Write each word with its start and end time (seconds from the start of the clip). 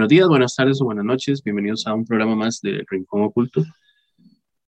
Buenos 0.00 0.08
días, 0.08 0.28
buenas 0.28 0.56
tardes 0.56 0.80
o 0.80 0.86
buenas 0.86 1.04
noches. 1.04 1.42
Bienvenidos 1.42 1.86
a 1.86 1.92
un 1.92 2.06
programa 2.06 2.34
más 2.34 2.62
de 2.62 2.82
Rincón 2.88 3.20
Oculto. 3.20 3.62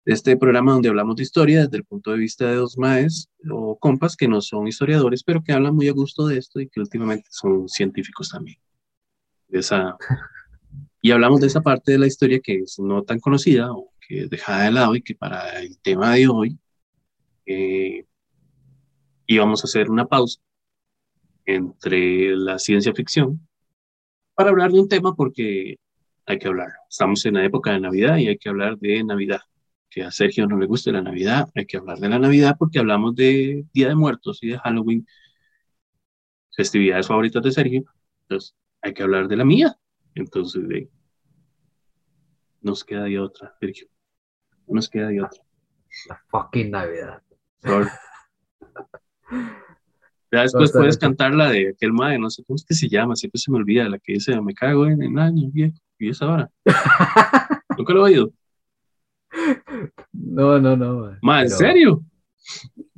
Este 0.04 0.36
programa 0.36 0.72
donde 0.72 0.88
hablamos 0.88 1.14
de 1.14 1.22
historia 1.22 1.60
desde 1.60 1.76
el 1.76 1.84
punto 1.84 2.10
de 2.10 2.18
vista 2.18 2.46
de 2.46 2.56
dos 2.56 2.76
maes 2.76 3.30
o 3.48 3.78
compas 3.78 4.16
que 4.16 4.26
no 4.26 4.40
son 4.40 4.66
historiadores, 4.66 5.22
pero 5.22 5.40
que 5.40 5.52
hablan 5.52 5.76
muy 5.76 5.86
a 5.86 5.92
gusto 5.92 6.26
de 6.26 6.36
esto 6.36 6.58
y 6.58 6.68
que 6.68 6.80
últimamente 6.80 7.28
son 7.30 7.68
científicos 7.68 8.30
también. 8.30 8.58
esa, 9.50 9.96
y 11.00 11.12
hablamos 11.12 11.40
de 11.40 11.46
esa 11.46 11.60
parte 11.60 11.92
de 11.92 11.98
la 11.98 12.08
historia 12.08 12.40
que 12.40 12.56
es 12.56 12.80
no 12.80 13.04
tan 13.04 13.20
conocida 13.20 13.72
o 13.72 13.92
que 14.00 14.22
es 14.22 14.30
dejada 14.30 14.64
de 14.64 14.72
lado 14.72 14.96
y 14.96 15.02
que 15.02 15.14
para 15.14 15.60
el 15.60 15.78
tema 15.78 16.14
de 16.16 16.26
hoy 16.26 16.58
eh, 17.46 18.04
íbamos 19.28 19.62
a 19.62 19.68
hacer 19.68 19.92
una 19.92 20.08
pausa 20.08 20.40
entre 21.46 22.34
la 22.34 22.58
ciencia 22.58 22.92
ficción 22.92 23.46
para 24.40 24.52
hablar 24.52 24.72
de 24.72 24.80
un 24.80 24.88
tema 24.88 25.14
porque 25.14 25.76
hay 26.24 26.38
que 26.38 26.48
hablar. 26.48 26.70
Estamos 26.88 27.26
en 27.26 27.34
la 27.34 27.44
época 27.44 27.72
de 27.72 27.80
Navidad 27.80 28.16
y 28.16 28.26
hay 28.26 28.38
que 28.38 28.48
hablar 28.48 28.78
de 28.78 29.04
Navidad. 29.04 29.42
Que 29.90 30.02
a 30.02 30.10
Sergio 30.10 30.46
no 30.46 30.56
le 30.56 30.64
guste 30.64 30.92
la 30.92 31.02
Navidad, 31.02 31.50
hay 31.54 31.66
que 31.66 31.76
hablar 31.76 31.98
de 31.98 32.08
la 32.08 32.18
Navidad 32.18 32.56
porque 32.58 32.78
hablamos 32.78 33.14
de 33.14 33.66
Día 33.74 33.88
de 33.88 33.94
Muertos 33.94 34.38
y 34.40 34.48
de 34.48 34.58
Halloween, 34.58 35.06
festividades 36.56 37.06
favoritas 37.06 37.42
de 37.42 37.52
Sergio. 37.52 37.84
Entonces, 38.22 38.56
hay 38.80 38.94
que 38.94 39.02
hablar 39.02 39.28
de 39.28 39.36
la 39.36 39.44
mía. 39.44 39.76
Entonces, 40.14 40.66
de, 40.66 40.88
nos 42.62 42.82
queda 42.82 43.04
de 43.04 43.20
otra, 43.20 43.54
Sergio. 43.60 43.88
No 44.66 44.76
nos 44.76 44.88
queda 44.88 45.08
de 45.08 45.20
otra. 45.20 45.42
La 46.08 46.18
fucking 46.30 46.70
Navidad. 46.70 47.22
Ya 50.32 50.42
después 50.42 50.72
puedes 50.72 50.96
cantar 50.96 51.34
la 51.34 51.50
de 51.50 51.70
aquel 51.70 51.92
madre, 51.92 52.18
no 52.18 52.30
sé 52.30 52.44
cómo 52.44 52.54
es 52.54 52.64
que 52.64 52.74
se 52.74 52.88
llama, 52.88 53.16
siempre 53.16 53.40
se 53.40 53.50
me 53.50 53.58
olvida, 53.58 53.88
la 53.88 53.98
que 53.98 54.14
dice, 54.14 54.40
me 54.40 54.54
cago 54.54 54.86
en 54.86 55.02
el 55.02 55.18
año 55.18 55.50
viejo, 55.50 55.76
y 55.98 56.10
esa 56.10 56.28
hora. 56.28 56.50
¿Nunca 57.76 57.92
lo 57.92 58.06
he 58.06 58.12
oído? 58.12 58.32
No, 60.12 60.60
no, 60.60 60.76
no. 60.76 61.16
Ma, 61.22 61.42
¿en 61.42 61.50
serio? 61.50 62.04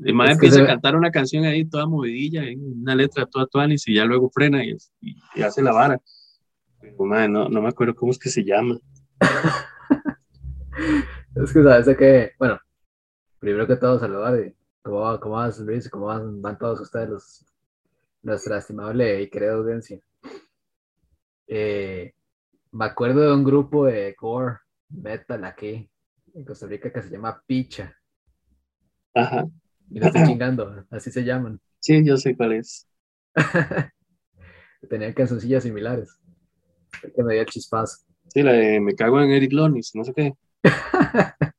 El 0.05 0.15
madre 0.15 0.33
empieza 0.33 0.63
a 0.63 0.67
cantar 0.67 0.95
una 0.95 1.11
canción 1.11 1.45
ahí 1.45 1.65
toda 1.65 1.87
movidilla, 1.87 2.45
en 2.45 2.83
una 2.83 2.95
letra 2.95 3.27
toda 3.27 3.47
tuanis, 3.47 3.89
y 3.89 3.95
ya 3.95 4.05
luego 4.05 4.31
frena 4.31 4.65
y, 4.65 4.77
y, 5.01 5.43
hace 5.43 5.63
la 5.63 5.73
vara. 5.73 6.01
Pero, 6.81 7.05
madre, 7.05 7.29
no, 7.29 7.49
no 7.49 7.63
me 7.63 7.69
acuerdo 7.69 7.95
cómo 7.95 8.13
es 8.13 8.19
que 8.19 8.29
se 8.29 8.45
llama. 8.45 8.79
es 11.37 11.53
que 11.53 11.63
sabes 11.63 11.97
que, 11.97 12.33
bueno, 12.39 12.59
primero 13.39 13.67
que 13.67 13.77
todo 13.77 13.99
saludar 13.99 14.39
y 14.39 14.55
¿Cómo, 14.83 15.21
cómo 15.21 15.37
vas, 15.37 15.61
Luis? 15.61 15.89
¿Cómo 15.89 16.07
van, 16.07 16.59
todos 16.59 16.81
ustedes, 16.81 17.09
los, 17.09 17.47
nuestra 18.23 18.59
estimable 18.59 19.23
y 19.23 19.31
querida 19.31 19.55
audiencia? 19.55 20.01
Eh, 21.47 22.13
me 22.73 22.85
acuerdo 22.87 23.21
de 23.21 23.33
un 23.33 23.45
grupo 23.45 23.87
de 23.87 24.15
core 24.17 24.57
metal 24.89 25.45
aquí 25.45 25.89
en 26.35 26.45
Costa 26.45 26.67
Rica 26.67 26.93
que 26.93 27.03
se 27.03 27.11
llama 27.11 27.41
Picha. 27.47 27.97
Ajá. 29.15 29.47
Y 29.89 30.01
lo 30.01 30.07
estoy 30.07 30.23
chingando, 30.27 30.85
así 30.91 31.13
se 31.13 31.23
llaman. 31.23 31.61
Sí, 31.79 32.05
yo 32.05 32.17
sé 32.17 32.37
cuál 32.37 32.55
es. 32.55 32.89
Tenían 34.89 35.13
cancioncillas 35.13 35.63
similares. 35.63 36.19
que 37.15 37.23
me 37.23 37.35
dio 37.35 37.45
chispazo. 37.45 37.99
Sí, 38.29 38.43
la 38.43 38.53
de 38.53 38.81
Me 38.81 38.95
cago 38.95 39.21
en 39.21 39.31
Eric 39.31 39.53
Lonis, 39.53 39.95
no 39.95 40.03
sé 40.03 40.13
qué. 40.13 40.33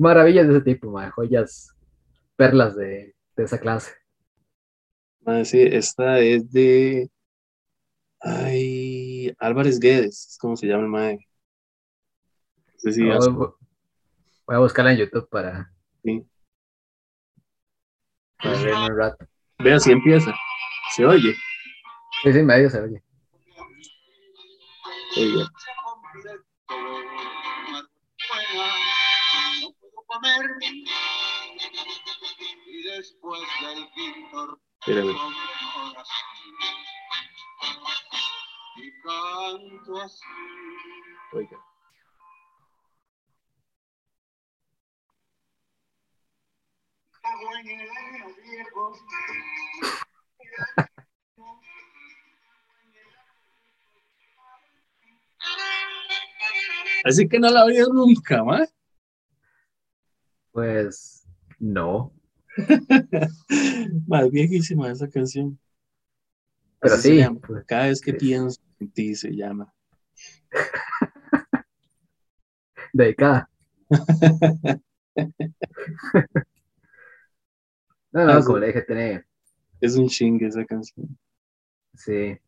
maravillas 0.00 0.48
de 0.48 0.54
ese 0.54 0.64
tipo, 0.64 0.92
joyas, 1.14 1.76
perlas 2.36 2.74
de, 2.74 3.14
esa 3.36 3.58
clase. 3.58 3.92
sí, 5.44 5.60
esta 5.62 6.18
es 6.18 6.50
de. 6.50 7.10
Ay, 8.20 9.34
Álvarez 9.38 9.78
Guedes, 9.78 10.28
es 10.30 10.38
como 10.38 10.56
se 10.56 10.66
llama 10.66 10.82
el 10.82 10.88
mae. 10.88 11.18
voy, 14.44 14.56
a 14.56 14.58
buscarla 14.58 14.92
en 14.92 14.98
YouTube 14.98 15.28
para. 15.28 15.72
Sí. 16.02 16.26
Para 18.42 18.62
verme 18.62 18.86
un 18.86 18.98
rato. 18.98 19.26
Vea 19.58 19.78
si 19.78 19.92
empieza. 19.92 20.34
¿Se 20.94 21.06
oye? 21.06 21.34
Sí, 22.22 22.32
sí, 22.32 22.42
medio 22.42 22.68
se 22.68 22.80
oye. 22.80 23.02
Y 32.66 32.82
después 32.82 33.40
del 33.62 33.90
quinto 33.92 34.60
Y 38.76 39.02
canto 39.02 40.02
así. 40.02 40.24
Oiga. 41.32 41.58
Así 57.04 57.28
que 57.28 57.38
no 57.38 57.48
la 57.50 57.64
oído 57.64 57.92
nunca, 57.92 58.44
más. 58.44 58.79
Pues 60.52 61.26
no. 61.58 62.12
Más 64.06 64.30
viejísima 64.30 64.90
esa 64.90 65.08
canción. 65.08 65.58
Pero 66.80 66.96
sí. 66.96 67.20
Pues, 67.46 67.64
cada 67.66 67.86
vez 67.86 68.00
que 68.00 68.14
pienso 68.14 68.60
en 68.80 68.90
ti 68.90 69.14
se 69.14 69.30
llama. 69.30 69.72
Dedicada. 72.92 73.48
no, 78.12 78.24
no, 78.24 78.44
como 78.44 78.58
le 78.58 78.66
dije, 78.68 78.82
tiene. 78.82 79.24
Es 79.80 79.96
un 79.96 80.08
chingue 80.08 80.46
esa 80.46 80.64
canción. 80.64 81.16
Sí. 81.94 82.38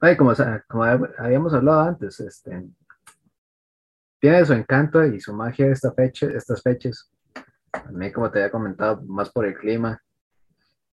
Ay, 0.00 0.16
como, 0.16 0.32
como 0.68 0.84
habíamos 0.84 1.52
hablado 1.52 1.80
antes, 1.80 2.20
este, 2.20 2.64
tiene 4.20 4.44
su 4.44 4.52
encanto 4.52 5.04
y 5.04 5.18
su 5.20 5.32
magia 5.32 5.66
esta 5.66 5.92
fecha, 5.92 6.26
estas 6.26 6.62
fechas. 6.62 7.10
A 7.72 7.90
mí, 7.90 8.12
como 8.12 8.30
te 8.30 8.38
había 8.38 8.50
comentado, 8.50 9.02
más 9.02 9.30
por 9.30 9.46
el 9.46 9.54
clima 9.54 10.00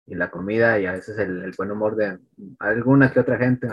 y 0.06 0.16
la 0.16 0.30
comida 0.30 0.80
y 0.80 0.86
a 0.86 0.91
veces 0.91 1.18
el, 1.18 1.52
buen 1.58 1.72
humor 1.72 1.96
de 1.96 2.19
alguna 2.59 3.12
que 3.12 3.19
otra 3.19 3.38
gente. 3.38 3.68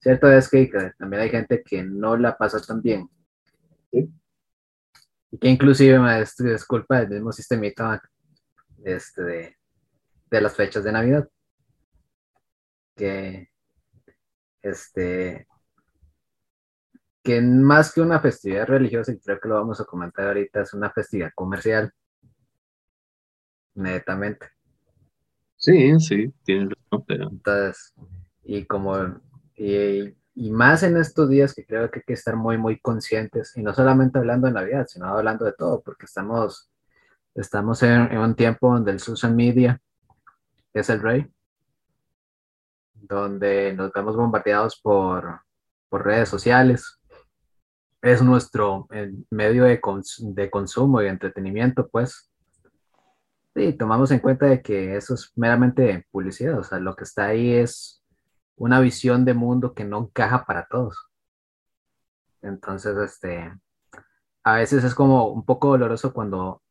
Cierto 0.00 0.30
es 0.32 0.48
que, 0.48 0.68
también 0.98 1.22
hay 1.22 1.30
gente 1.30 1.62
que 1.62 1.82
no 1.82 2.16
la 2.16 2.36
pasa 2.36 2.60
tan 2.60 2.82
bien. 2.82 3.08
Y 3.92 5.38
que 5.38 5.48
inclusive 5.48 6.20
es, 6.20 6.40
es 6.40 6.64
culpa 6.64 7.00
del 7.00 7.10
mismo 7.10 7.30
sistemita 7.30 8.02
este, 8.84 9.22
de, 9.22 9.56
de 10.28 10.40
las 10.40 10.56
fechas 10.56 10.82
de 10.82 10.92
Navidad. 10.92 11.28
Que 12.96 13.50
este, 14.62 15.46
que 17.22 17.40
más 17.40 17.92
que 17.92 18.00
una 18.00 18.20
festividad 18.20 18.66
religiosa, 18.66 19.12
y 19.12 19.18
creo 19.18 19.38
que 19.40 19.48
lo 19.48 19.56
vamos 19.56 19.80
a 19.80 19.84
comentar 19.84 20.26
ahorita, 20.28 20.62
es 20.62 20.74
una 20.74 20.90
festividad 20.90 21.30
comercial. 21.34 21.92
Netamente. 23.74 24.48
Sí, 25.56 25.98
sí, 26.00 26.32
tiene 26.44 26.70
razón, 26.70 27.04
pero... 27.06 27.28
Entonces, 27.28 27.94
y 28.42 28.64
como, 28.64 29.20
y, 29.54 30.16
más 30.50 30.82
en 30.82 30.96
estos 30.96 31.28
días 31.28 31.54
que 31.54 31.66
creo 31.66 31.90
que 31.90 31.98
hay 31.98 32.04
que 32.06 32.14
estar 32.14 32.34
muy, 32.36 32.56
muy 32.56 32.80
conscientes, 32.80 33.54
y 33.56 33.62
no 33.62 33.74
solamente 33.74 34.18
hablando 34.18 34.46
de 34.46 34.54
Navidad, 34.54 34.86
sino 34.88 35.06
hablando 35.06 35.44
de 35.44 35.52
todo, 35.52 35.82
porque 35.82 36.06
estamos, 36.06 36.70
estamos 37.34 37.82
en, 37.82 38.16
un 38.16 38.34
tiempo 38.34 38.72
donde 38.72 38.92
el 38.92 39.00
social 39.00 39.34
media 39.34 39.80
es 40.72 40.88
el 40.88 41.02
rey, 41.02 41.26
donde 42.94 43.74
nos 43.74 43.92
vemos 43.92 44.16
bombardeados 44.16 44.80
por, 44.80 45.42
por 45.90 46.06
redes 46.06 46.30
sociales, 46.30 46.99
es 48.02 48.22
nuestro 48.22 48.88
medio 49.30 49.64
de, 49.64 49.80
de, 50.18 50.50
consumo 50.50 51.02
y 51.02 51.06
entretenimiento, 51.06 51.88
pues. 51.88 52.30
Sí, 53.54 53.72
tomamos 53.72 54.10
en 54.12 54.20
cuenta 54.20 54.46
de 54.46 54.62
que 54.62 54.96
eso 54.96 55.14
es 55.14 55.32
meramente 55.36 56.06
publicidad, 56.10 56.58
o 56.58 56.62
sea, 56.62 56.78
lo 56.78 56.94
que 56.94 57.04
está 57.04 57.26
ahí 57.26 57.52
es 57.52 58.02
una 58.56 58.80
visión 58.80 59.24
de 59.24 59.34
mundo 59.34 59.74
que 59.74 59.84
no 59.84 59.98
encaja 59.98 60.44
para 60.44 60.66
todos. 60.66 61.10
Entonces, 62.42 62.96
este, 62.98 63.52
a 64.44 64.54
veces 64.56 64.84
es 64.84 64.94
como 64.94 65.28
un 65.28 65.44
poco 65.44 65.68
doloroso 65.68 66.12
cuando 66.12 66.62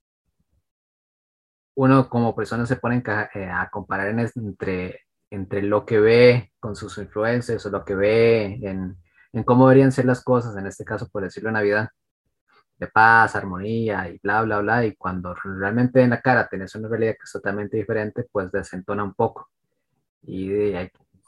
uno 1.76 2.10
como 2.10 2.36
persona 2.36 2.66
se 2.66 2.76
pone 2.78 3.04
eh, 3.36 3.50
a 3.50 3.70
comparar 3.70 4.10
entre, 4.36 5.02
entre 5.30 5.62
lo 5.62 5.86
que 5.86 6.00
ve 6.00 6.54
con 6.60 6.76
sus 6.76 6.98
influencias 6.98 7.66
o 7.66 7.70
lo 7.70 7.86
que 7.86 7.96
ve 7.96 8.60
en, 8.64 8.98
en 9.34 9.44
cómo 9.44 9.68
deberían 9.68 9.92
ser 9.92 10.06
las 10.06 10.24
cosas, 10.24 10.56
en 10.58 10.68
este 10.68 10.86
caso, 10.86 11.08
por 11.10 11.24
decirlo, 11.24 11.52
Navidad, 11.52 11.90
de 12.78 12.88
paz, 12.88 13.36
armonía 13.36 14.10
y 14.10 14.20
bla, 14.24 14.42
bla, 14.44 14.60
bla, 14.60 14.86
y 14.86 14.96
cuando 14.96 15.34
realmente 15.36 16.02
en 16.02 16.12
la 16.12 16.22
cara 16.22 16.48
tenés 16.48 16.76
una 16.76 16.88
realidad 16.88 17.14
que 17.14 17.26
es 17.26 17.32
totalmente 17.32 17.78
diferente, 17.78 18.26
pues 18.32 18.52
desentona 18.52 19.04
un 19.04 19.14
poco. 19.14 19.50
Y 20.24 20.50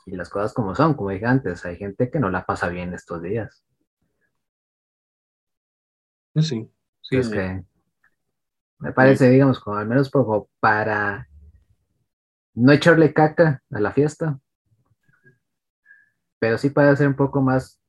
y 0.06 0.15
las 0.15 0.30
cosas 0.30 0.53
como 0.53 0.75
son, 0.75 0.95
como 0.95 1.09
dije 1.12 1.25
antes, 1.25 1.65
hay 1.65 1.77
gente 1.77 2.09
que 2.09 2.19
no 2.19 2.30
la 2.30 2.45
pasa 2.45 2.69
bien 2.69 2.94
estos 2.94 3.21
días. 3.21 3.63
Pues 6.33 6.47
sí, 6.47 6.69
sí. 7.01 7.18
Es 7.18 7.30
que 7.30 7.63
me 8.80 8.94
parece, 8.94 9.30
digamos, 9.30 9.59
como 9.59 9.77
al 9.77 9.88
menos 9.88 10.09
poco 10.09 10.50
para 10.59 11.27
no 12.54 12.71
echarle 12.71 13.13
caca 13.13 13.62
a 13.69 13.80
la 13.80 13.92
fiesta, 13.92 14.39
pero 16.39 16.57
sí 16.57 16.69
para 16.71 16.95
ser 16.95 17.07
un 17.07 17.15
poco 17.15 17.42
más 17.42 17.81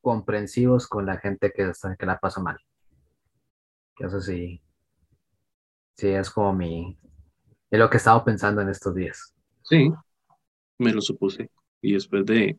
comprensivos 0.00 0.86
con 0.86 1.06
la 1.06 1.18
gente 1.18 1.52
que, 1.54 1.72
que 1.98 2.06
la 2.06 2.18
pasa 2.18 2.40
mal. 2.40 2.58
Que 3.96 4.06
eso 4.06 4.20
sí, 4.20 4.62
sí 5.96 6.08
es 6.08 6.30
como 6.30 6.54
mi, 6.54 6.98
es 7.70 7.78
lo 7.78 7.88
que 7.88 7.96
he 7.96 7.98
estado 7.98 8.24
pensando 8.24 8.60
en 8.60 8.68
estos 8.68 8.94
días. 8.94 9.34
Sí, 9.62 9.92
me 10.78 10.92
lo 10.92 11.00
supuse. 11.00 11.50
Y 11.80 11.92
después 11.92 12.26
de, 12.26 12.58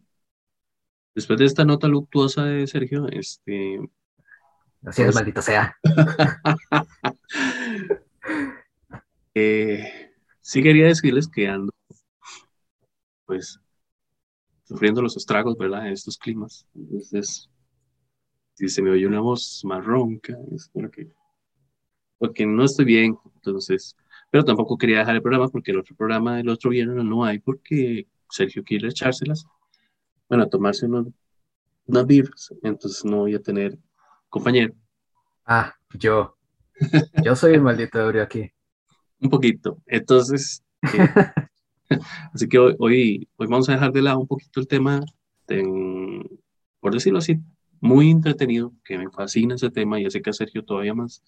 después 1.14 1.38
de 1.38 1.46
esta 1.46 1.66
nota 1.66 1.88
luctuosa 1.88 2.46
de 2.46 2.66
Sergio, 2.68 3.08
este... 3.10 3.80
Así 4.84 5.04
es, 5.04 5.08
pues 5.08 5.16
maldito 5.16 5.42
sea. 5.42 5.78
eh, 9.36 10.12
sí 10.40 10.64
quería 10.64 10.88
decirles 10.88 11.28
que 11.28 11.48
ando, 11.48 11.72
pues, 13.26 13.61
sufriendo 14.71 15.01
los 15.01 15.18
estragos, 15.18 15.57
¿verdad? 15.57 15.85
En 15.85 15.91
estos 15.91 16.18
climas. 16.18 16.65
Entonces, 16.73 17.50
si 18.53 18.69
se 18.69 18.81
me 18.81 18.91
oye 18.91 19.06
una 19.06 19.19
voz 19.19 19.62
más 19.65 19.83
ronca, 19.83 20.38
es 20.56 20.69
porque, 20.71 21.12
porque 22.18 22.45
no 22.45 22.63
estoy 22.63 22.85
bien. 22.85 23.18
Entonces, 23.35 23.97
pero 24.29 24.45
tampoco 24.45 24.77
quería 24.77 25.00
dejar 25.00 25.15
el 25.15 25.21
programa 25.21 25.50
porque 25.50 25.71
el 25.71 25.79
otro 25.79 25.94
programa 25.94 26.38
del 26.38 26.47
otro 26.47 26.69
viernes 26.69 27.03
no 27.03 27.25
hay 27.25 27.39
porque 27.39 28.07
Sergio 28.29 28.63
quiere 28.63 28.88
echárselas. 28.88 29.45
Bueno, 30.29 30.47
tomarse 30.47 30.85
unos, 30.85 31.07
unas 31.88 32.07
beers, 32.07 32.56
entonces 32.63 33.03
no 33.03 33.18
voy 33.18 33.35
a 33.35 33.41
tener 33.41 33.77
compañero. 34.29 34.73
Ah, 35.45 35.75
yo. 35.95 36.38
Yo 37.25 37.35
soy 37.35 37.56
el 37.56 37.62
maldito 37.62 38.00
ebrio 38.00 38.23
aquí. 38.23 38.50
Un 39.19 39.29
poquito. 39.29 39.81
Entonces, 39.85 40.63
eh, 40.81 41.09
así 42.34 42.48
que 42.48 42.60
hoy, 42.60 42.76
hoy, 42.80 43.28
vamos 43.38 43.70
a 43.70 43.74
dejar 43.74 43.92
de 43.92 44.02
lado 44.02 44.20
un 44.20 44.28
poquito 44.28 44.60
el 44.60 44.68
tema, 44.68 45.02
por 46.80 46.94
decirlo 46.94 47.20
así, 47.20 47.40
muy 47.80 48.12
entretenido, 48.12 48.74
que 48.84 48.98
me 48.98 49.10
fascina 49.10 49.56
ese 49.56 49.72
tema 49.72 50.00
y 50.00 50.06
hace 50.06 50.22
que 50.22 50.30
a 50.30 50.34
Sergio 50.34 50.64
todavía 50.64 50.94
más 50.94 51.24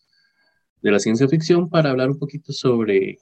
de 0.81 0.92
la 0.92 1.00
ciencia 1.00 1.27
ficción 1.27 1.69
para 1.69 1.89
hablar 1.89 2.10
un 2.10 2.19
poquito 2.19 2.54
sobre, 2.54 3.18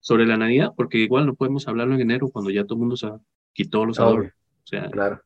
sobre 0.00 0.26
la 0.26 0.36
Navidad, 0.36 0.72
porque 0.76 0.98
igual 0.98 1.26
no 1.26 1.34
podemos 1.34 1.68
hablarlo 1.68 1.94
en 1.94 2.00
enero 2.00 2.28
cuando 2.28 2.50
ya 2.50 2.64
todo 2.64 2.74
el 2.74 2.80
mundo 2.80 2.96
se 2.96 3.08
quitó 3.52 3.84
los 3.84 4.00
adornos. 4.00 4.32
O 4.32 4.66
sea, 4.66 4.90
claro. 4.90 5.22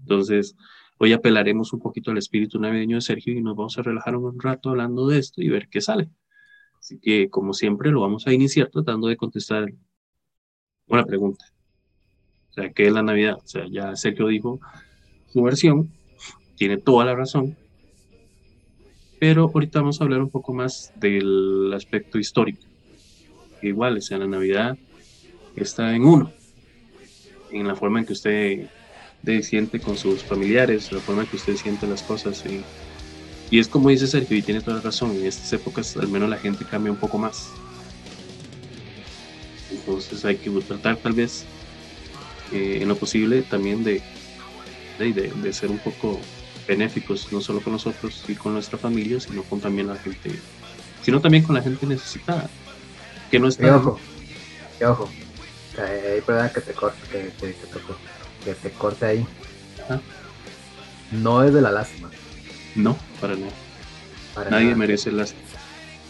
Entonces, 0.00 0.56
hoy 0.98 1.12
apelaremos 1.12 1.72
un 1.72 1.80
poquito 1.80 2.10
al 2.10 2.18
espíritu 2.18 2.58
navideño 2.58 2.96
de 2.96 3.02
Sergio 3.02 3.32
y 3.34 3.42
nos 3.42 3.56
vamos 3.56 3.78
a 3.78 3.82
relajar 3.82 4.16
un 4.16 4.38
rato 4.38 4.70
hablando 4.70 5.08
de 5.08 5.18
esto 5.18 5.42
y 5.42 5.48
ver 5.48 5.68
qué 5.68 5.80
sale. 5.80 6.10
Así 6.78 6.98
que, 6.98 7.28
como 7.30 7.52
siempre, 7.52 7.90
lo 7.90 8.00
vamos 8.00 8.26
a 8.26 8.32
iniciar 8.32 8.68
tratando 8.70 9.08
de 9.08 9.16
contestar 9.16 9.72
una 10.90 11.04
pregunta. 11.04 11.44
O 12.50 12.52
sea, 12.52 12.70
¿qué 12.70 12.86
es 12.86 12.92
la 12.92 13.02
Navidad? 13.02 13.36
O 13.36 13.46
sea, 13.46 13.64
ya 13.70 13.94
Sergio 13.96 14.26
dijo 14.26 14.60
su 15.32 15.42
versión, 15.42 15.90
tiene 16.56 16.76
toda 16.76 17.04
la 17.04 17.14
razón, 17.14 17.56
pero 19.20 19.50
ahorita 19.54 19.80
vamos 19.80 20.00
a 20.00 20.04
hablar 20.04 20.20
un 20.20 20.30
poco 20.30 20.52
más 20.52 20.92
del 20.96 21.72
aspecto 21.74 22.18
histórico. 22.18 22.60
Igual, 23.62 23.98
o 23.98 24.00
sea, 24.00 24.18
la 24.18 24.26
Navidad 24.26 24.76
está 25.54 25.94
en 25.94 26.04
uno, 26.04 26.32
en 27.52 27.68
la 27.68 27.76
forma 27.76 28.00
en 28.00 28.06
que 28.06 28.14
usted 28.14 28.68
siente 29.42 29.80
con 29.80 29.96
sus 29.96 30.24
familiares, 30.24 30.90
la 30.90 31.00
forma 31.00 31.22
en 31.22 31.28
que 31.28 31.36
usted 31.36 31.54
siente 31.56 31.86
las 31.86 32.02
cosas. 32.02 32.44
Y, 32.46 32.64
y 33.54 33.58
es 33.58 33.68
como 33.68 33.90
dice 33.90 34.06
Sergio, 34.06 34.36
y 34.36 34.42
tiene 34.42 34.60
toda 34.60 34.78
la 34.78 34.82
razón, 34.82 35.12
en 35.12 35.26
estas 35.26 35.52
épocas 35.52 35.96
al 35.96 36.08
menos 36.08 36.28
la 36.30 36.38
gente 36.38 36.64
cambia 36.64 36.90
un 36.90 36.98
poco 36.98 37.18
más. 37.18 37.50
Entonces 39.86 40.24
hay 40.24 40.36
que 40.36 40.50
tratar 40.50 40.96
tal 40.96 41.12
vez 41.12 41.44
eh, 42.52 42.78
en 42.82 42.88
lo 42.88 42.96
posible 42.96 43.42
también 43.42 43.84
de, 43.84 44.02
de, 44.98 45.12
de 45.12 45.52
ser 45.52 45.70
un 45.70 45.78
poco 45.78 46.20
benéficos, 46.66 47.32
no 47.32 47.40
solo 47.40 47.60
con 47.60 47.72
nosotros 47.72 48.24
y 48.28 48.34
con 48.34 48.52
nuestra 48.54 48.78
familia, 48.78 49.18
sino 49.20 49.42
con 49.42 49.60
también 49.60 49.88
la 49.88 49.96
gente, 49.96 50.30
sino 51.02 51.20
también 51.20 51.42
con 51.42 51.54
la 51.56 51.62
gente 51.62 51.86
necesitada, 51.86 52.48
que 53.30 53.38
no 53.40 53.48
está... 53.48 53.76
ojo, 53.76 53.98
ojo, 54.82 55.10
ahí 55.78 56.20
perdón 56.20 56.50
que 56.54 56.60
te 56.60 56.72
corte, 56.72 57.32
que, 57.40 57.54
que, 58.44 58.54
te 58.54 58.70
corte 58.70 59.06
ahí. 59.06 59.26
No 61.10 61.42
es 61.42 61.52
de 61.52 61.60
la 61.60 61.72
lástima. 61.72 62.08
No, 62.76 62.96
para 63.20 63.34
nada. 63.34 63.52
Nadie 64.48 64.74
merece 64.76 65.10
lástima. 65.10 65.49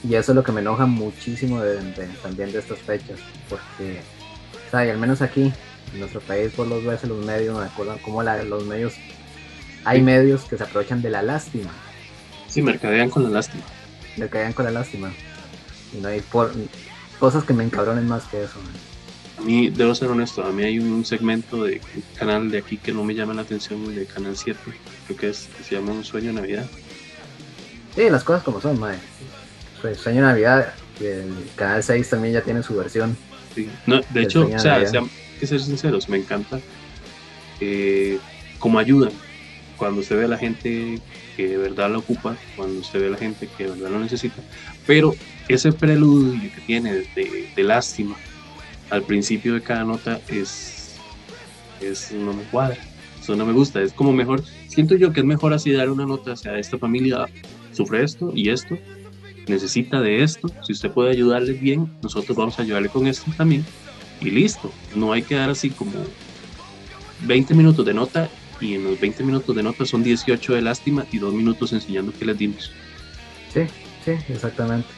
Y 0.08 0.14
eso 0.14 0.32
es 0.32 0.37
lo 0.37 0.43
que 0.43 0.52
me 0.52 0.61
enoja 0.61 0.87
muchísimo 0.87 1.61
de, 1.61 1.76
también 2.23 2.52
de 2.52 2.58
estas 2.58 2.79
fechas, 2.79 3.19
porque, 3.49 4.00
o 4.67 4.70
sea, 4.70 4.87
y 4.87 4.91
al 4.91 4.99
menos 4.99 5.20
aquí, 5.20 5.52
en 5.93 6.00
nuestro 6.00 6.20
país, 6.20 6.52
por 6.52 6.67
los 6.67 6.85
veces 6.85 7.08
los 7.08 7.25
medios, 7.25 7.58
me 7.58 7.64
acuerdan 7.64 7.99
cómo 7.99 8.23
los 8.23 8.64
medios 8.64 8.94
hay 9.85 10.02
medios 10.02 10.44
que 10.44 10.56
se 10.56 10.64
aprovechan 10.64 11.02
de 11.02 11.11
la 11.11 11.23
lástima. 11.23 11.70
Sí, 12.49 12.62
mercadean 12.62 13.11
con 13.11 13.23
la 13.25 13.31
lástima. 13.31 13.62
Mercadean 14.17 14.52
con 14.52 14.64
la 14.67 14.70
lástima. 14.70 15.12
Y 15.93 16.00
no 16.00 16.08
hay 16.08 16.20
por, 16.20 16.52
cosas 17.19 17.44
que 17.44 17.52
me 17.52 17.64
encabronen 17.64 18.06
más 18.06 18.25
que 18.25 18.44
eso. 18.44 18.58
A 19.38 19.43
mí, 19.43 19.70
debo 19.70 19.94
ser 19.94 20.08
honesto, 20.08 20.44
a 20.44 20.52
mí 20.52 20.64
hay 20.64 20.79
un 20.79 21.05
segmento 21.05 21.64
de 21.64 21.81
canal 22.19 22.50
de 22.50 22.58
aquí 22.58 22.76
que 22.76 22.93
no 22.93 23.05
me 23.05 23.14
llama 23.14 23.32
la 23.32 23.43
atención, 23.43 23.94
de 23.94 24.05
Canal 24.05 24.37
7, 24.37 24.58
creo 25.06 25.19
que 25.19 25.31
es, 25.31 25.49
que 25.56 25.64
se 25.64 25.76
llama 25.76 25.93
Un 25.93 26.05
Sueño 26.05 26.29
de 26.29 26.35
Navidad. 26.35 26.67
Sí, 27.94 28.11
las 28.11 28.23
cosas 28.23 28.43
como 28.43 28.61
son, 28.61 28.79
madre. 28.79 28.99
Pues 29.81 29.99
Sueño 29.99 30.21
de 30.21 30.27
Navidad, 30.27 30.75
el 31.00 31.32
Canal 31.56 31.82
6 31.82 32.11
también 32.11 32.35
ya 32.35 32.43
tiene 32.43 32.62
su 32.62 32.77
versión. 32.77 33.17
Sí. 33.55 33.69
No, 33.87 34.00
de 34.11 34.23
hecho, 34.23 34.47
o 34.47 34.59
sea, 34.59 34.77
hay 34.77 34.87
que 35.38 35.47
ser 35.47 35.61
sinceros, 35.61 36.09
me 36.09 36.19
encanta 36.19 36.61
eh, 37.61 38.19
como 38.59 38.79
ayuda 38.79 39.11
cuando 39.76 40.00
usted 40.00 40.16
ve 40.16 40.25
a 40.26 40.28
la 40.28 40.38
gente 40.38 40.99
que 41.37 41.49
de 41.49 41.57
verdad 41.57 41.90
la 41.90 41.99
ocupa, 41.99 42.37
cuando 42.55 42.81
usted 42.81 43.00
ve 43.00 43.07
a 43.07 43.11
la 43.11 43.16
gente 43.16 43.49
que 43.57 43.64
de 43.64 43.71
verdad 43.71 43.90
lo 43.90 43.99
necesita, 43.99 44.43
pero 44.87 45.14
ese 45.49 45.73
preludio 45.73 46.50
que 46.55 46.61
tiene 46.61 47.05
de, 47.14 47.62
lástima 47.62 48.14
al 48.90 49.02
principio 49.02 49.55
de 49.55 49.62
cada 49.62 49.85
nota 49.85 50.21
es, 50.28 50.97
es, 51.81 52.12
no 52.12 52.35
me 52.35 52.43
cuadra, 52.45 52.76
eso 53.21 53.35
no 53.37 53.47
me 53.47 53.55
gusta, 53.55 53.81
es 53.81 53.93
como 53.95 54.12
mejor, 54.12 54.43
siento 54.69 54.97
yo 54.97 55.12
que 55.12 55.21
es 55.21 55.26
mejor 55.26 55.55
así 55.55 55.73
dar 55.73 55.88
una 55.88 56.05
nota, 56.05 56.33
o 56.33 56.37
sea, 56.37 56.59
esta 56.59 56.76
familia 56.76 57.26
sufre 57.73 58.02
esto 58.02 58.33
y 58.35 58.50
esto, 58.50 58.76
necesita 59.47 60.00
de 60.00 60.23
esto, 60.23 60.50
si 60.62 60.73
usted 60.73 60.90
puede 60.90 61.11
ayudarle 61.11 61.52
bien, 61.52 61.92
nosotros 62.02 62.37
vamos 62.37 62.59
a 62.59 62.62
ayudarle 62.62 62.88
con 62.88 63.06
esto 63.06 63.30
también, 63.37 63.64
y 64.20 64.30
listo, 64.30 64.70
no 64.94 65.12
hay 65.12 65.23
que 65.23 65.35
dar 65.35 65.50
así 65.50 65.70
como 65.70 65.92
20 67.23 67.54
minutos 67.54 67.85
de 67.85 67.94
nota 67.94 68.28
y 68.61 68.75
en 68.75 68.85
los 68.85 69.00
20 69.00 69.25
minutos 69.25 69.56
de 69.56 69.62
nota 69.62 69.87
son 69.87 70.02
18 70.02 70.54
de 70.54 70.62
lástima 70.62 71.06
y 71.11 71.18
2 71.18 71.32
minutos 71.32 71.73
enseñando 71.73 72.12
qué 72.18 72.26
les 72.26 72.38
dimos. 72.38 72.73
Sí, 73.52 73.62
sí, 74.04 74.12
exactamente. 74.28 74.88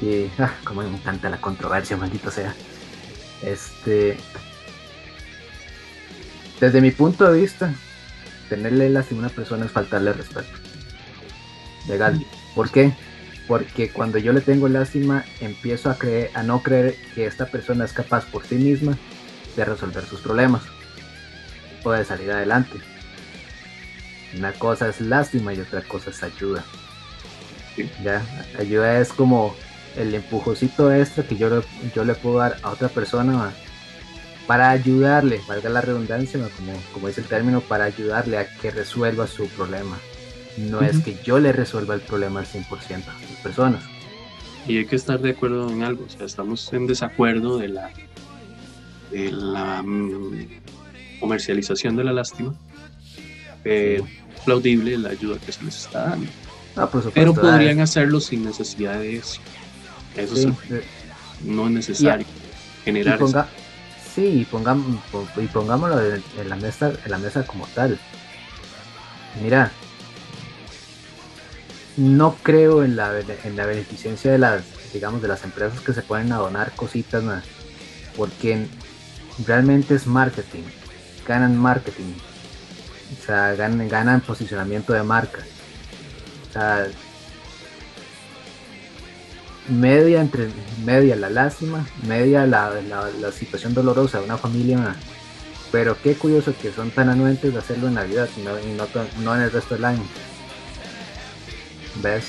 Y 0.00 0.26
ah, 0.38 0.54
como 0.64 0.82
me 0.82 0.96
encanta 0.96 1.28
la 1.28 1.40
controversia, 1.40 1.96
maldito 1.96 2.30
sea. 2.30 2.54
Este. 3.42 4.16
Desde 6.60 6.80
mi 6.80 6.92
punto 6.92 7.30
de 7.30 7.40
vista, 7.40 7.74
tenerle 8.48 8.88
lástima 8.88 9.22
a 9.22 9.26
una 9.26 9.34
persona 9.34 9.66
es 9.66 9.72
faltarle 9.72 10.12
respeto. 10.12 10.48
Legal. 11.88 12.24
¿Por 12.54 12.70
qué? 12.70 12.92
Porque 13.48 13.90
cuando 13.90 14.18
yo 14.18 14.32
le 14.32 14.40
tengo 14.40 14.68
lástima, 14.68 15.24
empiezo 15.40 15.90
a 15.90 15.98
creer, 15.98 16.30
a 16.34 16.42
no 16.42 16.62
creer 16.62 16.96
que 17.14 17.26
esta 17.26 17.46
persona 17.46 17.84
es 17.84 17.92
capaz 17.92 18.24
por 18.26 18.44
sí 18.46 18.54
misma 18.54 18.96
de 19.56 19.64
resolver 19.64 20.04
sus 20.04 20.20
problemas 20.20 20.62
o 21.82 21.90
de 21.90 22.04
salir 22.04 22.30
adelante. 22.30 22.78
Una 24.36 24.52
cosa 24.52 24.88
es 24.88 25.00
lástima 25.00 25.52
y 25.52 25.60
otra 25.60 25.82
cosa 25.82 26.10
es 26.10 26.22
ayuda. 26.22 26.64
Ya, 28.02 28.22
ayuda 28.58 29.00
es 29.00 29.12
como 29.12 29.54
el 29.96 30.14
empujocito 30.14 30.92
extra 30.92 31.24
que 31.24 31.36
yo 31.36 31.50
le, 31.50 31.62
yo 31.94 32.04
le 32.04 32.14
puedo 32.14 32.38
dar 32.38 32.56
a 32.62 32.70
otra 32.70 32.88
persona 32.88 33.52
para 34.46 34.70
ayudarle, 34.70 35.40
valga 35.46 35.70
la 35.70 35.80
redundancia, 35.80 36.40
como, 36.56 36.72
como 36.92 37.08
dice 37.08 37.20
el 37.20 37.26
término, 37.26 37.60
para 37.60 37.84
ayudarle 37.84 38.38
a 38.38 38.46
que 38.46 38.70
resuelva 38.70 39.26
su 39.26 39.46
problema. 39.48 39.98
No 40.56 40.80
es 40.80 40.98
que 40.98 41.16
yo 41.24 41.38
le 41.38 41.52
resuelva 41.52 41.94
el 41.94 42.00
problema 42.00 42.40
al 42.40 42.46
100% 42.46 42.68
a 42.90 42.96
las 42.96 43.40
personas. 43.42 43.82
Y 44.66 44.78
hay 44.78 44.86
que 44.86 44.96
estar 44.96 45.20
de 45.20 45.30
acuerdo 45.30 45.70
en 45.70 45.82
algo, 45.82 46.04
o 46.04 46.08
sea, 46.08 46.26
estamos 46.26 46.72
en 46.72 46.86
desacuerdo 46.86 47.58
de 47.58 47.68
la, 47.68 47.90
de 49.10 49.32
la 49.32 49.82
mm, 49.82 50.60
comercialización 51.20 51.96
de 51.96 52.04
la 52.04 52.12
lástima, 52.12 52.54
pero 53.62 54.06
aplaudible 54.40 54.96
la 54.98 55.10
ayuda 55.10 55.38
que 55.44 55.52
se 55.52 55.64
les 55.64 55.76
está 55.76 56.10
dando. 56.10 56.30
Ah, 56.76 56.88
Pero 57.12 57.34
podrían 57.34 57.80
hacerlo 57.80 58.20
sin 58.20 58.44
necesidad 58.44 58.98
de 58.98 59.16
eso. 59.16 59.40
Eso 60.16 60.36
sí, 60.36 60.52
no 61.44 61.66
es 61.66 61.72
necesario 61.72 62.26
generar 62.84 63.18
Sí, 64.14 64.40
y, 64.40 64.44
pongamos, 64.44 64.98
y 65.36 65.46
pongámoslo 65.46 65.98
en, 66.02 66.48
la 66.48 66.56
mesa, 66.56 66.92
en 67.02 67.10
la 67.10 67.16
mesa 67.16 67.44
como 67.46 67.66
tal. 67.68 67.98
Mira, 69.42 69.72
no 71.96 72.36
creo 72.42 72.84
en 72.84 72.96
la, 72.96 73.12
en 73.20 73.56
la 73.56 73.66
beneficencia 73.66 74.32
de 74.32 74.38
las, 74.38 74.62
digamos, 74.92 75.22
de 75.22 75.28
las 75.28 75.44
empresas 75.44 75.80
que 75.80 75.92
se 75.92 76.02
pueden 76.02 76.28
donar 76.28 76.72
cositas, 76.74 77.22
porque 78.16 78.66
realmente 79.46 79.94
es 79.94 80.06
marketing, 80.06 80.64
ganan 81.26 81.56
marketing, 81.56 82.14
o 83.20 83.24
sea, 83.24 83.54
ganan, 83.54 84.20
posicionamiento 84.20 84.92
de 84.92 85.02
marca. 85.02 85.40
O 86.48 86.52
sea, 86.52 86.86
media 89.68 90.20
entre 90.20 90.48
media 90.84 91.16
la 91.16 91.30
lástima, 91.30 91.86
media 92.06 92.46
la, 92.46 92.72
situación 93.32 93.74
dolorosa 93.74 94.18
de 94.18 94.24
una 94.24 94.38
familia. 94.38 94.96
Pero 95.70 95.96
qué 96.02 96.14
curioso 96.14 96.52
que 96.60 96.70
son 96.70 96.90
tan 96.90 97.08
anuentes 97.08 97.52
de 97.52 97.58
hacerlo 97.58 97.88
en 97.88 97.94
Navidad 97.94 98.28
y 98.36 98.42
no, 98.42 99.34
en 99.34 99.42
el 99.42 99.50
resto 99.50 99.74
del 99.74 99.86
año. 99.86 100.02
¿Ves? 101.96 102.24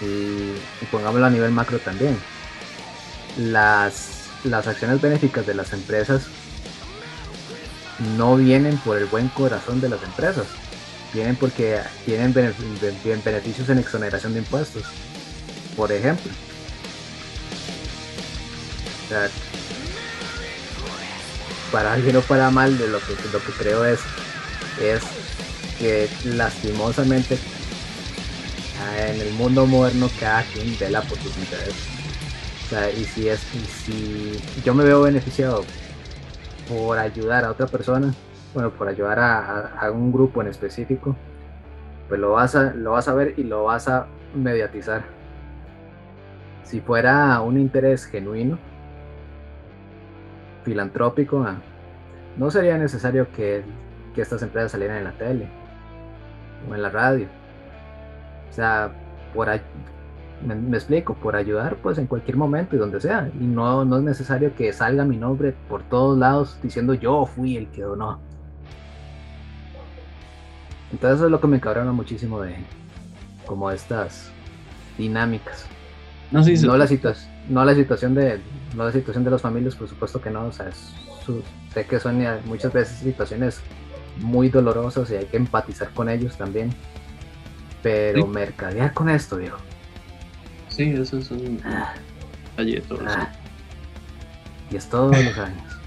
y, 0.00 0.86
pongámoslo 0.90 1.26
a 1.26 1.30
nivel 1.30 1.50
macro 1.50 1.78
también. 1.78 2.18
Las, 3.38 4.28
las 4.44 4.66
acciones 4.66 5.00
benéficas 5.00 5.46
de 5.46 5.54
las 5.54 5.72
empresas 5.72 6.22
no 8.16 8.36
vienen 8.36 8.76
por 8.78 8.96
el 8.96 9.06
buen 9.06 9.28
corazón 9.28 9.80
de 9.80 9.88
las 9.88 10.02
empresas, 10.02 10.46
vienen 11.12 11.36
porque 11.36 11.80
tienen 12.04 12.32
beneficios 12.32 13.68
en 13.68 13.78
exoneración 13.78 14.34
de 14.34 14.40
impuestos 14.40 14.84
por 15.76 15.92
ejemplo. 15.92 16.32
para 21.70 21.92
alguien 21.92 22.16
o 22.16 22.22
para 22.22 22.50
mal, 22.50 22.76
de 22.76 22.88
lo 22.88 22.98
que, 23.00 23.14
lo 23.32 23.38
que 23.38 23.52
creo 23.52 23.84
es, 23.84 24.00
es 24.80 25.02
que 25.78 26.08
lastimosamente 26.24 27.38
en 29.08 29.20
el 29.20 29.32
mundo 29.34 29.66
moderno 29.66 30.08
cada 30.20 30.42
quien 30.42 30.76
vela 30.78 31.00
por 31.02 31.18
sus 31.18 31.36
intereses. 31.38 31.88
O 32.66 32.68
sea, 32.68 32.90
y 32.90 33.04
si 33.04 33.28
es, 33.28 33.42
y 33.54 33.58
si 33.58 34.62
yo 34.64 34.74
me 34.74 34.84
veo 34.84 35.02
beneficiado 35.02 35.64
por 36.68 36.98
ayudar 36.98 37.44
a 37.44 37.50
otra 37.50 37.66
persona, 37.66 38.12
bueno, 38.54 38.70
por 38.70 38.88
ayudar 38.88 39.18
a, 39.18 39.68
a, 39.78 39.90
un 39.90 40.12
grupo 40.12 40.42
en 40.42 40.48
específico, 40.48 41.14
pues 42.08 42.20
lo 42.20 42.32
vas 42.32 42.56
a, 42.56 42.72
lo 42.74 42.92
vas 42.92 43.06
a 43.08 43.14
ver 43.14 43.34
y 43.36 43.44
lo 43.44 43.64
vas 43.64 43.86
a 43.88 44.06
mediatizar 44.34 45.16
si 46.66 46.80
fuera 46.80 47.40
un 47.42 47.58
interés 47.58 48.06
genuino, 48.06 48.58
filantrópico, 50.64 51.42
ah, 51.42 51.58
no 52.36 52.50
sería 52.50 52.76
necesario 52.76 53.30
que, 53.30 53.64
estas 54.16 54.42
empresas 54.42 54.72
salieran 54.72 54.96
en 54.96 55.04
la 55.04 55.12
tele 55.12 55.46
o 56.68 56.74
en 56.74 56.80
la 56.80 56.88
radio. 56.88 57.28
O 58.50 58.52
sea, 58.52 58.92
por 59.34 59.48
me, 60.42 60.76
explico, 60.76 61.14
por 61.14 61.36
ayudar 61.36 61.76
pues 61.76 61.98
en 61.98 62.06
cualquier 62.06 62.36
momento 62.36 62.76
y 62.76 62.78
donde 62.78 63.00
sea. 63.00 63.30
Y 63.40 63.44
no, 63.44 63.84
no 63.84 63.98
es 63.98 64.02
necesario 64.02 64.54
que 64.54 64.72
salga 64.72 65.04
mi 65.04 65.16
nombre 65.16 65.54
por 65.68 65.82
todos 65.82 66.18
lados 66.18 66.58
diciendo 66.62 66.94
yo 66.94 67.26
fui 67.26 67.56
el 67.56 67.68
que 67.68 67.82
donó. 67.82 68.18
Entonces 70.92 71.16
eso 71.16 71.26
es 71.26 71.30
lo 71.30 71.40
que 71.40 71.46
me 71.46 71.60
cabrona 71.60 71.92
muchísimo 71.92 72.40
de 72.40 72.56
como 73.44 73.70
estas 73.70 74.30
dinámicas. 74.98 75.66
No, 76.30 76.42
no, 76.42 76.76
la 76.76 76.86
situación, 76.86 77.32
no 77.48 77.64
la 77.64 77.74
situación 77.74 78.14
de 78.14 78.40
no 78.74 78.84
la 78.84 78.92
situación 78.92 79.24
de 79.24 79.30
las 79.30 79.42
familias, 79.42 79.74
por 79.74 79.88
supuesto 79.88 80.20
que 80.20 80.30
no. 80.30 80.46
O 80.46 80.52
sea, 80.52 80.70
sé 80.72 81.86
que 81.86 82.00
son 82.00 82.22
muchas 82.44 82.72
veces 82.72 82.98
situaciones 82.98 83.60
muy 84.20 84.48
dolorosas 84.48 85.10
y 85.10 85.16
hay 85.16 85.26
que 85.26 85.36
empatizar 85.36 85.90
con 85.90 86.08
ellos 86.08 86.36
también. 86.36 86.70
Pero 87.86 88.26
mercadear 88.26 88.92
con 88.92 89.08
esto, 89.08 89.36
viejo. 89.36 89.58
Sí, 90.68 90.90
eso 90.90 91.18
es 91.18 91.30
un 91.30 91.60
ah. 91.64 91.94
ah. 92.56 92.62
Y 92.64 92.74
es 92.74 92.84
todos 94.88 95.16
los 95.16 95.38
años. 95.38 95.78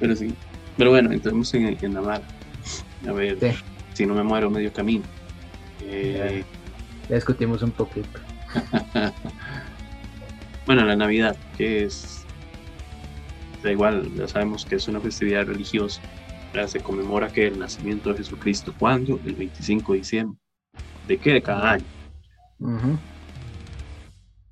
Pero 0.00 0.16
sí. 0.16 0.34
Pero 0.76 0.90
bueno, 0.90 1.12
entremos 1.12 1.54
en, 1.54 1.78
en 1.80 1.94
la 1.94 2.00
mala. 2.00 2.24
A 3.06 3.12
ver, 3.12 3.38
si 3.92 4.04
no 4.04 4.14
me 4.14 4.24
muero 4.24 4.50
medio 4.50 4.72
camino. 4.72 5.04
Eh, 5.82 6.42
discutimos 7.08 7.62
un 7.62 7.70
poquito. 7.70 8.18
bueno, 10.66 10.84
la 10.86 10.96
Navidad, 10.96 11.36
que 11.56 11.84
es. 11.84 12.24
Da 13.62 13.70
igual, 13.70 14.12
ya 14.16 14.26
sabemos 14.26 14.64
que 14.64 14.74
es 14.74 14.88
una 14.88 14.98
festividad 14.98 15.46
religiosa. 15.46 16.02
Se 16.68 16.80
conmemora 16.80 17.28
que 17.28 17.48
el 17.48 17.58
nacimiento 17.58 18.10
de 18.10 18.18
Jesucristo. 18.18 18.72
¿Cuándo? 18.78 19.18
El 19.26 19.34
25 19.34 19.92
de 19.92 19.98
diciembre. 19.98 20.38
¿De 21.08 21.18
qué? 21.18 21.32
De 21.32 21.42
cada 21.42 21.72
año. 21.72 21.84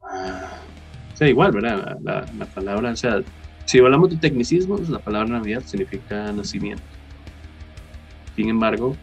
Ah, 0.03 0.59
o 1.13 1.17
sea, 1.17 1.29
igual, 1.29 1.53
¿verdad? 1.53 1.97
La, 2.03 2.47
palabra, 2.47 2.91
o 2.91 2.97
sea, 2.97 3.23
si 3.67 3.79
hablamos 3.79 4.11
de 4.11 4.17
tecnicismos, 4.17 4.89
la 4.89 4.99
palabra 4.99 5.39
Navidad 5.39 5.63
significa 5.65 6.33
nacimiento. 6.33 6.83
Sin 8.35 8.49
embargo, 8.49 8.97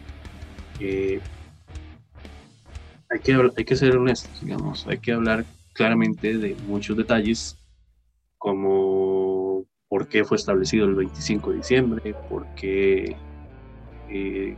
eh, 0.78 1.20
hay 3.08 3.20
que, 3.20 3.50
hay 3.56 3.64
que 3.64 3.76
ser 3.76 3.96
honestos, 3.96 4.40
digamos, 4.42 4.86
hay 4.86 4.98
que 4.98 5.12
hablar 5.12 5.44
claramente 5.72 6.36
de 6.36 6.54
muchos 6.66 6.96
detalles, 6.96 7.56
como 8.38 9.19
por 9.90 10.06
qué 10.06 10.24
fue 10.24 10.36
establecido 10.36 10.86
el 10.86 10.94
25 10.94 11.50
de 11.50 11.56
diciembre, 11.56 12.14
por 12.30 12.46
qué, 12.54 13.16
eh, 14.08 14.56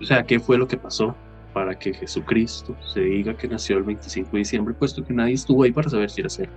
o 0.00 0.04
sea, 0.04 0.22
qué 0.24 0.38
fue 0.38 0.58
lo 0.58 0.68
que 0.68 0.76
pasó 0.76 1.16
para 1.54 1.78
que 1.78 1.94
Jesucristo 1.94 2.76
se 2.84 3.00
diga 3.00 3.34
que 3.34 3.48
nació 3.48 3.78
el 3.78 3.84
25 3.84 4.30
de 4.32 4.38
diciembre, 4.38 4.74
puesto 4.74 5.02
que 5.02 5.14
nadie 5.14 5.34
estuvo 5.34 5.62
ahí 5.62 5.72
para 5.72 5.88
saber 5.88 6.10
si 6.10 6.20
era 6.20 6.28
cierto. 6.28 6.54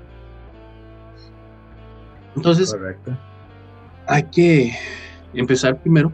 Entonces, 2.36 2.75
hay 4.08 4.24
que 4.24 4.74
empezar 5.34 5.80
primero 5.80 6.12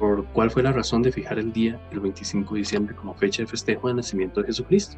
por 0.00 0.24
cuál 0.26 0.50
fue 0.50 0.64
la 0.64 0.72
razón 0.72 1.02
de 1.02 1.12
fijar 1.12 1.38
el 1.38 1.52
día, 1.52 1.80
el 1.92 2.00
25 2.00 2.54
de 2.54 2.58
diciembre, 2.58 2.96
como 2.96 3.14
fecha 3.14 3.42
de 3.42 3.46
festejo 3.46 3.86
de 3.86 3.94
nacimiento 3.94 4.40
de 4.40 4.48
Jesucristo. 4.48 4.96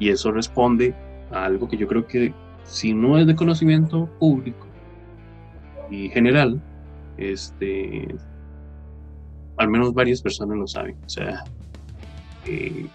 Y 0.00 0.08
eso 0.08 0.32
responde 0.32 0.92
a 1.30 1.44
algo 1.44 1.68
que 1.68 1.76
yo 1.76 1.86
creo 1.86 2.04
que 2.04 2.34
si 2.68 2.92
no 2.92 3.18
es 3.18 3.26
de 3.26 3.34
conocimiento 3.34 4.06
público 4.18 4.66
y 5.90 6.10
general, 6.10 6.62
este, 7.16 8.14
al 9.56 9.68
menos 9.68 9.94
varias 9.94 10.20
personas 10.20 10.58
lo 10.58 10.66
saben. 10.66 10.96
O 11.04 11.08
sea, 11.08 11.44
eh, 12.46 12.86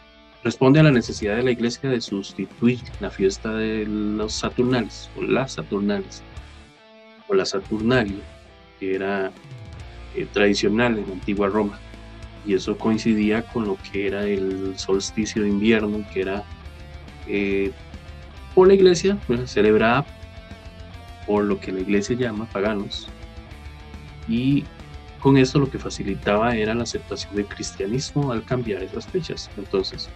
responde 0.43 0.79
a 0.79 0.83
la 0.83 0.91
necesidad 0.91 1.35
de 1.35 1.43
la 1.43 1.51
iglesia 1.51 1.89
de 1.89 2.01
sustituir 2.01 2.79
la 2.99 3.09
fiesta 3.09 3.53
de 3.53 3.85
los 3.85 4.33
Saturnales, 4.33 5.09
o 5.17 5.23
las 5.23 5.53
Saturnales, 5.53 6.21
o 7.27 7.33
la 7.33 7.45
Saturnalia, 7.45 8.23
que 8.79 8.95
era 8.95 9.31
eh, 10.15 10.27
tradicional 10.31 10.99
en 10.99 11.11
antigua 11.11 11.47
Roma. 11.47 11.79
Y 12.45 12.53
eso 12.53 12.77
coincidía 12.77 13.41
con 13.41 13.65
lo 13.65 13.77
que 13.91 14.07
era 14.07 14.25
el 14.25 14.77
solsticio 14.77 15.41
de 15.41 15.49
invierno, 15.49 16.05
que 16.13 16.21
era 16.21 16.43
eh, 17.27 17.71
por 18.53 18.67
la 18.67 18.73
iglesia, 18.73 19.17
pues, 19.27 19.49
celebrada 19.51 20.05
por 21.25 21.43
lo 21.43 21.59
que 21.59 21.71
la 21.71 21.79
iglesia 21.79 22.15
llama 22.15 22.45
paganos. 22.51 23.07
Y 24.27 24.63
con 25.19 25.37
eso 25.37 25.59
lo 25.59 25.69
que 25.69 25.79
facilitaba 25.79 26.55
era 26.55 26.75
la 26.75 26.83
aceptación 26.83 27.35
del 27.35 27.45
cristianismo 27.45 28.31
al 28.31 28.43
cambiar 28.43 28.83
esas 28.83 29.07
fechas. 29.07 29.49
Entonces, 29.57 30.09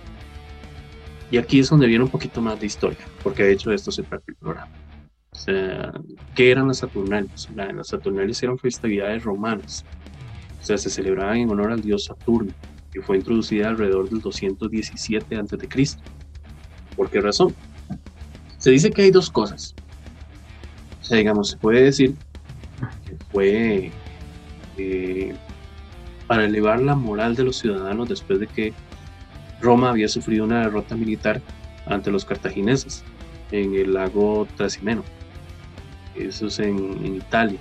y 1.31 1.37
aquí 1.37 1.59
es 1.59 1.69
donde 1.69 1.87
viene 1.87 2.03
un 2.03 2.09
poquito 2.09 2.41
más 2.41 2.59
de 2.59 2.67
historia, 2.67 3.05
porque 3.23 3.43
de 3.43 3.53
hecho 3.53 3.71
esto 3.71 3.91
se 3.91 4.03
trata 4.03 4.23
el 4.27 4.35
programa. 4.35 4.71
¿qué 6.35 6.51
eran 6.51 6.67
las 6.67 6.79
Saturnales? 6.79 7.47
Las 7.55 7.87
Saturnales 7.87 8.41
eran 8.43 8.57
festividades 8.57 9.23
romanas. 9.23 9.85
O 10.59 10.65
sea, 10.65 10.77
se 10.77 10.89
celebraban 10.89 11.37
en 11.37 11.49
honor 11.51 11.71
al 11.71 11.81
dios 11.81 12.05
Saturno, 12.05 12.51
que 12.91 13.01
fue 13.01 13.17
introducida 13.17 13.69
alrededor 13.69 14.09
del 14.09 14.19
217 14.19 15.37
a.C. 15.37 15.99
¿Por 16.95 17.09
qué 17.09 17.21
razón? 17.21 17.53
Se 18.57 18.71
dice 18.71 18.91
que 18.91 19.03
hay 19.03 19.11
dos 19.11 19.29
cosas. 19.29 19.75
O 21.01 21.05
sea, 21.05 21.17
digamos, 21.17 21.51
se 21.51 21.57
puede 21.57 21.83
decir 21.83 22.15
que 23.05 23.15
fue 23.31 23.91
eh, 24.77 25.35
para 26.27 26.45
elevar 26.45 26.81
la 26.81 26.95
moral 26.95 27.35
de 27.35 27.43
los 27.43 27.57
ciudadanos 27.57 28.09
después 28.09 28.39
de 28.39 28.47
que 28.47 28.73
Roma 29.61 29.89
había 29.89 30.07
sufrido 30.07 30.43
una 30.43 30.61
derrota 30.61 30.95
militar 30.95 31.41
ante 31.85 32.11
los 32.11 32.25
cartagineses 32.25 33.03
en 33.51 33.73
el 33.75 33.93
lago 33.93 34.47
Trasimeno 34.57 35.03
eso 36.19 36.47
es 36.47 36.59
en, 36.59 37.15
Italia. 37.15 37.59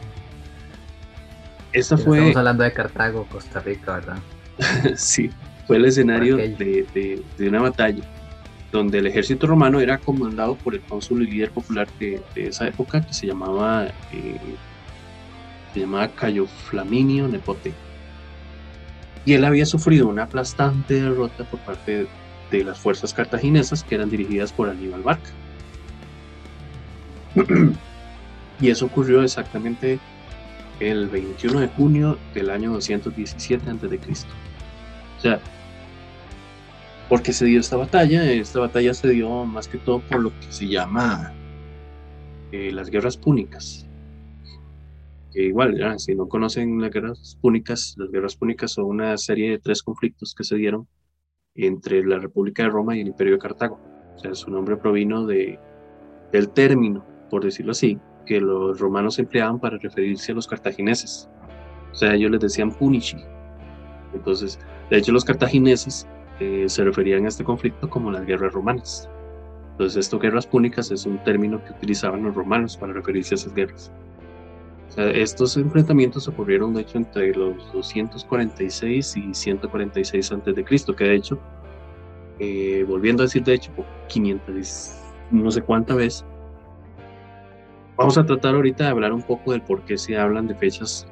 Esta 1.72 1.96
fue... 1.96 2.18
Estamos 2.18 2.36
hablando 2.36 2.64
de 2.64 2.72
Cartago, 2.72 3.26
Costa 3.30 3.60
Rica, 3.60 3.94
¿verdad? 3.94 4.18
sí, 4.96 5.30
fue 5.66 5.76
el 5.76 5.84
escenario 5.84 6.36
de, 6.36 7.22
una 7.38 7.60
batalla 7.60 8.02
donde 8.76 8.98
el 8.98 9.06
ejército 9.06 9.46
romano 9.46 9.80
era 9.80 9.98
comandado 9.98 10.56
por 10.56 10.74
el 10.74 10.82
cónsul 10.82 11.22
y 11.22 11.30
líder 11.30 11.50
popular 11.50 11.88
de, 11.98 12.22
esa 12.36 12.68
época 12.68 13.04
que 13.04 13.12
se 13.14 13.26
llamaba, 13.26 13.86
eh, 14.12 14.38
se 15.72 15.80
llamaba 15.80 16.08
Cayo 16.08 16.46
Flaminio 16.46 17.26
Nepote. 17.26 17.72
Y 19.24 19.32
él 19.32 19.44
había 19.44 19.66
sufrido 19.66 20.06
una 20.06 20.24
aplastante 20.24 21.02
derrota 21.02 21.44
por 21.44 21.58
parte 21.60 22.06
de 22.50 22.64
las 22.64 22.78
fuerzas 22.78 23.12
cartaginesas 23.12 23.82
que 23.82 23.96
eran 23.96 24.10
dirigidas 24.10 24.52
por 24.52 24.68
Aníbal 24.68 25.02
Barca. 25.02 25.30
y 28.60 28.70
eso 28.70 28.86
ocurrió 28.86 29.22
exactamente 29.22 29.98
el 30.80 31.08
21 31.08 31.60
de 31.60 31.68
junio 31.68 32.18
del 32.34 32.50
año 32.50 32.72
217 32.72 33.70
a.C. 33.70 33.98
O 35.16 35.20
sea, 35.20 35.40
porque 37.08 37.32
se 37.32 37.44
dio 37.44 37.60
esta 37.60 37.76
batalla. 37.76 38.30
Esta 38.30 38.60
batalla 38.60 38.94
se 38.94 39.08
dio 39.10 39.44
más 39.44 39.68
que 39.68 39.78
todo 39.78 40.00
por 40.00 40.20
lo 40.20 40.30
que 40.30 40.50
se 40.50 40.66
llama 40.68 41.32
eh, 42.52 42.70
las 42.72 42.90
guerras 42.90 43.16
púnicas. 43.16 43.86
Igual, 45.34 45.98
si 45.98 46.14
no 46.14 46.28
conocen 46.28 46.80
las 46.80 46.90
guerras 46.90 47.36
púnicas, 47.42 47.94
las 47.98 48.10
guerras 48.10 48.36
púnicas 48.36 48.72
son 48.72 48.86
una 48.86 49.18
serie 49.18 49.50
de 49.50 49.58
tres 49.58 49.82
conflictos 49.82 50.34
que 50.34 50.44
se 50.44 50.56
dieron 50.56 50.88
entre 51.54 52.02
la 52.04 52.18
República 52.18 52.62
de 52.62 52.70
Roma 52.70 52.96
y 52.96 53.00
el 53.02 53.08
Imperio 53.08 53.34
de 53.34 53.38
Cartago. 53.38 53.78
O 54.16 54.18
sea, 54.18 54.34
su 54.34 54.50
nombre 54.50 54.78
provino 54.78 55.26
de, 55.26 55.58
del 56.32 56.48
término, 56.48 57.04
por 57.28 57.44
decirlo 57.44 57.72
así, 57.72 57.98
que 58.24 58.40
los 58.40 58.80
romanos 58.80 59.18
empleaban 59.18 59.60
para 59.60 59.76
referirse 59.76 60.32
a 60.32 60.36
los 60.36 60.46
cartagineses. 60.46 61.28
O 61.92 61.94
sea, 61.94 62.14
ellos 62.14 62.30
les 62.30 62.40
decían 62.40 62.72
punici. 62.72 63.18
Entonces, 64.14 64.58
de 64.88 64.96
hecho, 64.96 65.12
los 65.12 65.24
cartagineses 65.24 66.06
eh, 66.40 66.64
se 66.68 66.84
referían 66.84 67.24
a 67.24 67.28
este 67.28 67.44
conflicto 67.44 67.88
como 67.88 68.10
las 68.10 68.26
guerras 68.26 68.52
romanas. 68.52 69.08
Entonces, 69.72 70.06
esto, 70.06 70.18
guerras 70.18 70.46
púnicas, 70.46 70.90
es 70.90 71.04
un 71.04 71.22
término 71.24 71.62
que 71.62 71.72
utilizaban 71.72 72.22
los 72.22 72.34
romanos 72.34 72.76
para 72.76 72.92
referirse 72.92 73.34
a 73.34 73.36
esas 73.36 73.54
guerras. 73.54 73.92
estos 74.96 75.56
enfrentamientos 75.58 76.26
ocurrieron, 76.28 76.72
de 76.72 76.80
hecho, 76.80 76.96
entre 76.96 77.34
los 77.34 77.70
246 77.72 79.16
y 79.16 79.34
146 79.34 80.32
a.C., 80.32 80.94
que 80.96 81.04
de 81.04 81.14
hecho, 81.14 81.38
eh, 82.38 82.84
volviendo 82.88 83.22
a 83.22 83.26
decir, 83.26 83.44
de 83.44 83.54
hecho, 83.54 83.70
500, 84.08 85.02
no 85.30 85.50
sé 85.50 85.60
cuánta 85.60 85.94
vez, 85.94 86.24
vamos 87.96 88.16
a 88.16 88.24
tratar 88.24 88.54
ahorita 88.54 88.84
de 88.84 88.90
hablar 88.90 89.12
un 89.12 89.22
poco 89.22 89.52
del 89.52 89.60
por 89.60 89.82
qué 89.84 89.98
se 89.98 90.16
hablan 90.16 90.46
de 90.46 90.54
fechas 90.54 91.06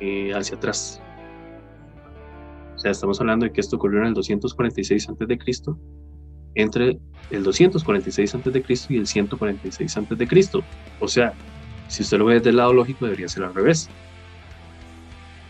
eh, 0.00 0.32
hacia 0.34 0.56
atrás. 0.56 1.00
Sea, 2.80 2.92
estamos 2.92 3.20
hablando 3.20 3.44
de 3.44 3.52
que 3.52 3.60
esto 3.60 3.76
ocurrió 3.76 4.00
en 4.00 4.06
el 4.06 4.14
246 4.14 5.10
a.C., 5.10 5.74
entre 6.54 6.98
el 7.30 7.42
246 7.42 8.34
a.C. 8.34 8.64
y 8.88 8.96
el 8.96 9.06
146 9.06 9.96
a.C. 9.98 10.64
O 10.98 11.06
sea, 11.06 11.34
si 11.88 12.02
usted 12.02 12.16
lo 12.16 12.24
ve 12.24 12.34
desde 12.36 12.48
el 12.48 12.56
lado 12.56 12.72
lógico, 12.72 13.04
debería 13.04 13.28
ser 13.28 13.44
al 13.44 13.54
revés. 13.54 13.90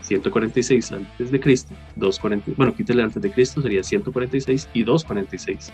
146 0.01 0.91
antes 0.91 1.31
de 1.31 1.39
Cristo, 1.39 1.73
240, 1.95 2.51
bueno, 2.57 2.75
quítale 2.75 3.01
antes 3.01 3.21
de 3.21 3.31
Cristo, 3.31 3.61
sería 3.61 3.81
146 3.81 4.67
y 4.73 4.83
246. 4.83 5.71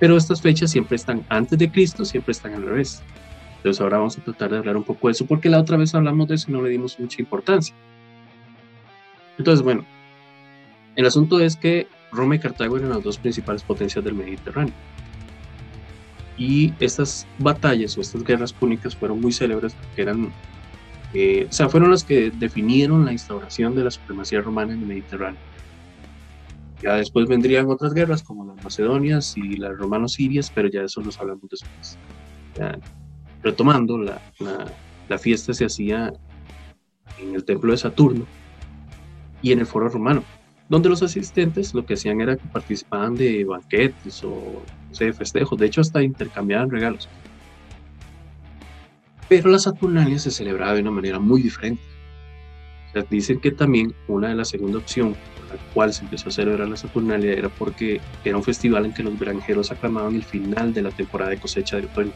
Pero 0.00 0.16
estas 0.16 0.42
fechas 0.42 0.72
siempre 0.72 0.96
están 0.96 1.24
antes 1.28 1.56
de 1.56 1.70
Cristo, 1.70 2.04
siempre 2.04 2.32
están 2.32 2.54
al 2.54 2.64
revés. 2.64 3.00
Entonces 3.58 3.80
ahora 3.80 3.98
vamos 3.98 4.18
a 4.18 4.24
tratar 4.24 4.50
de 4.50 4.58
hablar 4.58 4.76
un 4.76 4.82
poco 4.82 5.06
de 5.06 5.12
eso, 5.12 5.24
porque 5.24 5.48
la 5.48 5.60
otra 5.60 5.76
vez 5.76 5.94
hablamos 5.94 6.26
de 6.26 6.34
eso 6.34 6.50
y 6.50 6.52
no 6.52 6.62
le 6.62 6.70
dimos 6.70 6.98
mucha 6.98 7.22
importancia. 7.22 7.76
Entonces, 9.38 9.62
bueno, 9.62 9.84
el 10.96 11.06
asunto 11.06 11.40
es 11.40 11.56
que 11.56 11.88
Roma 12.12 12.36
y 12.36 12.38
Cartago 12.38 12.76
eran 12.76 12.90
las 12.90 13.02
dos 13.02 13.18
principales 13.18 13.62
potencias 13.62 14.04
del 14.04 14.14
Mediterráneo. 14.14 14.74
Y 16.36 16.72
estas 16.80 17.26
batallas 17.38 17.96
o 17.96 18.00
estas 18.00 18.24
guerras 18.24 18.52
púnicas 18.52 18.94
fueron 18.96 19.20
muy 19.20 19.32
célebres 19.32 19.74
porque 19.74 20.02
eran, 20.02 20.32
eh, 21.12 21.46
o 21.48 21.52
sea, 21.52 21.68
fueron 21.68 21.90
las 21.90 22.04
que 22.04 22.30
definieron 22.30 23.04
la 23.04 23.12
instauración 23.12 23.74
de 23.74 23.84
la 23.84 23.90
supremacía 23.90 24.40
romana 24.40 24.72
en 24.72 24.80
el 24.80 24.86
Mediterráneo. 24.86 25.40
Ya 26.82 26.96
después 26.96 27.26
vendrían 27.28 27.70
otras 27.70 27.94
guerras 27.94 28.22
como 28.22 28.44
las 28.44 28.62
macedonias 28.62 29.36
y 29.36 29.56
las 29.56 29.76
romanos-sirias, 29.76 30.50
pero 30.54 30.68
ya 30.68 30.80
de 30.80 30.86
eso 30.86 31.00
los 31.00 31.18
hablamos 31.18 31.48
después. 31.50 31.98
retomando, 33.42 33.98
la, 33.98 34.20
la 35.08 35.18
fiesta 35.18 35.54
se 35.54 35.64
hacía 35.64 36.12
en 37.18 37.34
el 37.34 37.44
templo 37.44 37.72
de 37.72 37.78
Saturno, 37.78 38.26
y 39.44 39.52
en 39.52 39.58
el 39.58 39.66
foro 39.66 39.90
romano, 39.90 40.24
donde 40.70 40.88
los 40.88 41.02
asistentes 41.02 41.74
lo 41.74 41.84
que 41.84 41.94
hacían 41.94 42.22
era 42.22 42.34
que 42.34 42.48
participaban 42.48 43.14
de 43.14 43.44
banquetes 43.44 44.24
o 44.24 44.62
de 44.98 45.12
festejos, 45.12 45.58
de 45.58 45.66
hecho 45.66 45.82
hasta 45.82 46.02
intercambiaban 46.02 46.70
regalos. 46.70 47.10
Pero 49.28 49.50
la 49.50 49.58
Saturnalia 49.58 50.18
se 50.18 50.30
celebraba 50.30 50.72
de 50.72 50.80
una 50.80 50.90
manera 50.90 51.18
muy 51.18 51.42
diferente. 51.42 51.82
dicen 53.10 53.38
que 53.38 53.50
también 53.50 53.94
una 54.08 54.28
de 54.28 54.34
las 54.34 54.48
segunda 54.48 54.78
opción 54.78 55.14
por 55.36 55.54
la 55.54 55.62
cual 55.74 55.92
se 55.92 56.04
empezó 56.04 56.30
a 56.30 56.32
celebrar 56.32 56.66
la 56.66 56.76
Saturnalia 56.78 57.34
era 57.34 57.50
porque 57.50 58.00
era 58.24 58.38
un 58.38 58.42
festival 58.42 58.86
en 58.86 58.94
que 58.94 59.02
los 59.02 59.18
granjeros 59.20 59.70
aclamaban 59.70 60.14
el 60.14 60.22
final 60.22 60.72
de 60.72 60.80
la 60.80 60.90
temporada 60.90 61.32
de 61.32 61.38
cosecha 61.38 61.76
de 61.76 61.84
otoño. 61.84 62.12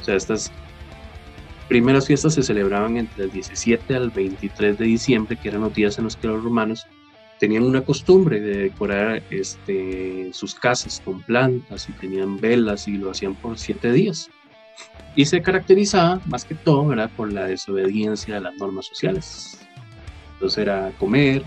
O 0.00 0.04
sea, 0.04 0.14
estas 0.14 0.52
primeras 1.72 2.06
fiestas 2.06 2.34
se 2.34 2.42
celebraban 2.42 2.98
entre 2.98 3.24
el 3.24 3.30
17 3.30 3.96
al 3.96 4.10
23 4.10 4.76
de 4.76 4.84
diciembre, 4.84 5.38
que 5.38 5.48
eran 5.48 5.62
los 5.62 5.72
días 5.72 5.96
en 5.96 6.04
los 6.04 6.18
que 6.18 6.26
los 6.26 6.44
romanos 6.44 6.86
tenían 7.40 7.62
una 7.62 7.80
costumbre 7.80 8.42
de 8.42 8.64
decorar 8.64 9.22
este, 9.30 10.28
sus 10.34 10.54
casas 10.54 11.00
con 11.02 11.22
plantas 11.22 11.88
y 11.88 11.92
tenían 11.92 12.38
velas 12.38 12.86
y 12.88 12.98
lo 12.98 13.10
hacían 13.10 13.34
por 13.34 13.58
siete 13.58 13.90
días. 13.90 14.28
Y 15.16 15.24
se 15.24 15.40
caracterizaba 15.40 16.20
más 16.26 16.44
que 16.44 16.54
todo 16.54 16.88
¿verdad? 16.88 17.10
por 17.16 17.32
la 17.32 17.46
desobediencia 17.46 18.36
a 18.36 18.40
las 18.40 18.54
normas 18.56 18.84
sociales. 18.84 19.58
Entonces 20.34 20.58
era 20.58 20.92
comer, 20.98 21.42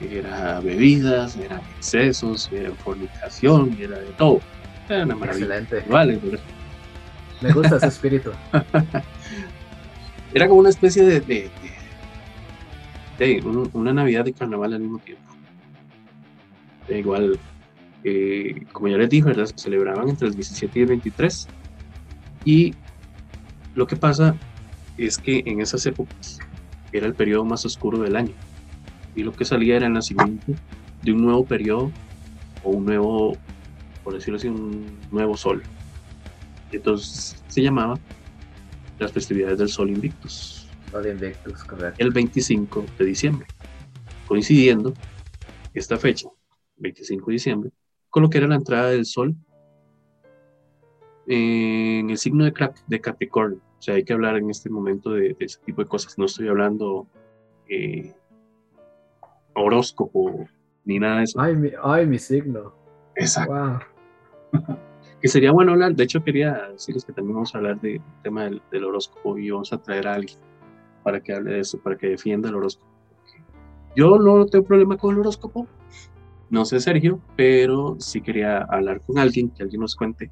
era 0.00 0.60
bebidas, 0.60 1.36
eran 1.36 1.60
excesos, 1.76 2.48
era 2.50 2.70
fornicación, 2.76 3.76
era 3.78 3.98
de 3.98 4.10
todo. 4.12 4.40
Era 4.88 5.04
una 5.04 5.16
maravilla. 5.16 5.58
Excelente. 5.58 5.90
Vale, 5.92 6.18
Me 7.42 7.52
gusta 7.52 7.76
ese 7.76 7.88
espíritu. 7.88 8.32
Era 10.32 10.46
como 10.46 10.60
una 10.60 10.68
especie 10.68 11.04
de, 11.04 11.20
de, 13.18 13.40
una 13.72 13.92
Navidad 13.92 14.26
y 14.26 14.32
carnaval 14.32 14.74
al 14.74 14.80
mismo 14.80 14.98
tiempo. 14.98 15.22
igual, 16.88 17.38
eh, 18.04 18.64
como 18.72 18.88
ya 18.88 18.96
les 18.96 19.10
dije, 19.10 19.34
se 19.34 19.54
celebraban 19.56 20.08
entre 20.08 20.28
el 20.28 20.34
17 20.34 20.78
y 20.78 20.82
el 20.82 20.88
23. 20.88 21.48
Y 22.44 22.74
lo 23.74 23.86
que 23.86 23.96
pasa 23.96 24.36
es 24.96 25.18
que 25.18 25.42
en 25.46 25.60
esas 25.60 25.84
épocas 25.86 26.38
era 26.92 27.06
el 27.06 27.14
periodo 27.14 27.44
más 27.44 27.64
oscuro 27.64 27.98
del 27.98 28.16
año. 28.16 28.32
Y 29.14 29.22
lo 29.22 29.32
que 29.32 29.44
salía 29.44 29.76
era 29.76 29.86
el 29.86 29.92
nacimiento 29.92 30.52
de 31.02 31.12
un 31.12 31.22
nuevo 31.22 31.44
periodo 31.44 31.90
o 32.62 32.70
un 32.70 32.84
nuevo, 32.84 33.36
por 34.04 34.14
decirlo 34.14 34.36
así, 34.36 34.48
un 34.48 34.86
nuevo 35.10 35.36
sol. 35.36 35.62
Entonces 36.72 37.42
se 37.48 37.62
llamaba 37.62 37.98
las 39.00 39.12
festividades 39.12 39.58
del 39.58 39.68
Sol 39.68 39.90
Invictus. 39.90 40.68
Sol 40.90 41.06
Invictus, 41.06 41.64
correcto. 41.64 41.96
El 41.98 42.10
25 42.10 42.84
de 42.98 43.04
diciembre, 43.04 43.46
coincidiendo 44.26 44.92
esta 45.74 45.96
fecha, 45.96 46.28
25 46.76 47.26
de 47.26 47.32
diciembre, 47.32 47.70
con 48.08 48.22
lo 48.22 48.30
que 48.30 48.38
era 48.38 48.46
la 48.46 48.56
entrada 48.56 48.90
del 48.90 49.06
Sol 49.06 49.34
en 51.26 52.10
el 52.10 52.18
signo 52.18 52.44
de, 52.44 52.52
de 52.86 53.00
Capricornio. 53.00 53.60
O 53.78 53.82
sea, 53.82 53.94
hay 53.94 54.04
que 54.04 54.12
hablar 54.12 54.36
en 54.36 54.50
este 54.50 54.68
momento 54.68 55.10
de, 55.12 55.36
ese 55.38 55.58
tipo 55.64 55.82
de 55.82 55.88
cosas. 55.88 56.18
No 56.18 56.26
estoy 56.26 56.48
hablando 56.48 57.06
eh, 57.68 58.14
horóscopo 59.54 60.46
ni 60.84 60.98
nada 60.98 61.18
de 61.18 61.24
eso. 61.24 61.40
Ay, 61.40 61.56
mi, 61.56 61.70
ay, 61.82 62.06
mi 62.06 62.18
signo. 62.18 62.74
Exacto. 63.16 63.80
que 65.20 65.28
sería 65.28 65.52
bueno 65.52 65.72
hablar. 65.72 65.94
De 65.94 66.04
hecho, 66.04 66.22
quería 66.22 66.68
decirles 66.72 67.04
que 67.04 67.12
también 67.12 67.34
vamos 67.34 67.54
a 67.54 67.58
hablar 67.58 67.80
del 67.80 68.00
tema 68.22 68.44
del, 68.44 68.84
horóscopo 68.84 69.38
y 69.38 69.50
vamos 69.50 69.72
a 69.72 69.78
traer 69.78 70.08
a 70.08 70.14
alguien 70.14 70.38
para 71.02 71.20
que 71.20 71.32
hable 71.32 71.52
de 71.52 71.60
eso, 71.60 71.78
para 71.78 71.96
que 71.96 72.08
defienda 72.08 72.48
el 72.48 72.54
horóscopo. 72.54 72.90
Yo 73.96 74.18
no 74.18 74.46
tengo 74.46 74.64
problema 74.64 74.96
con 74.96 75.14
el 75.14 75.20
horóscopo, 75.20 75.66
no 76.48 76.64
sé 76.64 76.80
Sergio, 76.80 77.20
pero 77.36 77.96
sí 77.98 78.20
quería 78.20 78.58
hablar 78.58 79.00
con 79.02 79.18
alguien, 79.18 79.50
que 79.50 79.62
alguien 79.62 79.80
nos 79.80 79.94
cuente 79.94 80.30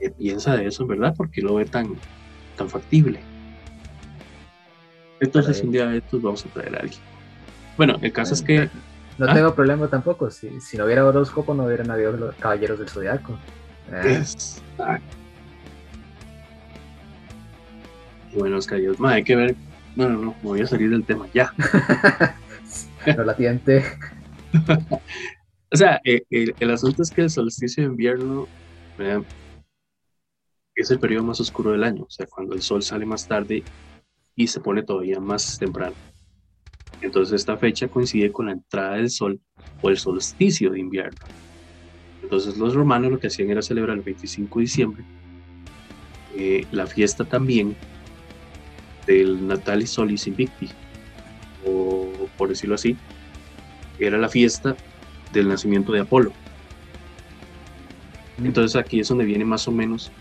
qué 0.00 0.10
piensa 0.10 0.56
de 0.56 0.66
eso, 0.66 0.86
¿verdad? 0.86 1.14
Porque 1.16 1.40
lo 1.40 1.54
ve 1.56 1.64
tan, 1.64 1.94
tan 2.56 2.68
factible. 2.68 3.20
Entonces, 5.20 5.62
un 5.62 5.72
día 5.72 5.86
de 5.86 5.98
estos 5.98 6.22
vamos 6.22 6.46
a 6.46 6.48
traer 6.50 6.76
a 6.76 6.80
alguien. 6.80 7.00
Bueno, 7.76 7.96
el 8.00 8.12
caso 8.12 8.34
es 8.34 8.42
que. 8.42 8.68
No 9.18 9.26
¿Ah? 9.28 9.34
tengo 9.34 9.54
problema 9.54 9.88
tampoco. 9.88 10.30
Si, 10.30 10.60
si 10.60 10.76
no 10.76 10.84
hubiera 10.84 11.04
horóscopo, 11.04 11.54
no 11.54 11.64
hubieran 11.64 11.90
habido 11.90 12.12
los 12.12 12.34
caballeros 12.36 12.78
del 12.78 12.88
zodiaco. 12.88 13.36
Exacto. 13.92 15.16
Bueno, 18.34 18.58
Oscar, 18.58 18.80
hay 19.04 19.24
que 19.24 19.36
ver. 19.36 19.56
No, 19.96 20.08
no, 20.08 20.18
no, 20.18 20.34
voy 20.42 20.60
a 20.60 20.66
salir 20.66 20.90
del 20.90 21.04
tema 21.04 21.26
ya. 21.32 21.52
no 23.16 23.24
la 23.24 23.34
tiente. 23.34 23.84
O 25.70 25.76
sea, 25.76 26.00
eh, 26.02 26.22
el, 26.30 26.70
asunto 26.70 27.02
es 27.02 27.10
que 27.10 27.20
el 27.20 27.28
solsticio 27.28 27.82
de 27.82 27.90
invierno 27.90 28.48
es 30.74 30.90
el 30.90 30.98
periodo 30.98 31.24
más 31.24 31.40
oscuro 31.40 31.72
del 31.72 31.84
año, 31.84 32.04
o 32.04 32.10
sea, 32.10 32.26
cuando 32.26 32.54
el 32.54 32.62
sol 32.62 32.82
sale 32.82 33.04
más 33.04 33.28
tarde 33.28 33.62
y 34.34 34.46
se 34.46 34.60
pone 34.60 34.82
todavía 34.82 35.20
más 35.20 35.58
temprano. 35.58 35.94
Entonces 37.02 37.34
esta 37.34 37.58
fecha 37.58 37.86
coincide 37.86 38.32
con 38.32 38.46
la 38.46 38.52
entrada 38.52 38.94
del 38.94 39.10
sol 39.10 39.40
o 39.82 39.90
el 39.90 39.98
solsticio 39.98 40.70
de 40.70 40.80
invierno. 40.80 41.18
Entonces 42.28 42.58
los 42.58 42.74
romanos 42.74 43.10
lo 43.10 43.18
que 43.18 43.28
hacían 43.28 43.48
era 43.48 43.62
celebrar 43.62 43.96
el 43.96 44.02
25 44.02 44.58
de 44.58 44.62
diciembre 44.62 45.04
eh, 46.36 46.66
la 46.72 46.86
fiesta 46.86 47.24
también 47.24 47.74
del 49.06 49.46
Natalis 49.46 49.88
Solis 49.88 50.26
Invicti, 50.26 50.68
o 51.66 52.12
por 52.36 52.50
decirlo 52.50 52.74
así, 52.74 52.98
era 53.98 54.18
la 54.18 54.28
fiesta 54.28 54.76
del 55.32 55.48
nacimiento 55.48 55.90
de 55.90 56.00
Apolo. 56.00 56.32
Mm. 58.36 58.44
Entonces 58.44 58.76
aquí 58.76 59.00
es 59.00 59.08
donde 59.08 59.24
viene 59.24 59.46
más 59.46 59.66
o 59.66 59.72
menos 59.72 60.12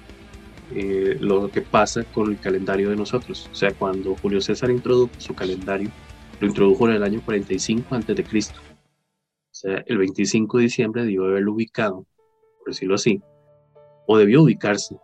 eh, 0.74 1.18
lo 1.20 1.52
que 1.52 1.62
pasa 1.62 2.06
con 2.06 2.32
el 2.32 2.40
calendario 2.40 2.90
de 2.90 2.96
nosotros. 2.96 3.50
O 3.52 3.56
sea, 3.56 3.74
cuando 3.74 4.16
Julio 4.16 4.40
César 4.40 4.72
introdujo 4.72 5.12
su 5.18 5.36
calendario, 5.36 5.92
lo 6.40 6.48
introdujo 6.48 6.88
en 6.88 6.96
el 6.96 7.04
año 7.04 7.22
45 7.26 7.94
a.C. 7.96 8.14
O 8.14 8.77
sea, 9.60 9.84
el 9.86 9.98
25 9.98 10.58
de 10.58 10.64
diciembre 10.64 11.04
debió 11.04 11.26
haberlo 11.26 11.54
ubicado, 11.54 12.06
por 12.60 12.68
decirlo 12.68 12.96
así, 12.96 13.22
o 14.06 14.18
debió 14.18 14.44
ubicarse 14.44 14.98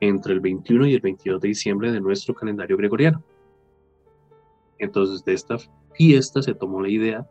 entre 0.00 0.32
el 0.32 0.40
21 0.40 0.86
y 0.86 0.94
el 0.94 1.00
22 1.00 1.40
de 1.40 1.48
diciembre 1.48 1.92
de 1.92 2.00
nuestro 2.00 2.34
calendario 2.34 2.76
gregoriano. 2.76 3.22
Entonces, 4.78 5.24
de 5.24 5.34
esta 5.34 5.56
fiesta 5.94 6.40
se 6.40 6.54
tomó 6.54 6.80
la 6.80 6.88
idea 6.88 7.26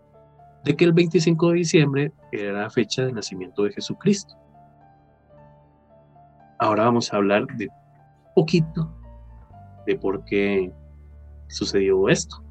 de 0.63 0.75
que 0.75 0.85
el 0.85 0.93
25 0.93 1.49
de 1.49 1.55
diciembre 1.55 2.11
era 2.31 2.61
la 2.63 2.69
fecha 2.69 3.05
de 3.05 3.13
nacimiento 3.13 3.63
de 3.63 3.71
Jesucristo. 3.71 4.35
Ahora 6.59 6.83
vamos 6.83 7.11
a 7.11 7.17
hablar 7.17 7.47
de 7.57 7.69
poquito 8.35 8.93
de 9.87 9.95
por 9.95 10.25
qué 10.25 10.71
sucedió 11.47 12.09
esto. 12.09 12.43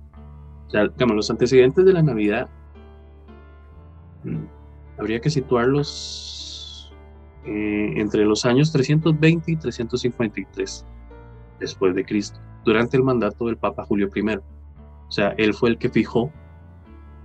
O 0.67 0.71
sea, 0.71 0.89
digamos, 0.89 1.17
los 1.17 1.31
antecedentes 1.31 1.85
de 1.85 1.93
la 1.93 2.03
Navidad 2.03 2.49
habría 4.99 5.21
que 5.21 5.31
situarlos 5.31 6.93
eh, 7.45 7.95
entre 7.97 8.25
los 8.25 8.45
años 8.45 8.73
320 8.73 9.53
y 9.53 9.57
353 9.57 10.87
después 11.61 11.95
de 11.95 12.05
Cristo, 12.05 12.39
durante 12.65 12.97
el 12.97 13.03
mandato 13.03 13.47
del 13.47 13.57
Papa 13.57 13.85
Julio 13.85 14.11
I. 14.15 14.21
O 14.31 15.11
sea, 15.11 15.31
él 15.39 15.55
fue 15.55 15.71
el 15.71 15.79
que 15.79 15.89
fijó 15.89 16.31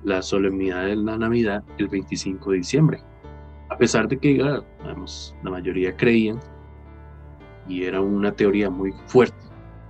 la 0.04 0.22
solemnidad 0.22 0.86
de 0.86 0.96
la 0.96 1.18
Navidad 1.18 1.64
el 1.78 1.88
25 1.88 2.52
de 2.52 2.58
diciembre. 2.58 3.02
A 3.70 3.78
pesar 3.78 4.08
de 4.08 4.18
que 4.18 4.38
la 4.38 4.64
mayoría 5.44 5.96
creían, 5.96 6.40
y 7.68 7.84
era 7.84 8.02
una 8.02 8.32
teoría 8.32 8.70
muy 8.70 8.94
fuerte, 9.08 9.38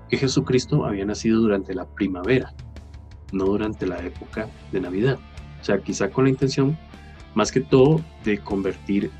que 0.10 0.18
Jesucristo 0.18 0.86
había 0.86 1.06
nacido 1.06 1.42
durante 1.42 1.74
la 1.74 1.86
primavera, 1.86 2.54
no 3.32 3.46
durante 3.46 3.86
la 3.86 3.98
época 4.00 4.48
de 4.72 4.80
Navidad. 4.80 5.18
O 5.62 5.64
sea, 5.64 5.80
quizá 5.80 6.10
con 6.10 6.26
la 6.26 6.30
intención, 6.30 6.78
más 7.36 7.52
que 7.52 7.62
todo, 7.62 8.02
de 8.24 8.40
convertir 8.40 9.12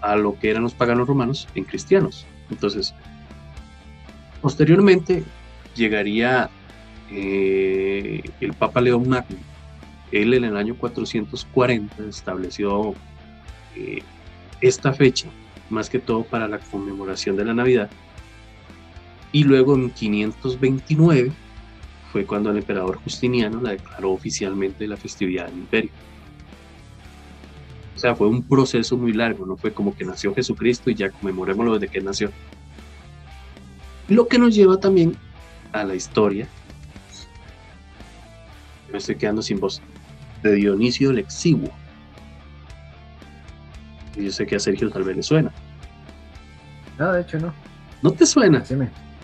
a 0.00 0.16
lo 0.16 0.38
que 0.38 0.50
eran 0.50 0.62
los 0.62 0.74
paganos 0.74 1.06
romanos 1.06 1.48
en 1.54 1.64
cristianos. 1.64 2.26
Entonces, 2.50 2.94
posteriormente 4.40 5.22
llegaría 5.74 6.50
eh, 7.10 8.22
el 8.40 8.52
Papa 8.54 8.80
León 8.80 9.08
Magno, 9.08 9.36
él 10.12 10.34
en 10.34 10.44
el 10.44 10.56
año 10.56 10.76
440 10.76 12.04
estableció 12.04 12.94
eh, 13.76 14.02
esta 14.60 14.92
fecha, 14.92 15.28
más 15.68 15.88
que 15.88 15.98
todo 15.98 16.24
para 16.24 16.48
la 16.48 16.58
conmemoración 16.58 17.36
de 17.36 17.44
la 17.44 17.54
Navidad. 17.54 17.90
Y 19.32 19.44
luego 19.44 19.76
en 19.76 19.90
529 19.90 21.30
fue 22.10 22.24
cuando 22.24 22.50
el 22.50 22.58
emperador 22.58 22.98
Justiniano 23.04 23.60
la 23.60 23.70
declaró 23.70 24.10
oficialmente 24.10 24.86
la 24.88 24.96
festividad 24.96 25.46
del 25.46 25.58
imperio. 25.58 25.90
O 28.00 28.02
sea, 28.02 28.14
fue 28.14 28.28
un 28.28 28.42
proceso 28.42 28.96
muy 28.96 29.12
largo, 29.12 29.44
no 29.44 29.58
fue 29.58 29.74
como 29.74 29.94
que 29.94 30.06
nació 30.06 30.34
Jesucristo 30.34 30.88
y 30.88 30.94
ya 30.94 31.10
conmemorémoslo 31.10 31.78
desde 31.78 31.92
que 31.92 32.00
nació. 32.00 32.30
Lo 34.08 34.26
que 34.26 34.38
nos 34.38 34.54
lleva 34.54 34.80
también 34.80 35.14
a 35.72 35.84
la 35.84 35.94
historia. 35.94 36.48
Me 38.90 38.96
estoy 38.96 39.16
quedando 39.16 39.42
sin 39.42 39.60
voz 39.60 39.82
de 40.42 40.54
Dionisio 40.54 41.10
el 41.10 41.18
Exiguo. 41.18 41.68
Y 44.16 44.24
yo 44.24 44.30
sé 44.30 44.46
que 44.46 44.56
a 44.56 44.60
Sergio 44.60 44.88
tal 44.88 45.02
vez 45.02 45.16
le 45.16 45.22
suena. 45.22 45.52
No, 46.98 47.12
de 47.12 47.20
hecho 47.20 47.38
no. 47.38 47.52
¿No 48.00 48.12
te 48.12 48.24
suena? 48.24 48.64
Sí, 48.64 48.76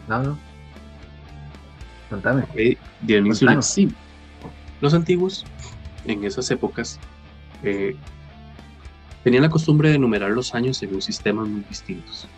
no, 0.07 0.23
no. 0.23 0.39
Contame. 2.11 2.45
Dionisio 3.01 3.49
el 3.49 3.57
Exiguo. 3.57 3.95
Los 4.83 4.93
antiguos, 4.93 5.47
en 6.05 6.25
esas 6.25 6.51
épocas, 6.51 7.01
eh, 7.63 7.97
tenían 9.27 9.43
la 9.43 9.51
costumbre 9.51 9.91
de 9.91 9.99
numerar 9.99 10.31
los 10.31 10.55
años 10.55 10.77
según 10.77 11.03
sistemas 11.03 11.49
muy 11.49 11.61
distintos. 11.69 12.29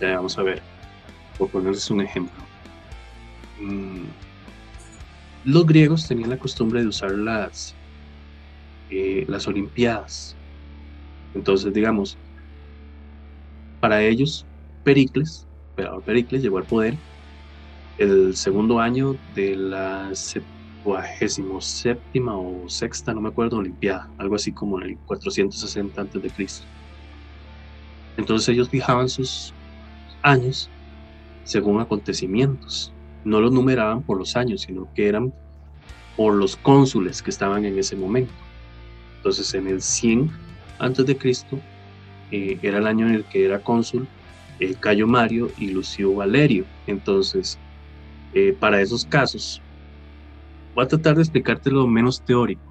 Vamos 0.00 0.38
a 0.38 0.42
ver, 0.42 0.62
por 1.36 1.50
ponerles 1.50 1.90
un 1.90 2.00
ejemplo. 2.00 2.42
Mm, 3.60 4.04
los 5.44 5.66
griegos 5.66 6.08
tenían 6.08 6.30
la 6.30 6.38
costumbre 6.38 6.80
de 6.80 6.86
usar 6.86 7.10
las, 7.10 7.74
eh, 8.88 9.26
las 9.28 9.46
Olimpiadas. 9.48 10.34
Entonces, 11.34 11.74
digamos, 11.74 12.16
para 13.78 14.02
ellos, 14.02 14.46
Pericles, 14.82 15.46
Pericles 16.06 16.42
llegó 16.42 16.56
al 16.56 16.64
poder 16.64 16.96
el 17.98 18.34
segundo 18.34 18.80
año 18.80 19.14
de 19.34 19.56
la 19.56 20.08
77 20.94 22.20
o 22.28 22.68
sexta, 22.68 23.12
no 23.12 23.20
me 23.20 23.28
acuerdo, 23.28 23.58
Olimpiada, 23.58 24.10
algo 24.18 24.36
así 24.36 24.52
como 24.52 24.80
en 24.80 24.90
el 24.90 24.98
460 25.06 26.00
a.C. 26.00 26.46
Entonces 28.16 28.48
ellos 28.48 28.68
fijaban 28.68 29.08
sus 29.08 29.52
años 30.22 30.70
según 31.44 31.80
acontecimientos 31.80 32.92
no 33.26 33.40
los 33.40 33.52
numeraban 33.52 34.04
por 34.04 34.18
los 34.18 34.36
años, 34.36 34.62
sino 34.62 34.88
que 34.94 35.08
eran 35.08 35.34
por 36.16 36.34
los 36.34 36.56
cónsules 36.56 37.20
que 37.22 37.30
estaban 37.30 37.64
en 37.64 37.76
ese 37.76 37.96
momento. 37.96 38.32
Entonces, 39.16 39.52
en 39.54 39.66
el 39.66 39.82
100 39.82 40.30
antes 40.78 41.04
de 41.04 41.18
Cristo 41.18 41.58
eh, 42.30 42.56
era 42.62 42.78
el 42.78 42.86
año 42.86 43.08
en 43.08 43.14
el 43.16 43.24
que 43.24 43.44
era 43.44 43.60
cónsul 43.60 44.06
eh, 44.60 44.74
Cayo 44.78 45.08
Mario 45.08 45.50
y 45.58 45.72
Lucio 45.72 46.14
Valerio. 46.14 46.64
Entonces, 46.86 47.58
eh, 48.32 48.56
para 48.58 48.80
esos 48.80 49.04
casos, 49.04 49.60
voy 50.76 50.84
a 50.84 50.88
tratar 50.88 51.16
de 51.16 51.22
explicarte 51.22 51.70
lo 51.70 51.86
menos 51.86 52.22
teórico. 52.22 52.62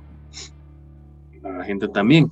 A 1.44 1.50
la 1.50 1.66
gente 1.66 1.88
también. 1.88 2.32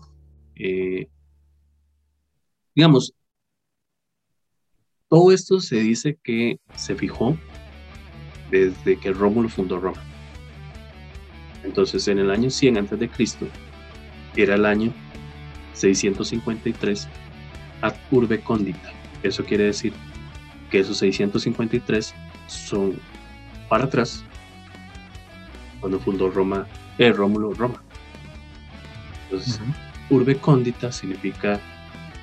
digamos, 2.76 3.14
todo 5.10 5.32
esto 5.32 5.60
se 5.60 5.78
dice 5.78 6.18
que 6.24 6.60
se 6.76 6.94
fijó 6.96 7.36
desde 8.52 9.00
que 9.00 9.12
Rómulo 9.14 9.50
fundó 9.50 9.80
Roma. 9.80 10.02
Entonces, 11.64 12.08
en 12.08 12.20
el 12.20 12.30
año 12.30 12.52
100 12.52 12.78
antes 12.78 13.00
de 13.00 13.10
Cristo, 13.10 13.48
era 14.36 14.56
el 14.56 14.66
año 14.66 14.94
653 15.74 17.08
ad 17.82 17.96
urbe 18.12 18.42
condita. 18.42 18.92
Eso 19.24 19.44
quiere 19.44 19.66
decir 19.66 19.94
que 20.70 20.80
esos 20.80 20.98
653 21.00 22.14
son 22.48 23.00
para 23.70 23.86
atrás 23.86 24.24
cuando 25.84 26.00
fundó 26.00 26.30
Roma, 26.30 26.66
eh, 26.98 27.12
Rómulo 27.12 27.54
Roma. 27.54 27.84
Entonces, 29.26 29.60
urbe 30.10 30.38
condita 30.38 30.94
significa 30.94 31.60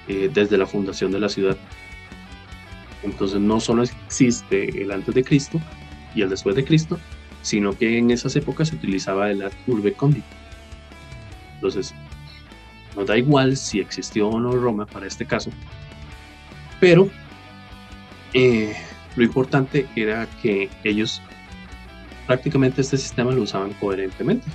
eh, 0.08 0.30
desde 0.32 0.56
la 0.56 0.64
fundación 0.64 1.12
de 1.12 1.20
la 1.20 1.28
ciudad. 1.28 1.58
Entonces, 3.02 3.38
no 3.38 3.60
solo 3.60 3.82
existe 3.82 4.82
el 4.82 4.90
antes 4.90 5.14
de 5.14 5.22
Cristo, 5.22 5.60
y 6.14 6.22
el 6.22 6.30
después 6.30 6.56
de 6.56 6.64
Cristo, 6.64 6.98
sino 7.42 7.76
que 7.76 7.98
en 7.98 8.10
esas 8.10 8.34
épocas 8.34 8.68
se 8.68 8.76
utilizaba 8.76 9.30
el 9.30 9.44
urbe 9.66 9.92
condita. 9.92 10.26
Entonces, 11.56 11.94
nos 12.96 13.06
da 13.06 13.18
igual 13.18 13.58
si 13.58 13.78
existió 13.78 14.30
o 14.30 14.40
no 14.40 14.52
Roma 14.52 14.86
para 14.86 15.06
este 15.06 15.26
caso, 15.26 15.50
pero 16.80 17.10
eh, 18.32 18.74
lo 19.16 19.22
importante 19.22 19.86
era 19.96 20.26
que 20.40 20.70
ellos 20.82 21.20
prácticamente 22.30 22.80
este 22.80 22.96
sistema 22.96 23.32
lo 23.32 23.42
usaban 23.42 23.72
coherentemente. 23.72 24.46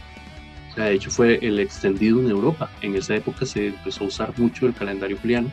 O 0.71 0.75
sea, 0.75 0.85
de 0.85 0.93
hecho 0.93 1.11
fue 1.11 1.39
el 1.41 1.59
extendido 1.59 2.21
en 2.21 2.29
Europa. 2.29 2.71
En 2.79 2.95
esa 2.95 3.15
época 3.15 3.45
se 3.45 3.67
empezó 3.67 4.05
a 4.05 4.07
usar 4.07 4.33
mucho 4.39 4.65
el 4.65 4.73
calendario 4.73 5.17
juliano. 5.17 5.51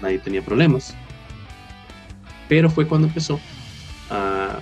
Nadie 0.00 0.18
tenía 0.18 0.40
problemas. 0.40 0.96
Pero 2.48 2.70
fue 2.70 2.86
cuando 2.86 3.06
empezó 3.06 3.38
a 4.08 4.60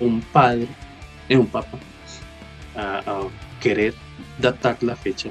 un 0.00 0.22
padre, 0.32 0.66
eh, 1.28 1.36
un 1.36 1.46
papa, 1.46 1.78
a, 2.74 3.24
querer 3.60 3.92
datar 4.38 4.82
la 4.82 4.96
fecha 4.96 5.28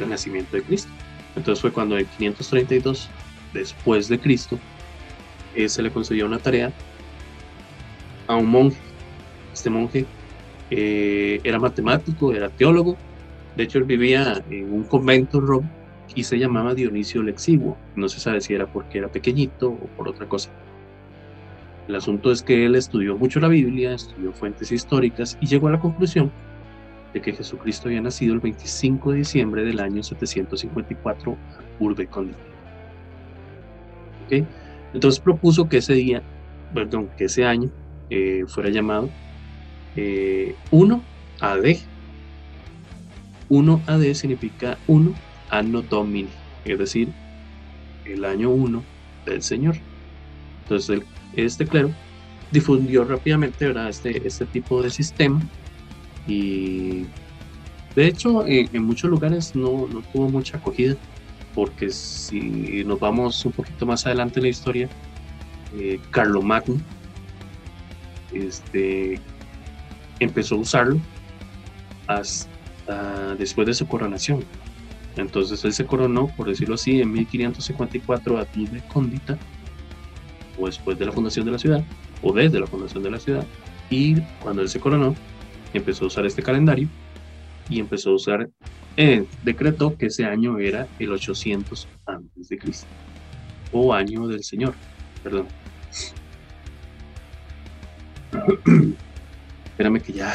el 0.00 0.08
nacimiento 0.08 0.56
de 0.56 0.64
Cristo. 0.64 0.90
Entonces 1.36 1.62
fue 1.62 1.70
cuando 1.70 1.96
en 1.96 2.06
532 2.18 3.08
después 3.54 4.08
de 4.08 4.18
Cristo 4.18 4.58
eh, 5.54 5.68
se 5.68 5.82
le 5.82 5.92
concedió 5.92 6.26
una 6.26 6.40
tarea 6.40 6.72
a 8.26 8.34
un 8.34 8.46
monje. 8.46 8.87
Este 9.58 9.70
monje 9.70 10.06
eh, 10.70 11.40
era 11.42 11.58
matemático, 11.58 12.32
era 12.32 12.48
teólogo. 12.48 12.96
De 13.56 13.64
hecho, 13.64 13.78
él 13.78 13.84
vivía 13.84 14.40
en 14.48 14.72
un 14.72 14.84
convento 14.84 15.38
en 15.38 15.46
Roma 15.48 15.70
y 16.14 16.22
se 16.22 16.38
llamaba 16.38 16.74
Dionisio 16.74 17.22
el 17.22 17.28
Exiguo. 17.28 17.76
No 17.96 18.08
se 18.08 18.20
sabe 18.20 18.40
si 18.40 18.54
era 18.54 18.66
porque 18.72 18.98
era 18.98 19.08
pequeñito 19.08 19.70
o 19.70 19.86
por 19.96 20.08
otra 20.08 20.28
cosa. 20.28 20.48
El 21.88 21.96
asunto 21.96 22.30
es 22.30 22.40
que 22.40 22.66
él 22.66 22.76
estudió 22.76 23.18
mucho 23.18 23.40
la 23.40 23.48
Biblia, 23.48 23.94
estudió 23.94 24.32
fuentes 24.32 24.70
históricas 24.70 25.36
y 25.40 25.46
llegó 25.48 25.66
a 25.66 25.72
la 25.72 25.80
conclusión 25.80 26.30
de 27.12 27.20
que 27.20 27.32
Jesucristo 27.32 27.88
había 27.88 28.00
nacido 28.00 28.34
el 28.34 28.40
25 28.40 29.10
de 29.10 29.18
diciembre 29.18 29.64
del 29.64 29.80
año 29.80 30.04
754 30.04 31.32
a 31.32 31.82
Urbe 31.82 32.06
Condita. 32.06 32.38
Entonces 34.94 35.18
propuso 35.18 35.68
que 35.68 35.78
ese 35.78 35.94
día, 35.94 36.22
perdón, 36.72 37.10
que 37.16 37.24
ese 37.24 37.44
año 37.44 37.72
eh, 38.08 38.44
fuera 38.46 38.70
llamado 38.70 39.10
1 40.70 41.02
AD. 41.40 41.64
1 43.48 43.80
AD 43.86 44.14
significa 44.14 44.78
1 44.86 45.14
Anno 45.50 45.82
Domini, 45.82 46.28
es 46.64 46.78
decir, 46.78 47.08
el 48.04 48.24
año 48.24 48.50
1 48.50 48.82
del 49.24 49.42
Señor. 49.42 49.76
Entonces, 50.62 51.02
este 51.34 51.66
clero 51.66 51.90
difundió 52.50 53.04
rápidamente 53.04 53.66
¿verdad? 53.66 53.88
Este, 53.88 54.26
este 54.26 54.46
tipo 54.46 54.82
de 54.82 54.90
sistema 54.90 55.40
y 56.26 57.04
de 57.94 58.06
hecho 58.06 58.46
en, 58.46 58.82
muchos 58.82 59.10
lugares 59.10 59.54
no, 59.54 59.86
no, 59.88 60.02
tuvo 60.12 60.28
mucha 60.28 60.56
acogida 60.58 60.96
porque 61.54 61.90
si 61.90 62.84
nos 62.84 63.00
vamos 63.00 63.44
un 63.44 63.52
poquito 63.52 63.84
más 63.86 64.06
adelante 64.06 64.38
en 64.38 64.44
la 64.44 64.48
historia, 64.50 64.88
eh, 65.76 65.98
Carlomagno 66.10 66.76
este, 68.32 69.18
empezó 70.20 70.56
a 70.56 70.58
usarlo 70.58 70.98
hasta 72.06 73.34
después 73.36 73.66
de 73.66 73.74
su 73.74 73.86
coronación. 73.86 74.44
Entonces 75.16 75.64
él 75.64 75.72
se 75.72 75.84
coronó, 75.84 76.28
por 76.28 76.48
decirlo 76.48 76.76
así, 76.76 77.00
en 77.00 77.12
1554 77.12 78.38
a 78.38 78.44
de 78.44 78.82
Condita, 78.92 79.36
o 80.58 80.66
después 80.66 80.98
de 80.98 81.06
la 81.06 81.12
fundación 81.12 81.44
de 81.44 81.52
la 81.52 81.58
ciudad, 81.58 81.84
o 82.22 82.32
desde 82.32 82.60
la 82.60 82.66
fundación 82.66 83.02
de 83.02 83.10
la 83.10 83.18
ciudad, 83.18 83.44
y 83.90 84.20
cuando 84.42 84.62
él 84.62 84.68
se 84.68 84.80
coronó, 84.80 85.14
empezó 85.74 86.04
a 86.04 86.06
usar 86.08 86.26
este 86.26 86.42
calendario 86.42 86.88
y 87.68 87.80
empezó 87.80 88.10
a 88.10 88.14
usar, 88.14 88.48
el 88.96 89.26
decretó 89.44 89.96
que 89.96 90.06
ese 90.06 90.24
año 90.24 90.58
era 90.58 90.88
el 90.98 91.12
800 91.12 91.88
antes 92.06 92.48
de 92.48 92.58
Cristo, 92.58 92.86
o 93.72 93.92
año 93.92 94.26
del 94.26 94.42
Señor, 94.44 94.74
perdón. 95.22 95.46
Espérame 99.78 100.00
que 100.00 100.12
ya. 100.12 100.34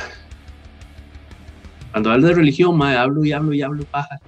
Cuando 1.91 2.11
hablo 2.11 2.27
de 2.27 2.33
religión, 2.33 2.77
me 2.77 2.95
hablo 2.95 3.25
y 3.25 3.33
hablo 3.33 3.51
y 3.51 3.61
hablo 3.61 3.83
paja. 3.83 4.21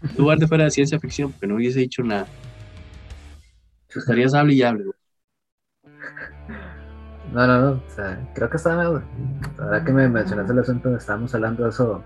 En 0.00 0.16
lugar 0.16 0.38
de 0.38 0.46
fuera 0.46 0.62
de 0.62 0.70
ciencia 0.70 1.00
ficción, 1.00 1.32
porque 1.32 1.48
no 1.48 1.56
hubiese 1.56 1.80
dicho 1.80 2.04
nada. 2.04 2.28
Estarías 3.92 4.32
hable 4.32 4.54
y 4.54 4.62
hable. 4.62 4.84
No, 7.32 7.46
no, 7.48 7.60
no. 7.60 7.70
O 7.72 7.90
sea, 7.96 8.30
creo 8.32 8.48
que 8.48 8.58
mejor. 8.58 9.02
La 9.58 9.64
verdad 9.64 9.84
que 9.86 9.92
me 9.92 10.08
mencionaste 10.08 10.52
el 10.52 10.58
asunto, 10.60 10.96
estábamos 10.96 11.34
hablando 11.34 11.64
de 11.64 11.70
eso 11.70 12.04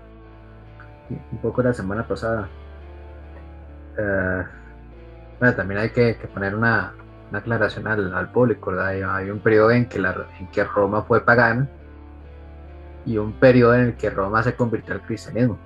un 1.11 1.37
poco 1.37 1.61
la 1.61 1.73
semana 1.75 2.07
pasada. 2.07 2.49
Eh, 3.95 4.43
bueno, 5.39 5.55
también 5.55 5.81
hay 5.81 5.91
que, 5.91 6.15
poner 6.33 6.55
una, 6.55 6.95
aclaración 7.31 7.85
al, 7.85 8.31
público, 8.31 8.71
¿verdad? 8.71 9.17
Hay, 9.17 9.29
un 9.29 9.39
periodo 9.39 9.69
en 9.69 9.87
que, 9.87 9.99
la, 9.99 10.25
en 10.39 10.47
que 10.47 10.63
Roma 10.63 11.03
fue 11.03 11.23
pagana 11.23 11.69
y 13.07 13.17
un 13.17 13.31
periodo 13.33 13.73
en 13.73 13.81
el 13.81 13.95
que 13.95 14.09
Roma 14.09 14.43
se 14.43 14.53
convirtió 14.53 14.93
al 14.93 15.01
cristianismo. 15.01 15.57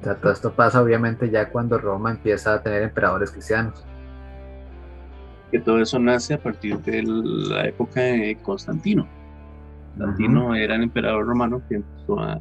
O 0.00 0.04
sea, 0.04 0.14
todo 0.16 0.32
esto 0.32 0.52
pasa 0.52 0.80
obviamente 0.80 1.28
ya 1.28 1.50
cuando 1.50 1.76
Roma 1.76 2.12
empieza 2.12 2.54
a 2.54 2.62
tener 2.62 2.82
emperadores 2.82 3.32
cristianos. 3.32 3.84
Que 5.50 5.58
todo 5.58 5.80
eso 5.80 5.98
nace 5.98 6.34
a 6.34 6.42
partir 6.42 6.78
de 6.78 7.02
la 7.02 7.66
época 7.66 8.00
de 8.00 8.38
Constantino. 8.42 9.06
Constantino 9.96 10.54
era 10.54 10.76
el 10.76 10.84
emperador 10.84 11.26
romano 11.26 11.62
que 11.68 11.76
empezó 11.76 12.20
a, 12.20 12.40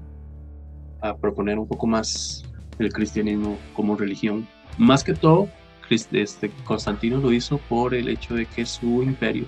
a, 1.01 1.17
proponer 1.17 1.59
un 1.59 1.67
poco 1.67 1.85
más 1.85 2.43
el 2.79 2.93
cristianismo 2.93 3.57
como 3.75 3.95
religión. 3.95 4.47
Más 4.77 5.03
que 5.03 5.13
todo, 5.13 5.47
este, 5.89 6.51
Constantino 6.63 7.17
lo 7.17 7.31
hizo 7.31 7.57
por 7.69 7.93
el 7.93 8.07
hecho 8.07 8.35
de 8.35 8.45
que 8.45 8.65
su 8.65 9.03
imperio 9.03 9.45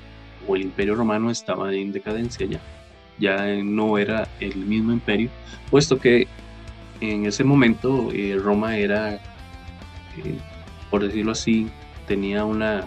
o 0.47 0.55
el 0.55 0.63
imperio 0.63 0.95
romano 0.95 1.31
estaba 1.31 1.73
en 1.73 1.91
decadencia 1.91 2.45
ya. 2.45 2.59
Ya 3.17 3.45
no 3.63 3.97
era 3.97 4.27
el 4.39 4.55
mismo 4.57 4.91
imperio, 4.91 5.29
puesto 5.69 5.97
que 5.97 6.27
en 7.01 7.25
ese 7.25 7.43
momento 7.43 8.09
eh, 8.11 8.37
Roma 8.41 8.77
era, 8.77 9.15
eh, 9.15 10.39
por 10.89 11.03
decirlo 11.03 11.31
así, 11.31 11.69
tenía 12.07 12.45
una, 12.45 12.83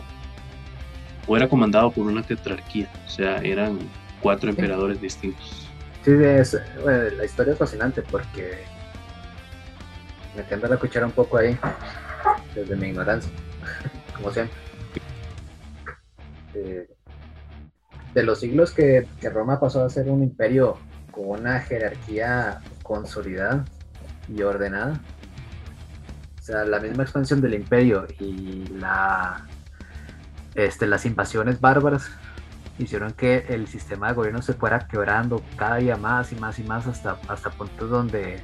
o 1.26 1.36
era 1.36 1.48
comandado 1.48 1.90
por 1.90 2.06
una 2.06 2.22
tetrarquía, 2.22 2.90
o 3.06 3.08
sea, 3.08 3.38
eran 3.38 3.78
cuatro 4.20 4.50
emperadores 4.50 5.00
distintos. 5.00 5.68
Sí, 6.04 6.12
es, 6.12 6.56
la 6.84 7.24
historia 7.24 7.52
es 7.52 7.58
fascinante 7.58 8.02
porque 8.02 8.64
metiendo 10.36 10.68
la 10.68 10.76
cuchara 10.76 11.06
un 11.06 11.12
poco 11.12 11.38
ahí, 11.38 11.58
desde 12.54 12.76
mi 12.76 12.88
ignorancia, 12.88 13.30
como 14.16 14.30
siempre. 14.30 14.56
Eh, 16.54 16.88
de 18.14 18.22
los 18.22 18.40
siglos 18.40 18.72
que, 18.72 19.06
que 19.20 19.30
Roma 19.30 19.60
pasó 19.60 19.84
a 19.84 19.90
ser 19.90 20.08
un 20.08 20.22
imperio 20.22 20.76
con 21.10 21.40
una 21.40 21.60
jerarquía 21.60 22.60
consolidada, 22.82 23.64
y 24.34 24.42
ordenada. 24.42 25.00
O 26.38 26.42
sea, 26.42 26.64
la 26.64 26.80
misma 26.80 27.02
expansión 27.02 27.40
del 27.40 27.54
imperio 27.54 28.06
y 28.18 28.66
la, 28.78 29.46
este, 30.54 30.86
las 30.86 31.04
invasiones 31.04 31.60
bárbaras 31.60 32.10
hicieron 32.78 33.12
que 33.12 33.44
el 33.48 33.66
sistema 33.66 34.08
de 34.08 34.14
gobierno 34.14 34.40
se 34.40 34.54
fuera 34.54 34.86
quebrando 34.86 35.42
cada 35.56 35.76
día 35.76 35.96
más 35.96 36.32
y 36.32 36.36
más 36.36 36.58
y 36.58 36.62
más 36.62 36.86
hasta, 36.86 37.18
hasta 37.28 37.50
puntos 37.50 37.90
donde 37.90 38.40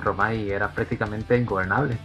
Roma 0.00 0.32
era 0.32 0.68
prácticamente 0.70 1.36
ingobernable. 1.36 1.98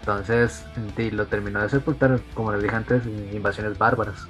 Entonces, 0.00 0.64
lo 1.12 1.26
terminó 1.26 1.60
de 1.60 1.68
sepultar, 1.68 2.20
como 2.34 2.52
les 2.52 2.62
dije 2.62 2.76
antes, 2.76 3.02
invasiones 3.32 3.76
bárbaras. 3.76 4.26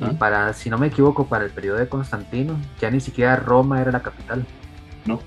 Y 0.00 0.14
para, 0.14 0.52
si 0.52 0.68
no 0.68 0.78
me 0.78 0.88
equivoco, 0.88 1.26
para 1.26 1.44
el 1.44 1.50
periodo 1.50 1.78
de 1.78 1.88
Constantino, 1.88 2.58
ya 2.80 2.90
ni 2.90 3.00
siquiera 3.00 3.36
Roma 3.36 3.80
era 3.80 3.92
la 3.92 4.02
capital. 4.02 4.44
No 5.04 5.20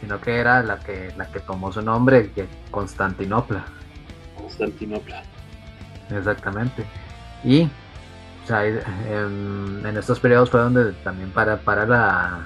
sino 0.00 0.20
que 0.20 0.38
era 0.38 0.62
la 0.62 0.78
que, 0.78 1.12
la 1.16 1.26
que 1.26 1.40
tomó 1.40 1.70
su 1.70 1.82
nombre, 1.82 2.30
Constantinopla. 2.70 3.64
Constantinopla. 4.36 5.22
Exactamente. 6.10 6.84
Y 7.44 7.68
en, 8.48 9.96
estos 9.96 10.18
periodos 10.18 10.50
fue 10.50 10.60
donde 10.60 10.92
también 11.04 11.30
para, 11.30 11.58
para 11.58 11.86
la, 11.86 12.40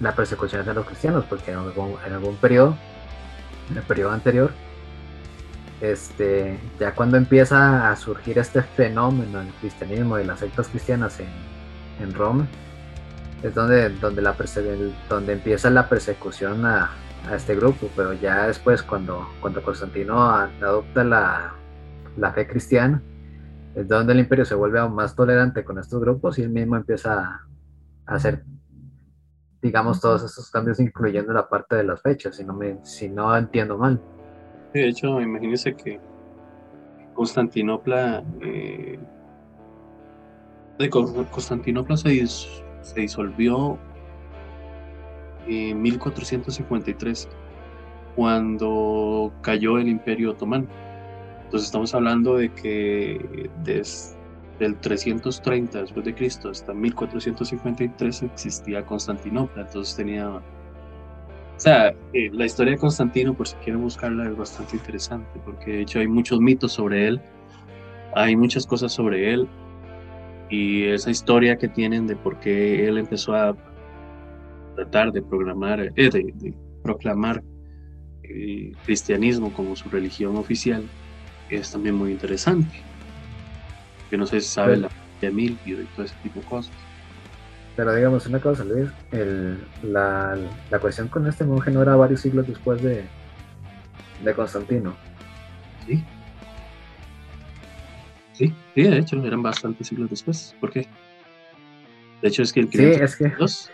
la 0.00 0.14
persecución 0.14 0.66
de 0.66 0.74
los 0.74 0.84
cristianos, 0.84 1.24
porque 1.28 1.52
en 1.52 1.58
algún, 1.58 1.94
en 2.04 2.12
algún 2.12 2.36
periodo, 2.36 2.76
en 3.70 3.78
el 3.78 3.82
periodo 3.84 4.12
anterior, 4.12 4.50
este, 5.80 6.58
ya 6.80 6.94
cuando 6.94 7.16
empieza 7.16 7.90
a 7.90 7.96
surgir 7.96 8.38
este 8.38 8.62
fenómeno 8.62 9.38
del 9.38 9.52
cristianismo 9.54 10.18
y 10.18 10.24
las 10.24 10.40
sectas 10.40 10.68
cristianas 10.68 11.20
en, 11.20 11.28
en 12.00 12.14
Roma, 12.14 12.46
es 13.42 13.54
donde, 13.54 13.90
donde, 13.90 14.22
la 14.22 14.34
donde 15.08 15.32
empieza 15.32 15.70
la 15.70 15.88
persecución 15.88 16.64
a, 16.66 16.90
este 17.34 17.54
grupo, 17.54 17.90
pero 17.94 18.14
ya 18.14 18.46
después 18.46 18.82
cuando, 18.82 19.28
cuando 19.40 19.62
Constantino 19.62 20.30
adopta 20.30 21.04
la, 21.04 21.52
fe 22.32 22.46
cristiana, 22.46 23.02
es 23.74 23.86
donde 23.86 24.14
el 24.14 24.20
imperio 24.20 24.46
se 24.46 24.54
vuelve 24.54 24.78
aún 24.78 24.94
más 24.94 25.14
tolerante 25.14 25.62
con 25.62 25.78
estos 25.78 26.00
grupos 26.00 26.38
y 26.38 26.42
él 26.42 26.48
mismo 26.48 26.76
empieza 26.76 27.42
a 28.06 28.14
hacer, 28.14 28.44
digamos, 29.60 30.00
todos 30.00 30.24
estos 30.24 30.50
cambios, 30.50 30.80
incluyendo 30.80 31.34
la 31.34 31.46
parte 31.48 31.76
de 31.76 31.84
las 31.84 32.00
fechas, 32.00 32.36
si 32.36 32.44
no, 32.44 32.54
me, 32.54 32.78
si 32.84 33.10
no 33.10 33.36
entiendo 33.36 33.76
mal. 33.76 34.00
De 34.72 34.88
hecho, 34.88 35.20
imagínense 35.20 35.74
que 35.74 35.98
Constantinopla, 37.14 38.22
eh, 38.42 38.98
de 40.78 40.90
Constantinopla 40.90 41.96
se 41.96 42.26
se 42.26 43.00
disolvió 43.00 43.78
en 45.46 45.82
1453, 45.82 47.28
cuando 48.14 49.32
cayó 49.42 49.78
el 49.78 49.88
Imperio 49.88 50.32
Otomano. 50.32 50.66
Entonces 51.44 51.66
estamos 51.66 51.94
hablando 51.94 52.36
de 52.36 52.52
que 52.52 53.50
desde 53.64 54.16
el 54.60 54.76
330 54.76 55.80
después 55.80 56.04
de 56.04 56.14
Cristo 56.14 56.50
hasta 56.50 56.74
1453 56.74 58.22
existía 58.24 58.84
Constantinopla, 58.84 59.62
entonces 59.62 59.96
tenía 59.96 60.42
O 61.58 61.60
sea, 61.60 61.92
eh, 62.12 62.30
la 62.32 62.46
historia 62.46 62.74
de 62.74 62.78
Constantino, 62.78 63.34
por 63.34 63.48
si 63.48 63.56
quieren 63.56 63.82
buscarla, 63.82 64.28
es 64.28 64.36
bastante 64.36 64.76
interesante, 64.76 65.40
porque 65.44 65.72
de 65.72 65.80
hecho 65.82 65.98
hay 65.98 66.06
muchos 66.06 66.38
mitos 66.38 66.70
sobre 66.70 67.08
él, 67.08 67.20
hay 68.14 68.36
muchas 68.36 68.64
cosas 68.64 68.92
sobre 68.92 69.34
él, 69.34 69.48
y 70.50 70.84
esa 70.84 71.10
historia 71.10 71.58
que 71.58 71.66
tienen 71.66 72.06
de 72.06 72.14
por 72.14 72.38
qué 72.38 72.86
él 72.86 72.96
empezó 72.96 73.34
a 73.34 73.56
tratar 74.76 75.10
de 75.10 75.20
programar, 75.20 75.80
eh, 75.80 75.92
de, 75.96 76.54
proclamar 76.84 77.42
el 78.22 78.76
cristianismo 78.84 79.52
como 79.52 79.74
su 79.74 79.88
religión 79.88 80.36
oficial, 80.36 80.84
es 81.50 81.72
también 81.72 81.96
muy 81.96 82.12
interesante. 82.12 82.82
Que 84.08 84.16
no 84.16 84.26
sé 84.26 84.40
si 84.40 84.48
sabe 84.48 84.76
la 84.76 84.88
de 85.20 85.32
Milvio 85.32 85.82
y 85.82 85.86
todo 85.86 86.06
ese 86.06 86.14
tipo 86.22 86.38
de 86.38 86.46
cosas. 86.46 86.72
Pero 87.78 87.94
digamos 87.94 88.26
una 88.26 88.40
cosa, 88.40 88.64
Luis, 88.64 88.90
el, 89.12 89.56
la, 89.84 90.36
la, 90.68 90.78
cuestión 90.80 91.06
con 91.06 91.28
este 91.28 91.44
monje 91.44 91.70
no 91.70 91.80
era 91.80 91.94
varios 91.94 92.22
siglos 92.22 92.48
después 92.48 92.82
de, 92.82 93.04
de 94.24 94.34
Constantino. 94.34 94.96
Sí. 95.86 96.02
Sí, 98.32 98.52
sí, 98.74 98.82
de 98.82 98.98
hecho, 98.98 99.24
eran 99.24 99.44
bastantes 99.44 99.86
siglos 99.86 100.10
después. 100.10 100.56
¿Por 100.60 100.72
qué? 100.72 100.88
De 102.20 102.26
hecho, 102.26 102.42
es 102.42 102.52
que 102.52 102.58
el 102.58 102.68
532, 102.68 103.70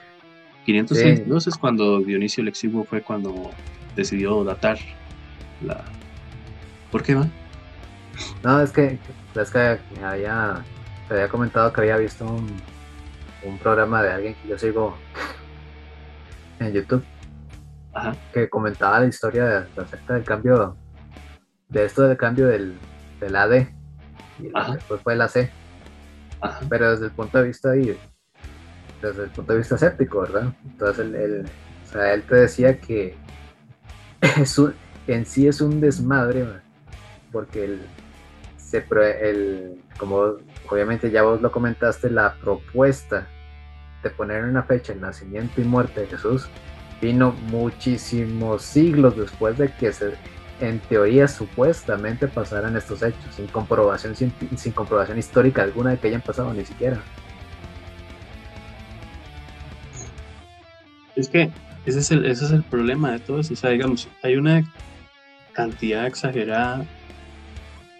es, 0.67 1.47
es 1.47 1.57
cuando 1.57 2.01
Dionisio 2.01 2.43
el 2.43 2.49
Exiguo 2.49 2.85
fue 2.85 3.01
cuando 3.01 3.53
decidió 3.97 4.45
datar 4.45 4.77
la... 5.65 5.83
¿Por 6.93 7.03
qué, 7.03 7.15
va? 7.15 7.27
No, 8.43 8.61
es 8.61 8.71
que, 8.71 8.99
es 9.35 9.51
que 9.51 9.79
había, 10.05 10.63
te 11.09 11.15
había 11.15 11.29
comentado 11.29 11.73
que 11.73 11.81
había 11.81 11.97
visto 11.97 12.27
un, 12.27 12.74
un 13.45 13.59
programa 13.59 14.03
de 14.03 14.13
alguien 14.13 14.35
que 14.35 14.49
yo 14.49 14.59
sigo 14.59 14.97
en 16.59 16.73
YouTube 16.73 17.05
que 18.33 18.49
comentaba 18.49 19.01
la 19.01 19.07
historia 19.07 19.45
de, 19.45 19.81
acerca 19.81 20.15
del 20.15 20.25
cambio 20.25 20.77
de 21.69 21.85
esto 21.85 22.03
del 22.03 22.17
cambio 22.17 22.49
del, 22.49 22.75
del 23.21 23.37
AD 23.37 23.69
y 24.41 24.51
después 24.73 25.01
fue 25.03 25.15
el 25.15 25.23
AC 25.23 25.51
pero 26.69 26.91
desde 26.91 27.07
el 27.07 27.13
punto 27.13 27.39
de 27.39 27.45
vista 27.45 27.71
desde 27.71 29.25
el 29.25 29.31
punto 29.31 29.53
de 29.53 29.59
vista 29.59 29.77
escéptico 29.77 30.23
verdad 30.23 30.53
entonces 30.65 31.07
él, 31.15 31.45
o 31.85 31.93
sea, 31.93 32.15
él 32.15 32.23
te 32.23 32.35
decía 32.35 32.79
que 32.81 33.17
en 35.07 35.27
sí 35.27 35.47
es 35.47 35.61
un 35.61 35.81
desmadre 35.81 36.47
porque 37.31 37.65
el, 37.65 37.81
se, 38.57 38.85
el, 39.23 39.83
como 39.99 40.37
obviamente 40.71 41.11
ya 41.11 41.23
vos 41.23 41.41
lo 41.41 41.53
comentaste 41.53 42.11
la 42.11 42.35
propuesta 42.35 43.29
de 44.05 44.11
poner 44.11 44.45
una 44.45 44.63
fecha 44.63 44.93
el 44.93 45.01
nacimiento 45.01 45.61
y 45.61 45.65
muerte 45.65 46.03
de 46.03 46.07
Jesús 46.07 46.49
vino 47.01 47.33
muchísimos 47.51 48.63
siglos 48.63 49.17
después 49.17 49.59
de 49.59 49.73
que 49.73 49.93
se, 49.93 50.15
en 50.61 50.79
teoría 50.81 51.27
supuestamente 51.27 52.29
pasaran 52.29 52.77
estos 52.77 53.03
hechos, 53.03 53.35
sin 53.35 53.47
comprobación, 53.49 54.15
sin, 54.15 54.73
comprobación 54.73 55.19
histórica 55.19 55.63
alguna 55.63 55.91
de 55.91 55.99
que 55.99 56.09
hayan 56.09 56.21
pasado 56.21 56.53
ni 56.55 56.65
siquiera. 56.65 57.03
Es 61.17 61.29
que 61.29 61.51
ese 61.87 61.99
es 61.99 62.11
el, 62.11 62.25
ese 62.27 62.45
es 62.45 62.51
el 62.53 62.63
problema 62.63 63.13
de 63.13 63.19
todo 63.21 63.41
eso. 63.41 63.55
O 63.55 63.57
sea, 63.57 63.71
digamos, 63.71 64.09
hay 64.23 64.37
una 64.37 64.65
cantidad 65.53 66.07
exagerada 66.07 66.85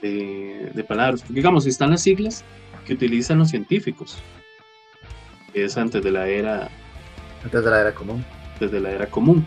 de, 0.03 0.71
de 0.75 0.85
palabras. 0.85 1.21
Porque, 1.21 1.35
digamos, 1.35 1.67
están 1.67 1.91
las 1.91 2.03
siglas 2.03 2.45
que 2.87 2.95
utilizan 2.95 3.39
los 3.39 3.51
científicos 3.51 4.19
es 5.55 5.77
antes 5.77 6.03
de 6.03 6.11
la 6.11 6.29
era. 6.29 6.69
Antes 7.45 7.65
de 7.65 7.71
la 7.71 7.81
era 7.81 7.95
común. 7.95 8.25
Desde 8.61 8.81
la 8.81 8.91
era 8.91 9.07
común. 9.07 9.45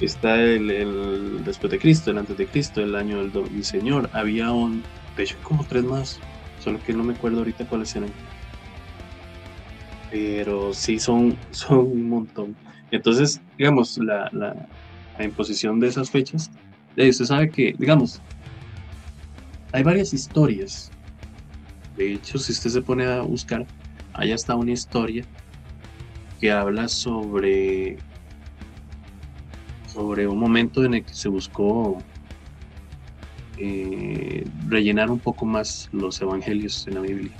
Está 0.00 0.40
el, 0.40 1.42
después 1.44 1.70
de 1.70 1.78
Cristo, 1.78 2.10
el 2.10 2.18
antes 2.18 2.36
de 2.36 2.46
Cristo, 2.46 2.82
el 2.82 2.94
año 2.94 3.26
del, 3.28 3.64
Señor. 3.64 4.10
Había 4.12 4.50
un, 4.52 4.82
de 5.16 5.22
hecho, 5.22 5.36
como 5.42 5.64
tres 5.64 5.84
más, 5.84 6.20
solo 6.62 6.78
que 6.84 6.92
no 6.92 7.02
me 7.02 7.14
acuerdo 7.14 7.38
ahorita 7.38 7.66
cuáles 7.66 7.96
eran. 7.96 8.10
Pero 10.10 10.74
sí 10.74 10.98
son, 10.98 11.36
son 11.50 11.78
un 11.78 12.08
montón. 12.08 12.56
Entonces, 12.90 13.40
digamos, 13.56 13.98
la, 13.98 14.28
la, 14.32 14.54
la 15.18 15.24
imposición 15.24 15.80
de 15.80 15.88
esas 15.88 16.10
fechas, 16.10 16.50
eh, 16.96 17.08
usted 17.08 17.24
sabe 17.24 17.50
que, 17.50 17.74
digamos, 17.78 18.20
hay 19.72 19.82
varias 19.82 20.12
historias. 20.12 20.90
De 21.96 22.12
hecho, 22.12 22.38
si 22.38 22.52
usted 22.52 22.70
se 22.70 22.82
pone 22.82 23.06
a 23.06 23.22
buscar, 23.22 23.66
Allá 24.16 24.34
está 24.34 24.54
una 24.54 24.72
historia 24.72 25.24
que 26.40 26.50
habla 26.50 26.88
sobre, 26.88 27.98
sobre 29.86 30.26
un 30.26 30.38
momento 30.38 30.84
en 30.84 30.94
el 30.94 31.04
que 31.04 31.12
se 31.12 31.28
buscó 31.28 31.98
eh, 33.58 34.46
rellenar 34.68 35.10
un 35.10 35.18
poco 35.18 35.44
más 35.44 35.90
los 35.92 36.18
evangelios 36.22 36.86
en 36.86 36.94
la 36.94 37.00
Biblia. 37.02 37.32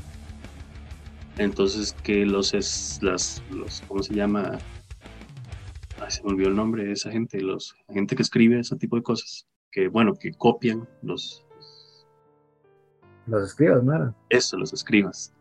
Entonces 1.39 1.95
que 2.03 2.27
los 2.27 2.53
es 2.53 2.99
las 3.01 3.43
los 3.51 3.83
¿cómo 3.89 4.03
se 4.03 4.15
llama? 4.15 4.59
se 6.09 6.23
me 6.23 6.31
olvidó 6.31 6.51
el 6.51 6.57
nombre 6.57 6.85
de 6.85 6.93
esa 6.93 7.11
gente, 7.11 7.41
los 7.41 7.75
la 7.89 7.95
gente 7.95 8.15
que 8.15 8.23
escribe 8.23 8.61
ese 8.61 8.77
tipo 8.77 8.97
de 8.97 9.03
cosas, 9.03 9.47
que 9.73 9.89
bueno, 9.89 10.15
que 10.15 10.31
copian 10.33 10.87
los 11.03 11.43
los 13.27 13.49
escribas, 13.49 13.83
¿no? 13.83 14.15
Eso, 14.29 14.59
los 14.59 14.75
escribas 14.75 15.36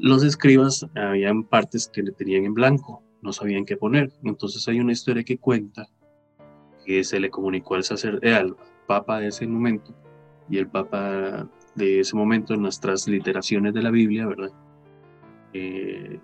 los 0.00 0.22
escribas 0.22 0.86
habían 0.94 1.44
partes 1.44 1.88
que 1.92 2.02
le 2.02 2.12
tenían 2.12 2.44
en 2.44 2.54
blanco, 2.54 3.02
no 3.22 3.32
sabían 3.32 3.64
qué 3.64 3.76
poner. 3.76 4.12
Entonces 4.24 4.66
hay 4.68 4.80
una 4.80 4.92
historia 4.92 5.24
que 5.24 5.38
cuenta 5.38 5.88
que 6.84 7.04
se 7.04 7.20
le 7.20 7.30
comunicó 7.30 7.74
al 7.74 7.84
sacerdote, 7.84 8.34
al 8.34 8.56
papa 8.86 9.20
de 9.20 9.28
ese 9.28 9.46
momento 9.46 9.94
y 10.48 10.58
el 10.58 10.68
papa 10.68 11.48
de 11.74 12.00
ese 12.00 12.16
momento 12.16 12.54
en 12.54 12.62
nuestras 12.62 13.06
literaciones 13.06 13.74
de 13.74 13.82
la 13.82 13.90
Biblia, 13.90 14.26
¿verdad? 14.26 14.50
Eh, 15.52 16.18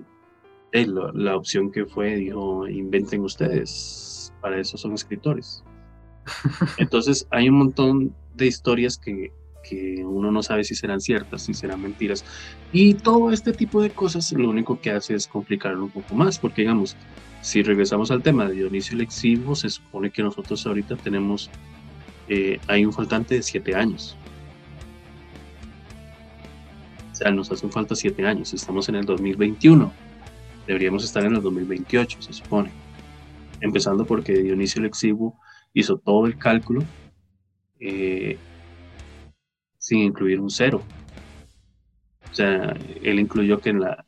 la 0.73 1.37
opción 1.37 1.71
que 1.71 1.87
fue 1.87 2.17
dijo, 2.17 2.67
inventen 2.67 3.21
ustedes, 3.23 4.33
para 4.41 4.59
eso 4.59 4.77
son 4.77 4.93
escritores. 4.95 5.63
Entonces 6.79 7.27
hay 7.31 7.49
un 7.49 7.59
montón 7.59 8.15
de 8.35 8.47
historias 8.47 8.99
que 8.99 9.33
que 9.69 10.05
uno 10.05 10.31
no 10.31 10.43
sabe 10.43 10.63
si 10.65 10.75
serán 10.75 11.01
ciertas, 11.01 11.43
si 11.43 11.55
serán 11.55 11.83
mentiras. 11.83 12.25
Y 12.73 12.95
todo 12.95 13.33
este 13.33 13.53
tipo 13.53 13.83
de 13.83 13.91
cosas 13.91 14.31
lo 14.33 14.51
único 14.51 14.81
que 14.81 14.91
hace 14.91 15.15
es 15.15 15.27
complicarlo 15.27 15.85
un 15.85 15.91
poco 15.91 16.15
más, 16.15 16.39
porque 16.39 16.63
digamos, 16.63 16.97
si 17.41 17.63
regresamos 17.63 18.11
al 18.11 18.23
tema 18.23 18.47
de 18.47 18.55
Dionisio 18.55 18.95
el 18.95 19.03
Exiguo, 19.03 19.55
se 19.55 19.69
supone 19.69 20.11
que 20.11 20.23
nosotros 20.23 20.65
ahorita 20.67 20.97
tenemos, 20.97 21.51
eh, 22.29 22.59
hay 22.69 22.85
un 22.85 22.93
faltante 22.93 23.35
de 23.35 23.43
siete 23.43 23.75
años. 23.75 24.17
O 27.13 27.17
sea, 27.17 27.31
nos 27.31 27.51
hacen 27.51 27.71
falta 27.71 27.95
siete 27.95 28.27
años, 28.27 28.53
estamos 28.55 28.89
en 28.89 28.97
el 28.97 29.05
2021, 29.05 29.93
deberíamos 30.67 31.05
estar 31.05 31.25
en 31.25 31.37
el 31.37 31.43
2028, 31.43 32.23
se 32.23 32.33
supone. 32.33 32.71
Empezando 33.61 34.05
porque 34.05 34.35
Dionisio 34.35 34.81
el 34.81 34.87
Exiguo 34.87 35.39
hizo 35.73 35.99
todo 35.99 36.27
el 36.27 36.37
cálculo 36.39 36.83
eh, 37.81 38.39
sin 39.85 39.99
incluir 39.99 40.41
un 40.41 40.49
cero. 40.49 40.81
O 42.33 42.35
sea, 42.35 42.75
él 43.03 43.21
incluyó 43.21 43.59
que 43.59 43.69
en 43.69 43.81
la, 43.81 44.07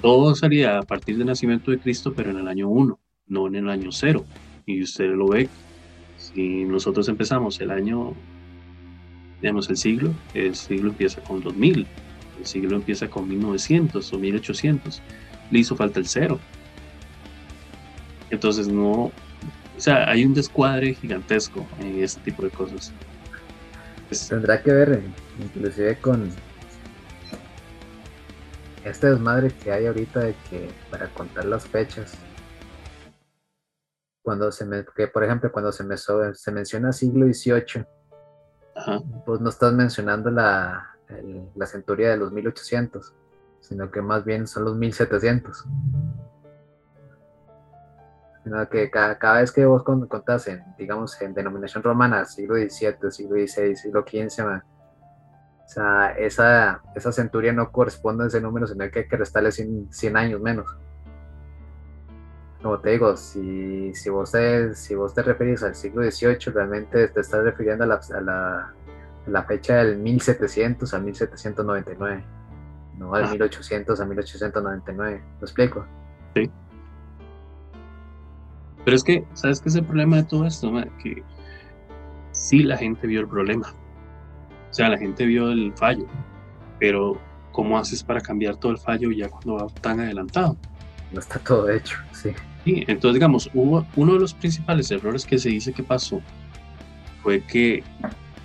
todo 0.00 0.36
salía 0.36 0.78
a 0.78 0.82
partir 0.82 1.18
del 1.18 1.26
nacimiento 1.26 1.72
de 1.72 1.80
Cristo, 1.80 2.12
pero 2.14 2.30
en 2.30 2.36
el 2.36 2.46
año 2.46 2.68
1, 2.68 2.96
no 3.26 3.46
en 3.48 3.56
el 3.56 3.68
año 3.68 3.90
0. 3.90 4.24
Y 4.66 4.84
usted 4.84 5.10
lo 5.10 5.26
ve, 5.26 5.48
si 6.16 6.62
nosotros 6.62 7.08
empezamos 7.08 7.60
el 7.60 7.72
año, 7.72 8.14
digamos, 9.42 9.68
el 9.68 9.76
siglo, 9.76 10.14
el 10.32 10.54
siglo 10.54 10.90
empieza 10.90 11.20
con 11.22 11.42
2000, 11.42 11.88
el 12.38 12.46
siglo 12.46 12.76
empieza 12.76 13.10
con 13.10 13.28
1900 13.28 14.12
o 14.12 14.16
1800, 14.16 15.02
le 15.50 15.58
hizo 15.58 15.74
falta 15.74 15.98
el 15.98 16.06
cero. 16.06 16.38
Entonces 18.30 18.68
no, 18.68 18.92
o 18.92 19.12
sea, 19.76 20.08
hay 20.08 20.24
un 20.24 20.34
descuadre 20.34 20.94
gigantesco 20.94 21.66
en 21.80 22.00
este 22.00 22.20
tipo 22.20 22.44
de 22.44 22.50
cosas. 22.50 22.94
Tendrá 24.28 24.62
que 24.62 24.72
ver 24.72 25.02
inclusive 25.38 26.00
con 26.00 26.30
este 28.84 29.08
desmadre 29.08 29.50
que 29.50 29.70
hay 29.70 29.86
ahorita 29.86 30.20
de 30.20 30.34
que 30.48 30.70
para 30.90 31.08
contar 31.14 31.44
las 31.44 31.66
fechas, 31.66 32.14
cuando 34.22 34.50
se 34.50 34.64
me, 34.64 34.84
que 34.96 35.06
por 35.06 35.22
ejemplo 35.22 35.52
cuando 35.52 35.70
se 35.70 35.84
me 35.84 35.96
se 35.96 36.50
menciona 36.50 36.92
siglo 36.92 37.26
XVIII, 37.26 37.86
pues 39.24 39.40
no 39.40 39.48
estás 39.48 39.72
mencionando 39.72 40.30
la, 40.30 40.96
la 41.54 41.66
centuria 41.66 42.10
de 42.10 42.16
los 42.16 42.32
1800, 42.32 43.14
sino 43.60 43.90
que 43.90 44.02
más 44.02 44.24
bien 44.24 44.46
son 44.46 44.64
los 44.64 44.76
1700 44.76 45.66
sino 48.42 48.68
que 48.68 48.90
cada, 48.90 49.40
vez 49.40 49.52
que 49.52 49.64
vos 49.66 49.82
contás 49.82 50.48
en, 50.48 50.62
digamos, 50.78 51.20
en 51.20 51.34
denominación 51.34 51.82
romana, 51.82 52.24
siglo 52.24 52.54
XVII, 52.56 53.10
siglo 53.10 53.36
XVI, 53.36 53.76
siglo 53.76 54.04
XV, 54.06 54.44
o 54.44 55.72
sea, 55.72 56.10
esa, 56.18 56.82
esa 56.96 57.12
centuria 57.12 57.52
no 57.52 57.70
corresponde 57.70 58.24
a 58.24 58.26
ese 58.26 58.40
número, 58.40 58.66
sino 58.66 58.90
que 58.90 59.00
hay 59.00 59.08
que 59.08 59.16
restarle 59.16 59.52
100, 59.52 60.16
años 60.16 60.40
menos. 60.40 60.66
como 62.62 62.80
te 62.80 62.90
digo, 62.90 63.16
si, 63.16 63.94
si, 63.94 64.10
vos 64.10 64.32
te, 64.32 64.74
si 64.74 64.94
vos 64.94 65.14
te 65.14 65.22
referís 65.22 65.62
al 65.62 65.74
siglo 65.74 66.02
XVIII, 66.02 66.52
realmente 66.52 67.08
te 67.08 67.20
estás 67.20 67.44
refiriendo 67.44 67.84
a 67.84 67.86
la, 67.86 68.00
a 68.14 68.20
la, 68.20 68.74
la 69.26 69.44
fecha 69.44 69.76
del 69.76 69.98
1700 69.98 70.92
a 70.92 70.98
1799, 70.98 72.24
no 72.98 73.14
al 73.14 73.30
1800 73.30 74.00
ah. 74.00 74.02
a 74.02 74.06
1899. 74.06 75.22
¿Lo 75.38 75.46
explico? 75.46 75.86
Sí. 76.34 76.50
Pero 78.84 78.96
es 78.96 79.04
que, 79.04 79.24
¿sabes 79.34 79.60
qué 79.60 79.68
es 79.68 79.74
el 79.76 79.84
problema 79.84 80.16
de 80.16 80.24
todo 80.24 80.46
esto? 80.46 80.72
Que 81.02 81.22
sí 82.32 82.62
la 82.62 82.76
gente 82.76 83.06
vio 83.06 83.20
el 83.20 83.28
problema. 83.28 83.74
O 84.70 84.74
sea, 84.74 84.88
la 84.88 84.98
gente 84.98 85.26
vio 85.26 85.50
el 85.50 85.72
fallo. 85.74 86.06
Pero, 86.78 87.18
¿cómo 87.52 87.78
haces 87.78 88.02
para 88.02 88.20
cambiar 88.20 88.56
todo 88.56 88.72
el 88.72 88.78
fallo 88.78 89.10
ya 89.10 89.28
cuando 89.28 89.54
va 89.54 89.66
tan 89.80 90.00
adelantado? 90.00 90.56
No 91.12 91.20
está 91.20 91.38
todo 91.38 91.68
hecho, 91.70 91.98
sí. 92.12 92.30
Sí, 92.64 92.84
entonces, 92.86 93.14
digamos, 93.14 93.50
hubo 93.54 93.86
uno 93.96 94.14
de 94.14 94.20
los 94.20 94.34
principales 94.34 94.90
errores 94.90 95.24
que 95.24 95.38
se 95.38 95.48
dice 95.48 95.72
que 95.72 95.82
pasó 95.82 96.20
fue 97.22 97.40
que 97.42 97.82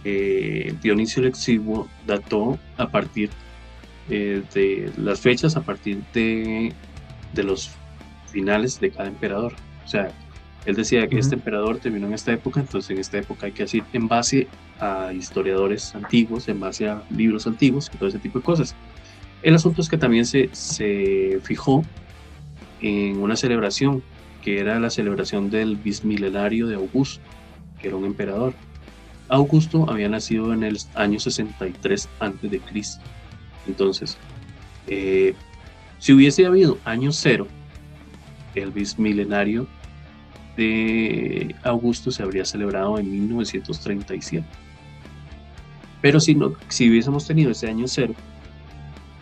eh, 0.03 0.73
Dionisio 0.81 1.21
el 1.21 1.29
Exiguo 1.29 1.87
dató 2.05 2.57
a 2.77 2.87
partir 2.87 3.29
eh, 4.09 4.43
de 4.53 4.91
las 4.97 5.19
fechas, 5.19 5.55
a 5.57 5.61
partir 5.61 6.03
de, 6.13 6.73
de 7.33 7.43
los 7.43 7.71
finales 8.27 8.79
de 8.79 8.91
cada 8.91 9.07
emperador. 9.07 9.53
O 9.83 9.87
sea, 9.87 10.11
él 10.65 10.75
decía 10.75 11.07
que 11.07 11.19
este 11.19 11.35
emperador 11.35 11.77
terminó 11.77 12.07
en 12.07 12.13
esta 12.13 12.33
época, 12.33 12.59
entonces 12.59 12.89
en 12.89 12.97
esta 12.97 13.19
época 13.19 13.45
hay 13.45 13.51
que 13.51 13.63
decir 13.63 13.83
en 13.93 14.07
base 14.07 14.47
a 14.79 15.13
historiadores 15.13 15.93
antiguos, 15.93 16.47
en 16.47 16.59
base 16.59 16.89
a 16.89 17.03
libros 17.11 17.45
antiguos, 17.45 17.89
todo 17.89 18.09
ese 18.09 18.19
tipo 18.19 18.39
de 18.39 18.45
cosas. 18.45 18.75
El 19.43 19.53
asunto 19.53 19.81
es 19.81 19.89
que 19.89 19.97
también 19.97 20.25
se, 20.25 20.49
se 20.53 21.39
fijó 21.43 21.83
en 22.81 23.17
una 23.19 23.35
celebración, 23.35 24.01
que 24.41 24.59
era 24.59 24.79
la 24.79 24.89
celebración 24.89 25.51
del 25.51 25.75
bismilenario 25.75 26.67
de 26.67 26.75
Augusto, 26.75 27.21
que 27.79 27.87
era 27.89 27.97
un 27.97 28.05
emperador. 28.05 28.53
Augusto 29.29 29.89
había 29.89 30.09
nacido 30.09 30.51
en 30.53 30.63
el 30.63 30.77
año 30.95 31.19
63 31.19 32.09
antes 32.19 32.49
de 32.49 32.59
Cristo. 32.59 33.03
Entonces, 33.67 34.17
eh, 34.87 35.35
si 35.99 36.13
hubiese 36.13 36.45
habido 36.45 36.77
año 36.85 37.11
cero, 37.11 37.47
el 38.55 38.71
bismilenario 38.71 39.67
de 40.55 41.55
Augusto 41.63 42.11
se 42.11 42.23
habría 42.23 42.45
celebrado 42.45 42.97
en 42.97 43.11
1937. 43.11 44.45
Pero 46.01 46.19
si, 46.19 46.35
no, 46.35 46.53
si 46.69 46.89
hubiésemos 46.89 47.25
tenido 47.25 47.51
ese 47.51 47.67
año 47.67 47.87
cero, 47.87 48.13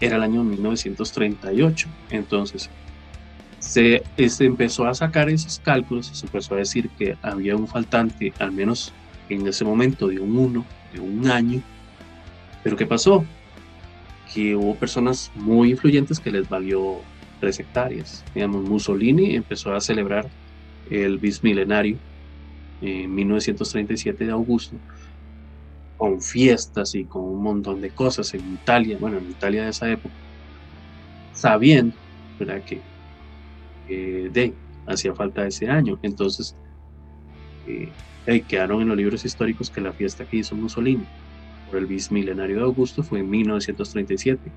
era 0.02 0.18
el 0.18 0.24
año 0.24 0.44
1938. 0.44 1.88
Entonces, 2.10 2.70
se, 3.60 4.04
este, 4.18 4.46
empezó 4.46 4.86
a 4.86 4.94
sacar 4.94 5.30
esos 5.30 5.60
cálculos, 5.60 6.08
se 6.08 6.26
empezó 6.26 6.56
a 6.56 6.58
decir 6.58 6.90
que 6.98 7.16
había 7.22 7.56
un 7.56 7.68
faltante, 7.68 8.34
al 8.40 8.52
menos 8.52 8.92
en 9.30 9.48
ese 9.48 9.64
momento, 9.64 10.08
de 10.08 10.20
un 10.20 10.38
1, 10.38 10.66
de 10.94 11.00
un 11.00 11.30
año. 11.32 11.62
Pero 12.64 12.76
¿qué 12.76 12.86
pasó? 12.86 13.24
Que 14.34 14.56
hubo 14.56 14.76
personas 14.76 15.32
muy 15.36 15.72
influyentes 15.72 16.20
que 16.20 16.32
les 16.32 16.50
valió 16.50 16.98
tres 17.40 17.60
hectáreas. 17.60 18.24
Digamos, 18.36 18.68
Mussolini 18.68 19.36
empezó 19.36 19.74
a 19.74 19.82
celebrar 19.82 20.28
el 20.90 21.18
bismilenario 21.18 21.98
en 22.82 23.14
1937 23.14 24.26
de 24.26 24.32
Augusto, 24.32 24.76
con 25.98 26.22
fiestas 26.22 26.96
y 26.96 27.06
con 27.06 27.24
un 27.24 27.42
montón 27.42 27.82
de 27.82 27.90
cosas 27.90 28.34
en 28.34 28.54
Italia, 28.54 28.98
bueno, 29.00 29.18
en 29.18 29.30
Italia 29.30 29.64
de 29.64 29.70
esa 29.70 29.90
época, 29.90 30.14
sabiendo 31.34 31.96
¿verdad? 32.40 32.62
que 32.64 32.82
de, 33.88 34.54
hacía 34.88 35.14
falta 35.14 35.48
ese 35.48 35.70
año. 35.70 35.98
Entonces, 36.02 36.56
eh, 37.68 38.42
quedaron 38.48 38.82
en 38.82 38.90
los 38.90 38.98
libros 38.98 39.26
históricos 39.26 39.70
que 39.70 39.82
la 39.82 39.94
fiesta 39.94 40.26
que 40.26 40.38
hizo 40.38 40.56
Mussolini 40.56 41.06
por 41.70 41.80
el 41.80 41.86
bismilenario 41.86 42.58
de 42.58 42.64
Augusto 42.64 43.04
fue 43.04 43.20
en 43.20 43.30
1937 43.30 44.52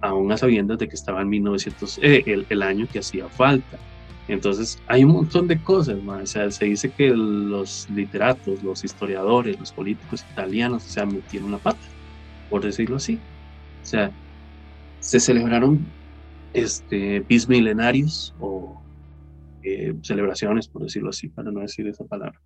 aún 0.00 0.30
a 0.30 0.36
sabiendas 0.36 0.78
de 0.78 0.86
que 0.86 0.94
estaba 0.94 1.22
en 1.22 1.30
1900, 1.30 1.98
eh, 2.02 2.22
el, 2.26 2.46
el, 2.50 2.62
año 2.62 2.86
que 2.92 2.98
hacía 2.98 3.26
falta. 3.28 3.78
Entonces, 4.26 4.76
hay 4.86 5.04
un 5.04 5.12
montón 5.12 5.46
de 5.46 5.60
cosas, 5.62 5.96
O 5.96 6.26
sea, 6.26 6.50
se 6.50 6.64
dice 6.66 6.92
que 6.92 7.10
los 7.10 7.86
literatos, 7.90 8.62
los 8.62 8.82
historiadores, 8.84 9.58
los 9.58 9.72
políticos 9.72 10.24
italianos, 10.30 10.84
se 10.84 10.92
sea, 10.92 11.06
metieron 11.06 11.50
la 11.50 11.58
pata, 11.58 11.86
por 12.48 12.64
decirlo 12.64 12.96
así. 12.96 13.16
O 13.16 13.86
sea, 13.86 14.14
se 14.98 15.20
celebraron 15.20 15.94
este, 16.52 17.20
bismilenarios 17.20 18.34
o 18.38 18.82
eh, 19.62 19.94
celebraciones, 20.02 20.68
por 20.68 20.82
decirlo 20.84 21.10
así, 21.10 21.28
para 21.28 21.50
no 21.50 21.60
decir 21.60 21.86
esa 21.88 22.04
palabra, 22.06 22.40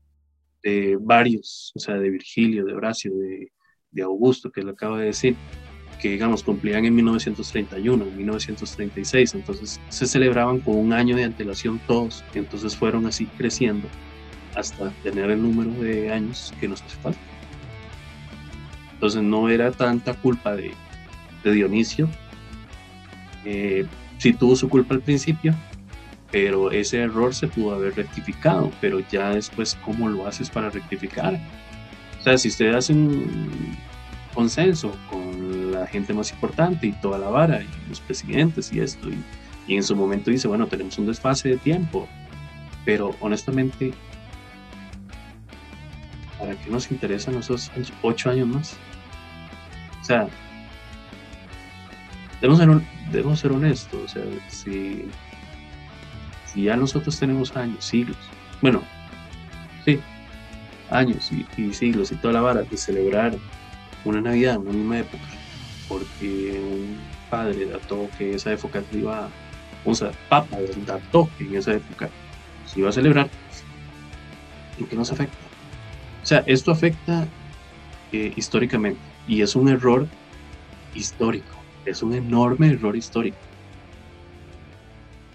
de 0.63 0.97
varios, 1.01 1.73
o 1.77 1.79
sea, 1.81 1.97
de 1.97 2.11
Virgilio, 2.11 2.65
de 2.65 2.75
Horacio, 2.75 3.15
de, 3.15 3.53
de 3.91 4.03
Augusto, 4.03 4.51
que 4.51 4.63
lo 4.63 4.73
acabo 4.73 4.97
de 4.97 5.07
decir, 5.07 5.39
que 5.99 6.11
digamos 6.11 6.43
cumplían 6.43 6.85
en 6.85 6.95
1931, 6.95 8.05
en 8.05 8.17
1936, 8.17 9.35
entonces 9.35 9.81
se 9.89 10.07
celebraban 10.07 10.61
con 10.61 10.77
un 10.77 10.93
año 10.93 11.17
de 11.17 11.25
antelación 11.25 11.81
todos, 11.87 12.25
entonces 12.35 12.77
fueron 12.77 13.07
así 13.07 13.27
creciendo 13.37 13.89
hasta 14.55 14.91
tener 15.03 15.31
el 15.31 15.43
número 15.43 15.71
de 15.83 16.13
años 16.13 16.53
que 16.61 16.69
nos 16.69 16.83
hace 16.83 16.97
falta. 16.97 17.21
Entonces 18.95 19.23
no 19.23 19.49
era 19.49 19.71
tanta 19.71 20.15
culpa 20.15 20.57
de, 20.57 20.73
de 21.45 21.53
Dionisio, 21.53 22.09
eh, 23.45 23.87
sí 24.19 24.33
tuvo 24.33 24.57
su 24.57 24.69
culpa 24.69 24.95
al 24.95 25.01
principio, 25.01 25.55
pero 26.31 26.71
ese 26.71 26.99
error 26.99 27.35
se 27.35 27.49
pudo 27.49 27.75
haber 27.75 27.95
rectificado, 27.97 28.71
pero 28.81 29.01
ya 29.11 29.31
después, 29.31 29.77
¿cómo 29.85 30.09
lo 30.09 30.27
haces 30.27 30.51
para 30.51 30.71
rectificar? 30.71 31.39
O 32.21 32.23
sea, 32.23 32.37
si 32.37 32.49
usted 32.49 32.75
hace 32.75 32.93
un 32.93 33.77
consenso 34.39 34.95
con 35.11 35.73
la 35.73 35.85
gente 35.89 36.15
más 36.15 36.31
importante 36.31 36.87
y 36.87 36.93
toda 36.93 37.19
la 37.19 37.29
vara, 37.29 37.61
y 37.61 37.69
los 37.89 37.99
presidentes 37.99 38.73
y 38.73 38.79
esto, 38.79 39.09
y, 39.67 39.75
en 39.75 39.83
su 39.83 39.97
momento 39.97 40.31
dice, 40.31 40.47
bueno, 40.47 40.69
tenemos 40.69 40.97
un 40.97 41.07
desfase 41.07 41.49
de 41.49 41.57
tiempo, 41.57 42.07
pero 42.85 43.17
honestamente, 43.19 43.93
¿para 46.39 46.55
qué 46.55 46.71
nos 46.71 46.89
interesan 46.93 47.35
esos 47.35 47.69
ocho 48.03 48.31
años 48.31 48.47
más? 48.47 48.77
O 50.03 50.05
sea, 50.05 50.29
debemos 52.41 52.61
ser, 52.61 52.69
debemos 53.11 53.41
ser 53.41 53.51
honestos, 53.51 54.01
o 54.05 54.07
sea, 54.07 54.23
si, 54.47 55.07
si 56.47 56.63
ya 56.63 56.77
nosotros 56.77 57.19
tenemos 57.19 57.57
años, 57.57 57.85
siglos, 57.85 58.17
bueno, 58.63 58.85
sí, 59.85 59.99
años 60.91 61.29
y, 61.33 61.45
y 61.61 61.75
siglos 61.75 62.13
y 62.13 62.15
toda 62.15 62.35
la 62.35 62.41
vara 62.41 62.63
de 62.63 62.77
celebrar 62.77 63.37
una 64.05 64.21
Navidad 64.21 64.57
en 64.57 64.61
una 64.63 64.73
misma 64.73 64.99
época, 64.99 65.25
porque 65.89 66.61
un 66.61 66.99
padre 67.31 67.67
dató 67.67 68.09
que 68.17 68.35
esa 68.35 68.53
época 68.53 68.83
se 68.91 68.99
iba, 68.99 69.29
o 69.85 69.95
sea, 69.95 70.11
Papa 70.29 70.59
dató 70.87 71.29
que 71.37 71.45
en 71.45 71.57
esa 71.57 71.75
época 71.75 72.09
se 72.67 72.81
iba 72.81 72.89
a 72.89 72.93
celebrar, 72.93 73.29
¿en 74.79 74.87
qué 74.87 74.97
nos 74.97 75.13
afecta? 75.13 75.37
O 76.23 76.27
sea, 76.27 76.43
esto 76.47 76.73
afecta 76.73 77.27
eh, 78.13 78.33
históricamente 78.37 79.01
y 79.27 79.43
es 79.43 79.57
un 79.57 79.69
error 79.69 80.07
histórico, 80.95 81.57
es 81.85 82.03
un 82.03 82.15
enorme 82.15 82.69
error 82.69 82.97
histórico. 82.97 83.37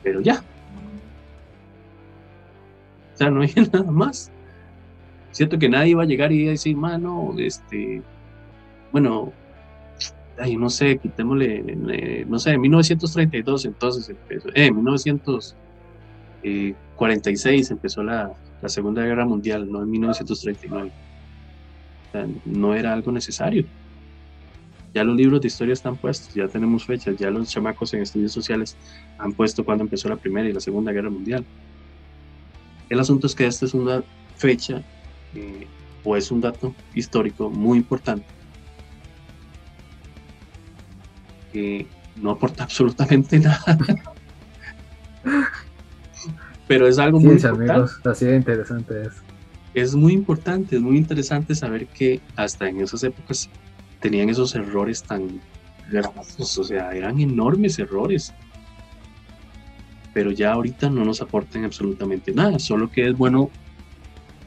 Pero 0.04 0.22
ya. 0.22 0.44
O 3.14 3.18
sea, 3.18 3.30
no 3.30 3.42
hay 3.42 3.54
nada 3.74 3.92
más. 3.92 4.32
Siento 5.32 5.58
que 5.58 5.70
nadie 5.70 5.96
va 5.96 6.04
a 6.04 6.08
llegar 6.08 6.32
y 6.32 6.46
decir, 6.46 6.76
mano, 6.76 7.34
este, 7.38 8.04
bueno, 8.94 9.34
ay, 10.38 10.56
no 10.56 10.70
sé, 10.70 10.98
quitémosle, 11.00 12.26
no 12.28 12.40
sé, 12.40 12.58
1932 12.58 13.66
entonces 13.66 14.08
empezó, 14.10 14.48
eh, 14.54 14.72
1946 14.72 17.72
empezó 17.72 18.04
la, 18.04 18.32
la, 18.62 18.70
Segunda 18.70 19.04
Guerra 19.04 19.26
Mundial, 19.26 19.70
no 19.70 19.82
en 19.82 19.90
1939. 19.90 20.92
O 22.08 22.12
sea, 22.12 22.28
no 22.46 22.76
era 22.76 22.94
algo 22.94 23.12
necesario. 23.12 23.66
Ya 24.94 25.04
los 25.04 25.16
libros 25.16 25.42
de 25.42 25.48
historia 25.48 25.74
están 25.74 25.98
puestos, 25.98 26.32
ya 26.36 26.48
tenemos 26.48 26.86
fechas, 26.86 27.18
ya 27.18 27.32
los 27.32 27.50
chamacos 27.50 27.92
en 27.96 28.04
estudios 28.04 28.32
sociales 28.32 28.78
han 29.18 29.34
puesto 29.34 29.66
cuando 29.66 29.84
empezó 29.84 30.08
la 30.08 30.18
Primera 30.18 30.48
y 30.48 30.54
la 30.54 30.60
Segunda 30.60 30.92
Guerra 30.92 31.10
Mundial. 31.10 31.44
El 32.90 33.00
asunto 33.00 33.26
es 33.26 33.34
que 33.34 33.48
esta 33.48 33.66
es 33.66 33.74
una 33.74 34.04
fecha 34.36 34.84
eh, 35.34 35.66
o 36.04 36.16
es 36.16 36.30
un 36.30 36.42
dato 36.42 36.76
histórico 36.94 37.50
muy 37.50 37.80
importante 37.80 38.24
que 41.54 41.88
no 42.16 42.32
aporta 42.32 42.64
absolutamente 42.64 43.40
nada. 43.40 43.78
Pero 46.68 46.88
es 46.88 46.98
algo 46.98 47.20
muy 47.20 47.36
importante. 47.36 48.10
así 48.10 48.26
de 48.26 48.36
interesante 48.36 49.04
es. 49.04 49.14
Es 49.74 49.96
muy 49.96 50.14
importante, 50.14 50.76
es 50.76 50.82
muy 50.82 50.98
interesante 50.98 51.56
saber 51.56 51.88
que 51.88 52.20
hasta 52.36 52.68
en 52.68 52.82
esas 52.82 53.04
épocas 53.04 53.50
tenían 54.00 54.30
esos 54.30 54.54
errores 54.56 55.02
tan 55.02 55.40
graves, 55.90 56.58
o 56.58 56.64
sea, 56.64 56.92
eran 56.92 57.20
enormes 57.20 57.80
errores. 57.80 58.34
pero 60.14 60.32
ya 60.32 60.54
ahorita 60.54 60.92
no 60.92 61.04
nos 61.04 61.22
aportan 61.22 61.66
absolutamente 61.66 62.34
nada, 62.34 62.60
solo 62.60 62.90
que 62.92 63.08
es 63.10 63.18
bueno 63.18 63.50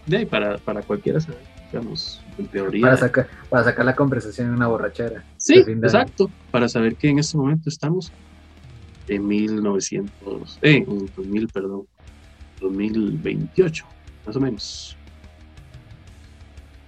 de, 0.07 0.24
para, 0.24 0.59
para 0.59 0.82
cualquiera 0.82 1.18
saber, 1.20 1.42
digamos, 1.72 2.22
en 2.39 2.47
teoría. 2.47 2.82
Para 2.82 2.97
sacar, 2.97 3.28
para 3.49 3.64
sacar 3.64 3.84
la 3.84 3.95
conversación 3.95 4.49
en 4.49 4.55
una 4.55 4.66
borrachera. 4.66 5.24
Sí, 5.37 5.55
exacto, 5.66 6.30
para 6.51 6.68
saber 6.68 6.97
que 6.97 7.09
en 7.09 7.18
este 7.18 7.37
momento 7.37 7.68
estamos 7.68 8.12
en 9.09 9.26
1900, 9.26 10.59
eh, 10.62 10.84
en 10.87 11.07
2000, 11.16 11.49
perdón, 11.49 11.87
2028, 12.61 13.87
más 14.26 14.37
o 14.37 14.41
menos. 14.41 14.97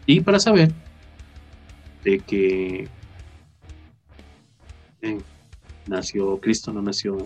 Y 0.07 0.21
para 0.21 0.39
saber 0.39 0.73
de 2.03 2.19
que 2.21 2.89
eh, 5.03 5.19
nació 5.87 6.39
Cristo, 6.41 6.73
no 6.73 6.83
nació 6.83 7.19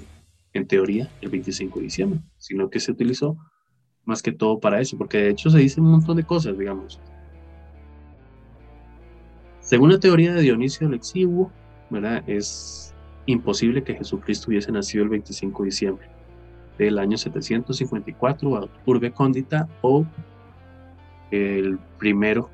en 0.52 0.66
teoría 0.66 1.10
el 1.20 1.30
25 1.30 1.78
de 1.78 1.84
diciembre, 1.84 2.20
sino 2.38 2.68
que 2.68 2.80
se 2.80 2.90
utilizó 2.90 3.36
más 4.04 4.22
que 4.22 4.32
todo 4.32 4.58
para 4.58 4.80
eso, 4.80 4.98
porque 4.98 5.18
de 5.18 5.30
hecho 5.30 5.50
se 5.50 5.58
dice 5.58 5.80
un 5.80 5.90
montón 5.92 6.16
de 6.16 6.24
cosas, 6.24 6.58
digamos. 6.58 7.00
Según 9.62 9.90
la 9.90 9.98
teoría 9.98 10.34
de 10.34 10.42
Dionisio 10.42 10.88
el 10.88 10.94
Exiguo, 10.94 11.50
¿verdad? 11.88 12.22
es 12.26 12.94
imposible 13.26 13.82
que 13.82 13.94
Jesucristo 13.94 14.46
hubiese 14.48 14.72
nacido 14.72 15.04
el 15.04 15.10
25 15.10 15.62
de 15.62 15.66
diciembre 15.66 16.10
del 16.78 16.98
año 16.98 17.16
754 17.16 18.56
a 18.56 18.68
Urbe 18.86 19.12
Cóndita 19.12 19.68
o 19.82 20.04
el 21.30 21.78
primero 21.98 22.50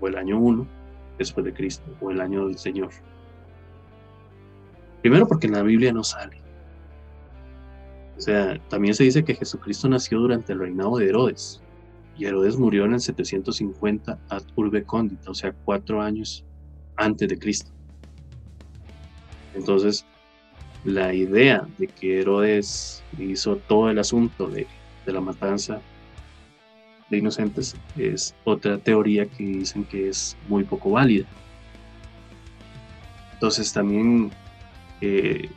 o 0.00 0.08
el 0.08 0.16
año 0.16 0.38
1 0.38 0.66
después 1.18 1.44
de 1.44 1.52
Cristo 1.52 1.84
o 2.00 2.10
el 2.10 2.20
año 2.20 2.46
del 2.46 2.56
Señor. 2.56 2.90
Primero 5.02 5.28
porque 5.28 5.46
en 5.46 5.52
la 5.52 5.62
Biblia 5.62 5.92
no 5.92 6.02
sale. 6.02 6.40
O 8.16 8.20
sea, 8.20 8.58
también 8.68 8.94
se 8.94 9.04
dice 9.04 9.24
que 9.24 9.34
Jesucristo 9.34 9.88
nació 9.88 10.18
durante 10.18 10.52
el 10.52 10.58
reinado 10.58 10.96
de 10.96 11.08
Herodes. 11.08 11.62
Y 12.18 12.26
Herodes 12.26 12.56
murió 12.56 12.84
en 12.84 12.94
el 12.94 13.00
750 13.00 14.18
a 14.28 14.40
Urbe 14.56 14.82
Condita, 14.82 15.30
o 15.30 15.34
sea, 15.34 15.52
cuatro 15.64 16.02
años 16.02 16.44
antes 16.96 17.28
de 17.28 17.38
Cristo. 17.38 17.70
Entonces, 19.54 20.04
la 20.84 21.14
idea 21.14 21.66
de 21.78 21.86
que 21.86 22.20
Herodes 22.20 23.02
hizo 23.18 23.56
todo 23.56 23.90
el 23.90 23.98
asunto 23.98 24.48
de, 24.48 24.66
de 25.06 25.12
la 25.12 25.20
matanza 25.20 25.80
de 27.10 27.18
inocentes 27.18 27.74
es 27.96 28.34
otra 28.44 28.78
teoría 28.78 29.26
que 29.26 29.44
dicen 29.44 29.84
que 29.84 30.08
es 30.08 30.36
muy 30.48 30.64
poco 30.64 30.90
válida. 30.90 31.26
Entonces 33.34 33.72
también 33.72 34.30
eh, 35.00 35.48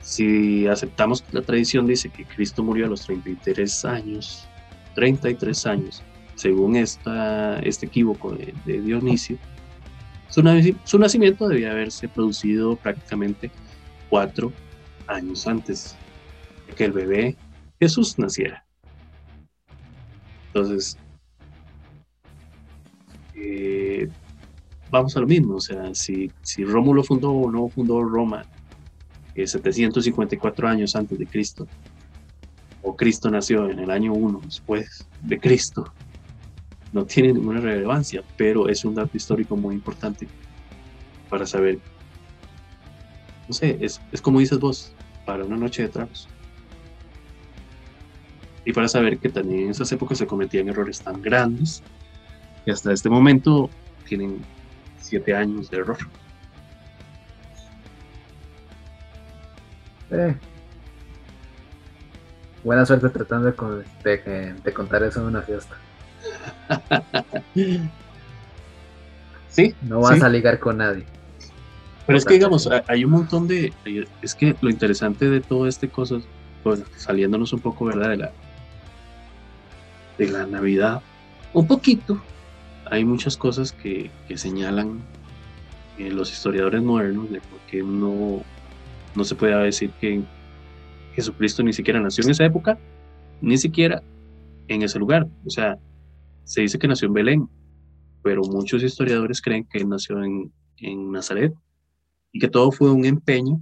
si 0.00 0.66
aceptamos 0.66 1.22
que 1.22 1.32
la 1.32 1.42
tradición 1.42 1.86
dice 1.86 2.10
que 2.10 2.24
Cristo 2.24 2.62
murió 2.62 2.86
a 2.86 2.88
los 2.88 3.06
33 3.06 3.84
años, 3.84 4.46
33 4.94 5.66
años, 5.66 6.02
según 6.34 6.76
este 6.76 7.86
equívoco 7.86 8.32
de, 8.32 8.80
Dionisio, 8.80 9.38
su, 10.28 10.98
nacimiento 10.98 11.48
debía 11.48 11.72
haberse 11.72 12.08
producido 12.08 12.76
prácticamente 12.76 13.50
cuatro 14.08 14.52
años 15.06 15.46
antes 15.46 15.94
de 16.66 16.74
que 16.74 16.84
el 16.84 16.92
bebé 16.92 17.36
Jesús 17.78 18.18
naciera. 18.18 18.64
Entonces, 20.46 20.96
eh, 23.34 24.08
vamos 24.90 25.16
a 25.16 25.20
lo 25.20 25.26
mismo, 25.26 25.56
o 25.56 25.60
sea, 25.60 25.94
si, 25.94 26.30
si 26.42 26.64
Rómulo 26.64 27.02
fundó 27.02 27.30
o 27.30 27.50
no 27.50 27.68
fundó 27.68 28.02
Roma 28.02 28.44
754 29.34 30.68
años 30.68 30.94
antes 30.94 31.18
de 31.18 31.26
Cristo, 31.26 31.66
o 32.82 32.96
Cristo 32.96 33.30
nació 33.30 33.70
en 33.70 33.78
el 33.78 33.90
año 33.90 34.12
1 34.12 34.40
después 34.44 35.06
de 35.22 35.38
Cristo, 35.38 35.92
no 36.92 37.04
tiene 37.06 37.32
ninguna 37.32 37.60
relevancia, 37.60 38.22
pero 38.36 38.68
es 38.68 38.84
un 38.84 38.94
dato 38.94 39.16
histórico 39.16 39.56
muy 39.56 39.74
importante 39.74 40.28
para 41.30 41.46
saber, 41.46 41.78
no 43.48 43.54
sé, 43.54 43.78
es, 43.80 44.00
es 44.12 44.20
como 44.20 44.40
dices 44.40 44.58
vos, 44.58 44.92
para 45.24 45.44
una 45.44 45.56
noche 45.56 45.82
de 45.82 45.88
tragos. 45.88 46.28
Y 48.64 48.72
para 48.72 48.88
saber 48.88 49.18
que 49.18 49.28
también 49.28 49.64
en 49.64 49.70
esas 49.70 49.90
épocas 49.90 50.18
se 50.18 50.26
cometían 50.26 50.68
errores 50.68 51.00
tan 51.00 51.20
grandes 51.22 51.82
que 52.64 52.70
hasta 52.70 52.92
este 52.92 53.08
momento 53.08 53.70
tienen 54.06 54.40
siete 55.00 55.34
años 55.34 55.70
de 55.70 55.78
error. 55.78 55.98
Eh. 60.10 60.36
Buena 62.64 62.86
suerte 62.86 63.08
tratando 63.08 63.52
de, 64.04 64.72
contar 64.74 65.02
eso 65.02 65.20
en 65.20 65.26
una 65.26 65.42
fiesta. 65.42 65.76
sí. 69.48 69.74
No 69.82 70.00
vas 70.00 70.22
a 70.22 70.28
ligar 70.28 70.58
con 70.60 70.78
nadie. 70.78 71.04
Pero 72.06 72.18
es 72.18 72.24
que, 72.24 72.34
digamos, 72.34 72.68
hay 72.86 73.04
un 73.04 73.10
montón 73.12 73.48
de. 73.48 73.72
Es 74.22 74.34
que 74.34 74.54
lo 74.60 74.70
interesante 74.70 75.28
de 75.28 75.40
todo 75.40 75.66
este 75.66 75.88
cosa, 75.88 76.16
pues, 76.62 76.82
saliéndonos 76.96 77.52
un 77.52 77.60
poco, 77.60 77.84
¿verdad? 77.86 78.10
De 78.10 78.16
la, 78.16 78.32
de 80.18 80.28
la 80.28 80.46
Navidad, 80.46 81.02
un 81.52 81.66
poquito, 81.66 82.20
hay 82.90 83.04
muchas 83.04 83.36
cosas 83.36 83.72
que, 83.72 84.10
señalan 84.34 85.00
eh, 85.98 86.10
los 86.10 86.32
historiadores 86.32 86.82
modernos 86.82 87.30
de 87.30 87.40
por 87.40 87.58
qué 87.70 87.82
no 87.82 88.42
no 89.14 89.24
se 89.24 89.34
puede 89.34 89.54
decir 89.62 89.90
que 90.00 90.22
Jesucristo 91.14 91.62
ni 91.62 91.72
siquiera 91.72 92.00
nació 92.00 92.24
en 92.24 92.30
esa 92.30 92.44
época, 92.44 92.78
ni 93.40 93.56
siquiera 93.58 94.02
en 94.68 94.82
ese 94.82 94.98
lugar. 94.98 95.26
O 95.44 95.50
sea, 95.50 95.78
se 96.44 96.62
dice 96.62 96.78
que 96.78 96.88
nació 96.88 97.08
en 97.08 97.14
Belén, 97.14 97.48
pero 98.22 98.42
muchos 98.42 98.82
historiadores 98.82 99.40
creen 99.40 99.66
que 99.68 99.84
nació 99.84 100.22
en, 100.22 100.52
Nazaret 101.12 101.54
y 102.32 102.40
que 102.40 102.48
todo 102.48 102.72
fue 102.72 102.90
un 102.90 103.04
empeño 103.04 103.60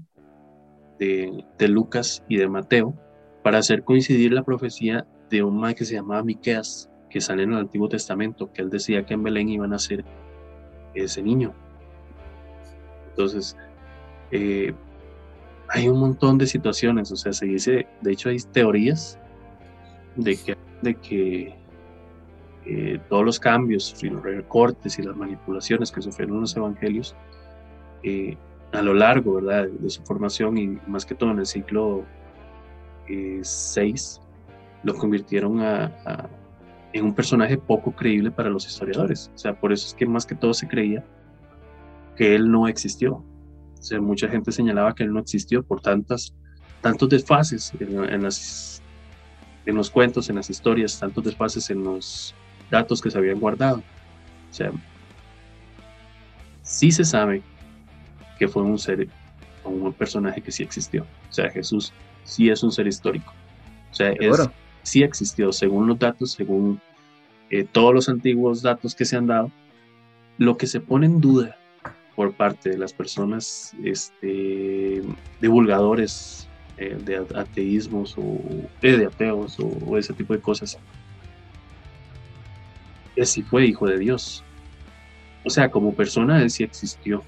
de, 0.99 1.45
Lucas 1.69 2.25
y 2.29 2.39
de 2.39 2.49
Mateo 2.49 2.95
para 3.43 3.59
hacer 3.59 3.85
coincidir 3.85 4.33
la 4.33 4.43
profecía 4.43 5.07
de 5.29 5.43
un 5.43 5.61
man 5.61 5.75
que 5.75 5.85
se 5.85 5.95
llamaba 5.95 6.23
Miqueas, 6.23 6.89
que 7.11 7.21
sale 7.21 7.43
en 7.43 7.53
el 7.53 7.59
Antiguo 7.59 7.91
Testamento, 7.91 8.51
que 8.55 8.63
él 8.63 8.71
decía 8.71 9.05
que 9.05 9.13
en 9.13 9.23
Belén 9.23 9.51
iba 9.51 9.67
a 9.67 9.69
nacer 9.69 10.03
ese 10.95 11.23
niño. 11.23 11.53
Entonces, 13.11 13.55
eh, 14.31 14.73
hay 15.73 15.89
un 15.89 16.01
montón 16.01 16.37
de 16.37 16.47
situaciones, 16.47 17.13
o 17.13 17.17
sea, 17.17 17.33
se 17.33 17.47
dice, 17.47 17.87
de 18.01 18.13
hecho 18.13 18.29
hay 18.29 18.39
teorías 18.39 19.19
de 20.17 20.37
que, 20.37 20.57
de 20.83 20.95
que 20.97 21.55
eh, 22.67 23.01
todos 23.09 23.25
los 23.25 23.39
cambios 23.39 23.95
y 24.03 24.11
los 24.11 24.23
recortes 24.23 24.99
y 24.99 25.03
las 25.03 25.17
manipulaciones 25.17 25.93
que 25.93 26.03
sufrieron 26.03 26.41
los 26.41 26.57
evangelios 26.57 27.15
eh, 28.03 28.37
a 28.73 28.83
lo 28.83 28.95
largo 28.95 29.35
¿verdad? 29.35 29.69
de 29.69 29.91
su 29.91 30.03
formación 30.03 30.59
y 30.59 30.79
más 30.87 31.07
que 31.07 31.15
todo 31.15 31.31
en 31.31 31.39
el 31.39 31.47
siglo 31.47 32.05
VI, 33.09 33.91
eh, 33.91 33.93
lo 34.83 34.95
convirtieron 34.95 35.61
en 36.93 37.05
un 37.05 37.15
personaje 37.15 37.59
poco 37.59 37.93
creíble 37.93 38.31
para 38.31 38.49
los 38.49 38.67
historiadores. 38.67 39.31
O 39.35 39.39
sea, 39.39 39.59
por 39.59 39.73
eso 39.73 39.87
es 39.87 39.95
que 39.95 40.07
más 40.07 40.27
que 40.27 40.35
todo 40.35 40.55
se 40.55 40.67
creía 40.67 41.05
que 42.17 42.35
él 42.35 42.51
no 42.51 42.67
existió, 42.67 43.23
mucha 44.01 44.29
gente 44.29 44.53
señalaba 44.53 44.95
que 44.95 45.05
él 45.05 45.13
no 45.13 45.21
existió 45.21 45.63
por 45.63 45.81
tantas, 45.81 46.35
tantos 46.81 47.09
desfases 47.09 47.73
en, 47.81 48.23
las, 48.23 48.83
en 49.67 49.75
los 49.75 49.91
cuentos, 49.91 50.29
en 50.29 50.37
las 50.37 50.51
historias, 50.51 50.99
tantos 50.99 51.25
desfases 51.25 51.71
en 51.71 51.85
los 51.85 52.35
datos 52.71 53.01
que 53.01 53.11
se 53.11 53.19
habían 53.19 53.41
guardado. 53.41 53.79
O 53.79 54.53
sea, 54.55 54.71
sí 56.63 56.91
se 56.91 57.05
sabe 57.05 57.43
que 58.39 58.49
fue 58.49 58.63
un 58.63 58.79
ser 58.79 59.09
o 59.65 59.71
un 59.71 59.93
personaje 59.93 60.41
que 60.41 60.53
sí 60.53 60.63
existió. 60.63 61.03
O 61.29 61.33
sea, 61.33 61.51
Jesús 61.51 61.93
sí 62.25 62.49
es 62.51 62.63
un 62.63 62.73
ser 62.73 62.87
histórico. 62.87 63.33
O 63.91 63.95
sea, 63.95 64.15
sí 64.83 65.03
existió, 65.03 65.53
según 65.53 65.89
los 65.89 65.99
datos, 65.99 66.33
según 66.33 66.81
eh, 67.51 67.65
todos 67.65 67.93
los 67.93 68.09
antiguos 68.09 68.63
datos 68.63 68.95
que 68.95 69.05
se 69.05 69.17
han 69.17 69.27
dado. 69.27 69.51
Lo 70.39 70.57
que 70.57 70.67
se 70.67 70.81
pone 70.81 71.05
en 71.07 71.21
duda 71.21 71.60
por 72.15 72.35
parte 72.35 72.71
de 72.71 72.79
las 72.79 72.93
personas 72.93 73.75
este, 73.83 75.03
divulgadores 75.41 76.49
eh, 76.77 76.97
de 77.05 77.17
ateísmos 77.35 78.15
o 78.17 78.41
eh, 78.83 78.97
de 78.97 79.07
ateos 79.07 79.59
o, 79.59 79.99
ese 79.99 80.13
tipo 80.15 80.33
de 80.33 80.41
cosas. 80.41 80.79
Él 83.17 83.27
sí 83.27 83.43
fue 83.43 83.67
hijo 83.67 83.87
de 83.87 83.99
Dios. 83.99 84.43
O 85.45 85.51
sea, 85.51 85.71
como 85.71 85.95
persona 85.95 86.43
él 86.43 86.51
sí 86.51 86.65
existió. 86.65 87.23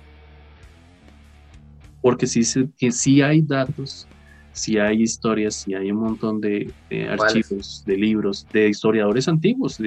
Porque 2.01 2.27
sí, 2.27 2.43
sí 2.45 3.23
hay 3.23 3.43
datos, 3.43 4.09
sí 4.53 4.79
hay 4.79 5.03
historias, 5.03 5.55
sí 5.55 5.75
hay 5.75 5.93
un 5.93 5.99
montón 5.99 6.41
de, 6.41 6.73
archivos, 7.09 7.85
de 7.87 7.97
libros, 7.97 8.47
de 8.53 8.69
historiadores 8.69 9.29
antiguos. 9.29 9.79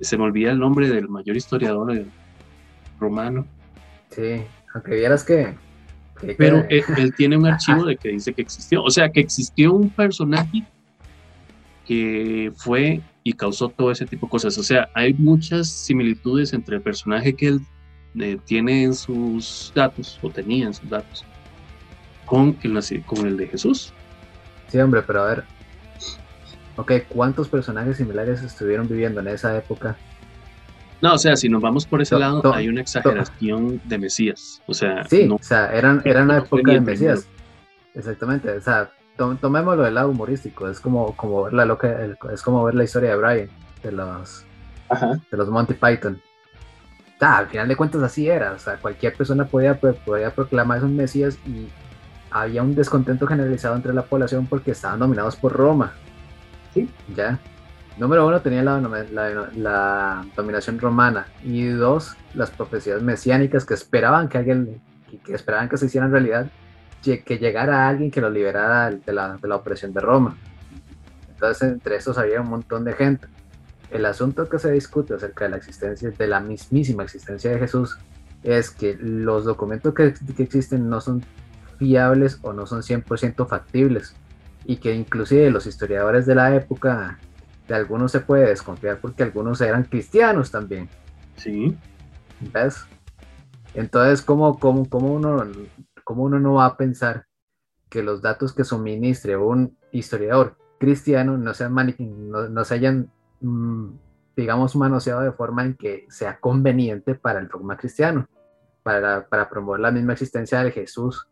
se 0.00 0.18
me 0.18 0.24
olvida 0.24 0.50
el 0.50 0.58
nombre 0.58 0.88
del 0.88 1.08
mayor 1.08 1.36
historiador 1.36 2.04
romano, 2.98 3.46
Sí, 4.14 4.44
aunque 4.74 4.94
vieras 4.94 5.24
que 5.24 5.54
Pero 6.36 6.64
él, 6.68 7.14
tiene 7.16 7.36
un 7.36 7.46
archivo 7.52 7.84
de 7.84 7.96
que 7.96 8.10
dice 8.10 8.32
que 8.32 8.42
existió. 8.42 8.82
O 8.82 8.90
sea, 8.90 9.10
que 9.10 9.20
existió 9.20 9.72
un 9.72 9.90
personaje 9.90 10.64
que 11.86 12.52
fue 12.56 13.00
y 13.24 13.32
causó 13.32 13.68
todo 13.68 13.90
ese 13.90 14.06
tipo 14.06 14.26
de 14.26 14.30
cosas. 14.30 14.56
O 14.58 14.62
sea, 14.62 14.88
hay 14.94 15.14
muchas 15.14 15.68
similitudes 15.68 16.52
entre 16.52 16.76
el 16.76 16.82
personaje 16.82 17.34
que 17.34 17.48
él 17.48 17.60
eh, 18.20 18.38
tiene 18.44 18.84
en 18.84 18.94
sus 18.94 19.72
datos, 19.74 20.18
o 20.22 20.30
tenía 20.30 20.66
en 20.66 20.74
sus 20.74 20.88
datos, 20.90 21.24
con 22.26 22.56
el, 22.62 23.04
con 23.04 23.26
el 23.26 23.36
de 23.36 23.46
Jesús. 23.46 23.92
Sí, 24.68 24.78
hombre, 24.78 25.02
pero 25.02 25.22
a 25.22 25.26
ver. 25.26 25.44
Ok, 26.76 26.92
¿cuántos 27.08 27.48
personajes 27.48 27.98
similares 27.98 28.42
estuvieron 28.42 28.88
viviendo 28.88 29.20
en 29.20 29.28
esa 29.28 29.56
época? 29.56 29.96
No, 31.02 31.14
o 31.14 31.18
sea, 31.18 31.34
si 31.34 31.48
nos 31.48 31.60
vamos 31.60 31.84
por 31.84 32.00
ese 32.00 32.16
lado, 32.16 32.54
hay 32.54 32.68
una 32.68 32.80
exageración 32.80 33.80
de 33.84 33.98
Mesías. 33.98 34.62
O 34.66 34.72
sea, 34.72 35.04
sí, 35.08 35.28
o 35.28 35.36
sea, 35.42 35.74
eran, 35.74 36.00
eran 36.04 36.24
una 36.24 36.38
época 36.38 36.72
de 36.72 36.80
Mesías. 36.80 37.26
Exactamente, 37.92 38.48
o 38.50 38.60
sea, 38.60 38.88
tomémoslo 39.16 39.82
del 39.82 39.94
lado 39.94 40.10
humorístico, 40.10 40.68
es 40.68 40.78
como, 40.78 41.16
como 41.16 41.42
ver 41.42 41.54
la 41.54 41.64
loca, 41.64 41.92
es 42.32 42.42
como 42.42 42.62
ver 42.62 42.76
la 42.76 42.84
historia 42.84 43.10
de 43.10 43.16
Brian, 43.16 43.48
de 43.82 43.92
los, 43.92 44.44
de 45.30 45.36
los 45.36 45.48
Monty 45.48 45.74
Python. 45.74 46.22
al 47.18 47.48
final 47.48 47.66
de 47.66 47.76
cuentas 47.76 48.02
así 48.02 48.28
era, 48.28 48.52
o 48.52 48.58
sea, 48.60 48.76
cualquier 48.76 49.14
persona 49.16 49.44
podía, 49.44 49.78
podía 49.80 50.30
proclamar 50.32 50.78
esos 50.78 50.90
Mesías 50.90 51.36
y 51.46 51.66
había 52.30 52.62
un 52.62 52.76
descontento 52.76 53.26
generalizado 53.26 53.74
entre 53.74 53.92
la 53.92 54.02
población 54.02 54.46
porque 54.46 54.70
estaban 54.70 55.00
dominados 55.00 55.34
por 55.34 55.52
Roma. 55.52 55.94
Sí. 56.72 56.88
Ya. 57.14 57.40
Número 57.98 58.26
uno, 58.26 58.40
tenía 58.40 58.62
la, 58.62 60.24
dominación 60.34 60.78
romana. 60.78 61.26
Y 61.44 61.66
dos, 61.66 62.16
las 62.34 62.50
profecías 62.50 63.02
mesiánicas 63.02 63.64
que 63.64 63.74
esperaban 63.74 64.28
que 64.28 64.38
alguien, 64.38 64.80
que, 65.24 65.34
esperaban 65.34 65.68
que 65.68 65.76
se 65.76 65.86
hicieran 65.86 66.10
realidad, 66.10 66.46
que 67.02 67.38
llegara 67.38 67.88
alguien 67.88 68.10
que 68.10 68.20
los 68.20 68.32
liberara 68.32 68.90
de 68.90 69.12
la, 69.12 69.36
de 69.36 69.48
la 69.48 69.56
opresión 69.56 69.92
de 69.92 70.00
Roma. 70.00 70.36
Entonces, 71.28 71.68
entre 71.68 71.96
estos 71.96 72.18
había 72.18 72.40
un 72.40 72.48
montón 72.48 72.84
de 72.84 72.92
gente. 72.92 73.26
El 73.90 74.06
asunto 74.06 74.48
que 74.48 74.58
se 74.58 74.70
discute 74.70 75.14
acerca 75.14 75.44
de 75.44 75.50
la 75.50 75.56
existencia, 75.58 76.10
de 76.10 76.26
la 76.26 76.40
mismísima 76.40 77.02
existencia 77.02 77.50
de 77.50 77.58
Jesús, 77.58 77.98
es 78.42 78.70
que 78.70 78.96
los 78.98 79.44
documentos 79.44 79.92
que, 79.94 80.14
que 80.34 80.42
existen 80.42 80.88
no 80.88 81.00
son 81.00 81.22
fiables 81.78 82.38
o 82.42 82.52
no 82.52 82.66
son 82.66 82.82
100% 82.82 83.46
factibles 83.46 84.14
y 84.64 84.76
que 84.76 84.94
inclusive 84.94 85.50
los 85.50 85.66
historiadores 85.66 86.26
de 86.26 86.34
la 86.34 86.54
época 86.54 87.18
de 87.68 87.74
algunos 87.74 88.12
se 88.12 88.20
puede 88.20 88.48
desconfiar 88.48 89.00
porque 89.00 89.22
algunos 89.22 89.60
eran 89.60 89.84
cristianos 89.84 90.50
también. 90.50 90.88
Sí. 91.36 91.76
¿Ves? 92.52 92.84
Entonces, 93.74 94.22
¿cómo, 94.22 94.58
cómo, 94.58 94.88
cómo, 94.88 95.12
uno, 95.12 95.44
¿cómo 96.04 96.24
uno 96.24 96.38
no 96.38 96.54
va 96.54 96.66
a 96.66 96.76
pensar 96.76 97.26
que 97.88 98.02
los 98.02 98.22
datos 98.22 98.52
que 98.52 98.64
suministre 98.64 99.36
un 99.36 99.76
historiador 99.92 100.56
cristiano 100.78 101.38
no, 101.38 101.54
sean 101.54 101.74
no, 101.98 102.48
no 102.48 102.64
se 102.64 102.74
hayan, 102.74 103.10
mm, 103.40 103.90
digamos, 104.36 104.76
manoseado 104.76 105.20
de 105.20 105.32
forma 105.32 105.64
en 105.64 105.74
que 105.74 106.06
sea 106.08 106.40
conveniente 106.40 107.14
para 107.14 107.40
el 107.40 107.48
dogma 107.48 107.76
cristiano, 107.76 108.28
para, 108.82 109.28
para 109.28 109.48
promover 109.48 109.80
la 109.80 109.90
misma 109.90 110.14
existencia 110.14 110.62
de 110.62 110.72
Jesús 110.72 111.28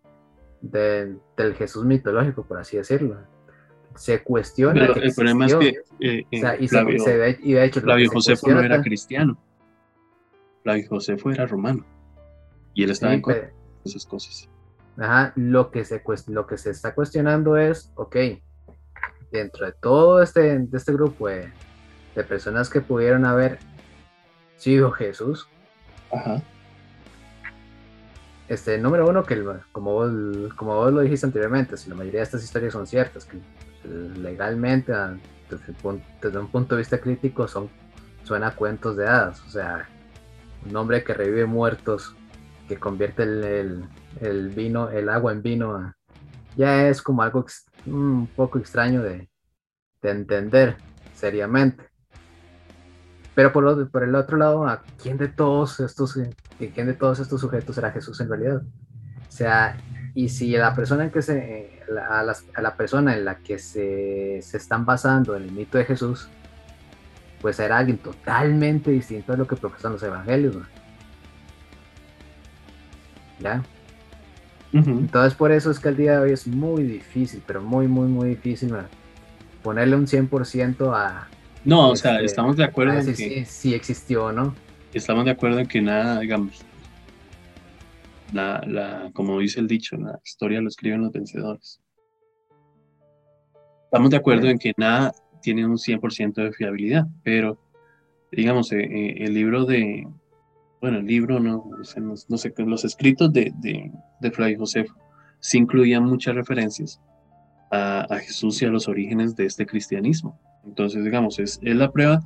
del 0.61 1.55
Jesús 1.57 1.85
mitológico, 1.85 2.45
por 2.45 2.59
así 2.59 2.77
decirlo. 2.77 3.17
Se 3.97 4.23
cuestiona. 4.23 4.81
Pero 4.81 4.95
el 4.95 5.15
problema 5.15 5.47
es 5.47 5.55
que. 5.55 5.69
Eh, 6.01 6.27
y, 6.31 7.53
de 7.53 7.65
hecho, 7.65 7.81
Flavio 7.81 8.11
Josefo 8.11 8.49
no 8.51 8.61
era 8.61 8.83
cristiano. 8.83 9.39
Flavio 10.63 10.87
Josefo 10.89 11.31
era 11.31 11.47
romano. 11.47 11.85
Y 12.75 12.85
él 12.85 12.91
estaba 12.91 13.15
en 13.15 13.23
contra 13.23 13.47
de 13.47 13.53
esas 13.85 14.07
cosas. 14.07 14.49
Ajá, 14.97 15.33
lo 15.37 15.71
que, 15.71 15.85
se, 15.85 16.03
lo 16.29 16.47
que 16.47 16.59
se 16.59 16.71
está 16.71 16.95
cuestionando 16.95 17.57
es, 17.57 17.93
ok, 17.95 18.17
dentro 19.33 19.67
de 19.67 19.73
todo 19.73 20.23
este, 20.23 20.59
de 20.59 20.77
este 20.77 20.93
grupo 20.93 21.29
de, 21.29 21.51
de 22.15 22.25
personas 22.25 22.69
que 22.69 22.81
pudieron 22.81 23.25
haber 23.25 23.59
sido 24.57 24.91
Jesús, 24.91 25.49
Ajá 26.13 26.43
este, 28.51 28.79
número 28.79 29.09
uno, 29.09 29.23
que 29.23 29.41
como 29.71 29.93
vos, 29.93 30.53
como 30.55 30.75
vos 30.75 30.93
lo 30.93 31.03
dijiste 31.03 31.25
anteriormente, 31.25 31.77
si 31.77 31.89
la 31.89 31.95
mayoría 31.95 32.19
de 32.19 32.25
estas 32.25 32.43
historias 32.43 32.73
son 32.73 32.85
ciertas, 32.85 33.25
que 33.25 33.39
legalmente, 33.91 34.93
desde, 35.51 36.39
un 36.39 36.49
punto 36.49 36.75
de 36.75 36.81
vista 36.81 37.01
crítico, 37.01 37.49
son, 37.49 37.69
suena 38.25 38.55
cuentos 38.55 38.97
de 38.97 39.07
hadas. 39.07 39.41
O 39.47 39.51
sea, 39.51 39.89
un 40.65 40.77
hombre 40.77 41.05
que 41.05 41.15
revive 41.15 41.47
muertos, 41.47 42.15
que 42.69 42.77
convierte 42.77 43.23
el, 43.25 43.85
el, 44.21 44.49
vino, 44.51 44.91
el 44.91 45.09
agua 45.09 45.33
en 45.33 45.43
vino, 45.43 45.95
ya 46.57 46.89
es 46.89 47.03
como 47.03 47.23
algo 47.23 47.45
un 47.87 48.29
poco 48.37 48.59
extraño 48.59 49.03
de, 49.03 49.29
de 50.03 50.11
entender 50.11 50.77
seriamente. 51.15 51.91
Pero 53.35 53.53
por, 53.53 53.91
por 53.91 54.03
el 54.03 54.15
otro 54.15 54.37
lado, 54.37 54.67
¿a 54.67 54.83
quién 55.03 55.17
de 55.17 55.29
todos 55.29 55.81
estos 55.81 56.19
quién 56.69 56.87
de 56.87 56.95
todos 56.95 57.21
estos 57.21 57.41
sujetos 57.41 57.79
era 57.79 57.91
Jesús 57.91 58.21
en 58.21 58.29
realidad. 58.29 58.63
O 58.63 59.33
sea, 59.33 59.77
y 60.15 60.29
si 60.29 60.51
la 60.53 60.75
persona 60.75 61.05
en 61.05 61.11
que 61.11 61.23
se, 61.23 61.81
a, 62.09 62.23
la, 62.61 62.77
persona 62.77 63.15
en 63.17 63.25
la 63.25 63.37
que 63.37 63.59
se, 63.59 64.39
están 64.39 64.85
basando 64.85 65.37
en 65.37 65.45
el 65.45 65.53
mito 65.53 65.79
de 65.79 65.85
Jesús, 65.85 66.29
pues 67.41 67.59
era 67.59 67.79
alguien 67.79 67.99
totalmente 67.99 68.91
distinto 68.91 69.33
a 69.33 69.37
lo 69.37 69.47
que 69.47 69.57
profesan 69.57 69.93
los 69.93 70.03
evangelios. 70.03 70.57
¿Ya? 73.39 73.63
Entonces 74.73 75.35
por 75.35 75.51
eso 75.51 75.71
es 75.71 75.81
que 75.81 75.89
el 75.89 75.97
día 75.97 76.13
de 76.13 76.19
hoy 76.19 76.33
es 76.33 76.47
muy 76.47 76.85
difícil, 76.85 77.43
pero 77.47 77.61
muy, 77.63 77.89
muy, 77.89 78.09
muy 78.09 78.29
difícil 78.31 78.73
ponerle 79.63 79.97
un 79.97 80.07
100% 80.07 80.95
a... 80.95 81.29
No, 81.65 81.91
o 81.91 81.97
sea, 81.97 82.15
este, 82.15 82.27
estamos 82.27 82.57
de 82.57 82.65
acuerdo 82.65 82.99
en 82.99 83.07
que... 83.07 83.45
Si, 83.45 83.75
existió 83.75 84.27
o 84.27 84.33
no 84.33 84.55
estamos 84.93 85.25
de 85.25 85.31
acuerdo 85.31 85.61
en 85.61 85.67
que 85.67 85.81
nada, 85.81 86.21
digamos, 86.21 86.63
la, 88.33 88.63
la, 88.67 89.11
como 89.13 89.39
dice 89.39 89.61
el 89.61 89.67
dicho, 89.67 89.97
la 89.97 90.19
historia 90.25 90.61
lo 90.61 90.69
escriben 90.69 91.03
los 91.03 91.13
vencedores. 91.13 91.81
Estamos 93.85 94.11
de 94.11 94.17
acuerdo 94.17 94.49
en 94.49 94.59
que 94.59 94.73
nada 94.77 95.13
tiene 95.43 95.67
un 95.67 95.77
100% 95.77 96.35
de 96.35 96.53
fiabilidad, 96.53 97.07
pero 97.25 97.59
digamos, 98.31 98.71
eh, 98.73 98.83
eh, 98.83 99.25
el 99.25 99.35
libro 99.35 99.65
de, 99.65 100.07
bueno, 100.81 100.99
el 100.99 101.07
libro, 101.07 101.41
no, 101.41 101.69
no, 102.29 102.37
sé, 102.39 102.53
los 102.59 102.85
escritos 102.85 103.33
de, 103.33 103.53
de, 103.57 103.91
de 104.21 104.31
Flavio 104.31 104.59
Josefo 104.59 104.95
sí 105.41 105.59
incluían 105.59 106.05
muchas 106.05 106.35
referencias 106.35 107.01
a, 107.71 108.07
a, 108.09 108.19
Jesús 108.19 108.63
y 108.63 108.67
a 108.67 108.71
los 108.71 108.87
orígenes 108.87 109.35
de 109.35 109.47
este 109.47 109.67
cristianismo. 109.67 110.39
Entonces, 110.65 111.05
digamos, 111.05 111.39
es, 111.39 111.59
es 111.63 111.75
la 111.75 111.91
prueba 111.91 112.21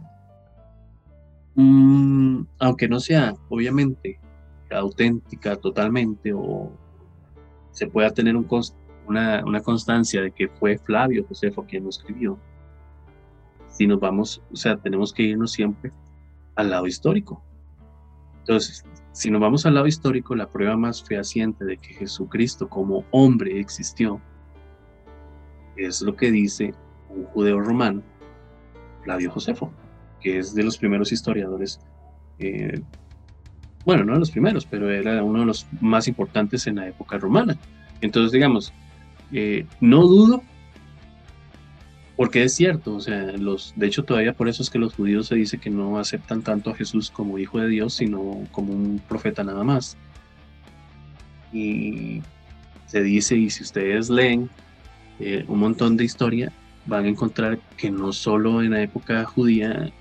Mm, 1.54 2.46
aunque 2.58 2.88
no 2.88 2.98
sea, 3.00 3.34
obviamente, 3.48 4.18
auténtica 4.78 5.56
totalmente 5.56 6.32
o 6.32 6.70
se 7.70 7.86
pueda 7.86 8.10
tener 8.10 8.36
un 8.36 8.46
una, 9.06 9.44
una, 9.44 9.60
constancia 9.60 10.22
de 10.22 10.30
que 10.30 10.48
fue 10.48 10.78
Flavio 10.78 11.26
Josefo 11.28 11.64
quien 11.64 11.84
lo 11.84 11.90
escribió, 11.90 12.38
si 13.68 13.86
nos 13.86 14.00
vamos, 14.00 14.40
o 14.50 14.56
sea, 14.56 14.76
tenemos 14.76 15.12
que 15.12 15.24
irnos 15.24 15.52
siempre 15.52 15.92
al 16.54 16.70
lado 16.70 16.86
histórico. 16.86 17.42
Entonces, 18.38 18.84
si 19.12 19.30
nos 19.30 19.40
vamos 19.40 19.66
al 19.66 19.74
lado 19.74 19.86
histórico, 19.86 20.34
la 20.34 20.48
prueba 20.48 20.76
más 20.76 21.02
fehaciente 21.02 21.64
de 21.64 21.76
que 21.76 21.92
Jesucristo 21.94 22.68
como 22.68 23.04
hombre 23.10 23.60
existió 23.60 24.20
es 25.76 26.00
lo 26.00 26.16
que 26.16 26.30
dice 26.30 26.72
un 27.10 27.24
judeo 27.24 27.60
romano, 27.60 28.02
Flavio 29.02 29.30
Josefo 29.30 29.70
que 30.24 30.38
es 30.38 30.54
de 30.54 30.64
los 30.64 30.78
primeros 30.78 31.12
historiadores, 31.12 31.78
eh, 32.38 32.80
bueno, 33.84 34.04
no 34.04 34.14
de 34.14 34.20
los 34.20 34.30
primeros, 34.30 34.66
pero 34.66 34.90
era 34.90 35.22
uno 35.22 35.40
de 35.40 35.46
los 35.46 35.66
más 35.80 36.08
importantes 36.08 36.66
en 36.66 36.76
la 36.76 36.88
época 36.88 37.18
romana. 37.18 37.56
Entonces, 38.00 38.32
digamos, 38.32 38.72
eh, 39.32 39.66
no 39.80 40.06
dudo, 40.06 40.42
porque 42.16 42.44
es 42.44 42.54
cierto, 42.54 42.94
o 42.94 43.00
sea, 43.00 43.32
los, 43.32 43.72
de 43.76 43.86
hecho 43.86 44.04
todavía 44.04 44.32
por 44.32 44.48
eso 44.48 44.62
es 44.62 44.70
que 44.70 44.78
los 44.78 44.94
judíos 44.94 45.26
se 45.26 45.34
dice 45.34 45.58
que 45.58 45.70
no 45.70 45.98
aceptan 45.98 46.42
tanto 46.42 46.70
a 46.70 46.74
Jesús 46.74 47.10
como 47.10 47.38
hijo 47.38 47.58
de 47.58 47.68
Dios, 47.68 47.94
sino 47.94 48.46
como 48.52 48.72
un 48.72 49.00
profeta 49.08 49.42
nada 49.42 49.64
más. 49.64 49.96
Y 51.52 52.22
se 52.86 53.02
dice, 53.02 53.36
y 53.36 53.50
si 53.50 53.64
ustedes 53.64 54.10
leen 54.10 54.48
eh, 55.18 55.44
un 55.48 55.58
montón 55.58 55.96
de 55.96 56.04
historia, 56.04 56.52
van 56.86 57.04
a 57.04 57.08
encontrar 57.08 57.58
que 57.76 57.90
no 57.90 58.12
solo 58.12 58.62
en 58.62 58.70
la 58.72 58.82
época 58.82 59.24
judía 59.24 59.92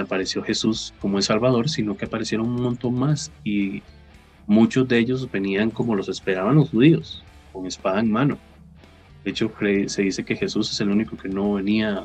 apareció 0.00 0.42
Jesús 0.42 0.92
como 1.00 1.18
el 1.18 1.24
Salvador, 1.24 1.68
sino 1.68 1.96
que 1.96 2.06
aparecieron 2.06 2.48
un 2.48 2.62
montón 2.62 2.94
más 2.94 3.30
y 3.44 3.82
muchos 4.46 4.88
de 4.88 4.98
ellos 4.98 5.30
venían 5.30 5.70
como 5.70 5.94
los 5.94 6.08
esperaban 6.08 6.56
los 6.56 6.70
judíos, 6.70 7.24
con 7.52 7.66
espada 7.66 8.00
en 8.00 8.10
mano. 8.10 8.38
De 9.24 9.30
hecho, 9.30 9.52
se 9.86 10.02
dice 10.02 10.24
que 10.24 10.36
Jesús 10.36 10.70
es 10.70 10.80
el 10.80 10.90
único 10.90 11.16
que 11.16 11.28
no 11.28 11.54
venía 11.54 12.02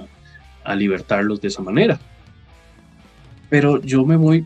a 0.63 0.75
libertarlos 0.75 1.41
de 1.41 1.47
esa 1.47 1.63
manera. 1.63 1.99
Pero 3.49 3.81
yo 3.81 4.05
me 4.05 4.15
voy, 4.17 4.45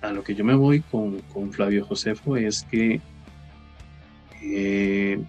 a 0.00 0.10
lo 0.10 0.24
que 0.24 0.34
yo 0.34 0.44
me 0.44 0.54
voy 0.54 0.80
con, 0.80 1.20
con 1.32 1.52
Flavio 1.52 1.84
Josefo 1.84 2.36
es 2.36 2.66
que 2.70 3.00
eh, 4.42 5.20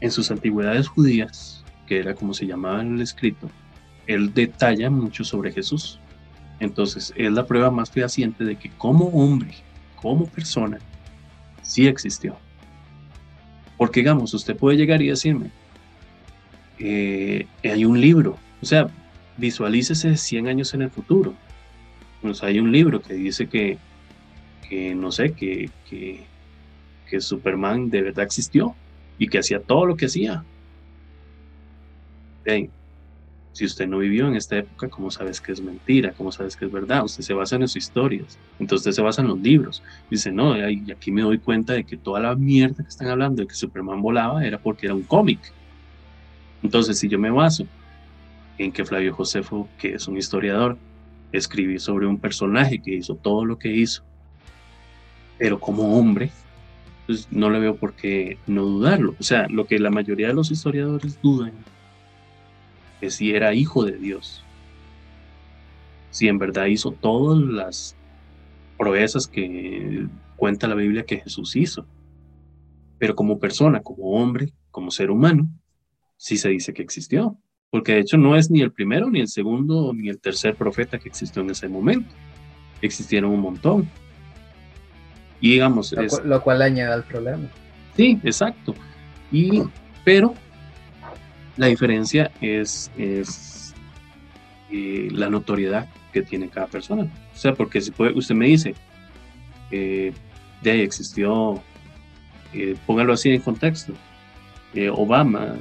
en 0.00 0.10
sus 0.10 0.30
antigüedades 0.30 0.88
judías, 0.88 1.64
que 1.86 1.98
era 1.98 2.14
como 2.14 2.34
se 2.34 2.46
llamaba 2.46 2.82
en 2.82 2.96
el 2.96 3.02
escrito, 3.02 3.50
él 4.06 4.32
detalla 4.34 4.90
mucho 4.90 5.24
sobre 5.24 5.52
Jesús. 5.52 6.00
Entonces, 6.60 7.12
es 7.16 7.32
la 7.32 7.46
prueba 7.46 7.70
más 7.70 7.90
fehaciente 7.90 8.44
de 8.44 8.56
que 8.56 8.70
como 8.70 9.06
hombre, 9.06 9.54
como 9.96 10.26
persona, 10.26 10.78
sí 11.62 11.86
existió. 11.86 12.36
Porque, 13.76 14.00
digamos, 14.00 14.34
usted 14.34 14.56
puede 14.56 14.76
llegar 14.76 15.00
y 15.02 15.08
decirme, 15.08 15.50
eh, 16.78 17.46
hay 17.62 17.84
un 17.84 18.00
libro, 18.00 18.36
o 18.60 18.66
sea, 18.66 18.88
visualícese 19.36 20.16
100 20.16 20.48
años 20.48 20.74
en 20.74 20.82
el 20.82 20.90
futuro. 20.90 21.34
Pues 22.20 22.42
hay 22.42 22.58
un 22.58 22.72
libro 22.72 23.00
que 23.00 23.14
dice 23.14 23.48
que, 23.48 23.78
que 24.68 24.94
no 24.94 25.12
sé, 25.12 25.32
que, 25.32 25.70
que, 25.88 26.24
que 27.08 27.20
Superman 27.20 27.90
de 27.90 28.02
verdad 28.02 28.24
existió 28.24 28.74
y 29.18 29.28
que 29.28 29.38
hacía 29.38 29.60
todo 29.60 29.86
lo 29.86 29.96
que 29.96 30.06
hacía. 30.06 30.44
Si 33.58 33.64
usted 33.64 33.88
no 33.88 33.98
vivió 33.98 34.28
en 34.28 34.36
esta 34.36 34.56
época, 34.56 34.88
¿cómo 34.88 35.10
sabes 35.10 35.40
que 35.40 35.50
es 35.50 35.60
mentira? 35.60 36.12
¿Cómo 36.12 36.30
sabes 36.30 36.54
que 36.54 36.66
es 36.66 36.70
verdad? 36.70 37.02
Usted 37.02 37.24
se 37.24 37.34
basa 37.34 37.56
en 37.56 37.62
sus 37.62 37.74
historias. 37.74 38.38
Entonces 38.60 38.94
se 38.94 39.02
basa 39.02 39.20
en 39.20 39.26
los 39.26 39.40
libros. 39.40 39.82
Dice, 40.08 40.30
no, 40.30 40.56
y 40.56 40.88
aquí 40.92 41.10
me 41.10 41.22
doy 41.22 41.38
cuenta 41.38 41.72
de 41.72 41.82
que 41.82 41.96
toda 41.96 42.20
la 42.20 42.36
mierda 42.36 42.84
que 42.84 42.88
están 42.88 43.08
hablando 43.08 43.42
de 43.42 43.48
que 43.48 43.56
Superman 43.56 44.00
volaba 44.00 44.46
era 44.46 44.58
porque 44.58 44.86
era 44.86 44.94
un 44.94 45.02
cómic. 45.02 45.40
Entonces, 46.62 47.00
si 47.00 47.08
yo 47.08 47.18
me 47.18 47.32
baso 47.32 47.66
en 48.58 48.70
que 48.70 48.84
Flavio 48.84 49.12
Josefo, 49.12 49.68
que 49.76 49.94
es 49.94 50.06
un 50.06 50.16
historiador, 50.16 50.78
escribió 51.32 51.80
sobre 51.80 52.06
un 52.06 52.20
personaje 52.20 52.80
que 52.80 52.94
hizo 52.94 53.16
todo 53.16 53.44
lo 53.44 53.58
que 53.58 53.74
hizo, 53.74 54.04
pero 55.36 55.58
como 55.58 55.98
hombre, 55.98 56.30
pues 57.08 57.26
no 57.32 57.50
le 57.50 57.58
veo 57.58 57.74
por 57.74 57.94
qué 57.94 58.38
no 58.46 58.62
dudarlo. 58.62 59.16
O 59.18 59.24
sea, 59.24 59.48
lo 59.48 59.66
que 59.66 59.80
la 59.80 59.90
mayoría 59.90 60.28
de 60.28 60.34
los 60.34 60.52
historiadores 60.52 61.20
dudan 61.20 61.54
que 63.00 63.10
si 63.10 63.32
era 63.32 63.54
hijo 63.54 63.84
de 63.84 63.96
Dios, 63.98 64.44
si 66.10 66.28
en 66.28 66.38
verdad 66.38 66.66
hizo 66.66 66.92
todas 66.92 67.40
las 67.40 67.96
proezas 68.76 69.26
que 69.26 70.06
cuenta 70.36 70.68
la 70.68 70.74
Biblia 70.74 71.04
que 71.04 71.18
Jesús 71.18 71.56
hizo. 71.56 71.86
Pero 72.98 73.14
como 73.14 73.38
persona, 73.38 73.80
como 73.80 74.12
hombre, 74.12 74.52
como 74.70 74.90
ser 74.90 75.10
humano, 75.10 75.48
sí 76.16 76.36
se 76.36 76.48
dice 76.48 76.72
que 76.72 76.82
existió. 76.82 77.36
Porque 77.70 77.92
de 77.92 78.00
hecho 78.00 78.16
no 78.16 78.34
es 78.34 78.50
ni 78.50 78.62
el 78.62 78.72
primero, 78.72 79.10
ni 79.10 79.20
el 79.20 79.28
segundo, 79.28 79.92
ni 79.92 80.08
el 80.08 80.18
tercer 80.18 80.54
profeta 80.56 80.98
que 80.98 81.08
existió 81.08 81.42
en 81.42 81.50
ese 81.50 81.68
momento. 81.68 82.14
Existieron 82.80 83.30
un 83.30 83.40
montón. 83.40 83.88
Y 85.40 85.52
digamos... 85.52 85.92
Lo, 85.92 86.24
lo 86.24 86.42
cual 86.42 86.62
añade 86.62 86.94
al 86.94 87.04
problema. 87.04 87.48
Sí, 87.94 88.18
exacto. 88.24 88.74
Y, 89.30 89.62
pero 90.04 90.34
la 91.58 91.66
diferencia 91.66 92.30
es, 92.40 92.90
eh, 94.70 95.08
la 95.10 95.28
notoriedad 95.28 95.88
que 96.12 96.22
tiene 96.22 96.48
cada 96.48 96.68
persona. 96.68 97.02
O 97.34 97.36
sea, 97.36 97.52
porque 97.54 97.80
si 97.80 97.90
puede, 97.90 98.16
usted 98.16 98.34
me 98.34 98.46
dice, 98.46 98.74
eh, 99.70 100.12
existió, 100.62 101.60
eh, 102.54 102.76
póngalo 102.86 103.12
así 103.12 103.30
en 103.30 103.42
contexto, 103.42 103.92
Obama, 104.92 105.56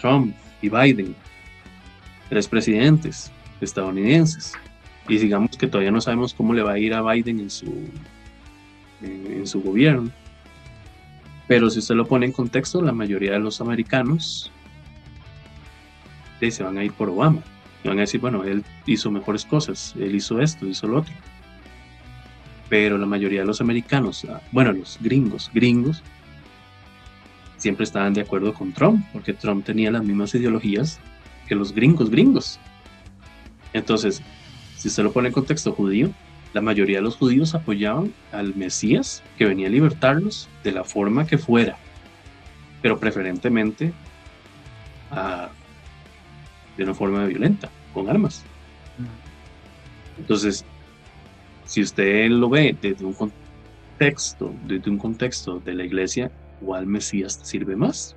Trump 0.00 0.34
y 0.62 0.70
Biden, 0.70 1.14
tres 2.30 2.48
presidentes 2.48 3.30
estadounidenses. 3.60 4.54
Y 5.08 5.18
digamos 5.18 5.56
que 5.56 5.66
todavía 5.66 5.90
no 5.90 6.00
sabemos 6.00 6.32
cómo 6.32 6.54
le 6.54 6.62
va 6.62 6.72
a 6.72 6.78
ir 6.78 6.94
a 6.94 7.02
Biden 7.02 7.40
en 7.40 7.50
su, 7.50 7.74
en 9.02 9.46
su 9.46 9.62
gobierno. 9.62 10.10
Pero 11.46 11.68
si 11.68 11.80
usted 11.80 11.94
lo 11.94 12.06
pone 12.06 12.26
en 12.26 12.32
contexto, 12.32 12.80
la 12.80 12.92
mayoría 12.92 13.32
de 13.32 13.38
los 13.40 13.60
americanos 13.60 14.50
se 16.50 16.62
van 16.62 16.78
a 16.78 16.84
ir 16.84 16.92
por 16.92 17.08
Obama. 17.08 17.42
Y 17.84 17.88
van 17.88 17.98
a 17.98 18.02
decir, 18.02 18.20
bueno, 18.20 18.44
él 18.44 18.64
hizo 18.86 19.10
mejores 19.10 19.44
cosas, 19.44 19.94
él 19.98 20.14
hizo 20.14 20.40
esto, 20.40 20.66
hizo 20.66 20.86
lo 20.88 20.98
otro. 20.98 21.14
Pero 22.68 22.98
la 22.98 23.06
mayoría 23.06 23.40
de 23.40 23.46
los 23.46 23.60
americanos, 23.60 24.26
ah, 24.28 24.40
bueno, 24.52 24.72
los 24.72 24.98
gringos, 25.00 25.50
gringos, 25.54 26.02
siempre 27.56 27.84
estaban 27.84 28.14
de 28.14 28.20
acuerdo 28.22 28.52
con 28.54 28.72
Trump, 28.72 29.04
porque 29.12 29.32
Trump 29.32 29.64
tenía 29.64 29.90
las 29.90 30.04
mismas 30.04 30.34
ideologías 30.34 31.00
que 31.46 31.54
los 31.54 31.72
gringos, 31.72 32.10
gringos. 32.10 32.58
Entonces, 33.72 34.22
si 34.76 34.90
se 34.90 35.02
lo 35.02 35.12
pone 35.12 35.28
en 35.28 35.34
contexto 35.34 35.72
judío, 35.72 36.10
la 36.54 36.60
mayoría 36.60 36.98
de 36.98 37.02
los 37.02 37.16
judíos 37.16 37.54
apoyaban 37.54 38.12
al 38.32 38.54
Mesías 38.54 39.22
que 39.36 39.44
venía 39.44 39.68
a 39.68 39.70
libertarlos 39.70 40.48
de 40.64 40.72
la 40.72 40.84
forma 40.84 41.26
que 41.26 41.38
fuera, 41.38 41.76
pero 42.80 42.98
preferentemente 42.98 43.92
a 45.10 45.50
de 46.78 46.84
una 46.84 46.94
forma 46.94 47.26
violenta, 47.26 47.68
con 47.92 48.08
armas. 48.08 48.44
Entonces, 50.16 50.64
si 51.64 51.82
usted 51.82 52.28
lo 52.30 52.48
ve 52.48 52.74
desde 52.80 53.04
un 53.04 53.12
contexto, 53.12 54.54
desde 54.64 54.90
un 54.90 54.96
contexto 54.96 55.58
de 55.60 55.74
la 55.74 55.84
iglesia, 55.84 56.30
¿cuál 56.60 56.86
Mesías 56.86 57.40
sirve 57.42 57.76
más? 57.76 58.16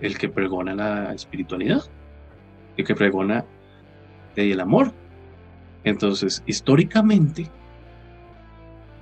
El 0.00 0.16
que 0.16 0.28
pregona 0.28 0.74
la 0.74 1.12
espiritualidad, 1.12 1.82
el 2.76 2.86
que 2.86 2.94
pregona 2.94 3.44
el 4.36 4.60
amor. 4.60 4.92
Entonces, 5.84 6.42
históricamente, 6.46 7.48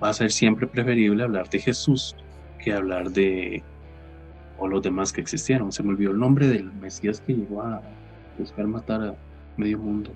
va 0.03 0.09
a 0.09 0.15
ser 0.15 0.33
siempre 0.33 0.67
preferible 0.67 1.23
hablar 1.23 1.51
de 1.51 1.59
Jesús 1.59 2.17
que 2.59 2.73
hablar 2.73 3.11
de 3.11 3.63
o 4.59 4.69
los 4.69 4.83
demás 4.83 5.13
que 5.13 5.21
existieron. 5.21 5.73
Se 5.73 5.83
me 5.83 5.91
olvidó 5.91 6.11
el 6.11 6.19
nombre 6.19 6.49
del 6.49 6.73
Mesías 6.73 7.23
que 7.27 7.35
llegó 7.35 7.63
a 7.63 7.83
buscar 8.39 8.67
matar 8.67 9.03
a 9.03 9.15
medio 9.57 9.79
mundo. 9.79 10.13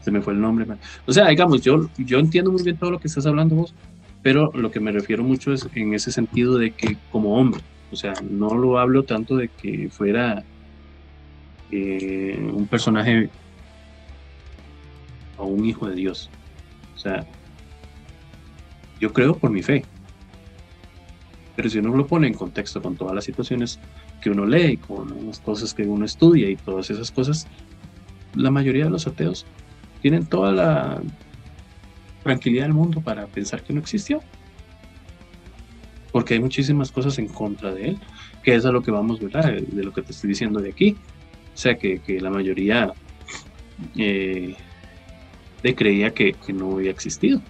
Se 0.00 0.10
me 0.10 0.20
fue 0.20 0.32
el 0.32 0.40
nombre. 0.40 0.66
O 1.06 1.12
sea, 1.12 1.28
digamos, 1.28 1.62
yo, 1.62 1.88
yo 1.98 2.18
entiendo 2.18 2.50
muy 2.50 2.62
bien 2.62 2.76
todo 2.76 2.90
lo 2.90 2.98
que 2.98 3.08
estás 3.08 3.26
hablando 3.26 3.56
vos, 3.56 3.74
pero 4.22 4.50
lo 4.54 4.70
que 4.70 4.80
me 4.80 4.92
refiero 4.92 5.22
mucho 5.22 5.52
es 5.52 5.68
en 5.74 5.94
ese 5.94 6.12
sentido 6.12 6.56
de 6.58 6.70
que 6.72 6.96
como 7.10 7.36
hombre, 7.36 7.60
o 7.92 7.96
sea, 7.96 8.14
no 8.28 8.54
lo 8.54 8.78
hablo 8.78 9.02
tanto 9.02 9.36
de 9.36 9.48
que 9.48 9.88
fuera 9.90 10.42
eh, 11.70 12.50
un 12.52 12.66
personaje 12.66 13.28
o 15.36 15.46
un 15.46 15.64
hijo 15.64 15.88
de 15.88 15.94
Dios. 15.96 16.30
O 16.94 16.98
sea, 16.98 17.26
yo 19.00 19.12
creo 19.12 19.36
por 19.36 19.50
mi 19.50 19.62
fe, 19.62 19.84
pero 21.56 21.68
si 21.68 21.78
uno 21.78 21.94
lo 21.96 22.06
pone 22.06 22.26
en 22.26 22.34
contexto 22.34 22.80
con 22.80 22.96
todas 22.96 23.14
las 23.14 23.24
situaciones 23.24 23.78
que 24.20 24.30
uno 24.30 24.46
lee, 24.46 24.76
con 24.76 25.26
las 25.26 25.40
cosas 25.40 25.74
que 25.74 25.82
uno 25.82 26.04
estudia 26.04 26.48
y 26.48 26.56
todas 26.56 26.90
esas 26.90 27.10
cosas, 27.10 27.46
la 28.34 28.50
mayoría 28.50 28.84
de 28.84 28.90
los 28.90 29.06
ateos 29.06 29.46
tienen 30.02 30.26
toda 30.26 30.52
la 30.52 31.02
tranquilidad 32.22 32.64
del 32.64 32.74
mundo 32.74 33.00
para 33.00 33.26
pensar 33.26 33.62
que 33.62 33.72
no 33.72 33.80
existió. 33.80 34.20
Porque 36.12 36.34
hay 36.34 36.40
muchísimas 36.40 36.90
cosas 36.90 37.18
en 37.18 37.28
contra 37.28 37.72
de 37.72 37.90
él, 37.90 37.98
que 38.42 38.54
es 38.54 38.64
a 38.64 38.72
lo 38.72 38.82
que 38.82 38.90
vamos, 38.90 39.20
¿verdad? 39.20 39.52
De 39.52 39.84
lo 39.84 39.92
que 39.92 40.02
te 40.02 40.12
estoy 40.12 40.28
diciendo 40.28 40.60
de 40.60 40.70
aquí. 40.70 40.96
O 41.54 41.56
sea, 41.56 41.76
que, 41.76 42.00
la 42.20 42.30
mayoría 42.30 42.92
eh, 43.96 44.56
creía 45.76 46.12
que 46.12 46.34
no 46.52 46.72
había 46.72 46.90
existido 46.90 47.40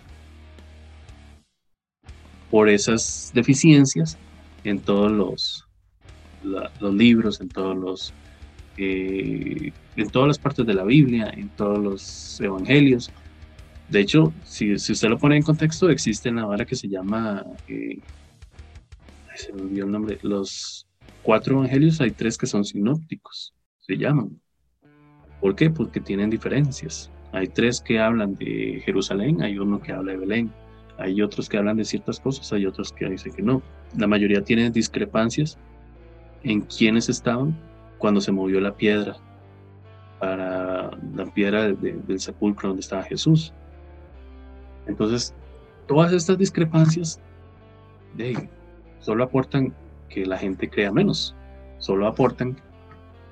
por 2.51 2.69
esas 2.69 3.31
deficiencias 3.35 4.19
en 4.65 4.81
todos 4.81 5.11
los, 5.11 5.67
libros, 6.93 7.41
en 7.41 7.49
todos 7.49 7.77
los 7.77 8.15
eh, 8.77 9.73
en 9.97 10.11
todas 10.11 10.29
las 10.29 10.39
partes 10.39 10.67
de 10.67 10.75
la 10.75 10.85
Biblia, 10.85 11.31
en 11.37 11.49
todos 11.51 11.79
los 11.79 12.41
evangelios. 12.41 13.11
De 13.89 14.01
hecho, 14.01 14.33
si, 14.45 14.79
si 14.79 14.93
usted 14.93 15.09
lo 15.09 15.19
pone 15.19 15.37
en 15.37 15.43
contexto, 15.43 15.91
existe 15.91 16.31
una 16.31 16.47
vara 16.47 16.65
que 16.65 16.77
se 16.77 16.89
llama, 16.89 17.45
eh, 17.69 17.99
se 19.35 19.53
me 19.53 19.63
olvidó 19.63 19.85
el 19.87 19.91
nombre, 19.91 20.19
los 20.23 20.87
cuatro 21.23 21.57
evangelios, 21.57 22.01
hay 22.01 22.13
tres 22.13 22.39
que 22.39 22.47
son 22.47 22.65
sinópticos, 22.65 23.53
se 23.81 23.97
llaman. 23.97 24.41
¿Por 25.41 25.55
qué? 25.57 25.71
Porque 25.71 26.01
tienen 26.01 26.31
diferencias. 26.31 27.11
Hay 27.33 27.49
tres 27.49 27.81
que 27.81 27.99
hablan 27.99 28.35
de 28.35 28.83
Jerusalén, 28.85 29.43
hay 29.43 29.59
uno 29.59 29.81
que 29.81 29.93
habla 29.93 30.13
de 30.13 30.19
Belén, 30.19 30.53
hay 31.01 31.23
otros 31.23 31.49
que 31.49 31.57
hablan 31.57 31.79
de 31.79 31.85
ciertas 31.85 32.21
cosas, 32.21 32.53
hay 32.53 32.67
otros 32.67 32.93
que 32.93 33.09
dicen 33.09 33.33
que 33.33 33.43
no. 33.43 33.63
La 33.97 34.07
mayoría 34.07 34.45
tienen 34.45 34.73
discrepancias 34.73 35.59
en 36.43 36.61
quiénes 36.61 37.09
estaban 37.09 37.57
cuando 37.99 38.21
se 38.21 38.33
movió 38.33 38.61
la 38.61 38.77
piedra 38.77 39.17
para 40.19 40.91
la 41.15 41.25
piedra 41.33 41.69
del 41.69 42.21
sepulcro 42.21 42.69
donde 42.69 42.81
estaba 42.81 43.03
Jesús. 43.03 43.53
Entonces, 44.87 45.35
todas 45.87 46.13
estas 46.13 46.37
discrepancias 46.37 47.19
de, 48.17 48.49
solo 49.01 49.25
aportan 49.25 49.75
que 50.11 50.27
la 50.27 50.37
gente 50.37 50.69
crea 50.69 50.93
menos, 50.93 51.35
solo 51.79 52.07
aportan 52.07 52.57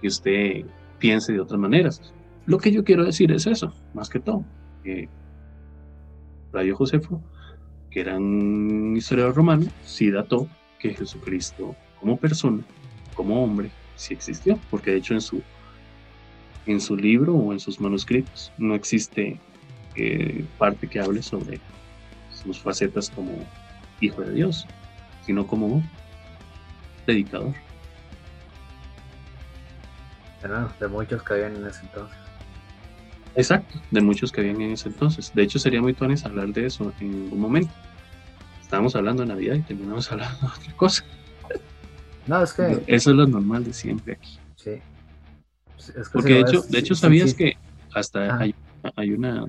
que 0.00 0.08
usted 0.08 0.64
piense 0.98 1.34
de 1.34 1.40
otras 1.40 1.60
maneras. 1.60 2.14
Lo 2.46 2.58
que 2.58 2.72
yo 2.72 2.82
quiero 2.82 3.04
decir 3.04 3.30
es 3.30 3.46
eso, 3.46 3.74
más 3.92 4.08
que 4.08 4.20
todo. 4.20 4.42
que 4.82 5.08
Radio 6.50 6.74
Josefo 6.74 7.20
que 7.90 8.00
era 8.00 8.16
un 8.16 8.94
historiador 8.96 9.34
romano, 9.34 9.66
sí 9.84 10.10
dató 10.10 10.48
que 10.78 10.94
Jesucristo 10.94 11.74
como 12.00 12.16
persona, 12.16 12.62
como 13.14 13.42
hombre, 13.42 13.70
sí 13.96 14.14
existió, 14.14 14.58
porque 14.70 14.92
de 14.92 14.98
hecho 14.98 15.14
en 15.14 15.20
su, 15.20 15.42
en 16.66 16.80
su 16.80 16.96
libro 16.96 17.34
o 17.34 17.52
en 17.52 17.60
sus 17.60 17.80
manuscritos 17.80 18.52
no 18.58 18.74
existe 18.74 19.38
eh, 19.96 20.44
parte 20.58 20.86
que 20.86 21.00
hable 21.00 21.22
sobre 21.22 21.60
sus 22.32 22.60
facetas 22.60 23.10
como 23.10 23.32
hijo 24.00 24.22
de 24.22 24.32
Dios, 24.32 24.66
sino 25.26 25.46
como 25.46 25.82
predicador. 27.04 27.54
de 30.78 30.88
muchos 30.88 31.22
que 31.22 31.34
habían 31.34 31.56
en 31.56 31.66
ese 31.66 31.80
entonces. 31.80 32.27
Exacto, 33.38 33.80
de 33.92 34.00
muchos 34.00 34.32
que 34.32 34.40
habían 34.40 34.60
en 34.60 34.72
ese 34.72 34.88
entonces. 34.88 35.32
De 35.32 35.44
hecho, 35.44 35.60
sería 35.60 35.80
muy 35.80 35.94
tuanes 35.94 36.24
hablar 36.24 36.48
de 36.48 36.66
eso 36.66 36.92
en 36.98 37.32
un 37.32 37.38
momento. 37.38 37.72
Estábamos 38.60 38.96
hablando 38.96 39.22
de 39.22 39.28
Navidad 39.28 39.54
y 39.54 39.62
terminamos 39.62 40.10
hablando 40.12 40.40
de 40.40 40.46
otra 40.46 40.72
cosa. 40.76 41.04
No, 42.26 42.42
es 42.42 42.52
que... 42.52 42.82
Eso 42.88 43.10
es 43.10 43.16
lo 43.16 43.28
normal 43.28 43.62
de 43.62 43.72
siempre 43.72 44.14
aquí. 44.14 44.40
Sí. 44.56 44.72
Porque 46.12 46.34
de 46.34 46.40
hecho, 46.40 46.62
de 46.62 46.78
hecho 46.80 46.96
sabías 46.96 47.32
que 47.32 47.56
hasta 47.94 48.38
hay, 48.38 48.52
hay, 48.96 49.12
una 49.12 49.44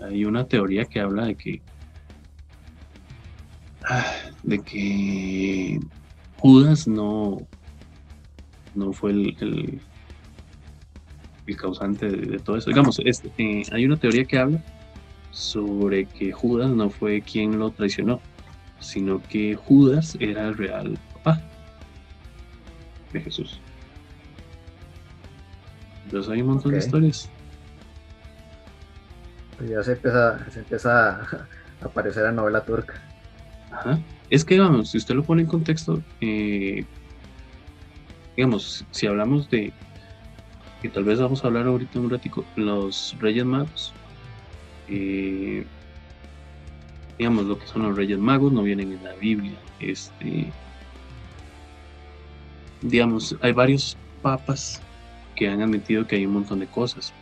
hay 0.00 0.24
una 0.24 0.44
teoría 0.44 0.84
que 0.84 0.98
habla 0.98 1.26
de 1.26 1.36
que 1.36 1.62
de 4.42 4.58
que 4.58 5.80
Judas 6.38 6.88
no 6.88 7.46
no 8.74 8.92
fue 8.92 9.12
el, 9.12 9.36
el, 9.40 9.80
causante 11.56 12.08
de, 12.08 12.38
todo 12.38 12.56
eso. 12.56 12.70
Digamos, 12.70 13.00
este, 13.04 13.30
eh, 13.38 13.62
hay 13.72 13.84
una 13.84 13.96
teoría 13.96 14.24
que 14.24 14.38
habla 14.38 14.62
sobre 15.30 16.06
que 16.06 16.32
Judas 16.32 16.70
no 16.70 16.90
fue 16.90 17.22
quien 17.22 17.58
lo 17.58 17.70
traicionó, 17.70 18.20
sino 18.78 19.22
que 19.28 19.56
Judas 19.56 20.16
era 20.20 20.48
el 20.48 20.56
real 20.56 20.98
papá 21.14 21.42
de 23.12 23.20
Jesús. 23.20 23.60
Entonces 26.04 26.32
hay 26.32 26.42
un 26.42 26.48
montón 26.48 26.72
de 26.72 26.78
historias. 26.78 27.28
Pues 29.56 29.70
ya 29.70 29.82
se 29.82 29.92
empieza, 29.92 30.50
se 30.50 30.58
empieza 30.60 31.10
a 31.10 31.46
aparecer 31.82 32.24
la 32.24 32.32
novela 32.32 32.62
turca. 32.62 32.94
Ajá. 33.70 33.98
Es 34.30 34.44
que, 34.44 34.58
vamos, 34.58 34.90
si 34.90 34.98
usted 34.98 35.14
lo 35.14 35.24
pone 35.24 35.42
en 35.42 35.48
contexto, 35.48 36.02
eh, 36.20 36.84
digamos, 38.36 38.84
si 38.90 39.06
hablamos 39.06 39.50
de, 39.50 39.72
que 40.80 40.88
tal 40.88 41.04
vez 41.04 41.20
vamos 41.20 41.44
a 41.44 41.48
hablar 41.48 41.66
ahorita 41.66 42.00
un 42.00 42.10
ratico, 42.10 42.44
los 42.56 43.16
Reyes 43.20 43.44
Magos, 43.44 43.92
eh, 44.88 45.64
digamos, 47.18 47.44
lo 47.44 47.58
que 47.58 47.66
son 47.66 47.82
los 47.82 47.96
Reyes 47.96 48.18
Magos 48.18 48.52
no 48.52 48.62
vienen 48.62 48.92
en 48.92 49.04
la 49.04 49.12
Biblia. 49.14 49.58
Este, 49.78 50.50
digamos, 52.82 53.36
hay 53.42 53.52
varios 53.52 53.96
papas 54.22 54.80
que 55.36 55.48
han 55.48 55.62
admitido 55.62 56.06
que 56.06 56.16
hay 56.16 56.26
un 56.26 56.34
montón 56.34 56.60
de 56.60 56.66
cosas, 56.66 57.12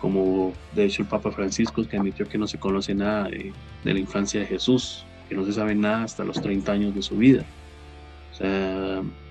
como 0.00 0.52
de 0.74 0.84
hecho 0.84 1.02
el 1.02 1.08
Papa 1.08 1.30
Francisco 1.30 1.86
que 1.86 1.96
admitió 1.96 2.28
que 2.28 2.38
no 2.38 2.46
se 2.46 2.58
conoce 2.58 2.94
nada 2.94 3.24
de, 3.24 3.52
la 3.84 3.98
infancia 3.98 4.40
de 4.40 4.46
Jesús, 4.46 5.04
que 5.28 5.34
no 5.34 5.44
se 5.44 5.52
sabe 5.52 5.74
nada 5.74 6.04
hasta 6.04 6.24
los 6.24 6.40
30 6.40 6.72
años 6.72 6.94
de 6.94 7.02
su 7.02 7.16
vida. 7.16 7.44
O 8.32 8.34
sea, 8.34 8.96
¿cómo 8.96 9.29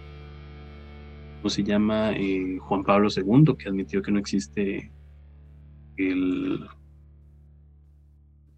se 1.47 1.63
llama? 1.63 2.11
Eh, 2.11 2.57
Juan 2.59 2.83
Pablo 2.83 3.07
II, 3.15 3.55
que 3.57 3.69
admitió 3.69 4.01
que 4.01 4.11
no 4.11 4.19
existe 4.19 4.91
el 5.95 6.67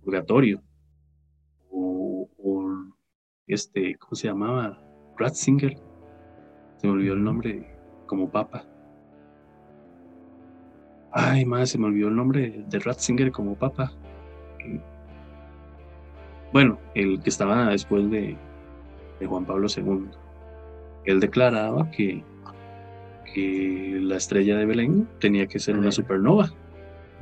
purgatorio. 0.04 0.64
O, 1.70 2.28
este, 3.48 3.96
¿cómo 3.98 4.16
se 4.16 4.28
llamaba? 4.28 4.82
Ratzinger. 5.18 5.78
Se 6.78 6.88
me 6.88 6.94
olvidó 6.94 7.14
el 7.14 7.24
nombre 7.24 7.78
como 8.08 8.32
papa. 8.32 8.66
Ay, 11.12 11.46
más, 11.46 11.70
se 11.70 11.78
me 11.78 11.88
olvidó 11.88 12.08
el 12.08 12.16
nombre 12.16 12.64
de 12.68 12.80
Ratzinger 12.80 13.32
como 13.32 13.56
papa. 13.56 13.92
Bueno, 16.54 16.80
el 16.96 17.22
que 17.22 17.30
estaba 17.30 17.70
después 17.70 18.10
de, 18.10 18.38
Juan 19.26 19.46
Pablo 19.46 19.68
II. 19.76 20.10
Él 21.06 21.20
declaraba 21.20 21.90
que, 21.92 22.24
que 23.34 24.00
la 24.02 24.18
estrella 24.18 24.58
de 24.58 24.66
Belén 24.66 25.08
tenía 25.20 25.48
que 25.48 25.60
ser 25.60 25.78
una 25.78 25.92
supernova. 25.92 26.52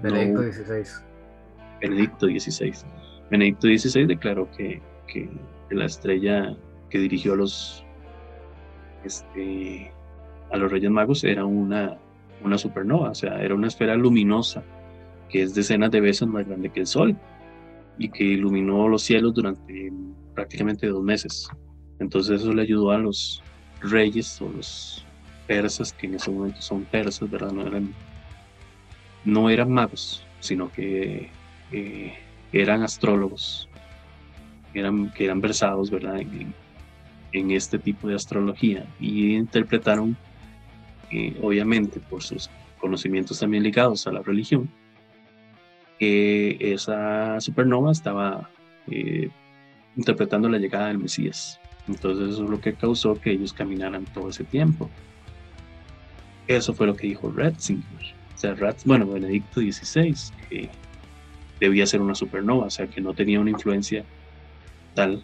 Benedicto 0.02 0.44
XVI. 0.44 1.04
Benedicto 1.82 2.28
XVI. 2.28 2.74
Benedicto 3.30 3.68
XVI 3.68 4.06
declaró 4.06 4.50
que, 4.52 4.82
que 5.08 5.30
la 5.70 5.86
estrella 5.86 6.56
que 6.90 7.00
dirigió 7.00 7.34
a 7.34 7.38
los 7.38 7.86
este, 9.04 9.92
a 10.52 10.58
los 10.58 10.72
Reyes 10.72 10.92
Magos 10.92 11.24
era 11.24 11.46
una 11.46 11.98
una 12.44 12.58
supernova, 12.58 13.12
o 13.12 13.16
sea, 13.16 13.42
era 13.42 13.56
una 13.56 13.68
esfera 13.68 13.96
luminosa 13.96 14.64
que 15.30 15.44
es 15.44 15.54
decenas 15.54 15.92
de 15.92 16.02
veces 16.02 16.28
más 16.28 16.48
grande 16.48 16.70
que 16.70 16.82
el 16.82 16.88
Sol 16.88 17.16
y 17.98 18.10
que 18.10 18.24
iluminó 18.24 18.88
los 18.88 19.04
cielos 19.04 19.34
durante 19.34 19.92
prácticamente 20.34 20.88
dos 20.88 21.04
meses. 21.04 21.48
Entonces 22.00 22.42
eso 22.42 22.54
le 22.54 22.62
ayudó 22.62 22.92
a 22.92 22.98
los 22.98 23.44
reyes 23.82 24.42
o 24.42 24.50
los 24.50 25.06
persas, 25.50 25.92
que 25.92 26.06
en 26.06 26.14
ese 26.14 26.30
momento 26.30 26.62
son 26.62 26.86
persas, 26.86 27.28
¿verdad? 27.28 27.52
No 27.52 27.66
eran, 27.66 27.92
no 29.26 29.50
eran 29.50 29.72
magos, 29.72 30.24
sino 30.40 30.72
que 30.72 31.32
eh, 31.72 32.14
eran 32.54 32.84
astrólogos, 32.84 33.68
eran, 34.76 35.12
que 35.12 35.26
eran 35.26 35.42
versados, 35.42 35.90
¿verdad? 35.90 36.20
En, 36.20 36.54
en 37.32 37.52
este 37.52 37.80
tipo 37.80 38.08
de 38.08 38.14
astrología 38.16 38.86
y 39.00 39.36
interpretaron 39.36 40.16
obviamente 41.42 42.00
por 42.00 42.22
sus 42.22 42.52
conocimientos 42.80 43.40
también 43.40 43.64
ligados 43.64 44.06
a 44.06 44.12
la 44.12 44.22
religión, 44.22 44.70
que 45.98 46.58
esa 46.62 47.42
supernova 47.42 47.92
estaba 47.92 48.52
eh, 48.92 49.30
interpretando 49.98 50.48
la 50.48 50.60
llegada 50.60 50.90
del 50.90 51.00
Mesías. 51.00 51.60
Entonces 51.88 52.34
eso 52.34 52.44
es 52.44 52.50
lo 52.50 52.62
que 52.62 52.74
causó 52.74 53.20
que 53.20 53.32
ellos 53.32 53.54
caminaran 53.54 54.06
todo 54.06 54.30
ese 54.30 54.44
tiempo. 54.44 54.88
Eso 56.50 56.74
fue 56.74 56.88
lo 56.88 56.96
que 56.96 57.06
dijo 57.06 57.32
Ratzinger. 57.32 58.16
O 58.34 58.38
sea, 58.38 58.56
bueno, 58.84 59.06
Benedicto 59.06 59.62
XVI, 59.62 60.16
que 60.50 60.68
debía 61.60 61.86
ser 61.86 62.02
una 62.02 62.16
supernova, 62.16 62.66
o 62.66 62.70
sea, 62.72 62.88
que 62.88 63.02
no 63.02 63.14
tenía 63.14 63.40
una 63.40 63.52
influencia 63.52 64.04
tal 64.96 65.24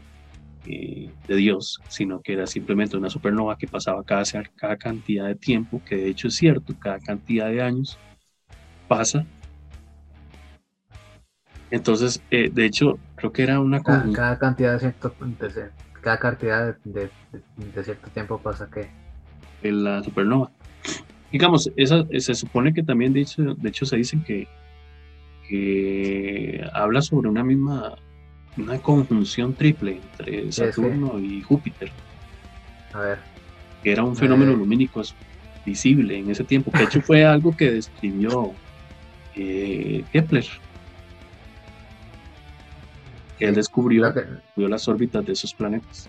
eh, 0.68 1.10
de 1.28 1.36
Dios, 1.36 1.82
sino 1.88 2.22
que 2.22 2.34
era 2.34 2.46
simplemente 2.46 2.96
una 2.96 3.10
supernova 3.10 3.58
que 3.58 3.68
pasaba 3.68 4.04
cada, 4.04 4.24
cada 4.56 4.78
cantidad 4.78 5.26
de 5.26 5.34
tiempo, 5.34 5.82
que 5.84 5.96
de 5.96 6.10
hecho 6.10 6.28
es 6.28 6.36
cierto, 6.36 6.76
cada 6.78 7.00
cantidad 7.00 7.48
de 7.48 7.64
años 7.64 7.98
pasa. 8.88 9.26
Entonces, 11.72 12.22
eh, 12.30 12.52
de 12.54 12.66
hecho, 12.66 13.00
creo 13.16 13.32
que 13.32 13.42
era 13.42 13.60
una... 13.60 13.82
Cada, 13.82 14.12
cada 14.14 14.38
cantidad 14.38 14.74
de 14.74 14.80
cierto, 14.80 15.16
cada 16.02 16.20
cantidad 16.20 16.78
de, 16.84 17.10
cierto 17.84 18.10
tiempo 18.12 18.38
pasa 18.38 18.70
que... 18.70 18.92
La 19.64 20.04
supernova. 20.04 20.52
Digamos, 21.36 21.70
esa, 21.76 22.06
se 22.18 22.34
supone 22.34 22.74
que 22.74 22.82
también, 22.82 23.12
de 23.12 23.20
hecho, 23.20 23.44
de 23.56 23.68
hecho 23.68 23.86
se 23.86 23.98
dice 23.98 24.18
que, 24.26 24.48
que 25.50 26.66
habla 26.72 27.02
sobre 27.02 27.28
una 27.28 27.44
misma 27.44 27.98
una 28.56 28.80
conjunción 28.80 29.54
triple 29.54 30.00
entre 30.02 30.50
Saturno 30.54 31.20
y 31.20 31.42
Júpiter. 31.42 31.92
A 32.94 33.00
ver. 33.02 33.18
Que 33.84 33.92
era 33.92 34.06
un 34.06 34.16
fenómeno 34.16 34.54
lumínico 34.54 35.02
visible 35.66 36.18
en 36.18 36.30
ese 36.30 36.46
tiempo. 36.46 36.72
Que 36.72 36.78
de 36.78 36.84
hecho 36.86 37.02
fue 37.02 37.26
algo 37.26 37.54
que 37.54 37.70
describió 37.70 38.54
eh, 39.36 40.06
Kepler. 40.14 40.46
Que 43.38 43.44
él 43.44 43.56
descubrió, 43.56 44.10
las 44.56 44.88
órbitas 44.88 45.26
de 45.26 45.34
esos 45.34 45.54
planetas. 45.54 46.08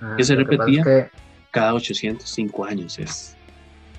Ah, 0.00 0.14
que 0.16 0.22
se 0.22 0.36
repetía 0.36 1.10
cada 1.50 1.74
805 1.74 2.64
años. 2.64 3.00
Es. 3.00 3.36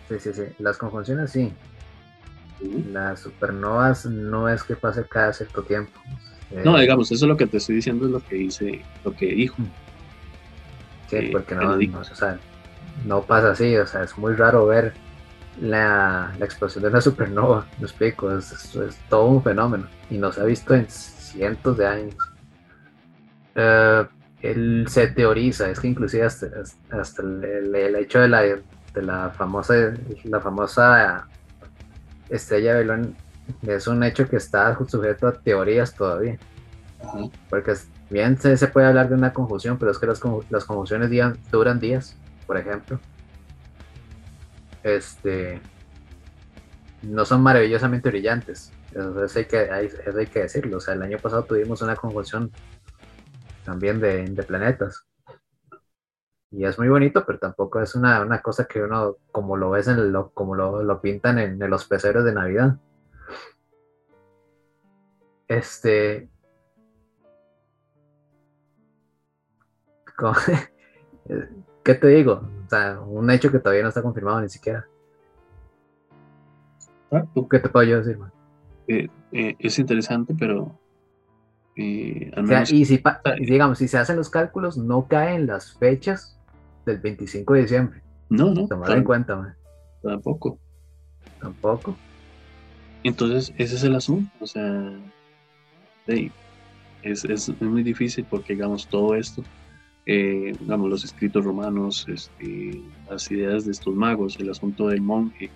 Sí, 0.10 0.20
sí, 0.20 0.34
sí. 0.34 0.44
Las 0.60 0.78
conjunciones 0.78 1.32
sí. 1.32 1.54
Las 2.92 3.22
supernovas 3.22 4.06
no 4.06 4.48
es 4.48 4.64
que 4.64 4.76
pase 4.76 5.06
cada 5.06 5.34
cierto 5.34 5.64
tiempo. 5.64 6.00
No, 6.64 6.78
digamos, 6.78 7.12
eso 7.12 7.26
es 7.26 7.30
lo 7.30 7.38
que 7.38 7.48
te 7.48 7.58
estoy 7.58 7.76
diciendo, 7.76 8.06
es 8.06 8.12
lo 8.12 8.20
que 8.20 8.36
dice, 8.36 8.82
lo 9.04 9.16
que 9.16 9.26
dijo. 9.28 9.58
Sí, 11.10 11.16
eh, 11.18 11.30
porque 11.32 11.56
no, 11.56 11.76
no, 13.06 13.22
pasa 13.24 13.52
así, 13.52 13.76
o 13.76 13.88
sea, 13.88 14.04
es 14.04 14.18
muy 14.18 14.34
raro 14.36 14.68
ver 14.68 14.94
la, 15.60 16.34
explosión 16.40 16.84
de 16.84 16.90
una 16.90 17.02
supernova, 17.02 17.68
me 17.80 17.86
explico, 17.86 18.36
es, 18.38 18.70
todo 19.10 19.26
un 19.26 19.44
fenómeno 19.44 19.88
y 20.10 20.18
no 20.18 20.32
se 20.32 20.42
ha 20.42 20.46
visto 20.46 20.76
en 20.76 20.88
cientos 20.90 21.78
de 21.78 21.88
años. 21.88 22.16
Eh, 23.56 24.06
él 24.42 24.86
se 24.90 25.08
teoriza, 25.08 25.70
es 25.70 25.80
que 25.80 25.88
inclusive 25.88 26.26
hasta, 26.26 26.48
el, 27.22 27.96
hecho 27.96 28.20
de 28.20 28.28
la, 28.28 28.44
de 28.94 29.02
la 29.02 29.30
famosa 29.32 29.74
la 30.24 30.40
famosa 30.40 31.28
estrella 32.30 32.76
de 32.76 33.14
es 33.64 33.88
un 33.88 34.04
hecho 34.04 34.28
que 34.28 34.38
está 34.38 34.78
sujeto 34.88 35.28
a 35.28 35.34
teorías 35.34 35.94
todavía. 35.94 36.38
Porque 37.50 37.76
Bien, 38.14 38.38
se, 38.38 38.56
se 38.58 38.68
puede 38.68 38.86
hablar 38.86 39.10
de 39.10 39.16
una 39.16 39.34
confusión, 39.34 39.80
pero 39.80 39.90
es 39.90 39.98
que 39.98 40.06
las, 40.06 40.22
las 40.52 40.66
confusiones 40.66 41.10
duran 41.52 41.80
días, 41.80 42.16
por 42.46 42.58
ejemplo. 42.58 43.00
Este, 44.84 45.60
no 47.02 47.26
son 47.26 47.42
maravillosamente 47.42 48.10
brillantes. 48.10 48.72
Eso 48.92 49.40
hay 49.40 49.46
que, 49.46 49.90
eso 50.06 50.20
hay 50.20 50.28
que 50.28 50.42
decirlo. 50.42 50.78
O 50.78 50.80
sea, 50.80 50.94
el 50.94 51.02
año 51.02 51.18
pasado 51.18 51.44
tuvimos 51.44 51.82
una 51.82 51.96
conjunción 51.96 52.52
también 53.66 54.00
de, 54.00 54.26
de 54.26 54.44
planetas. 54.44 55.06
Y 56.56 56.66
es 56.66 56.78
muy 56.78 56.88
bonito, 56.88 57.26
pero 57.26 57.40
tampoco 57.40 57.82
es 57.82 57.96
una, 57.96 58.22
una 58.22 58.40
cosa 58.40 58.66
que 58.66 58.80
uno, 58.80 59.18
como 59.32 59.58
lo 59.58 59.72
ves 59.72 59.88
en 59.88 60.12
lo, 60.12 60.30
como 60.30 60.54
lo, 60.54 60.84
lo 60.84 61.02
pintan 61.02 61.40
en, 61.40 61.60
en, 61.60 61.70
los 61.70 61.86
peceros 61.86 62.24
de 62.24 62.34
Navidad. 62.34 62.78
Este. 65.48 66.30
¿Qué 71.84 71.96
te 71.96 72.08
digo? 72.08 72.48
O 72.66 72.70
sea, 72.70 73.00
un 73.02 73.32
hecho 73.32 73.52
que 73.52 73.58
todavía 73.58 73.82
no 73.82 73.90
está 73.90 74.04
confirmado 74.04 74.40
ni 74.42 74.50
siquiera. 74.50 74.86
Ah, 77.12 77.26
¿Tú 77.34 77.48
qué 77.50 77.58
te 77.58 77.70
puedo 77.70 77.88
yo 77.88 77.98
decir, 77.98 78.20
man? 78.20 78.32
Eh, 78.88 79.10
eh, 79.32 79.56
es 79.58 79.80
interesante, 79.80 80.36
pero 80.38 80.78
eh, 81.76 82.32
o 82.38 82.46
sea, 82.46 82.62
y 82.70 82.86
si, 82.86 83.02
digamos, 83.40 83.80
si 83.80 83.88
se 83.88 83.98
hacen 83.98 84.18
los 84.18 84.30
cálculos, 84.30 84.78
no 84.78 85.08
caen 85.08 85.48
las 85.48 85.74
fechas 85.74 86.40
del 86.86 87.00
25 87.00 87.54
de 87.54 87.62
diciembre. 87.62 88.02
No, 88.30 88.54
no. 88.54 88.68
Tomar 88.68 88.92
en 88.92 89.04
cuenta, 89.04 89.36
man. 89.36 89.56
Tampoco. 90.02 90.60
Tampoco. 91.40 91.96
Entonces, 93.04 93.54
ese 93.58 93.76
es 93.76 93.84
el 93.84 93.96
asunto. 93.96 94.32
O 94.40 94.48
sea, 94.48 94.92
es, 96.08 97.26
es, 97.26 97.62
muy 97.62 97.84
difícil 97.84 98.26
porque, 98.30 98.54
digamos, 98.54 98.88
todo 98.88 99.16
esto, 99.16 99.44
eh, 100.06 100.56
digamos, 100.60 100.90
los 100.90 101.04
escritos 101.04 101.44
romanos, 101.44 102.06
este, 102.08 102.82
las 103.10 103.30
ideas 103.32 103.66
de 103.66 103.72
estos 103.72 103.94
magos, 103.94 104.38
el 104.40 104.50
asunto 104.50 104.88
del 104.88 105.02
monje, 105.02 105.50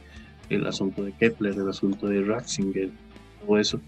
el 0.50 0.66
asunto 0.68 1.04
de 1.04 1.14
Kepler, 1.14 1.54
el 1.54 1.70
asunto 1.70 2.08
de 2.08 2.24
Ratzinger, 2.24 2.90
todo 3.46 3.58
eso, 3.58 3.82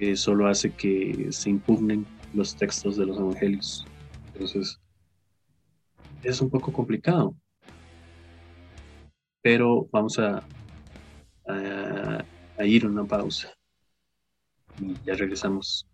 eh, 0.00 0.16
solo 0.16 0.48
hace 0.48 0.70
que 0.70 1.28
se 1.30 1.50
impugnen 1.50 2.06
los 2.34 2.56
textos 2.56 2.96
de 2.96 3.06
los 3.06 3.18
evangelios. 3.18 3.86
Entonces, 4.32 4.81
es 6.22 6.40
un 6.40 6.50
poco 6.50 6.72
complicado. 6.72 7.34
Pero 9.42 9.88
vamos 9.90 10.18
a, 10.18 10.44
ir 12.60 12.84
a 12.84 12.88
una 12.88 13.04
pausa. 13.04 13.52
Y 14.78 14.94
ya 15.04 15.14
regresamos. 15.14 15.86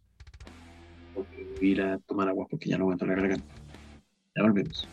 Voy 1.15 1.27
ir 1.71 1.83
a 1.83 1.99
tomar 1.99 2.29
agua 2.29 2.47
porque 2.49 2.69
ya 2.69 2.79
no 2.79 2.85
aguanto 2.85 3.07
la 3.07 3.15
garganta. 3.15 3.47
Ya 4.37 4.43
volvemos. 4.43 4.87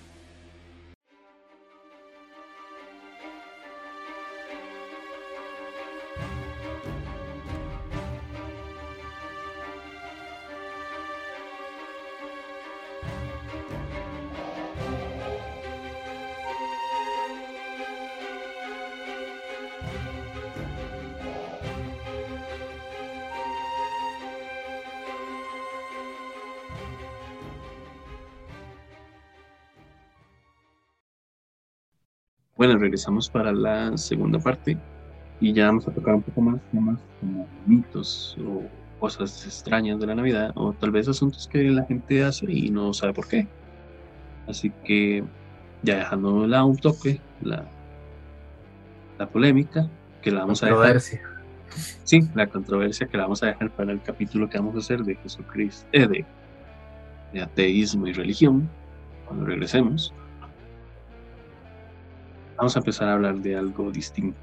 Bueno, 32.65 32.79
regresamos 32.79 33.29
para 33.29 33.51
la 33.51 33.95
segunda 33.95 34.39
parte 34.39 34.75
y 35.39 35.53
ya 35.53 35.67
vamos 35.67 35.87
a 35.87 35.91
tocar 35.91 36.15
un 36.15 36.23
poco 36.23 36.41
más 36.41 36.59
temas 36.71 36.99
como 37.19 37.47
mitos 37.67 38.35
o 38.43 38.63
cosas 38.99 39.45
extrañas 39.45 39.99
de 39.99 40.07
la 40.07 40.15
Navidad 40.15 40.51
o 40.55 40.73
tal 40.73 40.89
vez 40.89 41.07
asuntos 41.07 41.47
que 41.47 41.61
la 41.65 41.85
gente 41.85 42.23
hace 42.23 42.51
y 42.51 42.71
no 42.71 42.91
sabe 42.91 43.13
por 43.13 43.27
qué. 43.27 43.47
Así 44.47 44.71
que 44.83 45.23
ya 45.83 45.97
dejando 45.97 46.41
de 46.41 46.47
lado 46.47 46.65
un 46.65 46.77
toque 46.77 47.21
la, 47.43 47.67
la 49.19 49.29
polémica 49.29 49.87
que 50.23 50.31
la 50.31 50.39
vamos 50.39 50.63
a 50.63 50.65
dejar. 50.65 50.99
Sí, 50.99 52.21
la 52.33 52.47
controversia 52.47 53.05
que 53.05 53.15
la 53.15 53.25
vamos 53.25 53.43
a 53.43 53.45
dejar 53.45 53.69
para 53.75 53.91
el 53.91 54.01
capítulo 54.01 54.49
que 54.49 54.57
vamos 54.57 54.73
a 54.73 54.79
hacer 54.79 55.03
de 55.03 55.13
Jesucristo, 55.17 55.87
eh, 55.91 56.07
de, 56.07 56.25
de 57.31 57.41
ateísmo 57.43 58.07
y 58.07 58.13
religión, 58.13 58.67
cuando 59.27 59.45
regresemos 59.45 60.11
vamos 62.57 62.75
a 62.75 62.79
empezar 62.79 63.09
a 63.09 63.13
hablar 63.13 63.37
de 63.39 63.55
algo 63.55 63.91
distinto. 63.91 64.37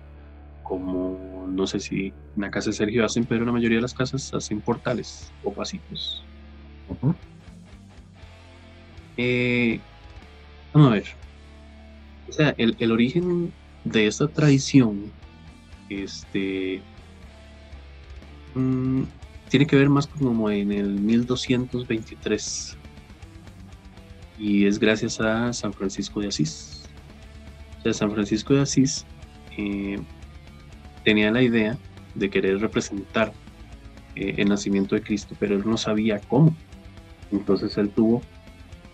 Como 0.62 1.46
no 1.48 1.66
sé 1.66 1.80
si 1.80 2.06
en 2.06 2.42
la 2.42 2.50
casa 2.50 2.70
de 2.70 2.76
Sergio 2.76 3.04
hacen, 3.04 3.24
pero 3.24 3.44
la 3.44 3.52
mayoría 3.52 3.78
de 3.78 3.82
las 3.82 3.94
casas 3.94 4.32
hacen 4.32 4.60
portales 4.60 5.32
o 5.44 5.52
pasitos. 5.52 6.24
Eh, 9.16 9.80
vamos 10.72 10.90
a 10.90 10.94
ver. 10.94 11.04
O 12.28 12.32
sea, 12.32 12.54
el, 12.56 12.76
el, 12.78 12.92
origen 12.92 13.52
de 13.84 14.06
esta 14.06 14.28
tradición 14.28 15.12
este, 15.90 16.80
mm, 18.54 19.02
tiene 19.50 19.66
que 19.66 19.76
ver 19.76 19.90
más 19.90 20.06
como 20.06 20.48
en 20.48 20.72
el 20.72 20.88
1223. 21.00 22.78
Y 24.38 24.66
es 24.66 24.78
gracias 24.78 25.20
a 25.20 25.52
San 25.52 25.72
Francisco 25.72 26.20
de 26.20 26.28
Asís 26.28 26.71
San 27.92 28.12
Francisco 28.12 28.54
de 28.54 28.60
Asís 28.60 29.04
eh, 29.56 29.98
tenía 31.04 31.30
la 31.30 31.42
idea 31.42 31.76
de 32.14 32.30
querer 32.30 32.60
representar 32.60 33.32
eh, 34.14 34.34
el 34.38 34.48
nacimiento 34.48 34.94
de 34.94 35.02
Cristo, 35.02 35.34
pero 35.38 35.56
él 35.56 35.62
no 35.64 35.76
sabía 35.76 36.20
cómo. 36.20 36.54
Entonces 37.30 37.76
él 37.78 37.90
tuvo, 37.90 38.22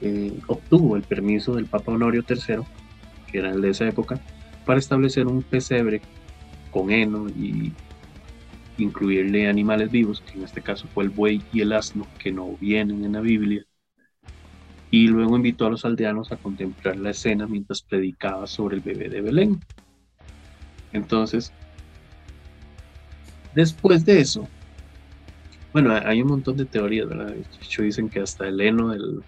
eh, 0.00 0.32
obtuvo 0.46 0.96
el 0.96 1.02
permiso 1.02 1.54
del 1.54 1.66
Papa 1.66 1.92
Honorio 1.92 2.24
III, 2.28 2.62
que 3.30 3.38
era 3.38 3.50
el 3.50 3.60
de 3.60 3.70
esa 3.70 3.86
época, 3.86 4.20
para 4.64 4.78
establecer 4.78 5.26
un 5.26 5.42
pesebre 5.42 6.00
con 6.70 6.90
heno 6.90 7.28
y 7.28 7.72
incluirle 8.78 9.48
animales 9.48 9.90
vivos, 9.90 10.20
que 10.20 10.38
en 10.38 10.44
este 10.44 10.62
caso 10.62 10.86
fue 10.94 11.04
el 11.04 11.10
buey 11.10 11.42
y 11.52 11.60
el 11.60 11.72
asno, 11.72 12.06
que 12.18 12.30
no 12.30 12.56
vienen 12.60 13.04
en 13.04 13.12
la 13.12 13.20
Biblia, 13.20 13.64
y 14.90 15.06
luego 15.08 15.36
invitó 15.36 15.66
a 15.66 15.70
los 15.70 15.84
aldeanos 15.84 16.32
a 16.32 16.36
contemplar 16.36 16.96
la 16.96 17.10
escena 17.10 17.46
mientras 17.46 17.82
predicaba 17.82 18.46
sobre 18.46 18.76
el 18.76 18.82
bebé 18.82 19.08
de 19.08 19.20
Belén. 19.20 19.60
Entonces, 20.92 21.52
después 23.54 24.04
de 24.04 24.20
eso, 24.20 24.48
bueno, 25.72 25.92
hay 25.92 26.22
un 26.22 26.28
montón 26.28 26.56
de 26.56 26.64
teorías, 26.64 27.08
¿verdad? 27.08 27.34
De 27.34 27.44
hecho, 27.62 27.82
dicen 27.82 28.08
que 28.08 28.20
hasta 28.20 28.48
el 28.48 28.60
heno 28.60 28.88
del 28.88 29.22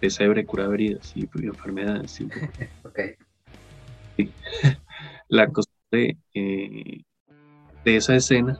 pesebre 0.00 0.44
curaba 0.44 0.74
heridas 0.74 1.12
y 1.14 1.28
enfermedades. 1.46 2.22
La 5.28 5.48
cosa 5.48 5.70
de, 5.90 6.16
eh, 6.34 7.02
de, 7.84 7.96
esa 7.96 8.14
escena 8.14 8.58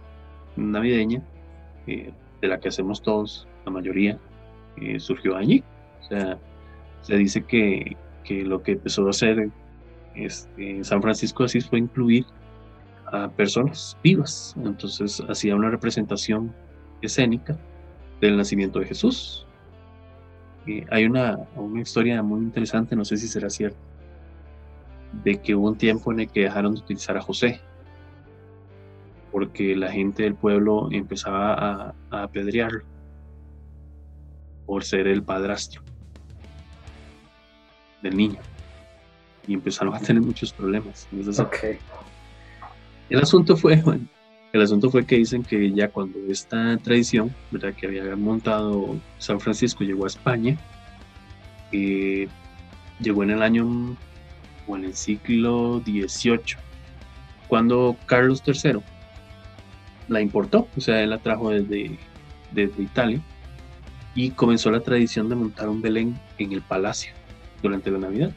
navideña, 0.57 1.23
eh, 1.87 2.13
de 2.41 2.49
la 2.49 2.59
que 2.61 2.69
hacemos 2.69 3.03
todos, 3.03 3.47
la 3.67 3.73
mayoría, 3.73 4.19
eh, 4.77 4.99
surgió 5.01 5.37
allí. 5.37 5.63
O 6.05 6.09
sea, 6.09 6.39
se 7.03 7.17
dice 7.17 7.45
que, 7.45 7.97
lo 8.45 8.63
que 8.63 8.73
empezó 8.73 9.07
a 9.07 9.11
hacer 9.11 9.51
este, 10.15 10.83
San 10.85 11.03
Francisco 11.03 11.43
de 11.43 11.47
Asís 11.47 11.69
fue 11.69 11.79
incluir 11.79 12.25
a 13.07 13.29
personas 13.29 13.97
vivas. 14.03 14.55
Entonces 14.65 15.23
hacía 15.29 15.55
una 15.55 15.71
representación 15.71 16.55
escénica 17.03 17.59
del 18.21 18.37
nacimiento 18.37 18.81
de 18.81 18.87
Jesús. 18.87 19.47
hay 20.91 21.05
una, 21.05 21.39
una 21.57 21.83
historia 21.83 22.23
muy 22.23 22.41
interesante, 22.41 22.97
no 22.97 23.05
sé 23.05 23.19
si 23.19 23.29
será 23.29 23.51
cierto, 23.51 23.79
de 25.23 25.41
que 25.41 25.55
hubo 25.55 25.69
un 25.69 25.77
tiempo 25.77 26.11
en 26.11 26.21
el 26.21 26.31
que 26.31 26.41
dejaron 26.41 26.75
de 26.75 26.81
utilizar 26.81 27.17
a 27.19 27.21
José, 27.21 27.61
porque 29.31 29.77
la 29.77 29.93
gente 29.93 30.23
del 30.23 30.35
pueblo 30.35 30.89
empezaba 30.91 31.55
a, 31.55 31.95
a 32.11 32.23
apedrearlo 32.23 32.85
por 34.65 34.85
ser 34.85 35.07
el 35.07 35.23
padrastro 35.23 35.84
del 38.05 38.17
niño. 38.17 38.39
Y 39.49 39.55
empezaron 39.55 39.95
a 39.95 39.99
tener 39.99 40.23
muchos 40.23 40.53
problemas. 40.53 41.09
El 43.11 43.21
asunto 43.21 43.57
fue, 43.57 43.83
el 44.53 44.63
asunto 44.63 44.91
fue 44.91 45.05
que 45.05 45.17
dicen 45.17 45.43
que 45.43 45.73
ya 45.73 45.89
cuando 45.89 46.19
esta 46.29 46.77
tradición, 46.79 47.35
¿verdad? 47.51 47.75
que 47.75 47.87
había 47.89 48.15
montado 48.15 48.97
San 49.19 49.41
Francisco, 49.41 49.83
llegó 49.85 50.05
a 50.05 50.09
España, 50.09 50.57
eh, 51.73 52.29
llegó 53.01 53.25
en 53.25 53.31
el 53.31 53.43
año 53.43 53.97
o 54.67 54.77
en 54.77 54.85
el 54.85 54.95
siglo 54.95 55.83
XVIII, 55.85 56.57
cuando 57.49 57.97
Carlos 58.07 58.43
III 58.47 58.81
la 60.09 60.21
importó, 60.21 60.69
o 60.77 60.81
sea, 60.81 61.03
él 61.03 61.11
la 61.11 61.19
trajo 61.19 61.51
desde, 61.51 61.99
desde 62.53 62.83
Italia 62.83 63.21
y 64.15 64.31
comenzó 64.31 64.71
la 64.71 64.81
tradición 64.81 65.29
de 65.29 65.35
montar 65.35 65.69
un 65.69 65.83
Belén 65.83 66.19
en 66.39 66.53
el 66.53 66.63
palacio 66.63 67.13
durante 67.65 67.91
la 67.91 67.99
Navidad. 67.99 68.33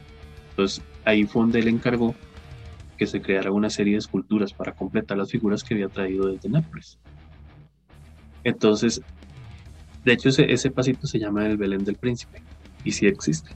Entonces 0.50 0.82
ahí 1.04 1.24
fue 1.24 1.42
donde 1.42 1.60
él 1.60 1.68
encargó 1.68 2.14
que 2.96 3.06
se 3.06 3.20
creara 3.22 3.52
una 3.52 3.70
serie 3.70 3.92
de 3.92 4.00
esculturas 4.00 4.52
para 4.52 4.72
completar 4.72 5.16
las 5.16 5.30
figuras 5.30 5.62
que 5.62 5.74
había 5.74 5.88
traído 5.88 6.26
desde 6.26 6.48
Nápoles. 6.48 6.98
Entonces, 8.42 9.00
de 10.04 10.12
hecho 10.12 10.30
ese, 10.30 10.70
pasito 10.70 11.06
se 11.06 11.18
llama 11.18 11.46
el 11.46 11.56
Belén 11.56 11.84
del 11.84 11.96
Príncipe 11.96 12.42
y 12.82 12.92
sí 12.92 13.06
existe. 13.06 13.50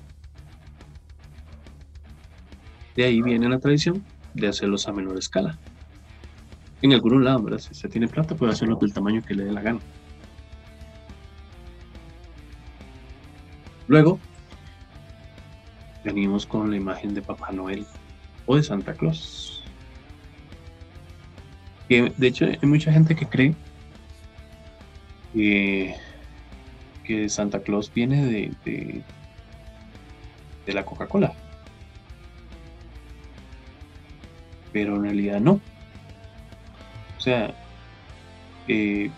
De 2.94 3.04
ahí 3.04 3.22
viene 3.22 3.48
la 3.48 3.58
tradición 3.58 4.04
de 4.34 4.48
hacerlos 4.48 4.86
a 4.86 4.92
menor 4.92 5.18
escala. 5.18 5.58
En 6.82 6.92
algún 6.92 7.24
lado. 7.24 7.58
Si 7.58 7.74
se 7.74 7.88
tiene 7.88 8.08
plata, 8.08 8.34
puede 8.34 8.52
hacerlo 8.52 8.76
del 8.76 8.92
tamaño 8.92 9.22
que 9.22 9.34
le 9.34 9.44
dé 9.44 9.52
la 9.52 9.62
gana. 9.62 9.80
Luego, 13.86 14.18
venimos 16.04 16.46
con 16.46 16.70
la 16.70 16.76
imagen 16.76 17.14
de 17.14 17.22
Papá 17.22 17.52
Noel 17.52 17.86
o 18.46 18.56
de 18.56 18.62
Santa 18.62 18.94
Claus. 18.94 19.62
De 21.88 22.26
hecho, 22.26 22.46
hay 22.46 22.68
mucha 22.68 22.90
gente 22.90 23.14
que 23.14 23.26
cree 23.26 23.54
que, 25.34 25.94
Santa 27.28 27.60
Claus 27.60 27.92
viene 27.92 28.24
de, 28.24 28.52
de, 28.64 29.02
de 30.64 30.72
la 30.72 30.84
Coca-Cola. 30.84 31.34
Pero 34.72 34.96
en 34.96 35.02
realidad 35.02 35.40
no. 35.40 35.60
O 37.18 37.20
sea, 37.20 37.54
eh, 38.68 39.10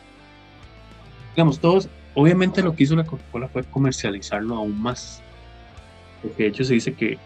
digamos, 1.35 1.61
todos, 1.61 1.89
obviamente 2.15 2.63
lo 2.63 2.75
que 2.75 2.85
hizo 2.85 2.97
la 2.97 3.07
Coca-Cola 3.07 3.49
fue 3.49 3.65
comercializarlo 3.65 4.57
aún 4.57 4.81
más. 4.81 5.23
Porque 6.25 6.45
de 6.45 6.49
hecho 6.49 6.65
se 6.65 6.75
dice 6.75 6.95
que, 6.95 7.19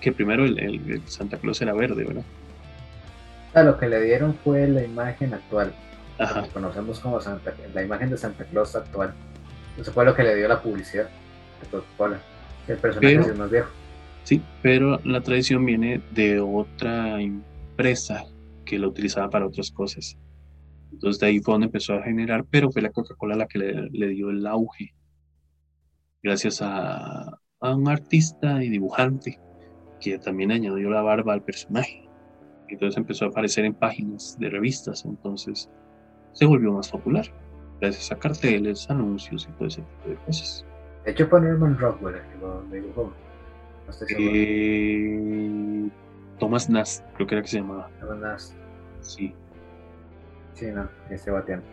que, 0.00 0.12
primero 0.12 0.44
el, 0.44 1.02
Santa 1.06 1.38
Claus 1.38 1.62
era 1.62 1.72
verde, 1.72 2.04
¿verdad? 2.04 2.24
Ah, 3.54 3.62
lo 3.62 3.78
que 3.78 3.88
le 3.88 4.02
dieron 4.02 4.34
fue 4.42 4.66
la 4.66 4.82
imagen 4.82 5.32
actual. 5.32 5.72
Ajá. 6.18 6.46
conocemos 6.52 7.00
como 7.00 7.20
Santa, 7.20 7.54
la 7.72 7.82
imagen 7.82 8.10
de 8.10 8.16
Santa 8.16 8.44
Claus 8.44 8.74
actual. 8.74 9.14
Eso 9.78 9.92
fue 9.92 10.04
lo 10.04 10.14
que 10.14 10.24
le 10.24 10.34
dio 10.34 10.48
la 10.48 10.60
publicidad 10.60 11.08
de 11.60 11.68
Coca-Cola. 11.70 12.20
El 12.66 12.76
personaje 12.78 13.14
es 13.14 13.38
más 13.38 13.50
viejo. 13.50 13.70
Sí, 14.24 14.42
pero 14.60 15.00
la 15.04 15.20
tradición 15.20 15.64
viene 15.64 16.00
de 16.12 16.40
otra 16.40 17.20
empresa 17.20 18.24
que 18.64 18.78
lo 18.78 18.88
utilizaba 18.88 19.30
para 19.30 19.46
otras 19.46 19.70
cosas. 19.70 20.16
Entonces 20.92 21.20
de 21.20 21.26
ahí 21.26 21.40
fue 21.40 21.54
donde 21.54 21.66
empezó 21.66 21.94
a 21.94 22.02
generar, 22.02 22.44
pero 22.50 22.72
fue 22.72 22.82
la 22.82 22.90
Coca-Cola 22.90 23.36
la 23.36 23.46
que 23.46 23.58
le, 23.58 24.08
dio 24.08 24.30
el 24.30 24.46
auge. 24.46 24.94
Gracias 26.22 26.60
a, 26.62 27.38
a, 27.64 27.74
un 27.74 27.88
artista 27.88 28.62
y 28.62 28.68
dibujante 28.68 29.40
que 30.00 30.18
también 30.18 30.52
añadió 30.52 30.90
la 30.90 31.02
barba 31.02 31.32
al 31.32 31.42
personaje. 31.42 32.08
Entonces 32.68 32.96
empezó 32.96 33.26
a 33.26 33.28
aparecer 33.28 33.64
en 33.64 33.74
páginas 33.74 34.36
de 34.38 34.50
revistas, 34.50 35.04
entonces 35.04 35.70
se 36.32 36.46
volvió 36.46 36.72
más 36.72 36.90
popular. 36.90 37.26
Gracias 37.80 38.12
a 38.12 38.16
carteles, 38.16 38.88
anuncios 38.90 39.48
y 39.48 39.52
todo 39.56 39.68
ese 39.68 39.82
tipo 39.82 40.08
de 40.08 40.16
cosas. 40.26 40.64
De 41.04 41.10
hecho 41.10 41.26
fue 41.26 41.40
Norman 41.40 41.78
Rockwell 41.78 42.16
el 42.16 42.22
que 42.22 42.38
lo 42.38 42.62
dibujó. 42.70 43.12
Eh, 44.18 45.90
Thomas 46.38 46.70
Nast, 46.70 47.04
creo 47.14 47.26
que 47.26 47.34
era 47.34 47.42
que 47.42 47.48
se 47.48 47.58
llamaba. 47.58 47.90
Thomas 48.00 48.18
Nast. 48.18 48.54
Sí. 49.00 49.34
Sí, 50.54 50.66
no, 50.66 50.88
ese 51.10 51.30
bateando. 51.30 51.66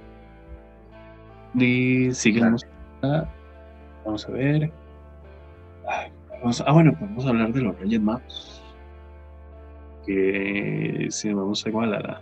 Y 1.55 2.11
seguimos. 2.13 2.65
Vamos 4.05 4.27
a 4.27 4.31
ver. 4.31 4.71
Ah, 6.65 6.71
bueno, 6.71 6.93
podemos 6.97 7.25
hablar 7.25 7.53
de 7.53 7.61
los 7.61 7.79
Reyes 7.79 8.01
Magos. 8.01 8.63
Que 10.05 11.07
si 11.09 11.31
vamos 11.33 11.65
a 11.65 11.69
igual 11.69 11.93
a 11.93 11.99
la. 11.99 12.21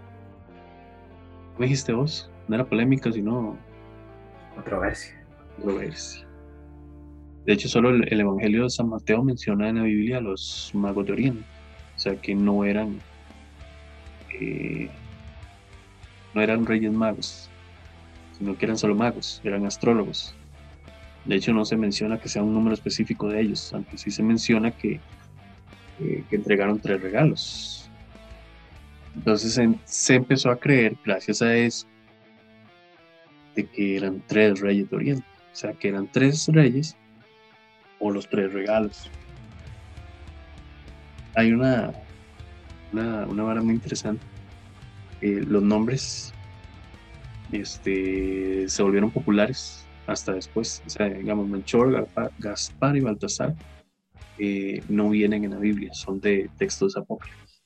¿Cómo 1.54 1.64
dijiste 1.64 1.94
vos? 1.94 2.30
No 2.48 2.56
era 2.56 2.66
polémica, 2.66 3.12
sino. 3.12 3.58
Controversia. 4.56 5.16
Controversia. 5.56 6.28
De 7.46 7.54
hecho, 7.54 7.70
solo 7.70 7.90
el, 7.90 8.20
Evangelio 8.20 8.64
de 8.64 8.70
San 8.70 8.90
Mateo 8.90 9.24
menciona 9.24 9.70
en 9.70 9.78
la 9.78 9.84
Biblia 9.84 10.18
a 10.18 10.22
los 10.22 10.72
magos 10.74 11.06
de 11.06 11.14
Oriente, 11.14 11.46
o 11.96 12.00
sea 12.00 12.16
que 12.16 12.36
no 12.36 12.64
eran 12.64 13.00
eh, 14.40 14.90
no 16.34 16.42
eran 16.42 16.66
reyes 16.66 16.92
magos, 16.92 17.50
sino 18.38 18.58
que 18.58 18.66
eran 18.66 18.78
solo 18.78 18.96
magos, 18.96 19.42
eran 19.44 19.66
astrólogos. 19.66 20.36
De 21.26 21.36
hecho, 21.36 21.54
no 21.54 21.66
se 21.66 21.78
menciona 21.78 22.20
que 22.20 22.30
sea 22.30 22.44
un 22.44 22.54
número 22.54 22.74
específico 22.74 23.28
de 23.28 23.42
ellos, 23.42 23.74
aunque 23.74 23.98
sí 23.98 24.10
se 24.12 24.24
menciona 24.24 24.72
que, 24.72 25.00
eh, 26.00 26.24
entregaron 26.32 26.80
tres 26.80 27.02
regalos. 27.02 27.90
Entonces 29.16 29.60
se 29.86 30.16
empezó 30.16 30.50
a 30.50 30.60
creer, 30.60 30.96
gracias 31.04 31.42
a 31.42 31.56
eso, 31.56 31.88
de 33.56 33.66
que 33.66 33.98
eran 33.98 34.24
tres 34.28 34.60
reyes 34.62 34.90
de 34.90 34.96
Oriente, 34.96 35.26
o 35.52 35.56
sea 35.56 35.74
que 35.74 35.90
eran 35.90 36.08
tres 36.12 36.48
reyes 36.48 36.96
o 38.00 38.12
los 38.12 38.30
tres 38.30 38.54
regalos. 38.54 39.10
Hay 41.36 41.52
una, 41.52 41.92
una, 42.94 43.26
una 43.26 43.44
vara 43.44 43.62
muy 43.62 43.74
interesante. 43.74 44.24
Los 45.22 45.62
nombres 45.64 46.34
este, 47.52 48.70
se 48.70 48.84
volvieron 48.84 49.12
populares 49.12 49.86
hasta 50.10 50.34
después. 50.34 50.82
O 50.86 50.90
sea, 50.90 51.10
digamos, 51.10 51.48
Melchor, 51.48 52.08
Gaspar 52.40 52.98
y 52.98 53.02
Baltasar 53.02 53.56
eh, 54.38 54.82
no 54.90 55.10
vienen 55.10 55.44
en 55.44 55.52
la 55.52 55.58
Biblia, 55.58 55.94
son 55.94 56.20
de 56.20 56.50
textos 56.58 56.96
apócrifos. 56.96 57.64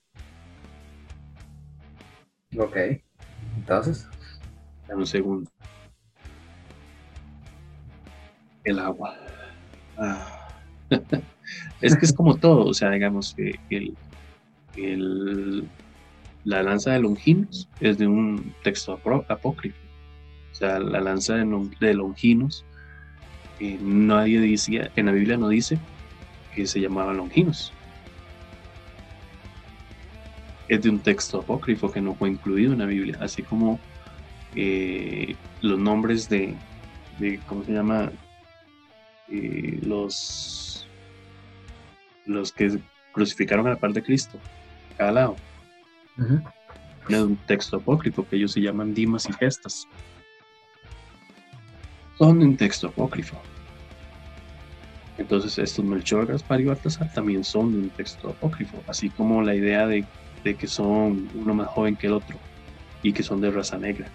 Ok, 2.57 2.77
entonces. 3.57 4.07
un 4.89 5.05
segundo. 5.05 5.49
El 8.63 8.79
agua. 8.79 9.15
Ah. 9.97 10.49
es 11.81 11.95
que 11.95 12.05
es 12.05 12.13
como 12.13 12.35
todo, 12.35 12.65
o 12.65 12.73
sea, 12.73 12.91
digamos 12.91 13.35
que 13.35 13.59
el, 14.76 15.68
la 16.43 16.63
lanza 16.63 16.91
de 16.91 16.99
Longinos 16.99 17.69
es 17.80 17.97
de 17.97 18.07
un 18.07 18.53
texto 18.63 18.99
apócrifo. 19.27 19.82
O 20.53 20.55
sea, 20.55 20.80
la 20.80 21.01
lanza 21.01 21.35
de, 21.35 21.93
Longinos, 21.93 22.63
eh, 23.59 23.77
nadie 23.81 24.39
decía, 24.39 24.91
en 24.95 25.07
la 25.07 25.11
Biblia 25.11 25.35
no 25.35 25.49
dice 25.49 25.80
que 26.53 26.67
se 26.67 26.80
llamaba 26.80 27.13
Longinos. 27.13 27.73
Es 30.69 30.81
de 30.81 30.89
un 30.89 30.99
texto 30.99 31.39
apócrifo 31.39 31.91
que 31.91 32.01
no 32.01 32.13
fue 32.13 32.30
incluido 32.30 32.73
en 32.73 32.80
la 32.80 32.85
Biblia, 32.85 33.17
así 33.19 33.41
como 33.41 33.80
eh, 34.55 35.35
los 35.61 35.80
nombres 35.80 36.30
de, 36.30 36.55
de, 37.19 37.39
¿cómo 37.47 37.63
se 37.63 37.73
llama? 37.73 38.11
los, 39.81 40.88
los 42.25 42.51
que 42.51 42.80
crucificaron 43.11 43.65
a 43.67 43.71
la 43.71 43.75
par 43.77 43.93
de 43.93 44.03
Cristo, 44.03 44.38
cada 44.97 45.11
lado. 45.11 45.35
Es 47.09 47.19
un 47.19 47.35
texto 47.47 47.77
apócrifo 47.77 48.27
que 48.27 48.35
ellos 48.35 48.51
se 48.51 48.61
llaman 48.61 48.93
Dimas 48.93 49.27
y 49.27 49.34
Gestas. 49.34 49.88
Son 52.23 52.41
un 52.41 52.55
texto 52.55 52.87
apócrifo. 52.87 53.35
Entonces 55.17 55.57
estos 55.57 55.83
Melchor, 55.83 56.25
Gaspar 56.25 56.61
y 56.61 56.63
Baltasar 56.63 57.11
también 57.11 57.43
son 57.43 57.73
de 57.73 57.79
un 57.79 57.89
texto 57.89 58.29
apócrifo, 58.29 58.81
así 58.87 59.09
como 59.09 59.41
la 59.41 59.53
idea 59.53 59.85
de, 59.85 60.05
de, 60.45 60.55
que 60.55 60.67
son 60.67 61.27
uno 61.35 61.53
más 61.53 61.67
joven 61.67 61.97
que 61.97 62.07
el 62.07 62.13
otro 62.13 62.37
y 63.01 63.11
que 63.11 63.23
son 63.23 63.41
de 63.41 63.51
raza 63.51 63.77
negra 63.77 64.07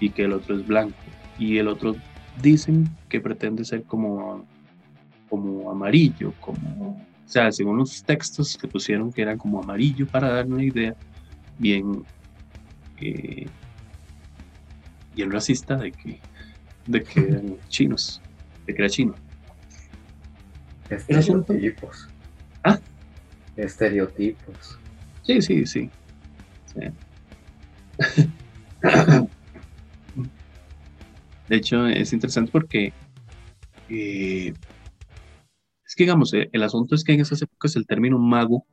y 0.00 0.10
que 0.10 0.24
el 0.24 0.34
otro 0.34 0.54
es 0.54 0.66
blanco 0.66 0.98
y 1.38 1.56
el 1.56 1.68
otro 1.68 1.96
dicen 2.42 2.90
que 3.08 3.22
pretende 3.22 3.64
ser 3.64 3.84
como 3.84 4.44
como 5.30 5.70
amarillo, 5.70 6.34
como, 6.40 6.90
o 6.90 6.98
sea, 7.24 7.50
según 7.52 7.78
los 7.78 8.04
textos 8.04 8.58
que 8.58 8.68
pusieron 8.68 9.10
que 9.10 9.22
era 9.22 9.34
como 9.38 9.62
amarillo 9.62 10.06
para 10.06 10.28
dar 10.28 10.46
una 10.46 10.62
idea 10.62 10.94
bien, 11.58 12.04
eh, 13.00 13.46
bien 15.14 15.30
racista 15.30 15.76
de 15.76 15.92
que, 15.92 16.20
de 16.86 17.02
que 17.02 17.20
eran 17.20 17.56
chinos, 17.68 18.20
de 18.66 18.74
que 18.74 18.82
era 18.82 18.88
chino. 18.88 19.14
Estereotipos. 20.88 22.08
¿Ah? 22.62 22.78
Estereotipos. 23.56 24.78
Sí, 25.22 25.42
sí, 25.42 25.66
sí. 25.66 25.90
De 31.48 31.56
hecho, 31.56 31.86
es 31.86 32.12
interesante 32.12 32.50
porque 32.50 32.92
eh, 33.88 34.52
que 35.96 36.04
digamos, 36.04 36.32
eh, 36.34 36.50
el 36.52 36.62
asunto 36.62 36.94
es 36.94 37.02
que 37.02 37.14
en 37.14 37.20
esas 37.20 37.40
épocas 37.40 37.74
el 37.74 37.86
término 37.86 38.18
mago 38.18 38.66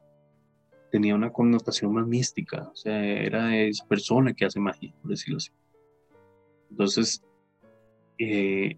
tenía 0.92 1.16
una 1.16 1.32
connotación 1.32 1.94
más 1.94 2.06
mística, 2.06 2.70
o 2.72 2.76
sea, 2.76 3.04
era 3.04 3.58
esa 3.58 3.88
persona 3.88 4.34
que 4.34 4.46
hace 4.46 4.60
magia, 4.60 4.94
por 5.02 5.10
decirlo 5.10 5.38
así. 5.38 5.50
Entonces, 6.70 7.24
eh, 8.18 8.78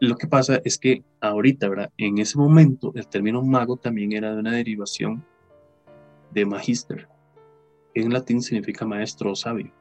lo 0.00 0.16
que 0.16 0.26
pasa 0.26 0.60
es 0.64 0.78
que 0.78 1.04
ahorita, 1.20 1.68
¿verdad? 1.68 1.92
En 1.96 2.18
ese 2.18 2.38
momento, 2.38 2.92
el 2.94 3.06
término 3.06 3.42
mago 3.42 3.76
también 3.76 4.12
era 4.12 4.34
de 4.34 4.40
una 4.40 4.52
derivación 4.52 5.24
de 6.32 6.44
magister. 6.44 7.08
En 7.94 8.12
latín 8.12 8.42
significa 8.42 8.84
maestro 8.84 9.32
o 9.32 9.36
sabio. 9.36 9.72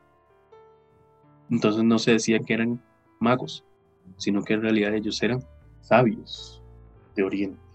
Entonces 1.50 1.84
no 1.84 1.98
se 1.98 2.12
decía 2.12 2.40
que 2.40 2.54
eran 2.54 2.82
magos, 3.20 3.66
sino 4.18 4.44
que 4.44 4.54
en 4.54 4.62
realidad 4.62 4.94
ellos 4.94 5.22
eran 5.24 5.44
sabios 5.82 6.62
de 7.16 7.24
Oriente. 7.24 7.72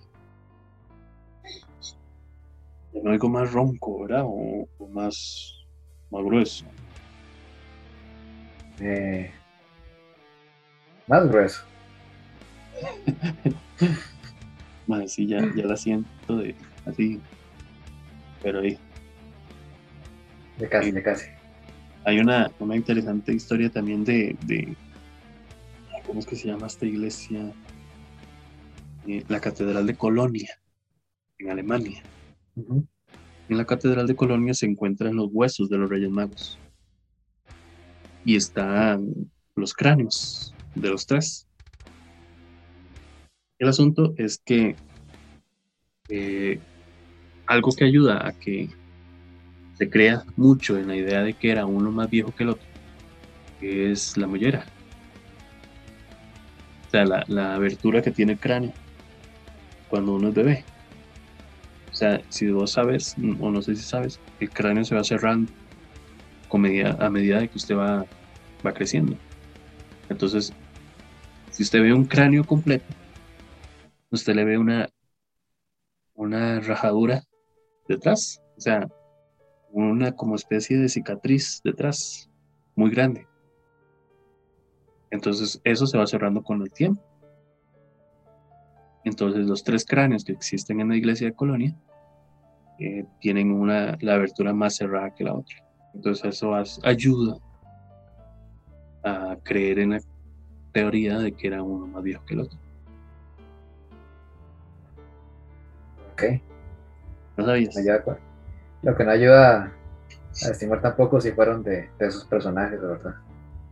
no 3.02 3.10
algo 3.10 3.28
más 3.28 3.52
ronco, 3.52 4.00
¿verdad? 4.00 4.22
O, 4.24 4.66
más, 4.90 5.66
más 6.10 6.24
grueso. 6.24 6.64
Eh, 8.80 9.30
más 11.06 11.28
grueso. 11.28 11.62
Más 14.86 15.12
sí, 15.12 15.26
ya, 15.26 15.40
ya 15.54 15.66
la 15.66 15.76
siento 15.76 16.36
de 16.36 16.54
así. 16.84 17.20
Pero 18.42 18.60
ahí. 18.60 18.78
De 20.58 20.68
casi, 20.68 20.92
de 20.92 21.02
casi. 21.02 21.26
Hay 22.04 22.20
una, 22.20 22.50
una 22.60 22.76
interesante 22.76 23.32
historia 23.32 23.68
también 23.68 24.04
de, 24.04 24.36
de. 24.46 24.76
¿Cómo 26.06 26.20
es 26.20 26.26
que 26.26 26.36
se 26.36 26.46
llama 26.46 26.68
esta 26.68 26.86
iglesia? 26.86 27.52
Eh, 29.08 29.24
la 29.28 29.40
Catedral 29.40 29.86
de 29.86 29.96
Colonia, 29.96 30.50
en 31.38 31.50
Alemania. 31.50 32.02
En 32.56 33.56
la 33.56 33.64
Catedral 33.64 34.06
de 34.06 34.14
Colonia 34.14 34.54
se 34.54 34.66
encuentran 34.66 35.16
los 35.16 35.30
huesos 35.32 35.68
de 35.68 35.78
los 35.78 35.90
Reyes 35.90 36.10
Magos. 36.10 36.58
Y 38.24 38.36
están 38.36 39.30
los 39.56 39.74
cráneos 39.74 40.55
de 40.76 40.90
los 40.90 41.06
tres. 41.06 41.46
El 43.58 43.68
asunto 43.68 44.14
es 44.16 44.38
que 44.38 44.76
eh, 46.08 46.60
algo 47.46 47.72
que 47.72 47.84
ayuda 47.84 48.26
a 48.26 48.32
que 48.32 48.68
se 49.74 49.90
crea 49.90 50.24
mucho 50.36 50.78
en 50.78 50.88
la 50.88 50.96
idea 50.96 51.22
de 51.22 51.34
que 51.34 51.50
era 51.50 51.66
uno 51.66 51.90
más 51.90 52.08
viejo 52.08 52.32
que 52.34 52.44
el 52.44 52.50
otro, 52.50 52.66
es 53.60 54.16
la 54.16 54.26
mollera. 54.26 54.64
O 56.86 56.90
sea, 56.90 57.04
la, 57.04 57.54
abertura 57.54 58.02
que 58.02 58.10
tiene 58.10 58.32
el 58.32 58.38
cráneo 58.38 58.72
cuando 59.88 60.14
uno 60.14 60.28
es 60.28 60.34
bebé. 60.34 60.64
O 61.90 61.94
sea, 61.94 62.20
si 62.28 62.50
vos 62.50 62.72
sabes, 62.72 63.16
o 63.40 63.50
no 63.50 63.62
sé 63.62 63.74
si 63.74 63.82
sabes, 63.82 64.20
el 64.40 64.50
cráneo 64.50 64.84
se 64.84 64.94
va 64.94 65.02
cerrando 65.02 65.50
a 66.98 67.10
medida 67.10 67.40
de 67.40 67.48
que 67.48 67.58
usted 67.58 67.76
va, 67.76 68.06
va 68.64 68.72
creciendo. 68.72 69.16
Entonces, 70.08 70.52
si 71.56 71.62
usted 71.62 71.80
ve 71.80 71.94
un 71.94 72.04
cráneo 72.04 72.44
completo, 72.44 72.84
usted 74.10 74.34
le 74.34 74.44
ve 74.44 74.58
una, 74.58 74.90
una 76.14 76.60
rajadura 76.60 77.22
detrás, 77.88 78.42
o 78.58 78.60
sea, 78.60 78.86
una 79.70 80.12
como 80.12 80.34
especie 80.34 80.76
de 80.76 80.90
cicatriz 80.90 81.62
detrás, 81.64 82.28
muy 82.74 82.90
grande. 82.90 83.26
Entonces 85.10 85.58
eso 85.64 85.86
se 85.86 85.96
va 85.96 86.06
cerrando 86.06 86.42
con 86.42 86.60
el 86.60 86.70
tiempo. 86.70 87.02
Entonces 89.04 89.46
los 89.46 89.64
tres 89.64 89.86
cráneos 89.86 90.24
que 90.24 90.32
existen 90.32 90.80
en 90.80 90.90
la 90.90 90.96
iglesia 90.96 91.28
de 91.28 91.34
Colonia 91.34 91.74
eh, 92.78 93.06
tienen 93.18 93.50
una, 93.50 93.96
la 94.00 94.16
abertura 94.16 94.52
más 94.52 94.76
cerrada 94.76 95.14
que 95.14 95.24
la 95.24 95.32
otra. 95.32 95.56
Entonces 95.94 96.22
eso 96.26 96.54
ayuda 96.82 97.38
a 99.02 99.38
creer 99.42 99.78
en 99.78 99.90
la 99.92 100.00
teoría 100.76 101.18
de 101.18 101.32
que 101.32 101.46
era 101.46 101.62
uno 101.62 101.86
más 101.86 102.02
viejo 102.02 102.22
que 102.26 102.34
el 102.34 102.40
otro. 102.40 102.58
Ok. 106.12 106.22
No 107.38 107.46
sabías. 107.46 107.74
Lo 108.82 108.94
que 108.94 109.04
no 109.04 109.10
ayuda 109.10 109.72
a 110.44 110.50
estimar 110.50 110.82
tampoco 110.82 111.18
si 111.18 111.32
fueron 111.32 111.62
de, 111.62 111.88
esos 111.98 112.26
personajes, 112.26 112.78
¿verdad? 112.78 113.14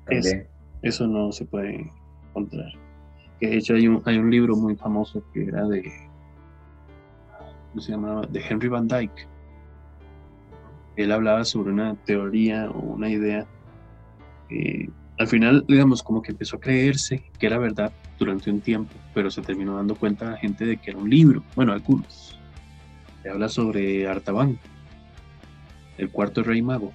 También. 0.07 0.47
eso 0.81 1.07
no 1.07 1.31
se 1.31 1.45
puede 1.45 1.93
encontrar. 2.31 2.73
De 3.39 3.55
hecho 3.55 3.75
hay 3.75 3.87
un, 3.87 4.03
hay 4.07 4.17
un 4.17 4.31
libro 4.31 4.57
muy 4.57 4.75
famoso 4.75 5.23
que 5.35 5.45
era 5.45 5.67
de. 5.69 5.83
¿Cómo 7.71 7.83
se 7.83 7.93
llamaba? 7.93 8.23
De 8.23 8.41
Henry 8.41 8.69
Van 8.69 8.89
Dyke. 8.89 9.29
Él 10.97 11.13
hablaba 11.13 11.45
sobre 11.45 11.71
una 11.71 11.97
teoría 12.07 12.71
o 12.71 12.79
una 12.79 13.11
idea. 13.11 13.47
que 14.49 14.89
al 15.19 15.29
final, 15.29 15.65
digamos, 15.69 16.03
como 16.03 16.23
que 16.23 16.33
empezó 16.33 16.57
a 16.57 16.61
creerse 16.61 17.23
que 17.39 17.47
era 17.47 17.59
verdad 17.59 17.93
durante 18.19 18.51
un 18.51 18.61
tiempo, 18.61 18.93
pero 19.13 19.31
se 19.31 19.43
terminó 19.43 19.77
dando 19.77 19.95
cuenta 19.95 20.33
la 20.33 20.37
gente 20.37 20.65
de 20.65 20.77
que 20.77 20.91
era 20.91 20.99
un 20.99 21.09
libro. 21.09 21.43
Bueno, 21.55 21.73
algunos. 21.73 22.39
Se 23.23 23.31
habla 23.31 23.49
sobre 23.49 24.07
Artaban, 24.09 24.59
el 25.99 26.11
cuarto 26.11 26.43
rey 26.43 26.63
mago. 26.63 26.93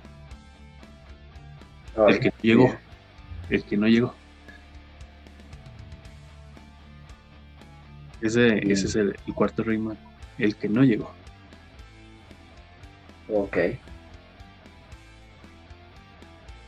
el 2.08 2.20
que 2.20 2.30
no 2.30 2.36
llegó. 2.42 2.76
El 3.50 3.64
que 3.64 3.78
no 3.78 3.88
llegó. 3.88 4.14
Ese, 8.22 8.58
ese 8.70 8.88
es 8.88 8.96
el, 8.98 9.16
cuarto 9.34 9.64
rey 9.64 9.78
mago. 9.78 9.98
El 10.38 10.56
que 10.56 10.68
no 10.68 10.84
llegó. 10.84 11.12
Ok. 13.30 13.58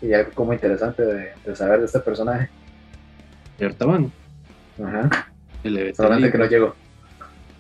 Y 0.02 0.14
algo 0.14 0.32
como 0.34 0.54
interesante 0.54 1.04
de, 1.04 1.34
saber 1.56 1.80
de 1.80 1.86
este 1.86 2.00
personaje. 2.00 2.50
De 3.58 3.66
Artaban. 3.66 4.12
Ajá. 4.84 5.32
Solamente 5.96 6.32
que 6.32 6.38
no 6.38 6.46
llegó. 6.46 6.76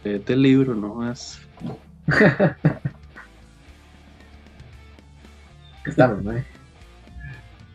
Este 0.03 0.35
libro, 0.35 0.73
no 0.73 0.95
más. 0.95 1.39
Estamos, 5.85 6.23
¿no? 6.23 6.33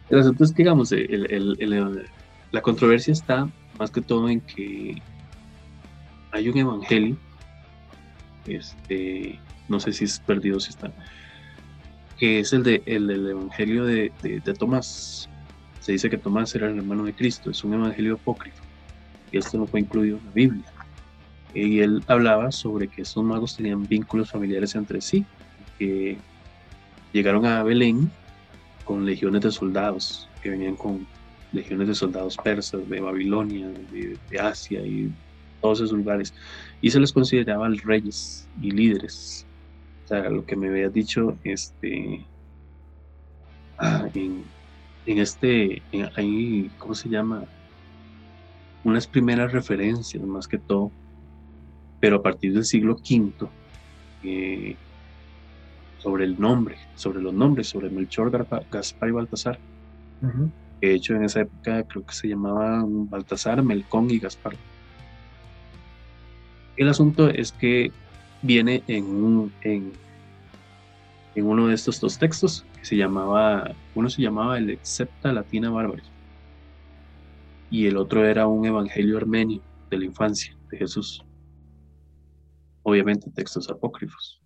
El 0.09 0.21
asunto 0.21 0.45
es 0.45 0.53
que, 0.53 0.63
digamos, 0.63 0.93
la 2.53 2.61
controversia 2.63 3.13
está 3.13 3.49
más 3.79 3.91
que 3.91 4.01
todo 4.01 4.29
en 4.29 4.41
que 4.41 5.03
hay 6.31 6.49
un 6.49 6.59
evangelio, 6.59 7.17
este, 8.47 9.39
no 9.69 9.81
sé 9.81 9.93
si 9.93 10.05
es 10.05 10.21
perdido, 10.21 10.61
si 10.61 10.71
está, 10.71 10.93
que 12.19 12.41
es 12.41 12.53
el, 12.53 12.63
de, 12.63 12.83
el, 12.87 13.11
evangelio 13.11 13.85
de, 13.85 14.11
Tomás. 14.59 15.29
Se 15.81 15.93
dice 15.93 16.11
que 16.11 16.19
Tomás 16.19 16.55
era 16.55 16.69
el 16.69 16.79
hermano 16.79 17.05
de 17.05 17.15
Cristo, 17.15 17.51
es 17.51 17.63
un 17.63 17.75
evangelio 17.75 18.15
apócrifo, 18.15 18.63
y 19.31 19.39
esto 19.39 19.59
no 19.59 19.67
fue 19.67 19.81
incluido 19.81 20.19
en 20.19 20.25
la 20.25 20.33
Biblia. 20.33 20.65
Y 21.55 21.81
él 21.81 22.03
hablaba 22.07 22.53
sobre 22.53 22.89
que 22.89 23.03
estos 23.03 23.25
magos 23.25 23.57
tenían 23.57 23.87
vínculos 23.87 24.31
familiares 24.31 24.75
entre 24.75 25.01
sí, 25.01 25.25
que 25.79 26.19
llegaron 27.13 27.47
a 27.47 27.63
Belén 27.63 28.11
con 28.85 29.07
legiones 29.07 29.43
de 29.43 29.51
soldados, 29.51 30.29
que 30.43 30.51
venían 30.51 30.77
con 30.77 31.07
legiones 31.53 31.89
de 31.89 31.95
soldados 31.95 32.37
persas 32.37 32.89
de 32.89 33.01
Babilonia, 33.01 33.69
de, 33.69 34.39
Asia 34.39 34.81
y 34.81 35.11
todos 35.61 35.81
esos 35.81 35.93
lugares, 35.93 36.35
y 36.81 36.91
se 36.91 37.01
les 37.01 37.13
consideraba 37.13 37.69
reyes 37.69 38.47
y 38.61 38.71
líderes. 38.71 39.47
O 40.07 40.09
sea, 40.09 40.31
lo 40.31 40.47
que 40.47 40.55
me 40.55 40.69
había 40.69 40.89
dicho, 40.89 41.37
este, 41.43 42.25
ah, 43.77 44.09
en, 44.15 44.45
este, 45.05 45.83
ahí, 46.15 46.71
¿cómo 46.79 46.95
se 46.95 47.09
llama? 47.09 47.43
Unas 48.85 49.09
primeras 49.09 49.51
referencias, 49.51 50.23
más 50.23 50.47
que 50.47 50.59
todo, 50.59 50.93
pero 51.99 52.19
a 52.19 52.23
partir 52.23 52.55
del 52.55 52.65
siglo 52.65 52.95
V, 52.95 53.49
eh, 54.23 54.77
sobre 55.99 56.25
el 56.25 56.41
nombre, 56.41 56.77
sobre 56.95 57.21
los 57.21 57.35
nombres, 57.35 57.69
sobre 57.69 57.91
Melchor, 57.91 58.31
Gaspar 58.71 59.09
y 59.09 59.13
Baltasar. 59.13 59.59
De 60.81 60.95
hecho, 60.95 61.17
en 61.17 61.25
esa 61.25 61.41
época 61.41 61.83
creo 61.83 62.07
que 62.07 62.15
se 62.15 62.29
llamaban 62.29 63.11
Baltasar, 63.11 63.61
Melcón 63.61 64.09
y 64.13 64.21
Gaspar. 64.21 64.55
El 66.77 66.89
asunto 66.89 67.29
es 67.29 67.51
que 67.51 67.91
viene 68.47 68.83
en, 68.87 69.05
un, 69.05 69.53
en, 69.63 69.93
uno 71.37 71.67
de 71.67 71.75
estos 71.75 72.01
dos 72.01 72.19
textos 72.19 72.65
que 72.79 72.85
se 72.85 72.97
llamaba, 72.97 73.75
uno 73.95 74.09
se 74.09 74.23
llamaba 74.23 74.59
el 74.59 74.71
Excepta 74.71 75.33
Latina 75.33 75.71
Bárbara 75.71 76.03
y 77.71 77.87
el 77.87 77.97
otro 77.97 78.25
era 78.25 78.47
un 78.47 78.65
evangelio 78.65 79.17
armenio 79.17 79.61
de 79.91 79.99
la 79.99 80.05
infancia 80.05 80.57
de 80.71 80.79
Jesús. 80.79 81.25
Obviamente 82.83 83.31
textos 83.31 83.69
apócrifos 83.69 84.41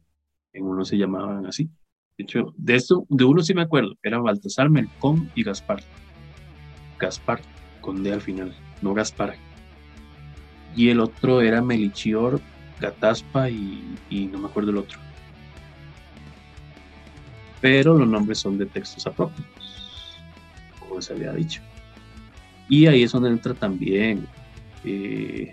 en 0.53 0.65
uno 0.65 0.85
se 0.85 0.97
llamaban 0.97 1.47
así. 1.47 1.71
De 2.17 2.25
hecho, 2.25 2.55
de 2.57 2.75
esto, 2.75 3.07
de 3.09 3.25
uno 3.25 3.43
sí 3.43 3.55
me 3.55 3.63
acuerdo, 3.63 3.95
era 4.03 4.19
Baltasar, 4.19 4.71
Melcón 4.71 5.31
y 5.35 5.43
Gaspar. 5.43 5.83
Gaspar, 6.99 7.41
con 7.81 8.03
D 8.03 8.13
al 8.13 8.21
final, 8.21 8.55
no 8.83 8.95
Gaspar. 8.95 9.35
Y 10.77 10.89
el 10.89 11.01
otro 11.01 11.41
era 11.41 11.63
Melichior, 11.63 12.41
Gataspa 12.81 13.51
y, 13.51 13.97
no 14.33 14.39
me 14.39 14.49
acuerdo 14.49 14.71
el 14.71 14.79
otro. 14.79 14.99
Pero 17.61 17.99
los 17.99 18.09
nombres 18.09 18.39
son 18.39 18.57
de 18.59 18.67
textos 18.67 19.07
apócrifos, 19.07 20.19
como 20.79 21.01
se 21.03 21.13
había 21.13 21.33
dicho. 21.33 21.61
Y 22.69 22.87
ahí 22.87 23.03
es 23.03 23.13
donde 23.13 23.29
entra 23.29 23.53
también 23.53 24.27
eh, 24.85 25.53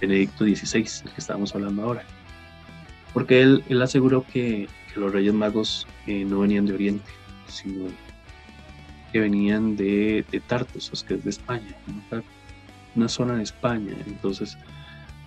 Benedicto 0.00 0.44
XVI, 0.44 0.78
el 1.04 1.10
que 1.10 1.18
estábamos 1.18 1.54
hablando 1.54 1.82
ahora. 1.82 2.04
Porque 3.12 3.42
él, 3.42 3.62
él 3.68 3.82
aseguró 3.82 4.24
que, 4.32 4.68
los 4.96 5.10
Reyes 5.10 5.32
Magos 5.32 5.86
eh, 6.06 6.22
no 6.24 6.40
venían 6.40 6.66
de 6.66 6.74
Oriente, 6.74 7.10
sino 7.46 7.86
que 9.10 9.20
venían 9.20 9.74
de, 9.74 10.22
de 10.30 10.40
Tartessos, 10.40 11.02
que 11.02 11.14
es 11.14 11.24
de 11.24 11.30
España, 11.30 11.74
una 12.94 13.08
zona 13.08 13.34
en 13.34 13.40
España. 13.40 13.94
Entonces, 14.06 14.58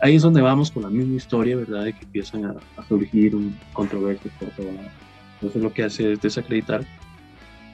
ahí 0.01 0.15
es 0.15 0.21
donde 0.21 0.41
vamos 0.41 0.71
con 0.71 0.83
la 0.83 0.89
misma 0.89 1.15
historia, 1.15 1.55
¿verdad? 1.55 1.85
De 1.85 1.93
que 1.93 2.03
empiezan 2.03 2.45
a, 2.45 2.55
surgir 2.87 3.35
un 3.35 3.57
controversias 3.73 4.33
por 4.39 4.49
todo 4.49 4.71
lado. 4.71 4.89
Entonces, 5.35 5.61
lo 5.61 5.73
que 5.73 5.83
hace 5.83 6.13
es 6.13 6.21
desacreditar 6.21 6.85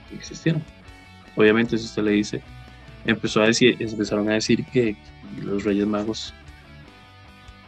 que 0.10 0.16
existieron. 0.16 0.64
Obviamente, 1.36 1.78
si 1.78 1.86
usted 1.86 2.04
le 2.04 2.12
dice, 2.12 2.42
empezó 3.06 3.42
a 3.42 3.48
decir, 3.48 3.78
empezaron 3.80 4.30
a 4.30 4.34
decir 4.34 4.66
que 4.66 4.96
los 5.42 5.64
Reyes 5.64 5.88
Magos 5.88 6.34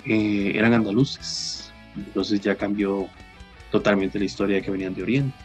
eh, 0.06 0.54
eran 0.56 0.74
andaluces. 0.74 1.72
Entonces 1.96 2.42
ya 2.42 2.56
cambió 2.56 3.08
totalmente 3.72 4.20
la 4.20 4.26
historia 4.26 4.58
de 4.58 4.62
que 4.62 4.72
venían 4.72 4.94
de 4.94 5.04
Oriente. 5.04 5.38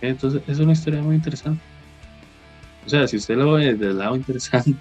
Entonces 0.00 0.42
es 0.46 0.58
una 0.58 0.72
historia 0.72 1.02
muy 1.02 1.16
interesante. 1.16 1.62
O 2.84 2.88
sea, 2.88 3.06
si 3.08 3.16
usted 3.16 3.36
lo 3.36 3.52
ve 3.52 3.74
desde 3.74 3.92
lado 3.92 4.16
interesante, 4.16 4.76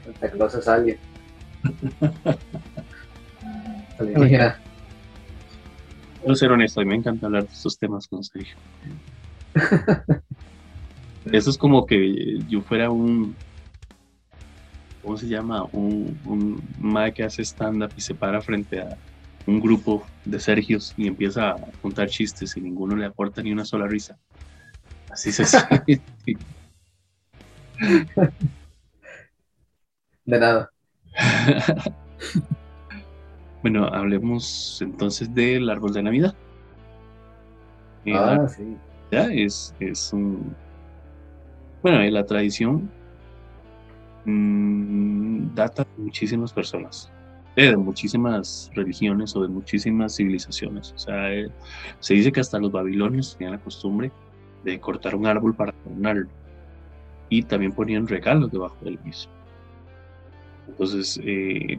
Santa 0.04 0.30
Claus 0.30 0.54
es 0.54 0.68
alguien. 0.68 0.98
Quiero 6.20 6.34
ser 6.34 6.50
honesto, 6.50 6.80
a 6.80 6.84
mí 6.84 6.90
me 6.90 6.96
encanta 6.96 7.26
hablar 7.26 7.46
de 7.46 7.52
estos 7.52 7.78
temas 7.78 8.08
con 8.08 8.24
Sergio. 8.24 8.56
Eso 11.32 11.50
es 11.50 11.58
como 11.58 11.86
que 11.86 12.38
yo 12.48 12.62
fuera 12.62 12.90
un, 12.90 13.36
¿cómo 15.02 15.16
se 15.16 15.28
llama? 15.28 15.64
Un, 15.72 16.18
un 16.24 16.60
que 17.14 17.22
hace 17.22 17.42
stand-up 17.42 17.92
y 17.96 18.00
se 18.00 18.14
para 18.14 18.40
frente 18.40 18.80
a 18.80 18.96
un 19.46 19.60
grupo 19.60 20.06
de 20.24 20.40
Sergios 20.40 20.94
y 20.96 21.06
empieza 21.06 21.50
a 21.50 21.56
contar 21.80 22.08
chistes 22.08 22.56
y 22.56 22.60
ninguno 22.60 22.96
le 22.96 23.06
aporta 23.06 23.42
ni 23.42 23.52
una 23.52 23.64
sola 23.64 23.86
risa. 23.86 24.18
Así 25.10 25.32
se 25.32 25.44
siente. 25.44 26.02
De 30.24 30.38
nada. 30.38 30.70
bueno, 33.62 33.86
hablemos 33.86 34.80
entonces 34.80 35.34
del 35.34 35.68
árbol 35.68 35.92
de 35.92 36.02
Navidad. 36.02 36.34
Ah, 38.14 38.46
sí. 38.48 38.76
Es, 39.12 39.74
es 39.78 40.12
un. 40.12 40.56
Bueno, 41.82 42.02
la 42.10 42.24
tradición 42.24 42.90
mm, 44.24 45.54
data 45.54 45.84
de 45.84 46.02
muchísimas 46.02 46.52
personas 46.52 47.12
de 47.56 47.76
muchísimas 47.76 48.70
religiones 48.74 49.36
o 49.36 49.42
de 49.42 49.48
muchísimas 49.48 50.16
civilizaciones. 50.16 50.92
O 50.92 50.98
sea, 50.98 51.32
eh, 51.32 51.50
se 52.00 52.14
dice 52.14 52.32
que 52.32 52.40
hasta 52.40 52.58
los 52.58 52.72
babilonios 52.72 53.36
tenían 53.36 53.56
la 53.56 53.62
costumbre 53.62 54.10
de 54.64 54.80
cortar 54.80 55.14
un 55.14 55.26
árbol 55.26 55.54
para 55.54 55.72
adornarlo 55.84 56.28
y 57.28 57.42
también 57.42 57.72
ponían 57.72 58.06
regalos 58.06 58.50
debajo 58.50 58.76
del 58.82 58.98
mismo. 59.00 59.32
Entonces, 60.68 61.20
eh, 61.22 61.78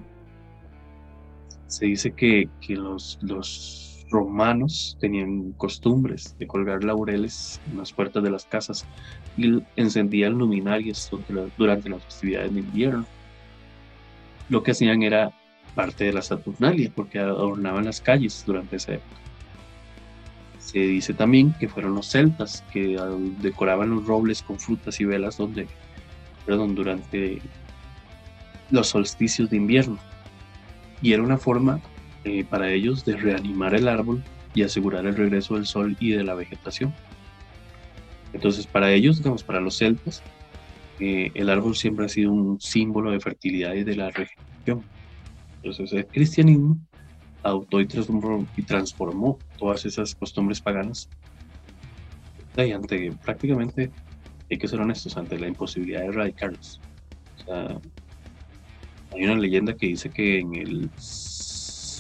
se 1.68 1.86
dice 1.86 2.12
que, 2.12 2.50
que 2.62 2.76
los, 2.76 3.18
romanos 4.14 4.96
tenían 5.02 5.54
costumbres 5.54 6.38
de 6.38 6.46
colgar 6.46 6.84
laureles 6.84 7.60
en 7.72 7.80
las 7.80 7.92
puertas 7.92 8.24
de 8.24 8.30
las 8.30 8.46
casas 8.46 8.86
y 9.36 9.62
encendían 9.76 10.34
luminarias 10.34 11.12
durante 11.58 11.90
las 11.90 12.04
festividades 12.06 12.54
de 12.54 12.60
invierno. 12.60 13.06
Lo 14.50 14.62
que 14.62 14.72
hacían 14.72 15.02
era 15.02 15.34
parte 15.74 16.06
de 16.06 16.14
la 16.14 16.22
Saturnalia, 16.22 16.92
porque 16.96 17.18
adornaban 17.18 17.86
las 17.86 18.00
calles 18.00 18.44
durante 18.46 18.76
esa 18.76 18.94
época. 18.94 19.16
Se 20.60 20.80
dice 20.80 21.14
también 21.14 21.54
que 21.60 21.68
fueron 21.68 21.96
los 21.96 22.08
celtas 22.08 22.64
que 22.72 22.98
decoraban 23.42 23.90
los 23.90 24.06
robles 24.06 24.44
con 24.44 24.60
frutas 24.60 25.02
y 25.02 25.06
velas 25.06 25.38
donde, 25.38 25.68
perdón, 26.46 26.76
durante 26.76 27.42
los 28.70 28.88
solsticios 28.88 29.50
de 29.50 29.58
invierno. 29.58 29.98
Y 31.02 31.14
era 31.14 31.24
una 31.24 31.38
forma 31.38 31.82
eh, 32.24 32.44
para 32.44 32.72
ellos 32.72 33.06
de 33.06 33.16
reanimar 33.18 33.76
el 33.76 33.88
árbol 33.88 34.24
y 34.54 34.64
asegurar 34.64 35.06
el 35.06 35.16
regreso 35.16 35.56
del 35.56 35.66
sol 35.66 35.98
y 36.00 36.12
de 36.12 36.24
la 36.24 36.36
vegetación. 36.36 36.94
Entonces, 38.34 38.66
para 38.66 38.92
ellos, 38.92 39.18
digamos, 39.18 39.44
para 39.44 39.60
los 39.60 39.78
celtas, 39.78 40.24
eh, 41.00 41.32
el 41.34 41.50
árbol 41.50 41.76
siempre 41.76 42.06
ha 42.06 42.10
sido 42.10 42.32
un 42.32 42.60
símbolo 42.62 43.12
de 43.12 43.20
fertilidad 43.20 43.74
y 43.74 43.84
de 43.84 43.96
la 43.96 44.10
regeneración. 44.10 44.84
Entonces 45.64 45.94
el 45.94 46.06
cristianismo 46.08 46.78
adoptó 47.42 47.82
y 47.82 47.86
transformó, 47.86 49.40
todas 49.58 49.86
esas 49.86 50.16
costumbres 50.16 50.62
paganas. 50.62 51.10
Y 52.56 52.72
ante 52.72 53.12
prácticamente, 53.24 53.92
hay 54.50 54.58
que 54.58 54.68
ser 54.68 54.80
honestos, 54.80 55.18
ante 55.18 55.40
la 55.40 55.48
imposibilidad 55.48 56.02
de 56.02 56.08
erradicarlos. 56.08 56.80
hay 59.12 59.24
una 59.24 59.36
leyenda 59.36 59.76
que 59.76 59.88
dice 59.88 60.10
que 60.10 60.40
en 60.40 60.56
el 60.56 60.90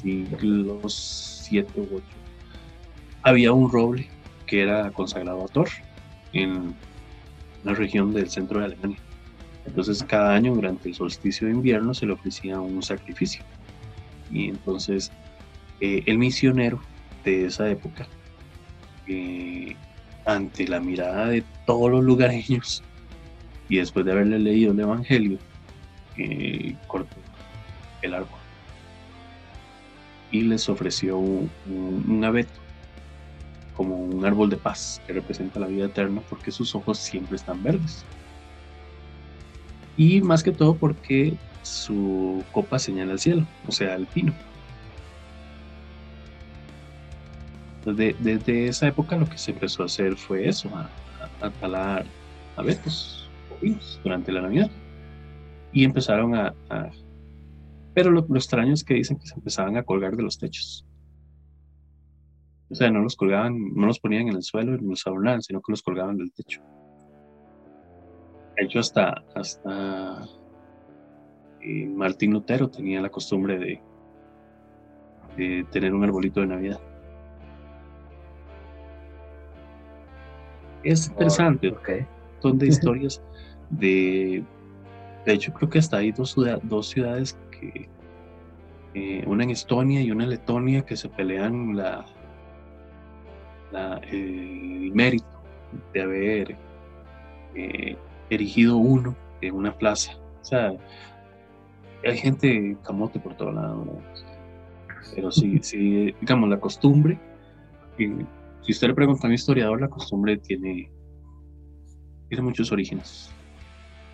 siglo 0.04 0.82
7 0.88 1.80
u 1.80 1.96
8 1.96 2.04
había 3.24 3.54
un 3.54 3.72
roble 3.72 4.10
que 4.46 4.62
era 4.62 4.92
consagrado 4.92 5.46
a 5.46 5.48
Thor 5.48 5.70
en 6.34 6.76
una 7.64 7.74
región 7.74 8.14
del 8.14 8.30
centro 8.30 8.60
de 8.60 8.66
Alemania. 8.66 8.98
Entonces 9.66 10.04
cada 10.04 10.36
año 10.36 10.54
durante 10.54 10.90
el 10.90 10.96
solsticio 10.96 11.48
de 11.48 11.54
invierno 11.54 11.94
se 11.94 12.06
le 12.06 12.14
ofrecía 12.14 12.60
un 12.60 12.84
sacrificio. 12.84 13.44
Y 14.30 14.50
entonces 14.50 15.12
eh, 15.80 16.04
el 16.06 16.18
misionero 16.18 16.82
de 17.24 17.46
esa 17.46 17.70
época, 17.70 18.08
eh, 19.08 19.76
ante 20.26 20.68
la 20.68 20.82
mirada 20.82 21.28
de 21.28 21.44
todos 21.66 21.90
los 21.90 22.04
lugareños, 22.04 22.84
y 23.70 23.78
después 23.78 24.06
de 24.06 24.12
haberle 24.12 24.40
leído 24.40 24.74
el 24.74 24.80
Evangelio, 24.82 25.38
eh, 26.18 26.76
cortó 26.88 27.16
el 28.02 28.14
árbol 28.14 28.43
y 30.34 30.42
les 30.42 30.68
ofreció 30.68 31.18
un, 31.18 31.50
un 31.66 32.24
abeto 32.26 32.52
como 33.78 33.96
un 33.96 34.26
árbol 34.26 34.50
de 34.50 34.58
paz 34.58 35.02
que 35.08 35.14
representa 35.14 35.62
la 35.62 35.68
vida 35.68 35.86
eterna 35.86 36.22
porque 36.30 36.52
sus 36.52 36.76
ojos 36.76 36.98
siempre 36.98 37.38
están 37.38 37.64
verdes 37.64 38.06
y 39.98 40.22
más 40.22 40.44
que 40.44 40.52
todo 40.52 40.76
porque 40.76 41.38
su 41.62 42.44
copa 42.52 42.80
señala 42.80 43.14
al 43.14 43.20
cielo, 43.20 43.46
o 43.68 43.72
sea, 43.72 43.94
al 43.94 44.08
pino. 44.08 44.34
Desde, 47.86 48.16
desde, 48.20 48.68
esa 48.68 48.88
época 48.88 49.18
lo 49.18 49.28
que 49.28 49.38
se 49.38 49.52
empezó 49.52 49.84
a 49.84 49.88
hacer 49.88 50.16
fue 50.16 50.48
eso, 50.48 50.70
a, 50.76 50.90
a, 51.46 51.50
talar 51.52 52.06
abetos, 52.56 53.30
ovinos 53.60 54.00
durante 54.04 54.32
la 54.32 54.42
Navidad. 54.42 54.72
Y 55.74 55.84
empezaron 55.84 56.36
a... 56.36 56.54
pero 57.94 58.12
lo, 58.12 58.26
lo, 58.28 58.36
extraño 58.36 58.74
es 58.74 58.84
que 58.84 58.96
dicen 58.96 59.18
que 59.18 59.28
se 59.28 59.36
empezaban 59.36 59.78
a 59.78 59.84
colgar 59.84 60.16
de 60.16 60.24
los 60.24 60.38
techos. 60.38 60.86
O 62.70 62.76
sea, 62.76 62.90
no 62.90 63.02
los 63.02 63.16
colgaban, 63.16 63.74
no 63.76 63.86
los 63.86 64.00
ponían 64.00 64.30
en 64.30 64.36
el 64.36 64.44
suelo 64.44 64.76
y 64.76 64.80
los 64.80 65.06
adornaban, 65.06 65.42
sino 65.42 65.62
que 65.62 65.72
los 65.72 65.84
colgaban 65.84 66.18
del 66.18 66.34
techo. 66.34 66.62
De 68.58 68.66
hecho, 68.66 68.80
hasta, 68.80 69.24
hasta 69.36 70.26
eh, 71.62 71.88
Martín 71.88 72.34
Lutero 72.34 72.70
tenía 72.70 73.02
la 73.02 73.10
costumbre 73.10 73.60
de, 73.60 73.82
de 75.38 75.66
tener 75.72 75.94
un 75.94 76.04
arbolito 76.04 76.42
de 76.42 76.48
Navidad. 76.48 76.80
Es 80.84 81.08
interesante. 81.08 81.70
okay. 81.70 82.06
Son 82.40 82.58
de 82.58 82.68
historias 82.70 83.22
de. 83.70 84.44
De 85.26 85.34
hecho, 85.34 85.54
creo 85.54 85.70
que 85.70 85.80
hasta 85.80 85.98
hay 85.98 86.12
dos, 86.12 86.36
dos 86.64 86.88
ciudades 86.88 87.38
Eh, 88.96 89.24
una 89.26 89.44
en 89.44 89.50
Estonia 89.50 90.02
y 90.02 90.12
una 90.12 90.26
en 90.26 90.30
Letonia 90.30 90.86
que 90.86 90.96
se 90.96 91.10
pelean 91.10 91.76
la, 91.76 92.06
el 94.12 94.92
mérito 94.94 95.26
de 95.94 96.02
haber 96.02 96.58
eh, 97.56 97.98
erigido 98.30 98.78
uno 98.78 99.16
en 99.42 99.56
una 99.56 99.76
plaza. 99.76 100.16
O 100.42 100.46
sea, 100.46 100.74
hay 102.04 102.18
gente 102.18 102.78
camote 102.84 103.20
por 103.20 103.36
todo 103.36 103.52
lado. 103.52 104.00
Pero 105.16 105.32
sí, 105.32 105.60
sí, 105.62 106.14
digamos, 106.20 106.50
la 106.50 106.60
costumbre. 106.60 107.20
si 107.98 108.72
usted 108.72 108.88
le 108.88 108.94
pregunta 108.94 109.26
a 109.26 109.30
un 109.30 109.34
historiador, 109.34 109.82
la 109.82 109.90
costumbre 109.90 110.38
tiene, 110.38 110.92
tiene 112.30 112.44
muchos 112.44 112.72
orígenes. 112.72 113.32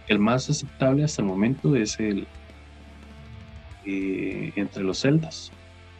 El 0.07 0.19
más 0.19 0.49
aceptable 0.49 1.03
hasta 1.03 1.21
el 1.21 1.27
momento 1.27 1.75
es 1.75 1.99
el 1.99 2.25
eh, 3.85 4.51
entre 4.55 4.83
los 4.83 4.99
celtas, 4.99 5.51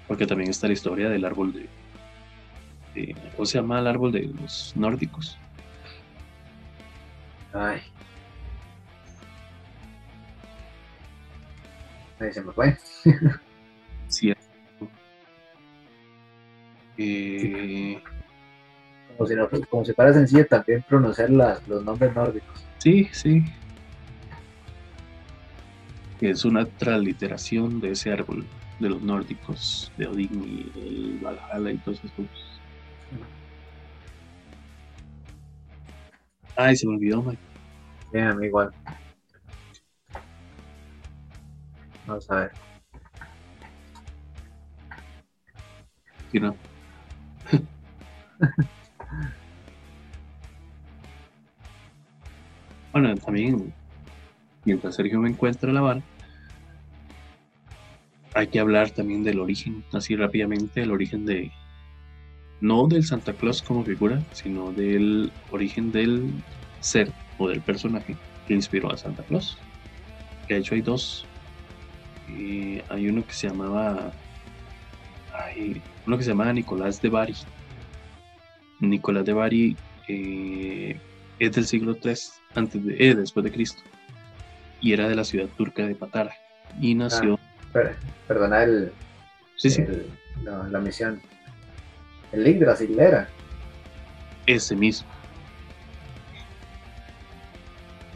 porque 0.07 0.25
también 0.25 0.49
está 0.49 0.67
la 0.67 0.73
historia 0.73 1.09
del 1.09 1.25
árbol 1.25 1.53
de, 1.53 1.69
de 2.95 3.15
¿cómo 3.35 3.45
se 3.45 3.57
llama 3.57 3.79
el 3.79 3.87
árbol 3.87 4.11
de 4.11 4.23
los 4.41 4.73
nórdicos? 4.75 5.37
Ay, 7.53 7.81
Ahí 12.19 12.33
se 12.33 12.41
me 12.41 12.51
fue. 12.51 12.77
sí. 14.07 14.33
Eh, 16.97 18.01
como, 19.15 19.27
si 19.27 19.35
no, 19.35 19.49
como 19.69 19.85
si 19.85 19.93
fuera 19.93 20.13
sencillo 20.13 20.45
también 20.47 20.83
pronunciar 20.87 21.29
las, 21.29 21.65
los 21.67 21.83
nombres 21.83 22.13
nórdicos. 22.13 22.65
Sí, 22.79 23.07
sí. 23.13 23.45
Es 26.21 26.43
una 26.43 26.65
transliteración 26.65 27.79
de 27.79 27.91
ese 27.91 28.11
árbol 28.11 28.45
de 28.79 28.89
los 28.89 29.01
nórdicos, 29.01 29.91
de 29.97 30.07
Odín 30.07 30.43
y 30.43 30.69
el 30.79 31.19
Valhalla 31.19 31.71
y 31.71 31.77
todos 31.77 31.99
esos. 32.03 32.27
Ay, 36.57 36.75
se 36.75 36.85
me 36.87 36.95
olvidó, 36.95 37.21
Mike. 37.21 37.41
Bien, 38.11 38.37
mí 38.37 38.47
igual. 38.47 38.73
Vamos 42.05 42.29
a 42.29 42.35
ver. 42.35 42.51
Sí, 46.31 46.39
no. 46.39 46.53
bueno, 52.91 53.15
también, 53.15 53.73
mientras 54.65 54.95
Sergio 54.95 55.19
me 55.19 55.29
encuentra 55.29 55.71
la 55.71 55.81
vara, 55.81 56.01
hay 58.33 58.47
que 58.47 58.59
hablar 58.59 58.91
también 58.91 59.23
del 59.23 59.39
origen, 59.39 59.83
así 59.93 60.15
rápidamente, 60.15 60.81
el 60.81 60.91
origen 60.91 61.25
de, 61.25 61.51
no 62.61 62.87
del 62.87 63.03
Santa 63.03 63.33
Claus 63.33 63.61
como 63.61 63.83
figura, 63.83 64.21
sino 64.31 64.71
del 64.71 65.31
origen 65.51 65.91
del 65.91 66.31
ser 66.79 67.11
o 67.37 67.47
del 67.47 67.61
personaje 67.61 68.15
que 68.47 68.53
inspiró 68.53 68.91
a 68.91 68.97
Santa 68.97 69.23
Claus. 69.23 69.57
De 70.47 70.57
hecho 70.57 70.75
hay 70.75 70.81
dos 70.81 71.25
hay 72.89 73.09
uno 73.09 73.25
que 73.25 73.33
se 73.33 73.47
llamaba 73.47 74.11
hay 75.33 75.81
uno 76.05 76.17
que 76.17 76.23
se 76.23 76.29
llamaba 76.29 76.53
Nicolás 76.53 77.01
de 77.01 77.09
Bari. 77.09 77.35
Nicolás 78.81 79.25
de 79.25 79.33
Bari 79.33 79.77
eh, 80.07 80.99
es 81.39 81.51
del 81.51 81.65
siglo 81.65 81.97
III 82.01 82.13
antes 82.55 82.85
de, 82.85 82.95
eh, 82.99 83.15
después 83.15 83.43
de 83.43 83.51
Cristo 83.51 83.81
y 84.81 84.93
era 84.93 85.07
de 85.07 85.15
la 85.15 85.23
ciudad 85.23 85.47
turca 85.57 85.85
de 85.85 85.95
Patara 85.95 86.33
y 86.79 86.95
nació. 86.95 87.39
Ah, 87.41 87.48
perdona 88.27 88.63
el, 88.63 88.91
sí, 89.55 89.69
sí. 89.69 89.83
la, 90.43 90.79
misión. 90.79 91.21
El 92.31 92.45
Yggdrasil 92.45 92.91
Hilera 92.91 93.27
Ese 94.45 94.75
mismo. 94.75 95.07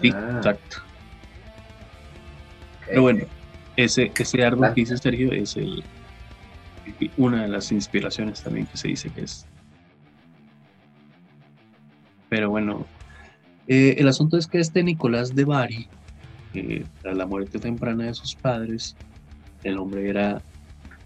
Sí, 0.01 0.11
ah. 0.13 0.33
exacto. 0.37 0.77
Pero 2.87 3.01
bueno, 3.01 3.25
ese, 3.75 4.11
ese 4.15 4.45
árbol 4.45 4.73
que 4.73 4.81
dice 4.81 4.97
Sergio 4.97 5.31
es 5.31 5.55
el, 5.57 5.83
una 7.17 7.43
de 7.43 7.47
las 7.47 7.71
inspiraciones 7.71 8.43
también 8.43 8.65
que 8.67 8.77
se 8.77 8.89
dice 8.89 9.09
que 9.09 9.21
es. 9.21 9.45
Pero 12.29 12.49
bueno, 12.49 12.85
eh, 13.67 13.95
el 13.97 14.07
asunto 14.07 14.37
es 14.37 14.47
que 14.47 14.59
este 14.59 14.83
Nicolás 14.83 15.35
de 15.35 15.45
Bari, 15.45 15.87
eh, 16.53 16.83
tras 17.01 17.15
la 17.15 17.25
muerte 17.25 17.59
temprana 17.59 18.05
de 18.05 18.13
sus 18.13 18.35
padres, 18.35 18.95
el 19.63 19.77
hombre 19.77 20.09
era 20.09 20.41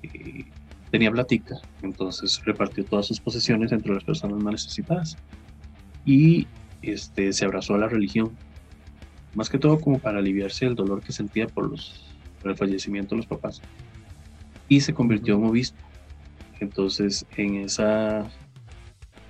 eh, 0.04 0.46
tenía 0.92 1.12
platica, 1.12 1.56
entonces 1.82 2.42
repartió 2.46 2.86
todas 2.86 3.08
sus 3.08 3.20
posesiones 3.20 3.72
entre 3.72 3.94
las 3.94 4.04
personas 4.04 4.42
más 4.42 4.54
necesitadas 4.54 5.18
y 6.06 6.48
este, 6.82 7.34
se 7.34 7.46
abrazó 7.46 7.76
a 7.76 7.80
la 7.80 7.88
religión, 7.90 8.32
más 9.36 9.50
que 9.50 9.60
todo 9.60 9.80
como 9.80 10.00
para 10.00 10.20
aliviarse 10.20 10.66
del 10.66 10.76
dolor 10.76 11.02
que 11.02 11.12
sentía 11.12 11.48
por 11.48 11.70
los 11.70 12.04
por 12.42 12.52
el 12.52 12.58
fallecimiento 12.58 13.16
de 13.16 13.18
los 13.18 13.28
papás, 13.28 13.62
y 14.68 14.80
se 14.80 14.94
convirtió 14.94 15.36
en 15.36 15.46
obispo. 15.46 15.78
Entonces, 16.60 17.26
en 17.36 17.58
esa, 17.58 18.30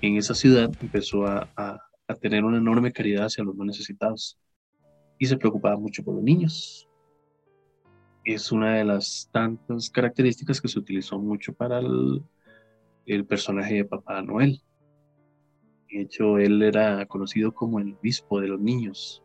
en 0.00 0.16
esa 0.16 0.34
ciudad 0.34 0.70
empezó 0.80 1.26
a, 1.26 1.48
a, 1.56 1.80
tener 2.20 2.44
una 2.44 2.58
enorme 2.58 2.90
caridad 2.90 3.26
hacia 3.26 3.44
los 3.44 3.54
más 3.54 3.66
necesitados 3.66 4.38
y 5.18 5.26
se 5.26 5.36
preocupaba 5.36 5.76
mucho 5.76 6.02
por 6.02 6.14
los 6.14 6.24
niños. 6.24 6.87
Es 8.28 8.52
una 8.52 8.74
de 8.74 8.84
las 8.84 9.30
tantas 9.32 9.88
características 9.88 10.60
que 10.60 10.68
se 10.68 10.78
utilizó 10.78 11.18
mucho 11.18 11.54
para 11.54 11.78
el, 11.78 13.24
personaje 13.26 13.76
de 13.76 13.84
Papá 13.86 14.20
Noel. 14.20 14.60
De 15.90 16.02
hecho, 16.02 16.36
él 16.36 16.60
era 16.60 17.06
conocido 17.06 17.52
como 17.52 17.80
el 17.80 17.96
obispo 17.98 18.38
de 18.38 18.48
los 18.48 18.60
niños 18.60 19.22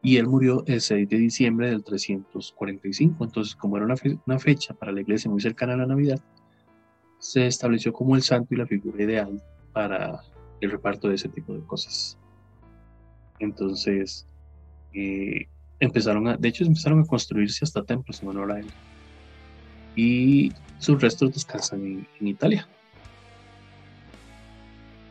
y 0.00 0.16
él 0.18 0.28
murió 0.28 0.62
el 0.68 0.80
6 0.80 1.08
de 1.08 1.16
diciembre 1.18 1.70
del 1.70 1.82
345. 1.82 3.24
Entonces, 3.24 3.56
como 3.56 3.78
era 3.78 3.86
una, 3.86 4.38
fecha 4.38 4.74
para 4.74 4.92
la 4.92 5.00
iglesia 5.00 5.28
muy 5.28 5.40
cercana 5.40 5.72
a 5.72 5.78
la 5.78 5.86
Navidad, 5.86 6.20
se 7.18 7.48
estableció 7.48 7.92
como 7.92 8.14
el 8.14 8.22
santo 8.22 8.54
y 8.54 8.58
la 8.58 8.66
figura 8.68 9.02
ideal 9.02 9.42
para 9.72 10.20
el 10.60 10.70
reparto 10.70 11.08
de 11.08 11.16
ese 11.16 11.30
tipo 11.30 11.52
de 11.52 11.66
cosas. 11.66 12.16
Entonces, 13.40 14.24
eh, 14.92 15.48
empezaron 15.80 16.28
a, 16.28 16.36
de 16.36 16.48
hecho, 16.48 16.64
empezaron 16.64 17.00
a 17.00 17.06
construirse 17.06 17.64
hasta 17.64 17.82
templos 17.82 18.22
en 18.22 18.28
honor 18.28 18.52
a 18.52 18.60
él. 18.60 18.66
Y 19.96 20.52
sus 20.78 21.00
restos 21.00 21.32
descansan 21.32 22.06
en, 22.20 22.28
Italia. 22.28 22.68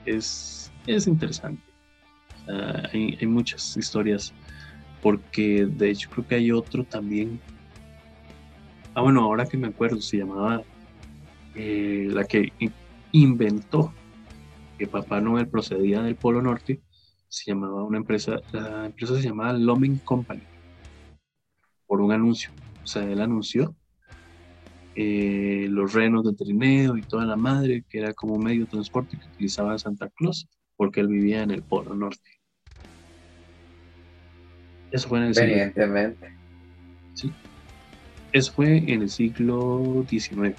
Es, 0.05 0.71
es 0.87 1.07
interesante. 1.07 1.61
hay, 2.93 3.17
hay 3.19 3.27
muchas 3.27 3.75
historias 3.75 4.33
porque 5.01 5.65
de 5.65 5.91
hecho 5.91 6.09
creo 6.09 6.27
que 6.27 6.35
hay 6.35 6.51
otro 6.51 6.83
también. 6.83 7.39
Ah, 8.93 9.01
bueno, 9.01 9.21
ahora 9.21 9.45
que 9.45 9.57
me 9.57 9.67
acuerdo, 9.67 10.01
se 10.01 10.17
llamaba 10.17 10.61
eh, 11.55 12.07
la 12.11 12.23
que 12.23 12.51
inventó 13.11 13.93
que 14.77 14.87
Papá 14.87 15.21
Noel 15.21 15.47
procedía 15.47 16.01
del 16.01 16.15
Polo 16.15 16.41
Norte, 16.41 16.81
se 17.27 17.51
llamaba 17.51 17.83
una 17.83 17.97
empresa, 17.97 18.39
la 18.51 18.85
empresa 18.87 19.15
se 19.15 19.23
llamaba 19.23 19.53
Lomen 19.53 19.97
Company, 19.97 20.41
por 21.89 22.01
un 22.01 22.11
anuncio. 22.11 22.51
O 22.83 22.87
sea, 22.87 23.03
él 23.03 23.19
anunció 23.19 23.75
eh, 24.95 25.65
los 25.69 25.91
renos 25.93 26.23
del 26.23 26.37
trineo 26.37 26.95
y 26.95 27.01
toda 27.01 27.25
la 27.25 27.35
madre, 27.35 27.83
que 27.89 27.97
era 27.97 28.13
como 28.13 28.35
un 28.35 28.43
medio 28.43 28.65
de 28.65 28.67
transporte 28.69 29.17
que 29.17 29.27
utilizaba 29.27 29.77
Santa 29.79 30.07
Claus, 30.15 30.47
porque 30.77 30.99
él 30.99 31.07
vivía 31.07 31.41
en 31.41 31.49
el 31.49 31.63
Polo 31.63 31.95
Norte. 31.95 32.29
Eso 34.91 35.09
fue 35.09 35.17
en 35.17 35.23
el 35.25 35.35
siglo. 35.35 35.73
Sí. 37.15 37.33
Eso 38.33 38.53
fue 38.53 38.77
en 38.77 39.01
el 39.01 39.09
siglo 39.09 40.05
XIX. 40.07 40.55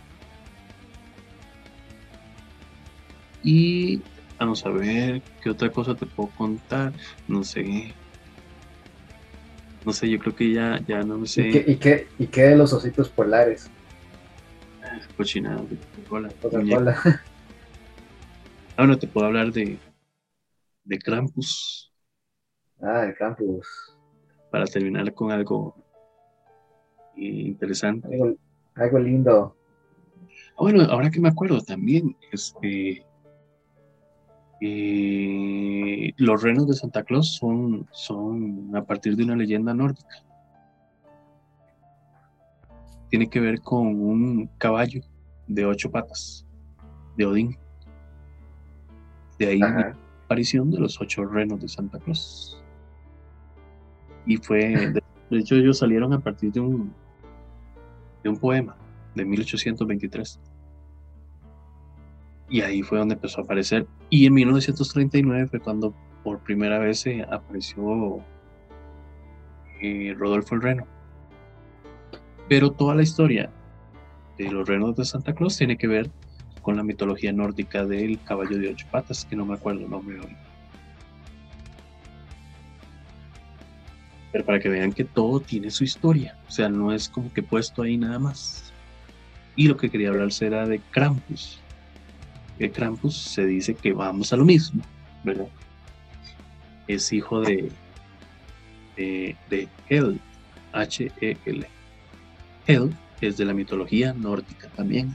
Y 3.45 4.03
vamos 4.37 4.67
a 4.67 4.71
ver 4.71 5.23
qué 5.43 5.51
otra 5.51 5.71
cosa 5.71 5.95
te 5.95 6.07
puedo 6.07 6.31
contar. 6.31 6.93
No 7.29 7.45
sé. 7.45 7.95
No 9.85 9.93
sé, 9.93 10.11
yo 10.11 10.19
creo 10.19 10.35
que 10.35 10.53
ya, 10.53 10.81
ya 10.87 11.03
no 11.03 11.25
sé. 11.27 11.49
¿Y 11.49 11.51
qué, 11.51 11.65
y 11.67 11.77
qué, 11.77 12.09
y 12.19 12.27
qué 12.27 12.43
de 12.43 12.57
los 12.57 12.73
ositos 12.73 13.09
polares? 13.09 13.71
Cochinado, 15.17 15.67
Coca-Cola. 15.67 16.31
Coca-Cola. 16.41 16.97
Ah, 18.77 18.85
bueno, 18.85 18.99
te 18.99 19.07
puedo 19.07 19.27
hablar 19.27 19.53
de, 19.53 19.79
de 20.85 20.99
Krampus. 20.99 21.93
Ah, 22.81 23.05
el 23.05 23.15
Krampus. 23.15 23.67
Para 24.51 24.65
terminar 24.65 25.13
con 25.13 25.31
algo 25.31 25.77
interesante. 27.15 28.09
Algo, 28.11 28.37
algo 28.77 28.99
lindo. 28.99 29.57
Ah, 30.53 30.61
bueno, 30.61 30.83
ahora 30.85 31.11
que 31.11 31.21
me 31.21 31.29
acuerdo 31.29 31.61
también, 31.61 32.17
este, 32.33 33.05
eh, 34.61 36.13
los 36.17 36.43
renos 36.43 36.67
de 36.69 36.75
Santa 36.75 37.03
Claus 37.03 37.35
son, 37.35 37.89
son 37.93 38.71
a 38.77 38.85
partir 38.85 39.17
de 39.17 39.25
una 39.25 39.37
leyenda 39.37 39.73
nórdica. 39.73 40.23
Tiene 43.09 43.29
que 43.29 43.41
ver 43.41 43.61
con 43.61 43.87
un 43.87 44.51
caballo 44.59 45.01
de 45.49 45.65
ocho 45.65 45.91
patas, 45.91 46.47
de 47.17 47.27
Odín. 47.27 47.59
De 49.39 49.47
ahí 49.47 49.59
la 49.59 49.97
aparición 50.25 50.71
de 50.71 50.79
los 50.79 51.01
ocho 51.01 51.25
renos 51.25 51.61
de 51.61 51.69
Santa 51.69 51.99
Claus. 51.99 52.63
Y 54.27 54.37
fue, 54.37 54.93
de, 54.93 55.03
hecho 55.31 55.57
ellos 55.57 55.79
salieron 55.79 56.13
a 56.13 56.21
partir 56.21 56.53
de 56.53 56.61
un, 56.61 56.93
de 58.23 58.29
un 58.29 58.37
poema 58.37 58.77
de 59.15 59.25
1823. 59.25 60.39
Y 62.51 62.61
ahí 62.63 62.83
fue 62.83 62.99
donde 62.99 63.15
empezó 63.15 63.41
a 63.41 63.45
aparecer. 63.45 63.87
Y 64.11 64.27
en 64.27 64.35
1939 64.35 65.47
fue 65.47 65.61
cuando 65.61 65.95
por 66.23 66.41
primera 66.41 66.79
vez 66.79 67.07
apareció 67.31 68.23
eh, 69.81 70.15
Rodolfo 70.19 70.57
el 70.57 70.63
Reno. 70.63 70.87
Pero 72.49 72.73
toda 72.73 72.95
la 72.95 73.03
historia 73.03 73.51
de 74.37 74.51
los 74.51 74.69
renos 74.69 74.97
de 74.97 75.05
Santa 75.05 75.35
Claus 75.35 75.57
tiene 75.57 75.77
que 75.77 75.87
ver 75.87 76.11
con 76.63 76.77
la 76.77 76.83
mitología 76.83 77.33
nórdica 77.33 77.87
del 77.87 78.23
caballo 78.25 78.59
de 78.59 78.69
ocho 78.71 78.87
patas, 78.91 79.25
que 79.25 79.37
no 79.37 79.47
me 79.47 79.55
acuerdo 79.55 79.85
el 79.85 79.91
nombre. 79.91 80.19
Pero 84.33 84.45
para 84.45 84.61
que 84.61 84.69
vean 84.69 84.93
que 84.93 85.05
todo 85.05 85.41
tiene 85.41 85.71
su 85.71 85.85
historia, 85.85 86.37
o 86.49 86.51
sea, 86.51 86.69
no 86.69 86.93
es 86.93 87.09
como 87.09 87.33
que 87.33 87.43
puesto 87.43 87.83
ahí 87.83 87.97
nada 87.97 88.19
más. 88.19 88.73
Y 89.57 89.69
lo 89.69 89.77
que 89.77 89.91
quería 89.91 90.11
hablar 90.11 90.29
era 90.41 90.67
de 90.67 90.81
Krampus. 90.91 91.60
Krampus 92.69 93.17
se 93.17 93.47
dice 93.47 93.75
que 93.75 93.93
vamos 93.93 94.33
a 94.33 94.37
lo 94.37 94.45
mismo, 94.45 94.83
¿verdad? 95.25 95.49
Es 96.87 97.13
hijo 97.13 97.41
de, 97.41 97.71
de, 98.97 99.37
de 99.49 99.69
Hel, 99.89 100.21
H-E-L. 100.73 101.67
Hel 102.67 102.95
es 103.21 103.37
de 103.37 103.45
la 103.45 103.55
mitología 103.55 104.13
nórdica 104.13 104.69
también. 104.77 105.15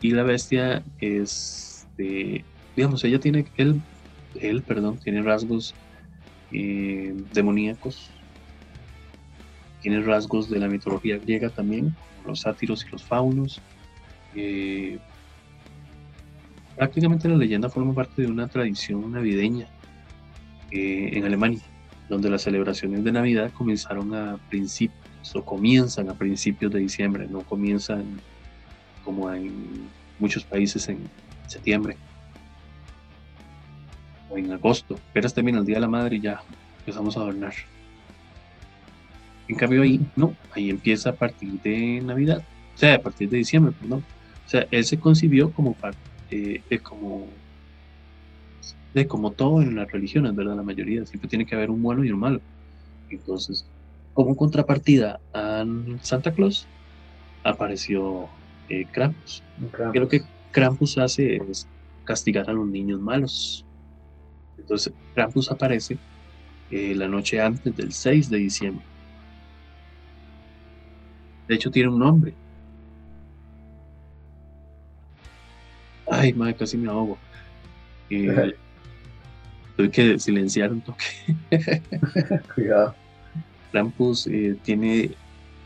Y 0.00 0.12
la 0.12 0.22
bestia 0.22 0.82
es 1.00 1.86
de, 1.96 2.44
digamos, 2.76 3.04
ella 3.04 3.18
tiene, 3.20 3.46
él, 3.56 3.80
él 4.40 4.62
perdón, 4.62 4.98
tiene 4.98 5.22
rasgos 5.22 5.74
eh, 6.52 7.14
demoníacos, 7.32 8.10
tiene 9.82 10.00
rasgos 10.00 10.48
de 10.48 10.58
la 10.58 10.68
mitología 10.68 11.18
griega 11.18 11.50
también, 11.50 11.94
los 12.26 12.40
sátiros 12.40 12.84
y 12.86 12.90
los 12.90 13.04
faunos. 13.04 13.60
Eh, 14.34 14.98
prácticamente 16.78 17.28
la 17.28 17.36
leyenda 17.36 17.68
forma 17.68 17.92
parte 17.92 18.22
de 18.22 18.28
una 18.28 18.46
tradición 18.46 19.10
navideña 19.10 19.66
eh, 20.70 21.10
en 21.12 21.24
Alemania, 21.24 21.60
donde 22.08 22.30
las 22.30 22.42
celebraciones 22.42 23.02
de 23.02 23.10
Navidad 23.10 23.50
comenzaron 23.52 24.14
a 24.14 24.38
principios 24.48 25.34
o 25.34 25.44
comienzan 25.44 26.08
a 26.08 26.14
principios 26.14 26.72
de 26.72 26.78
diciembre, 26.78 27.26
no 27.28 27.40
comienzan 27.40 28.04
como 29.04 29.30
en 29.32 29.88
muchos 30.20 30.44
países 30.44 30.88
en 30.88 30.98
septiembre 31.48 31.96
o 34.30 34.38
en 34.38 34.52
agosto. 34.52 34.94
Esperas 34.94 35.34
termina 35.34 35.58
el 35.58 35.66
Día 35.66 35.76
de 35.76 35.80
la 35.80 35.88
Madre 35.88 36.16
y 36.16 36.20
ya 36.20 36.42
empezamos 36.78 37.16
a 37.16 37.20
adornar. 37.20 37.54
En 39.48 39.56
cambio 39.56 39.82
ahí, 39.82 40.00
no, 40.14 40.34
ahí 40.52 40.70
empieza 40.70 41.10
a 41.10 41.14
partir 41.14 41.60
de 41.62 42.00
Navidad, 42.02 42.44
o 42.74 42.78
sea, 42.78 42.94
a 42.94 43.00
partir 43.00 43.28
de 43.30 43.38
diciembre, 43.38 43.72
perdón. 43.80 44.04
O 44.46 44.48
sea, 44.48 44.66
él 44.70 44.84
se 44.84 44.98
concibió 44.98 45.50
como 45.52 45.74
parte, 45.74 45.98
eh, 46.30 46.78
como, 46.82 47.26
de 48.94 49.06
como 49.06 49.32
todo 49.32 49.62
en 49.62 49.76
las 49.76 49.90
religiones, 49.90 50.34
¿verdad? 50.34 50.56
La 50.56 50.62
mayoría, 50.62 51.04
siempre 51.06 51.28
tiene 51.28 51.46
que 51.46 51.54
haber 51.54 51.70
un 51.70 51.82
bueno 51.82 52.04
y 52.04 52.10
un 52.10 52.20
malo. 52.20 52.40
Entonces, 53.10 53.64
como 54.14 54.36
contrapartida 54.36 55.20
a 55.32 55.64
Santa 56.02 56.32
Claus, 56.32 56.66
apareció 57.44 58.28
eh, 58.68 58.86
Krampus. 58.92 59.42
Krampus. 59.72 60.00
lo 60.00 60.08
que 60.08 60.22
Krampus 60.52 60.98
hace 60.98 61.36
es 61.36 61.66
castigar 62.04 62.48
a 62.48 62.52
los 62.52 62.66
niños 62.66 63.00
malos. 63.00 63.64
Entonces, 64.58 64.92
Krampus 65.14 65.50
aparece 65.50 65.98
eh, 66.70 66.94
la 66.94 67.08
noche 67.08 67.40
antes 67.40 67.74
del 67.76 67.92
6 67.92 68.28
de 68.28 68.38
diciembre. 68.38 68.84
De 71.48 71.54
hecho, 71.54 71.70
tiene 71.70 71.88
un 71.88 71.98
nombre. 71.98 72.34
Ay, 76.18 76.32
madre, 76.32 76.56
casi 76.56 76.76
me 76.76 76.88
ahogo. 76.90 77.16
Eh, 78.10 78.26
tuve 79.76 79.90
que 79.90 80.18
silenciar 80.18 80.72
un 80.72 80.80
toque. 80.80 81.04
Cuidado. 82.54 82.94
Krampus 83.70 84.26
eh, 84.26 84.56
tiene 84.64 85.12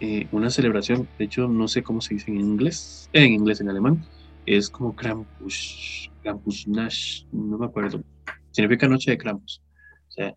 eh, 0.01 0.27
una 0.31 0.51
celebración, 0.51 1.09
de 1.19 1.24
hecho, 1.24 1.49
no 1.49 1.69
sé 1.69 1.83
cómo 1.83 2.03
se 2.03 2.15
dice 2.15 2.31
en 2.31 2.41
inglés, 2.41 3.09
en 3.15 3.33
inglés, 3.33 3.62
en 3.62 3.70
alemán, 3.70 4.05
es 4.45 4.69
como 4.69 4.95
Krampus, 4.95 6.11
Krampus 6.23 6.69
Nash, 6.69 7.24
no 7.33 7.57
me 7.57 7.65
acuerdo. 7.65 8.03
Significa 8.51 8.87
noche 8.87 9.12
de 9.12 9.19
Krampus. 9.19 9.62
O 10.09 10.12
sea, 10.12 10.35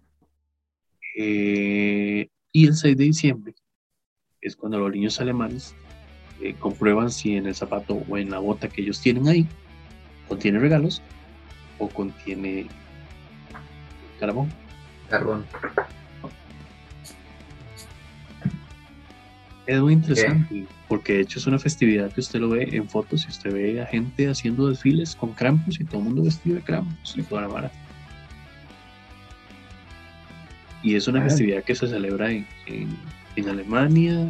y 1.18 2.68
el 2.68 2.74
6 2.74 2.96
de 2.96 3.04
diciembre 3.04 3.54
es 4.40 4.56
cuando 4.56 4.80
los 4.80 4.92
niños 4.92 5.20
alemanes 5.20 5.76
eh, 6.40 6.56
comprueban 6.58 7.10
si 7.10 7.36
en 7.36 7.48
el 7.48 7.56
zapato 7.56 7.96
o 8.08 8.18
en 8.18 8.30
la 8.30 8.40
bota 8.40 8.70
que 8.70 8.82
ellos 8.82 9.02
tienen 9.02 9.28
ahí 9.28 9.46
contiene 10.28 10.60
regalos 10.60 11.02
o 11.80 11.88
contiene 11.90 12.68
carbón. 14.20 14.50
Carbón. 15.10 15.46
Es 19.68 19.82
muy 19.82 19.94
interesante, 19.94 20.68
porque 20.88 21.14
de 21.14 21.22
hecho 21.22 21.40
es 21.40 21.48
una 21.48 21.58
festividad 21.58 22.12
que 22.12 22.22
usted 22.22 22.40
lo 22.40 22.50
ve 22.50 22.70
en 22.72 22.88
fotos 22.88 23.26
y 23.26 23.30
usted 23.30 23.52
ve 23.52 23.82
a 23.82 23.86
gente 23.88 24.30
haciendo 24.30 24.70
desfiles 24.70 25.16
con 25.16 25.34
Krampus 25.34 25.80
y 25.80 25.86
todo 25.86 26.00
el 26.00 26.04
mundo 26.06 26.24
vestido 26.24 26.58
de 26.58 26.62
Krampus 26.62 27.18
y 27.18 27.24
toda 27.24 27.42
la 27.42 27.48
vara. 27.48 27.72
Y 30.84 30.94
es 30.94 31.08
una 31.08 31.20
festividad 31.24 31.64
que 31.64 31.74
se 31.74 31.88
celebra 31.88 32.30
en, 32.32 32.46
en 32.68 33.50
Alemania, 33.50 34.30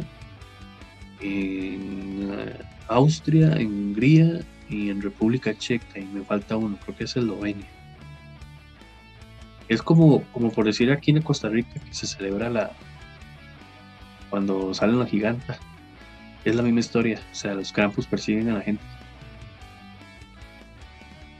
en 1.20 2.30
eh, 2.32 2.54
Austria, 2.88 3.52
en 3.56 3.66
Hungría 3.66 4.40
y 4.68 4.90
en 4.90 5.02
República 5.02 5.56
Checa. 5.56 5.98
Y 5.98 6.04
me 6.04 6.24
falta 6.24 6.56
uno, 6.56 6.78
creo 6.84 6.96
que 6.96 7.04
es 7.04 7.16
Eslovenia. 7.16 7.66
Es 9.68 9.82
como, 9.82 10.22
como 10.32 10.50
por 10.52 10.64
decir 10.64 10.90
aquí 10.92 11.10
en 11.10 11.22
Costa 11.22 11.48
Rica 11.48 11.80
que 11.80 11.94
se 11.94 12.06
celebra 12.06 12.48
la 12.50 12.72
cuando 14.30 14.74
salen 14.74 14.98
la 14.98 15.06
giganta. 15.06 15.58
Es 16.44 16.54
la 16.54 16.62
misma 16.62 16.80
historia. 16.80 17.20
O 17.32 17.34
sea, 17.34 17.54
los 17.54 17.72
Krampus 17.72 18.06
persiguen 18.06 18.48
a 18.50 18.54
la 18.54 18.60
gente. 18.60 18.82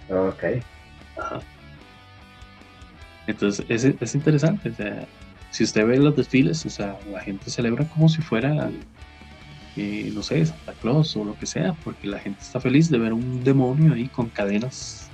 Ok. 0.08 0.44
Ajá. 1.16 1.40
Entonces, 3.26 3.66
es, 3.68 3.84
es 3.84 4.14
interesante. 4.14 4.70
O 4.70 4.74
sea, 4.74 5.06
si 5.50 5.64
usted 5.64 5.86
ve 5.86 5.98
los 5.98 6.16
desfiles, 6.16 6.64
o 6.66 6.70
sea, 6.70 6.98
la 7.10 7.20
gente 7.20 7.50
celebra 7.50 7.84
como 7.88 8.08
si 8.08 8.20
fuera, 8.22 8.70
eh, 9.76 10.10
no 10.14 10.22
sé, 10.22 10.46
Santa 10.46 10.72
Claus 10.72 11.14
o 11.16 11.24
lo 11.24 11.38
que 11.38 11.46
sea, 11.46 11.74
porque 11.84 12.06
la 12.06 12.18
gente 12.18 12.40
está 12.40 12.60
feliz 12.60 12.90
de 12.90 12.98
ver 12.98 13.12
un 13.12 13.44
demonio 13.44 13.92
ahí 13.92 14.08
con 14.08 14.28
cadenas 14.30 15.10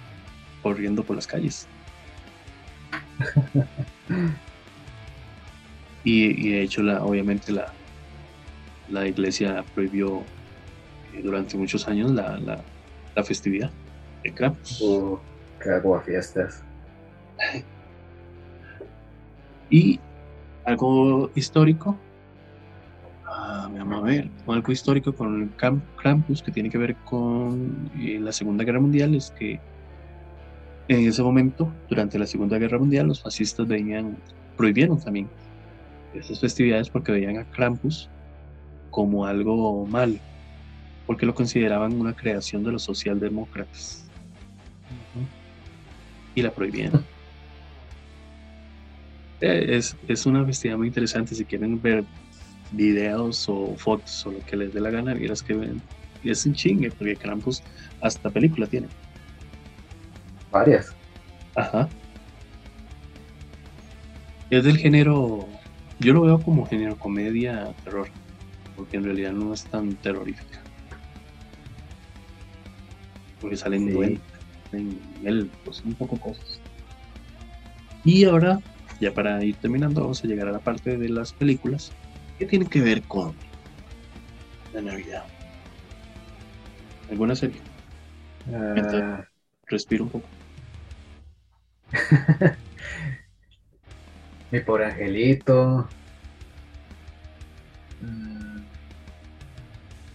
corriendo 0.63 1.03
por 1.03 1.17
las 1.17 1.27
calles. 1.27 1.67
y, 6.05 6.51
de 6.51 6.63
hecho, 6.63 6.83
la, 6.83 7.05
obviamente, 7.05 7.51
la, 7.51 7.73
la 8.89 9.07
iglesia 9.09 9.65
prohibió 9.75 10.23
eh, 11.13 11.23
durante 11.23 11.57
muchos 11.57 11.89
años 11.89 12.13
la, 12.13 12.39
la, 12.39 13.25
festividad 13.25 13.71
de 14.23 14.33
Krampus. 14.33 14.81
Uh, 14.81 15.19
qué 15.61 15.71
fiestas. 16.05 16.63
y 19.71 19.99
algo 20.65 21.31
histórico. 21.35 21.99
Vamos 23.33 24.03
a 24.03 24.07
ver, 24.07 24.31
algo 24.47 24.73
histórico 24.73 25.15
con 25.15 25.53
Krampus 25.97 26.43
que 26.43 26.53
tiene 26.53 26.71
que 26.71 26.79
ver 26.79 26.97
con 27.05 27.91
eh, 27.99 28.19
la 28.21 28.33
Segunda 28.33 28.65
Guerra 28.65 28.81
Mundial 28.81 29.15
es 29.15 29.31
que 29.31 29.61
en 30.89 31.07
ese 31.07 31.23
momento, 31.23 31.73
durante 31.89 32.19
la 32.19 32.27
Segunda 32.27 32.59
Guerra 32.59 32.79
Mundial, 32.79 33.07
los 33.07 33.23
fascistas 33.23 33.67
veían, 33.67 34.17
prohibieron 34.57 35.01
también 35.01 35.29
esas 36.15 36.41
festividades 36.41 36.91
porque 36.91 37.13
veían 37.13 37.39
a 37.39 37.45
Krampus 37.45 38.11
como 38.91 39.25
algo 39.25 39.87
mal, 39.87 40.21
porque 41.07 41.25
lo 41.25 41.35
consideraban 41.35 41.99
una 41.99 42.15
creación 42.15 42.63
de 42.65 42.73
los 42.73 42.83
socialdemócratas. 42.83 44.05
Y 46.35 46.43
la 46.43 46.51
prohibieron. 46.51 47.05
Eh, 49.45 49.77
es, 49.77 49.97
es, 50.07 50.25
una 50.25 50.45
festividad 50.47 50.79
muy 50.79 50.87
interesante. 50.87 51.35
Si 51.35 51.45
quieren 51.45 51.83
ver 51.83 52.05
videos 52.73 53.49
o 53.49 53.75
fotos 53.77 54.27
o 54.27 54.33
lo 54.33 54.41
que 54.41 54.57
les 54.57 54.73
dé 54.73 54.81
la 54.81 54.91
gana, 54.91 55.15
vieras 55.15 55.43
que 55.43 55.55
ven. 55.55 55.81
Y 56.23 56.31
es 56.31 56.45
un 56.47 56.55
chingue, 56.55 56.91
porque 56.91 57.17
Krampus 57.17 57.63
hasta 58.01 58.31
película 58.31 58.67
tiene. 58.67 58.89
Varias. 60.51 60.95
Ajá. 61.55 61.89
Es 64.51 64.65
del 64.65 64.77
género, 64.77 65.49
yo 65.99 66.13
lo 66.13 66.23
veo 66.23 66.39
como 66.41 66.67
género 66.67 66.97
comedia, 66.99 67.73
terror, 67.85 68.09
porque 68.77 68.99
en 68.99 69.05
realidad 69.05 69.33
no 69.33 69.55
es 69.55 69.65
tan 69.65 69.95
terrorífica. 69.97 70.61
Porque 73.41 73.57
salen 73.57 73.91
sí. 73.91 74.21
en 74.73 74.99
él, 75.25 75.51
pues 75.65 75.83
un 75.85 75.95
poco 75.95 76.17
cosas. 76.19 76.61
Y 78.05 78.25
ahora, 78.25 78.61
ya 79.01 79.13
para 79.15 79.43
ir 79.43 79.57
terminando, 79.57 80.03
vamos 80.03 80.23
a 80.23 80.29
llegar 80.29 80.49
a 80.49 80.53
la 80.53 80.59
parte 80.59 80.97
de 80.97 81.09
las 81.09 81.33
películas 81.33 81.93
que 82.43 82.49
tienen 82.49 82.69
que 82.69 82.81
ver 82.81 83.03
con 83.05 83.33
la 84.75 84.83
Navidad. 84.83 85.25
¿Alguna 87.09 87.37
serie? 87.37 87.61
Uh... 88.49 89.23
respiro 89.67 90.05
un 90.05 90.11
poco. 90.11 90.27
Mi 94.51 94.59
pobre 94.61 94.87
angelito. 94.87 95.89
Mm. 98.01 98.63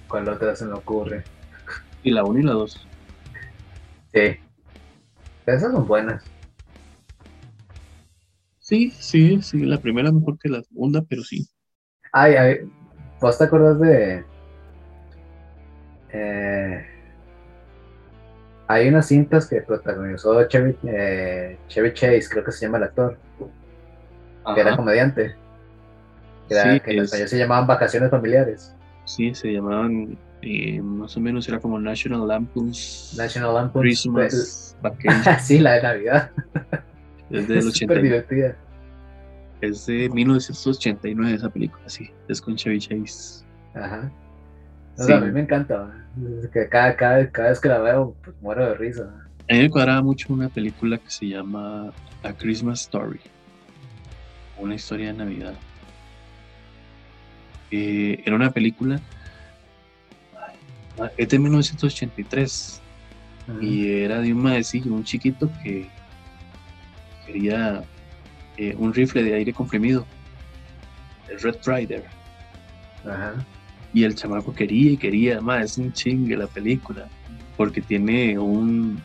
¿Cuál 0.09 0.27
otra 0.27 0.53
se 0.53 0.65
me 0.65 0.73
ocurre? 0.73 1.23
Y 2.03 2.11
la 2.11 2.25
1 2.25 2.39
y 2.39 2.43
la 2.43 2.51
2. 2.51 2.87
Sí. 4.13 4.35
Esas 5.45 5.71
son 5.71 5.87
buenas. 5.87 6.25
Sí, 8.59 8.91
sí, 8.91 9.41
sí. 9.41 9.61
La 9.61 9.79
primera 9.79 10.11
mejor 10.11 10.37
que 10.37 10.49
la 10.49 10.61
segunda, 10.61 11.01
pero 11.03 11.23
sí. 11.23 11.47
Ay, 12.19 12.35
ay. 12.35 12.71
¿Vos 13.21 13.37
te 13.37 13.43
acordás 13.43 13.79
de. 13.79 14.23
Eh, 16.09 16.85
hay 18.67 18.87
unas 18.87 19.07
cintas 19.07 19.47
que 19.47 19.61
protagonizó 19.61 20.43
Chevy, 20.47 20.75
eh, 20.83 21.57
Chevy 21.67 21.93
Chase, 21.93 22.27
creo 22.29 22.43
que 22.43 22.51
se 22.51 22.65
llama 22.65 22.79
el 22.79 22.85
actor, 22.85 23.17
que 24.55 24.61
era 24.61 24.75
comediante. 24.75 25.35
Que, 26.49 26.55
era, 26.55 26.79
que 26.79 26.91
en 26.91 27.03
español 27.03 27.27
se 27.27 27.37
llamaban 27.37 27.67
Vacaciones 27.67 28.09
Familiares. 28.09 28.73
Sí, 29.05 29.35
se 29.35 29.53
llamaban, 29.53 30.17
eh, 30.41 30.81
más 30.81 31.15
o 31.17 31.19
menos 31.19 31.47
era 31.47 31.59
como 31.59 31.79
National 31.79 32.27
Lampoon's, 32.27 33.13
National 33.15 33.53
Lampoon's 33.53 33.83
Christmas 33.83 34.75
Vacation. 34.81 35.39
sí, 35.39 35.59
la 35.59 35.73
de 35.73 35.83
Navidad. 35.83 36.31
Es 37.29 37.47
del 37.47 37.67
89. 37.67 38.55
Es 39.61 39.87
de 39.87 40.09
1989 40.09 41.35
esa 41.35 41.49
película, 41.49 41.89
sí, 41.89 42.11
es 42.27 42.41
con 42.41 42.55
Chevy 42.55 42.79
Chase. 42.79 43.43
Ajá. 43.73 44.11
a 44.97 45.19
mí 45.19 45.31
me 45.31 45.41
encanta. 45.41 45.91
Que 46.53 46.67
cada, 46.69 46.95
cada, 46.95 47.29
cada, 47.31 47.49
vez 47.49 47.59
que 47.59 47.69
la 47.69 47.79
veo, 47.79 48.15
pues 48.23 48.35
muero 48.41 48.69
de 48.69 48.75
risa. 48.75 49.03
A 49.49 49.53
mí 49.53 49.61
me 49.61 49.69
cuadraba 49.69 50.01
mucho 50.01 50.33
una 50.33 50.49
película 50.49 50.97
que 50.97 51.09
se 51.09 51.27
llama 51.27 51.91
A 52.23 52.33
Christmas 52.33 52.81
Story. 52.81 53.19
Una 54.59 54.75
historia 54.75 55.07
de 55.07 55.13
Navidad. 55.13 55.53
Eh, 57.71 58.21
era 58.25 58.35
una 58.35 58.51
película. 58.51 58.99
Es 61.17 61.29
de 61.29 61.39
1983. 61.39 62.81
Y 63.61 64.01
era 64.01 64.19
de 64.19 64.33
un 64.33 64.43
maecillo, 64.43 64.93
un 64.93 65.03
chiquito 65.05 65.49
que 65.63 65.87
quería 67.25 67.83
eh, 68.57 68.75
un 68.77 68.93
rifle 68.93 69.23
de 69.23 69.33
aire 69.33 69.53
comprimido. 69.53 70.05
El 71.29 71.39
Red 71.39 71.57
Rider. 71.65 72.03
Ajá. 73.05 73.35
Y 73.93 74.03
el 74.03 74.15
chamaco 74.15 74.53
quería 74.53 74.91
y 74.91 74.97
quería, 74.97 75.41
más 75.41 75.63
es 75.63 75.77
un 75.77 75.93
chingue 75.93 76.35
la 76.35 76.47
película, 76.47 77.07
porque 77.55 77.81
tiene 77.81 78.37
un. 78.37 79.01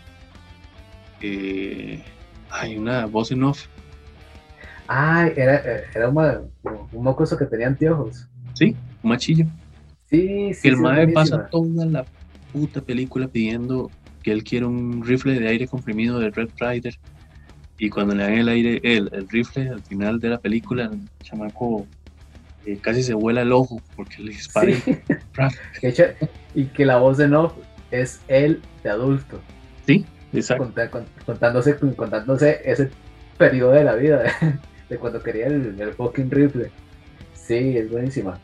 Eh, 1.20 2.02
hay 2.50 2.76
una 2.76 3.06
voz 3.06 3.30
en 3.30 3.44
off. 3.44 3.66
Ay, 4.86 5.32
era, 5.36 5.62
era 5.94 6.08
un, 6.08 6.50
mocoso 6.92 7.36
que 7.38 7.46
tenía 7.46 7.68
anteojos. 7.68 8.28
Sí, 8.54 8.76
un 9.02 9.10
machillo. 9.10 9.46
Sí, 10.10 10.52
sí. 10.52 10.68
el 10.68 10.76
madre 10.76 11.08
pasa 11.08 11.46
toda 11.46 11.86
la 11.86 12.04
puta 12.52 12.82
película 12.82 13.28
pidiendo 13.28 13.90
que 14.22 14.32
él 14.32 14.44
quiere 14.44 14.66
un 14.66 15.04
rifle 15.04 15.38
de 15.38 15.48
aire 15.48 15.66
comprimido 15.66 16.18
de 16.18 16.30
Red 16.30 16.50
Rider. 16.58 16.98
Y 17.82 17.90
cuando 17.90 18.14
le 18.14 18.22
dan 18.22 18.34
el 18.34 18.48
aire, 18.48 18.80
el, 18.84 19.10
el 19.12 19.28
rifle 19.28 19.68
al 19.68 19.82
final 19.82 20.20
de 20.20 20.28
la 20.28 20.38
película, 20.38 20.84
el 20.84 21.00
chamaco 21.24 21.84
casi 22.80 23.02
se 23.02 23.12
vuela 23.12 23.42
el 23.42 23.50
ojo 23.50 23.82
porque 23.96 24.22
le 24.22 24.30
dispara. 24.30 24.70
y 26.54 26.64
que 26.66 26.86
la 26.86 26.98
voz 26.98 27.18
de 27.18 27.26
no 27.26 27.52
es 27.90 28.20
él 28.28 28.62
de 28.84 28.90
adulto. 28.90 29.40
Sí, 29.84 30.06
exacto. 30.32 30.72
contándose, 31.26 31.76
contándose 31.96 32.60
ese 32.64 32.88
periodo 33.36 33.72
de 33.72 33.82
la 33.82 33.96
vida, 33.96 34.22
de, 34.88 34.96
cuando 34.96 35.20
quería 35.20 35.48
el, 35.48 35.74
el, 35.80 35.92
fucking 35.92 36.30
rifle. 36.30 36.70
Sí, 37.34 37.76
es 37.76 37.90
buenísima. 37.90 38.38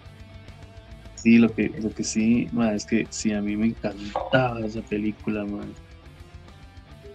Sí, 1.15 1.39
lo 1.39 1.49
que, 1.49 1.71
lo 1.81 1.91
que 1.91 2.03
sí, 2.03 2.51
es 2.75 2.85
que 2.85 3.07
sí, 3.11 3.33
a 3.33 3.41
mí 3.41 3.57
me 3.57 3.67
encantaba 3.67 4.67
esa 4.67 4.83
película, 4.83 5.45
man. 5.45 5.73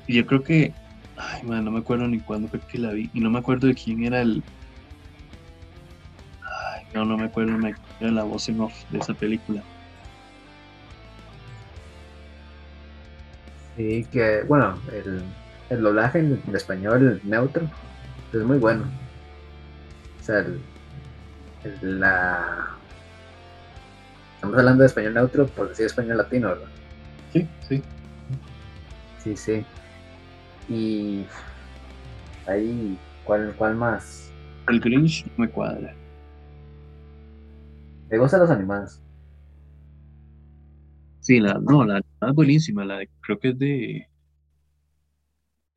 Y 0.07 0.15
yo 0.15 0.25
creo 0.25 0.41
que, 0.41 0.73
ay, 1.31 1.43
man, 1.43 1.65
no 1.65 1.71
me 1.71 1.79
acuerdo 1.79 2.07
ni 2.07 2.19
cuándo 2.19 2.47
fue 2.47 2.59
que 2.59 2.77
la 2.77 2.91
vi, 2.91 3.09
y 3.13 3.19
no 3.19 3.29
me 3.29 3.39
acuerdo 3.39 3.67
de 3.67 3.75
quién 3.75 4.03
era 4.03 4.21
el, 4.21 4.43
no, 6.93 7.05
no 7.05 7.17
me 7.17 7.25
acuerdo 7.25 7.57
me 7.57 7.75
de 7.99 8.11
la 8.11 8.23
voz 8.23 8.47
en 8.49 8.61
off 8.61 8.73
de 8.91 8.99
esa 8.99 9.13
película. 9.13 9.63
Sí, 13.75 14.05
que 14.11 14.43
bueno, 14.47 14.79
el, 14.91 15.23
el 15.69 15.81
doblaje 15.81 16.19
en, 16.19 16.41
español 16.53 17.19
neutro 17.23 17.67
es 18.31 18.43
muy 18.43 18.57
bueno. 18.59 18.83
O 20.19 20.23
sea, 20.23 20.39
el, 20.39 21.99
la. 21.99 22.67
Estamos 24.35 24.57
hablando 24.57 24.81
de 24.81 24.87
español 24.87 25.13
neutro 25.15 25.47
por 25.47 25.69
decir 25.69 25.87
español 25.87 26.17
latino, 26.17 26.49
¿verdad? 26.49 26.67
Sí, 27.31 27.47
sí. 27.67 27.83
Sí, 29.23 29.37
sí. 29.37 29.65
Y. 30.69 31.25
Ahí, 32.47 32.97
¿cuál, 33.23 33.53
cuál 33.57 33.75
más? 33.75 34.31
El 34.67 34.79
Grinch 34.79 35.25
me 35.37 35.49
cuadra. 35.49 35.93
¿Te 38.09 38.17
gustan 38.17 38.41
las 38.41 38.51
animadas? 38.51 39.01
Sí, 41.19 41.39
la, 41.39 41.53
no, 41.53 41.85
la 41.85 41.95
animada 41.95 42.29
es 42.29 42.35
buenísima, 42.35 42.85
la 42.85 42.97
de, 42.97 43.09
creo 43.21 43.39
que 43.39 43.49
es 43.49 43.57
de, 43.57 44.07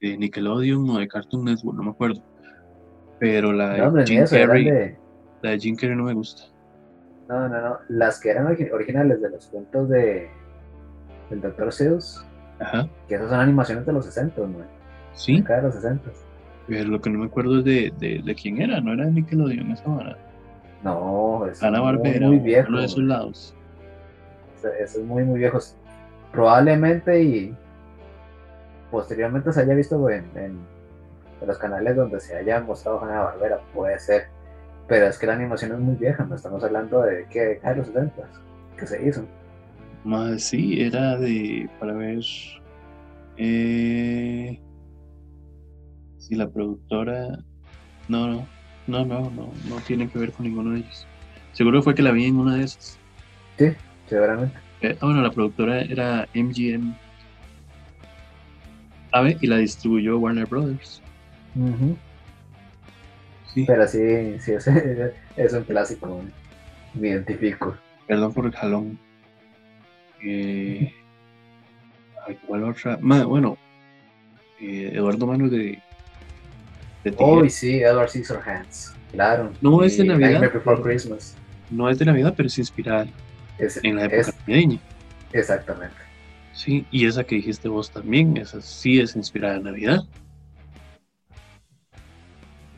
de 0.00 0.18
Nickelodeon 0.18 0.90
o 0.90 0.98
de 0.98 1.08
Cartoon 1.08 1.44
Network, 1.44 1.76
no 1.76 1.84
me 1.84 1.90
acuerdo. 1.90 2.22
Pero 3.20 3.52
la 3.52 3.90
de 3.90 4.04
Jim 4.06 4.24
Carrey, 4.28 4.96
la 5.42 5.50
de 5.50 5.58
Jim 5.58 5.76
Carrey 5.76 5.96
no 5.96 6.04
me 6.04 6.14
gusta. 6.14 6.42
No, 7.28 7.48
no, 7.48 7.60
no, 7.60 7.78
las 7.88 8.20
que 8.20 8.30
eran 8.30 8.46
originales 8.46 9.20
de 9.22 9.30
los 9.30 9.46
cuentos 9.46 9.88
de 9.88 10.28
del 11.30 11.40
Dr. 11.40 11.72
Seuss, 11.72 12.24
Ajá. 12.60 12.88
que 13.08 13.14
esas 13.14 13.30
son 13.30 13.40
animaciones 13.40 13.86
de 13.86 13.92
los 13.92 14.04
60, 14.04 14.40
¿no? 14.42 14.75
Sí. 15.16 15.38
Acá 15.38 15.56
de 15.56 15.62
los 15.62 15.74
60. 15.74 16.10
Pero 16.68 16.88
lo 16.90 17.00
que 17.00 17.10
no 17.10 17.18
me 17.18 17.26
acuerdo 17.26 17.58
es 17.58 17.64
de, 17.64 17.92
de, 17.98 18.22
de 18.24 18.34
quién 18.34 18.60
era, 18.60 18.80
no 18.80 18.92
era 18.92 19.06
de 19.06 19.12
Nickelodeon 19.12 19.72
esa 19.72 19.88
hora. 19.90 20.16
No, 20.82 21.46
es 21.46 21.62
Ana 21.62 21.80
Barbera, 21.80 22.28
muy 22.28 22.38
viejo. 22.38 22.68
Uno 22.68 22.78
de 22.78 22.86
esos 22.86 23.02
lados. 23.02 23.54
Eso 24.56 24.68
es 25.00 25.04
muy, 25.04 25.24
muy 25.24 25.40
viejo. 25.40 25.58
Probablemente 26.32 27.22
y 27.22 27.56
posteriormente 28.90 29.52
se 29.52 29.60
haya 29.60 29.74
visto 29.74 30.08
en, 30.10 30.24
en, 30.36 30.58
los 31.46 31.58
canales 31.58 31.96
donde 31.96 32.20
se 32.20 32.36
haya 32.36 32.60
mostrado 32.60 33.02
Ana 33.02 33.20
Barbera, 33.20 33.60
puede 33.74 33.98
ser. 33.98 34.26
Pero 34.88 35.06
es 35.06 35.18
que 35.18 35.26
la 35.26 35.34
animación 35.34 35.72
es 35.72 35.78
muy 35.78 35.96
vieja, 35.96 36.24
no 36.24 36.36
estamos 36.36 36.62
hablando 36.62 37.02
de 37.02 37.26
que 37.28 37.60
de 37.62 37.76
los 37.76 37.86
70 37.88 38.12
que 38.78 38.86
se 38.86 39.08
hizo. 39.08 39.24
Más 40.04 40.42
sí, 40.42 40.80
era 40.80 41.16
de, 41.16 41.68
para 41.80 41.92
ver, 41.94 42.20
eh, 43.38 44.60
si 46.26 46.34
la 46.34 46.48
productora, 46.48 47.38
no, 48.08 48.26
no, 48.26 48.46
no, 48.88 49.04
no, 49.04 49.30
no, 49.30 49.52
no 49.68 49.76
tiene 49.86 50.08
que 50.08 50.18
ver 50.18 50.32
con 50.32 50.46
ninguno 50.46 50.72
de 50.72 50.78
ellos. 50.78 51.06
Seguro 51.52 51.82
fue 51.82 51.94
que 51.94 52.02
la 52.02 52.10
vi 52.10 52.24
en 52.24 52.36
una 52.36 52.56
de 52.56 52.64
esas. 52.64 52.98
Sí, 53.56 53.68
seguramente. 54.08 54.58
Eh, 54.80 54.98
ah, 55.00 55.06
bueno, 55.06 55.22
la 55.22 55.30
productora 55.30 55.80
era 55.82 56.28
MGM 56.34 56.94
Ave 59.12 59.38
y 59.40 59.46
la 59.46 59.58
distribuyó 59.58 60.18
Warner 60.18 60.46
Brothers. 60.46 61.00
sí. 63.54 63.64
Pero 63.66 63.86
sí, 63.86 64.38
sí, 64.40 64.52
es, 64.52 64.66
es 65.36 65.52
un 65.52 65.62
clásico, 65.62 66.22
me 66.94 67.08
identifico. 67.08 67.76
Perdón 68.08 68.34
por 68.34 68.46
el 68.46 68.52
jalón. 68.52 68.98
Eh, 70.24 70.92
¿Cuál 72.46 72.64
otra? 72.64 72.98
bueno, 73.00 73.56
eh, 74.60 74.90
Eduardo 74.92 75.26
Manos 75.28 75.50
de. 75.52 75.80
De 77.10 77.16
oh, 77.18 77.48
sí, 77.48 77.80
Edward 77.82 78.08
Scissorhands. 78.08 78.94
Claro. 79.12 79.52
No 79.60 79.82
es 79.82 79.96
de 79.96 80.04
Navidad. 80.04 80.40
Before 80.52 80.82
Christmas. 80.82 81.36
No 81.70 81.88
es 81.88 81.98
de 81.98 82.04
Navidad, 82.04 82.34
pero 82.36 82.48
es 82.48 82.58
inspirada 82.58 83.06
en 83.58 83.96
la 83.96 84.04
época 84.06 84.34
navideña. 84.46 84.78
Exactamente. 85.32 85.96
Sí, 86.52 86.86
y 86.90 87.06
esa 87.06 87.24
que 87.24 87.36
dijiste 87.36 87.68
vos 87.68 87.90
también, 87.90 88.36
esa 88.36 88.60
sí 88.60 89.00
es 89.00 89.14
inspirada 89.14 89.56
en 89.56 89.64
Navidad. 89.64 90.00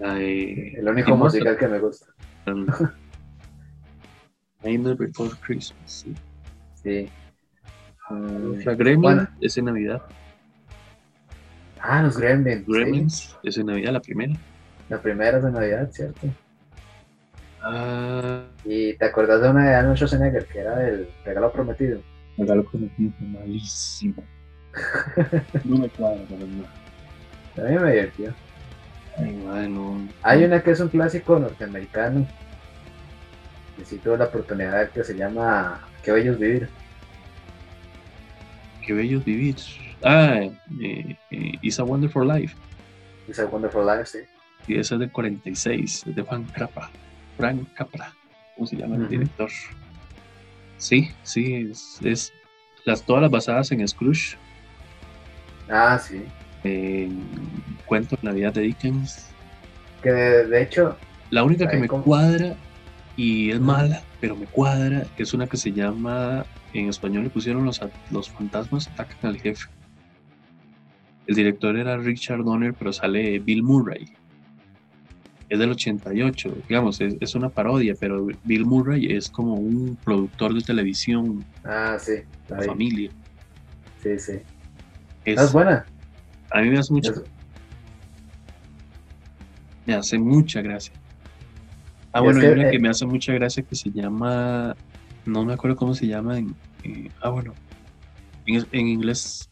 El 0.01 0.87
único 0.87 1.17
musical 1.17 1.57
que 1.57 1.69
me 1.69 1.79
gusta. 1.79 2.07
Nightmare 4.63 4.97
Before 4.97 5.31
Christmas, 5.41 6.05
sí. 6.05 6.15
Sí. 6.83 7.09
Uh, 8.11 8.57
la 8.65 8.75
Gremlin 8.75 9.29
es 9.41 9.59
en 9.59 9.67
Navidad. 9.67 10.03
Ah, 11.81 12.03
los 12.03 12.19
Gremlins. 12.19 12.67
Gremlins 12.67 13.37
es 13.43 13.57
en 13.59 13.67
Navidad, 13.67 13.93
la 13.93 14.01
primera. 14.01 14.35
La 14.89 15.01
primera 15.01 15.39
es 15.39 15.45
de 15.45 15.51
Navidad, 15.51 15.91
¿cierto? 15.93 16.27
Ah. 17.63 18.45
¿Y 18.65 18.95
te 18.95 19.05
acordás 19.05 19.43
de 19.43 19.51
una 19.51 19.69
de 19.69 19.75
Arnold 19.75 19.97
Schwarzenegger 19.97 20.47
que 20.47 20.61
era 20.61 20.77
del 20.77 21.09
regalo 21.25 21.53
prometido? 21.53 22.01
Regalo 22.37 22.65
prometido, 22.65 23.13
malísimo. 23.21 24.23
no 25.65 25.79
me 25.79 25.89
cuadra, 25.89 26.23
pero 26.29 26.47
no. 26.47 26.65
A 27.63 27.69
mí 27.69 27.79
me 27.79 27.93
divirtió. 27.93 28.35
Ay, 29.17 29.33
bueno. 29.45 30.09
Hay 30.23 30.45
una 30.45 30.63
que 30.63 30.71
es 30.71 30.81
un 30.81 30.89
clásico 30.89 31.39
norteamericano. 31.39 32.27
Que 33.77 33.85
sí 33.85 33.99
tuve 33.99 34.19
la 34.19 34.27
oportunidad 34.27 34.91
que 34.91 35.05
se 35.05 35.17
llama 35.17 35.81
Qué 36.03 36.13
bellos 36.13 36.39
vivir. 36.39 36.69
Qué 38.87 38.93
bellos 38.93 39.25
vivir. 39.25 39.57
Ah, 40.05 40.41
eh, 40.81 41.17
eh, 41.31 41.59
It's 41.63 41.79
a 41.79 41.85
Wonderful 41.85 42.27
Life. 42.27 42.55
It's 43.27 43.39
a 43.39 43.47
Wonderful 43.47 43.85
Life, 43.85 44.07
sí. 44.07 44.19
Y 44.67 44.79
esa 44.79 44.95
es 44.95 45.01
del 45.01 45.11
46, 45.11 46.07
es 46.07 46.15
de 46.15 46.25
Frank 46.25 46.53
Capra. 46.53 46.91
Frank 47.37 47.73
Capra, 47.75 48.13
¿cómo 48.55 48.67
se 48.67 48.77
llama 48.77 48.97
el 48.97 49.09
director? 49.09 49.51
Sí, 50.77 51.11
sí, 51.23 51.71
es, 52.01 52.33
las, 52.85 53.03
todas 53.03 53.23
las 53.23 53.31
basadas 53.31 53.73
en 53.73 53.87
Scrooge. 53.87 54.37
Ah, 55.71 55.99
sí. 55.99 56.23
En 56.65 57.23
cuento 57.87 58.17
de 58.17 58.23
Navidad 58.29 58.53
de 58.53 58.63
Dickens. 58.63 59.31
Que 60.03 60.11
de, 60.11 60.63
hecho. 60.63 60.97
La 61.31 61.43
única 61.43 61.69
que 61.69 61.77
me 61.77 61.89
cuadra 61.89 62.57
y 63.17 63.51
es 63.51 63.61
mala, 63.61 64.03
pero 64.21 64.37
me 64.37 64.47
cuadra, 64.47 65.05
es 65.17 65.35
una 65.35 65.47
que 65.47 65.57
se 65.57 65.73
llama, 65.73 66.45
en 66.73 66.89
español 66.89 67.25
le 67.25 67.31
pusieron 67.31 67.65
los, 67.65 67.81
los 68.11 68.31
fantasmas 68.31 68.87
atacan 68.89 69.31
al 69.31 69.41
jefe. 69.41 69.67
El 71.29 71.35
director 71.35 71.77
era 71.77 71.99
Richard 71.99 72.43
Donner, 72.43 72.73
pero 72.73 72.91
sale 72.91 73.39
Bill 73.39 73.63
Murray. 73.63 74.09
Es 75.51 75.59
del 75.59 75.71
88, 75.71 76.57
digamos, 76.67 77.03
es, 77.03 77.35
una 77.35 77.51
parodia, 77.51 77.95
pero 78.01 78.27
Bill 78.45 78.65
Murray 78.65 79.13
es 79.13 79.29
como 79.29 79.55
un 79.55 79.99
productor 80.03 80.55
de 80.55 80.63
televisión. 80.63 81.45
Ah, 81.65 81.99
sí. 82.01 82.15
La 82.49 82.63
familia. 82.63 83.11
Sí, 84.03 84.19
sí. 84.19 84.39
Es, 85.27 85.53
buena? 85.53 85.85
A 86.51 86.63
mí 86.63 86.71
me 86.71 86.79
hace 86.79 86.95
mucho. 86.95 87.13
Me 89.85 89.95
hace 89.95 90.19
mucha 90.19 90.63
gracia. 90.63 90.95
Ah, 92.13 92.21
bueno, 92.21 92.41
hay 92.41 92.49
una 92.49 92.71
que 92.71 92.77
eh, 92.77 92.81
me 92.81 92.89
hace 92.89 93.05
mucha 93.05 93.35
gracia 93.35 93.63
que 93.63 93.75
se 93.75 93.91
llama. 93.91 94.75
No 95.27 95.45
me 95.45 95.53
acuerdo 95.53 95.77
cómo 95.77 95.95
se 95.95 96.07
llama 96.07 96.39
en. 96.39 96.57
ah, 97.21 97.29
bueno. 97.29 97.53
En, 98.47 98.67
en 98.73 98.89
inglés. 98.89 99.51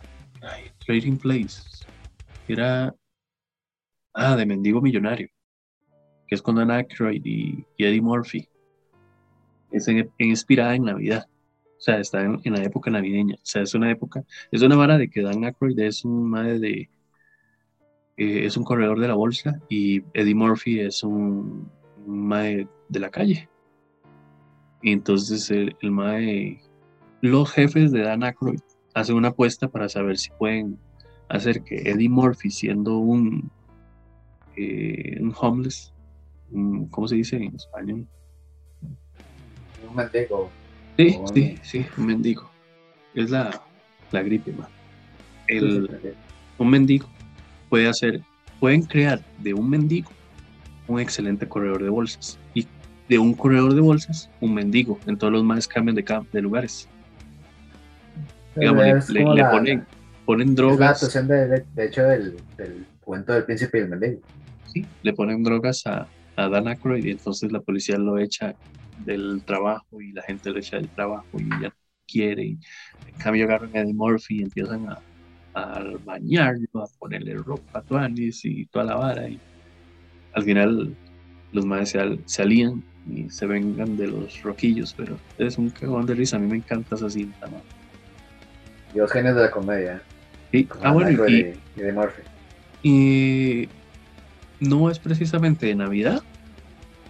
Trading 0.86 1.16
Place. 1.16 1.62
Era. 2.48 2.94
Ah, 4.14 4.36
de 4.36 4.46
Mendigo 4.46 4.80
Millonario. 4.80 5.28
Que 6.26 6.36
es 6.36 6.42
con 6.42 6.56
Dan 6.56 6.70
Aykroyd 6.70 7.24
y, 7.24 7.64
Eddie 7.76 8.00
Murphy. 8.00 8.48
Es 9.70 9.88
inspirada 10.18 10.74
en 10.74 10.84
Navidad. 10.84 11.26
O 11.76 11.80
sea, 11.80 11.98
está 11.98 12.22
en, 12.22 12.40
la 12.44 12.62
época 12.62 12.90
navideña. 12.90 13.34
O 13.34 13.44
sea, 13.44 13.62
es 13.62 13.74
una 13.74 13.90
época. 13.90 14.24
Es 14.50 14.62
una 14.62 14.76
vara 14.76 14.96
de 14.96 15.10
que 15.10 15.22
Dan 15.22 15.44
Aykroyd 15.44 15.78
es 15.80 16.04
un 16.04 16.30
madre 16.30 16.58
de. 16.58 16.90
Eh, 18.16 18.46
es 18.46 18.56
un 18.56 18.64
corredor 18.64 18.98
de 18.98 19.08
la 19.08 19.14
bolsa 19.14 19.60
y 19.68 20.02
Eddie 20.14 20.34
Murphy 20.34 20.80
es 20.80 21.02
un, 21.02 21.70
mae 22.06 22.66
de 22.88 23.00
la 23.00 23.10
calle. 23.10 23.48
Y 24.82 24.92
entonces 24.92 25.50
el, 25.50 25.76
el 25.82 25.90
mae, 25.90 26.62
los 27.20 27.50
jefes 27.50 27.92
de 27.92 28.02
Dan 28.02 28.22
Aykroyd 28.22 28.60
hace 28.96 29.12
una 29.12 29.28
apuesta 29.28 29.68
para 29.68 29.90
saber 29.90 30.16
si 30.16 30.30
pueden 30.30 30.78
hacer 31.28 31.62
que 31.62 31.76
Eddie 31.90 32.08
Murphy, 32.08 32.50
siendo 32.50 32.96
un, 32.96 33.50
eh, 34.56 35.18
un 35.20 35.34
homeless, 35.38 35.92
¿cómo 36.90 37.06
se 37.06 37.16
dice 37.16 37.36
en 37.36 37.54
español? 37.54 38.06
Un 39.86 39.96
mendigo. 39.96 40.50
Sí, 40.96 41.18
sí, 41.34 41.58
sí, 41.62 41.86
un 41.98 42.06
mendigo. 42.06 42.50
Es 43.14 43.28
la, 43.28 43.62
la 44.12 44.22
gripe, 44.22 44.52
man. 44.52 44.68
El, 45.46 46.16
un 46.56 46.70
mendigo 46.70 47.06
puede 47.68 47.88
hacer, 47.88 48.22
pueden 48.60 48.82
crear 48.82 49.22
de 49.42 49.52
un 49.52 49.68
mendigo 49.68 50.10
un 50.88 51.00
excelente 51.00 51.46
corredor 51.46 51.82
de 51.82 51.90
bolsas 51.90 52.38
y 52.54 52.66
de 53.10 53.18
un 53.18 53.34
corredor 53.34 53.74
de 53.74 53.80
bolsas 53.82 54.30
un 54.40 54.54
mendigo. 54.54 54.98
En 55.06 55.18
todos 55.18 55.34
los 55.34 55.44
más 55.44 55.68
cambian 55.68 55.96
de, 55.96 56.24
de 56.32 56.40
lugares 56.40 56.88
le, 58.56 59.44
ponen, 59.50 59.86
ponen 60.24 60.54
drogas. 60.54 61.02
Es 61.02 61.14
la 61.14 61.22
de, 61.22 61.64
hecho 61.78 62.02
del, 62.02 62.36
cuento 63.00 63.32
del 63.32 63.44
príncipe 63.44 63.78
y 63.78 63.80
el 63.82 63.88
mendigo. 63.88 64.20
Sí, 64.72 64.84
le 65.02 65.12
ponen 65.12 65.42
drogas 65.42 65.86
a, 65.86 66.06
a 66.36 66.48
Dan 66.48 66.68
Aykroyd 66.68 67.04
y 67.04 67.10
entonces 67.10 67.52
la 67.52 67.60
policía 67.60 67.98
lo 67.98 68.18
echa 68.18 68.54
del 69.04 69.42
trabajo 69.44 70.00
y 70.00 70.12
la 70.12 70.22
gente 70.22 70.50
lo 70.50 70.58
echa 70.58 70.76
del 70.76 70.88
trabajo 70.88 71.38
y 71.38 71.48
ya 71.62 71.74
quiere. 72.06 72.44
Y 72.44 72.58
en 73.08 73.14
cambio 73.18 73.44
agarran 73.44 73.70
a 73.74 73.80
Eddie 73.80 73.94
Murphy 73.94 74.40
y 74.40 74.42
empiezan 74.42 74.88
a, 74.88 75.00
a 75.54 75.82
bañarlo, 76.04 76.82
a 76.82 76.86
ponerle 76.98 77.34
ropa, 77.34 77.82
tuanis 77.82 78.44
y 78.44 78.66
toda 78.66 78.84
la 78.84 78.96
vara. 78.96 79.28
Y 79.28 79.40
al 80.32 80.42
final 80.42 80.96
los 81.52 81.64
madres 81.64 81.90
se, 81.90 82.18
se 82.24 82.42
alían 82.42 82.82
y 83.08 83.30
se 83.30 83.46
vengan 83.46 83.96
de 83.96 84.08
los 84.08 84.42
roquillos, 84.42 84.94
pero 84.96 85.18
es 85.38 85.58
un 85.58 85.70
cagón 85.70 86.06
de 86.06 86.14
risa. 86.14 86.36
A 86.36 86.40
mí 86.40 86.46
me 86.46 86.56
encanta 86.56 86.96
esa 86.96 87.08
cinta, 87.08 87.46
¿no? 87.46 87.62
Y 88.94 88.98
los 88.98 89.10
genios 89.10 89.36
de 89.36 89.42
la 89.42 89.50
comedia. 89.50 90.02
Sí. 90.52 90.68
Ah, 90.82 90.92
bueno, 90.92 91.10
y, 91.28 91.54
de 91.76 91.92
Murphy. 91.92 92.22
Y 92.82 93.68
no 94.60 94.90
es 94.90 94.98
precisamente 94.98 95.66
de 95.66 95.74
Navidad, 95.74 96.22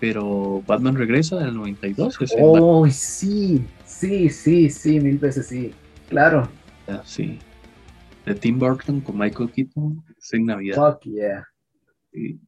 pero 0.00 0.62
Batman 0.66 0.96
regresa 0.96 1.36
del 1.36 1.54
92. 1.54 2.18
oh, 2.38 2.86
sí, 2.88 3.64
sí, 3.84 4.28
sí, 4.28 4.70
sí, 4.70 5.00
mil 5.00 5.18
veces 5.18 5.46
sí. 5.46 5.72
Claro. 6.08 6.48
Ah, 6.88 7.02
sí. 7.04 7.38
De 8.24 8.34
Tim 8.34 8.58
Burton 8.58 9.00
con 9.00 9.18
Michael 9.18 9.50
Keaton 9.50 10.04
es 10.18 10.32
en 10.32 10.46
Navidad. 10.46 10.76
Fuck 10.76 11.02
yeah. 11.04 11.46
Sí. 12.12 12.40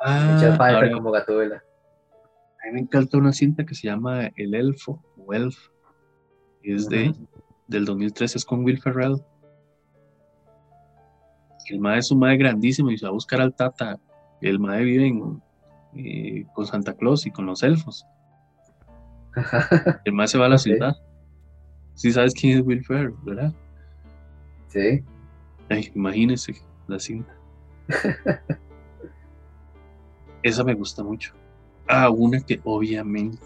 Ah, 0.00 0.56
ahora, 0.58 0.92
como 0.92 1.10
gatuela. 1.10 1.56
A 1.56 2.66
mí 2.66 2.74
me 2.74 2.80
encanta 2.80 3.18
una 3.18 3.32
cinta 3.32 3.64
que 3.64 3.74
se 3.74 3.88
llama 3.88 4.30
El 4.36 4.54
Elfo 4.54 5.02
o 5.16 5.34
Elf. 5.34 5.56
es 6.62 6.88
de 6.88 7.14
del 7.68 7.84
2003 7.84 8.36
es 8.36 8.44
con 8.44 8.64
Will 8.64 8.80
Ferrell. 8.80 9.22
El 11.66 11.80
mae 11.80 11.98
es 11.98 12.10
un 12.10 12.18
mae 12.18 12.36
grandísimo 12.36 12.90
y 12.90 12.98
se 12.98 13.04
va 13.04 13.10
a 13.10 13.12
buscar 13.12 13.40
al 13.40 13.54
Tata. 13.54 13.98
El 14.40 14.58
mae 14.58 14.82
vive 14.82 15.12
eh, 15.94 16.46
con 16.54 16.66
Santa 16.66 16.94
Claus 16.94 17.26
y 17.26 17.30
con 17.30 17.46
los 17.46 17.62
elfos. 17.62 18.06
El 20.04 20.12
mae 20.14 20.26
se 20.26 20.38
va 20.38 20.46
a 20.46 20.50
la 20.50 20.58
ciudad. 20.58 20.96
Sí 21.94 22.12
sabes 22.12 22.32
quién 22.32 22.58
es 22.58 22.64
Will 22.64 22.84
Ferrell, 22.84 23.14
¿verdad? 23.24 23.52
Sí. 24.68 25.04
Ay, 25.68 25.90
imagínese 25.94 26.54
la 26.86 26.98
cinta. 26.98 27.36
esa 30.42 30.64
me 30.64 30.74
gusta 30.74 31.02
mucho. 31.02 31.34
Ah, 31.88 32.10
una 32.10 32.40
que 32.40 32.60
obviamente 32.64 33.38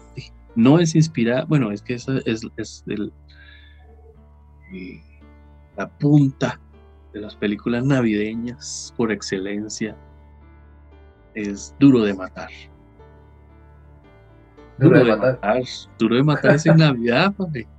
no 0.55 0.79
es 0.79 0.95
inspirada, 0.95 1.45
bueno, 1.45 1.71
es 1.71 1.81
que 1.81 1.95
esa 1.95 2.19
es, 2.25 2.45
es 2.57 2.83
el, 2.87 3.11
la 5.77 5.89
punta 5.89 6.59
de 7.13 7.21
las 7.21 7.35
películas 7.35 7.83
navideñas 7.85 8.93
por 8.97 9.11
excelencia 9.11 9.95
es 11.35 11.75
Duro 11.79 12.01
de 12.01 12.13
Matar. 12.13 12.49
Duro, 14.77 15.03
de, 15.03 15.15
matar. 15.15 15.61
Duro 15.99 16.15
de 16.15 16.23
matar 16.23 16.55
es 16.55 16.65
en 16.65 16.77
Navidad, 16.77 17.33
papi. 17.33 17.65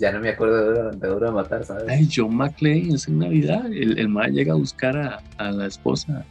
Ya 0.00 0.10
no 0.10 0.18
me 0.18 0.30
acuerdo 0.30 0.90
de 0.90 1.08
Duro 1.08 1.26
de, 1.26 1.32
Matar, 1.32 1.64
¿sabes? 1.64 1.84
Ay, 1.88 2.08
John 2.12 2.34
McClane 2.34 2.92
es 2.94 3.06
en 3.06 3.20
Navidad. 3.20 3.66
El, 3.66 3.98
el 4.00 4.08
mal 4.08 4.32
llega 4.32 4.52
a 4.52 4.56
buscar 4.56 4.96
a, 4.96 5.22
a, 5.38 5.52
la 5.52 5.66
esposa 5.66 6.24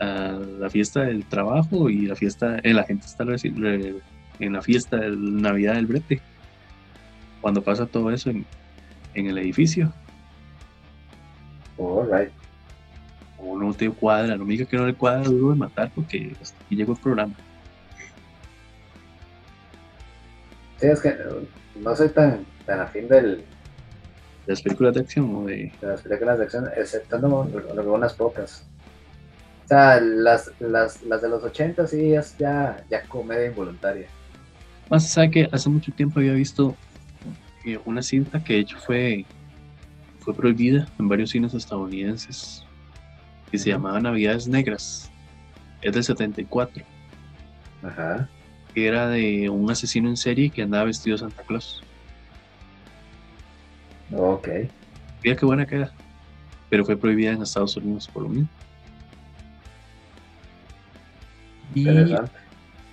a 0.00 0.38
la 0.60 0.70
fiesta 0.70 1.00
del 1.02 1.24
trabajo 1.24 1.90
y 1.90 2.06
la 2.06 2.14
fiesta, 2.14 2.58
eh, 2.62 2.72
la 2.72 2.84
gente 2.84 3.06
está 3.06 3.24
en 3.24 4.52
la 4.52 4.62
fiesta 4.62 4.98
de 4.98 5.16
Navidad 5.16 5.74
del 5.74 5.86
brete. 5.86 6.20
Cuando 7.40 7.62
pasa 7.62 7.86
todo 7.86 8.10
eso 8.12 8.30
en, 8.30 8.46
en 9.14 9.26
el 9.26 9.38
edificio. 9.38 9.92
All 11.78 12.06
right. 12.10 12.30
O 13.38 13.58
no 13.58 13.74
te 13.74 13.90
cuadra, 13.90 14.36
no 14.36 14.44
me 14.44 14.52
diga 14.52 14.66
que 14.66 14.76
no 14.76 14.86
le 14.86 14.94
cuadra 14.94 15.24
duro 15.24 15.50
de 15.50 15.58
matar 15.58 15.90
porque 15.94 16.36
hasta 16.40 16.62
aquí 16.64 16.76
llegó 16.76 16.92
el 16.92 16.98
programa. 16.98 17.34
Sí, 20.78 20.86
es 20.86 21.00
que 21.00 21.16
no 21.76 21.96
soy 21.96 22.08
tan, 22.08 22.44
tan 22.66 22.80
afín 22.80 23.08
del. 23.08 23.44
¿De 24.46 24.52
las 24.52 24.62
películas 24.62 24.94
de 24.94 25.00
acción 25.00 25.34
o 25.34 25.44
de.? 25.44 25.72
De 25.80 25.86
las 25.86 26.02
películas 26.02 26.38
de 26.38 26.44
acción, 26.44 26.68
exceptando 26.76 27.28
unas 27.86 28.14
pocas. 28.14 28.64
O 29.64 29.68
sea, 29.68 30.00
las, 30.00 30.50
las, 30.58 31.02
las 31.02 31.22
de 31.22 31.28
los 31.28 31.42
80 31.42 31.86
sí 31.86 32.14
es 32.14 32.36
ya, 32.36 32.84
ya 32.90 33.02
comedia 33.02 33.46
involuntaria. 33.46 34.06
Más 34.90 35.08
sabe 35.08 35.30
que 35.30 35.48
hace 35.50 35.68
mucho 35.68 35.92
tiempo 35.92 36.18
había 36.18 36.32
visto 36.32 36.76
eh, 37.64 37.78
una 37.84 38.02
cinta 38.02 38.42
que 38.42 38.54
de 38.54 38.60
hecho 38.60 38.78
fue, 38.78 39.24
fue 40.20 40.34
prohibida 40.34 40.88
en 40.98 41.08
varios 41.08 41.30
cines 41.30 41.54
estadounidenses 41.54 42.64
que 43.50 43.58
se 43.58 43.70
llamaba 43.70 44.00
Navidades 44.00 44.48
Negras. 44.48 45.10
Es 45.82 45.92
del 45.92 46.04
74. 46.04 46.82
Ajá. 47.82 48.28
Era 48.74 49.08
de 49.08 49.50
un 49.50 49.70
asesino 49.70 50.08
en 50.08 50.16
serie 50.16 50.50
que 50.50 50.62
andaba 50.62 50.84
vestido 50.84 51.16
de 51.16 51.20
Santa 51.20 51.42
Claus. 51.42 51.82
Ok. 54.12 54.48
Mira 55.22 55.36
qué 55.36 55.46
buena 55.46 55.66
queda. 55.66 55.92
Pero 56.70 56.84
fue 56.84 56.96
prohibida 56.96 57.32
en 57.32 57.42
Estados 57.42 57.76
Unidos 57.76 58.08
por 58.08 58.22
lo 58.22 58.30
mismo. 58.30 58.48
Y 61.74 61.86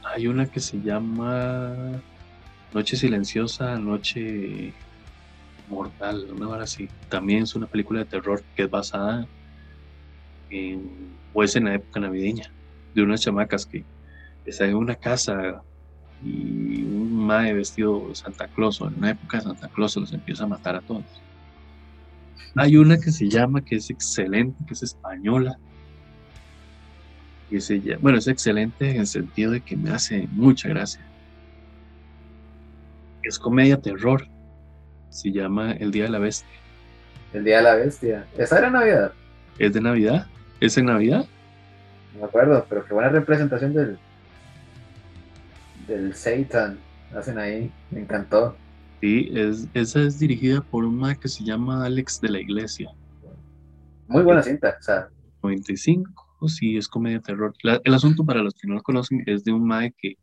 hay 0.03 0.27
una 0.27 0.45
que 0.45 0.59
se 0.59 0.81
llama 0.81 2.01
Noche 2.73 2.97
Silenciosa, 2.97 3.77
Noche 3.77 4.73
Mortal, 5.67 6.27
una 6.31 6.49
hora 6.49 6.63
así. 6.63 6.87
También 7.09 7.43
es 7.43 7.55
una 7.55 7.67
película 7.67 7.99
de 7.99 8.05
terror 8.05 8.43
que 8.55 8.63
es 8.63 8.69
basada 8.69 9.27
en, 10.49 11.17
o 11.33 11.43
es 11.43 11.55
en 11.55 11.65
la 11.65 11.75
época 11.75 11.99
navideña, 11.99 12.53
de 12.93 13.03
unas 13.03 13.21
chamacas 13.21 13.65
que 13.65 13.85
están 14.45 14.69
en 14.69 14.75
una 14.75 14.95
casa 14.95 15.63
y 16.23 16.83
un 16.83 17.25
mae 17.25 17.53
vestido 17.53 18.13
Santa 18.13 18.47
Claus, 18.47 18.81
o 18.81 18.87
en 18.87 18.95
una 18.95 19.11
época 19.11 19.37
de 19.37 19.43
Santa 19.43 19.69
Claus, 19.69 19.95
los 19.95 20.13
empieza 20.13 20.43
a 20.43 20.47
matar 20.47 20.75
a 20.75 20.81
todos. 20.81 21.05
Hay 22.55 22.77
una 22.77 22.97
que 22.97 23.11
se 23.11 23.29
llama, 23.29 23.61
que 23.61 23.75
es 23.75 23.89
excelente, 23.89 24.57
que 24.67 24.73
es 24.73 24.83
española. 24.83 25.57
Y 27.49 27.59
se 27.61 27.79
llama, 27.79 27.99
bueno, 28.01 28.17
es 28.17 28.27
excelente 28.27 28.91
en 28.91 29.01
el 29.01 29.07
sentido 29.07 29.51
de 29.51 29.61
que 29.61 29.77
me 29.77 29.91
hace 29.91 30.27
mucha 30.31 30.67
gracia. 30.69 31.08
Es 33.23 33.39
comedia 33.39 33.79
terror. 33.79 34.27
Se 35.09 35.31
llama 35.31 35.73
El 35.73 35.91
Día 35.91 36.03
de 36.03 36.09
la 36.09 36.19
Bestia. 36.19 36.49
El 37.33 37.43
Día 37.43 37.57
de 37.57 37.63
la 37.63 37.75
Bestia. 37.75 38.27
¿Esa 38.37 38.59
era 38.59 38.69
Navidad? 38.69 39.13
¿Es 39.57 39.73
de 39.73 39.81
Navidad? 39.81 40.27
¿Es 40.59 40.77
en 40.77 40.85
Navidad? 40.85 41.25
No 42.13 42.21
me 42.21 42.25
acuerdo, 42.25 42.65
pero 42.69 42.85
qué 42.85 42.93
buena 42.93 43.09
representación 43.09 43.73
del, 43.73 43.99
del 45.87 46.13
Satan 46.15 46.79
hacen 47.15 47.37
ahí. 47.37 47.71
Me 47.91 48.01
encantó. 48.01 48.55
Sí, 49.01 49.31
es, 49.33 49.67
esa 49.73 50.01
es 50.01 50.19
dirigida 50.19 50.61
por 50.61 50.83
un 50.83 50.97
mae 50.97 51.17
que 51.17 51.27
se 51.27 51.43
llama 51.43 51.85
Alex 51.85 52.19
de 52.21 52.29
la 52.29 52.39
Iglesia. 52.39 52.89
Muy 54.07 54.23
buena 54.23 54.41
cinta, 54.41 54.75
o 54.79 54.83
sea. 54.83 55.07
95, 55.43 56.47
sí, 56.47 56.77
es 56.77 56.87
comedia 56.87 57.21
terror. 57.21 57.53
el 57.63 57.93
asunto, 57.93 58.25
para 58.25 58.41
los 58.41 58.53
que 58.55 58.67
no 58.67 58.75
lo 58.75 58.81
conocen, 58.81 59.23
es 59.25 59.43
de 59.43 59.53
un 59.53 59.65
mae 59.65 59.93
que, 59.97 60.17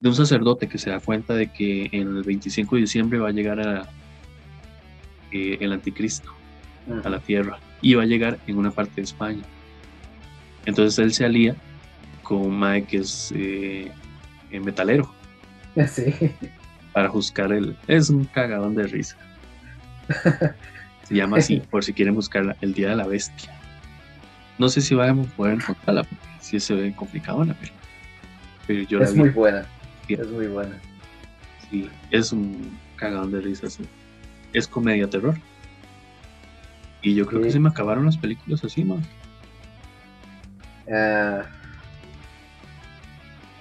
de 0.00 0.08
un 0.08 0.14
sacerdote 0.14 0.68
que 0.68 0.78
se 0.78 0.90
da 0.90 1.00
cuenta 1.00 1.34
de 1.34 1.48
que 1.48 1.88
en 1.92 2.16
el 2.16 2.22
25 2.22 2.76
de 2.76 2.82
diciembre 2.82 3.18
va 3.18 3.28
a 3.28 3.32
llegar 3.32 3.60
a, 3.60 3.88
eh, 5.32 5.58
el 5.60 5.72
anticristo 5.72 6.32
a 7.04 7.08
la 7.08 7.18
tierra 7.18 7.58
y 7.82 7.94
va 7.94 8.04
a 8.04 8.06
llegar 8.06 8.38
en 8.46 8.56
una 8.56 8.70
parte 8.70 8.92
de 8.96 9.02
España. 9.02 9.42
Entonces 10.66 10.98
él 10.98 11.12
se 11.12 11.24
alía 11.24 11.56
con 12.22 12.38
un 12.38 12.58
mae 12.58 12.84
que 12.84 12.98
es 12.98 13.32
eh, 13.34 13.90
metalero. 14.50 15.12
Sí. 15.86 16.14
Para 16.92 17.08
buscar 17.10 17.52
el. 17.52 17.76
Es 17.86 18.10
un 18.10 18.24
cagadón 18.24 18.74
de 18.74 18.86
risa. 18.86 19.16
Se 21.04 21.14
llama 21.14 21.38
así, 21.38 21.60
por 21.70 21.84
si 21.84 21.92
quieren 21.92 22.14
buscar 22.14 22.56
el 22.60 22.74
Día 22.74 22.90
de 22.90 22.96
la 22.96 23.06
Bestia. 23.06 23.50
No 24.58 24.68
sé 24.68 24.80
si 24.80 24.94
van 24.94 25.20
a 25.20 25.22
poder 25.22 25.54
encontrarla, 25.54 26.02
porque 26.02 26.26
si 26.40 26.60
se 26.60 26.74
ve 26.74 26.94
complicado 26.94 27.46
pero, 27.46 27.72
pero 28.66 28.82
yo 28.82 29.00
Es 29.00 29.14
muy 29.14 29.30
buena. 29.30 29.66
Es 30.08 30.28
muy 30.28 30.46
buena. 30.46 30.78
Sí, 31.70 31.88
es 32.10 32.32
un 32.32 32.78
cagadón 32.96 33.32
de 33.32 33.40
risa, 33.40 33.66
Es 34.52 34.66
comedia 34.66 35.08
terror. 35.08 35.34
Y 37.02 37.14
yo 37.14 37.26
creo 37.26 37.42
que 37.42 37.50
se 37.50 37.60
me 37.60 37.68
acabaron 37.68 38.06
las 38.06 38.16
películas 38.16 38.64
así, 38.64 38.84
más. 38.84 39.04
Ah. 40.90 41.44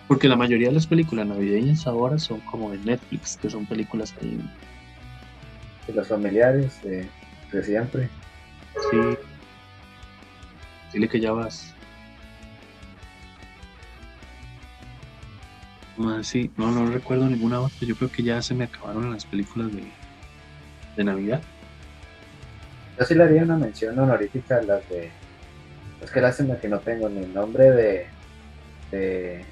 Porque 0.08 0.30
la 0.30 0.38
mayoría 0.38 0.70
de 0.70 0.76
las 0.76 0.88
películas 0.88 1.28
navideñas 1.28 1.86
ahora 1.86 2.18
son 2.18 2.40
como 2.42 2.72
de 2.72 2.78
Netflix, 2.78 3.38
que 3.38 3.50
son 3.50 3.66
películas 3.66 4.16
ahí. 4.22 4.40
De 5.86 5.94
los 5.94 6.08
familiares, 6.08 6.82
de, 6.84 7.08
siempre. 7.64 8.10
Sí. 8.90 8.98
Dile 10.94 11.10
que 11.10 11.20
ya 11.20 11.34
vas. 11.34 11.76
Sí, 16.22 16.52
no, 16.58 16.72
no 16.72 16.92
recuerdo 16.92 17.26
ninguna 17.28 17.62
otra. 17.62 17.78
Yo 17.82 17.96
creo 17.96 18.12
que 18.12 18.24
ya 18.24 18.42
se 18.42 18.54
me 18.54 18.66
acabaron 18.66 19.12
las 19.12 19.26
películas 19.26 19.72
de, 19.74 19.84
de 20.96 21.04
Navidad. 21.04 21.42
Yo 22.98 23.06
sí 23.06 23.16
le 23.16 23.24
haría 23.24 23.44
una 23.44 23.58
mención 23.58 23.98
honorífica 23.98 24.58
a 24.58 24.62
las 24.62 24.90
de. 24.90 25.10
Es 26.02 26.12
que 26.12 26.22
lástima 26.22 26.58
que 26.58 26.68
no 26.68 26.80
tengo 26.80 27.10
ni 27.10 27.24
el 27.24 27.34
nombre 27.34 27.72
de. 27.72 28.06
de 28.92 29.46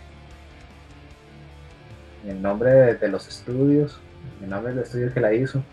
el 2.27 2.41
nombre 2.41 2.95
de, 2.95 3.07
los 3.07 3.27
estudios, 3.27 3.99
el 4.41 4.49
nombre 4.49 4.73
del 4.73 4.84
estudio 4.84 5.13
que 5.13 5.19
la 5.19 5.34
hizo. 5.34 5.63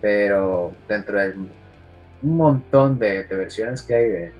Pero 0.00 0.72
dentro 0.88 1.20
de 1.20 1.34
un 1.34 2.36
montón 2.36 2.98
de, 2.98 3.24
versiones 3.24 3.82
que 3.82 3.94
hay 3.94 4.08
de, 4.08 4.32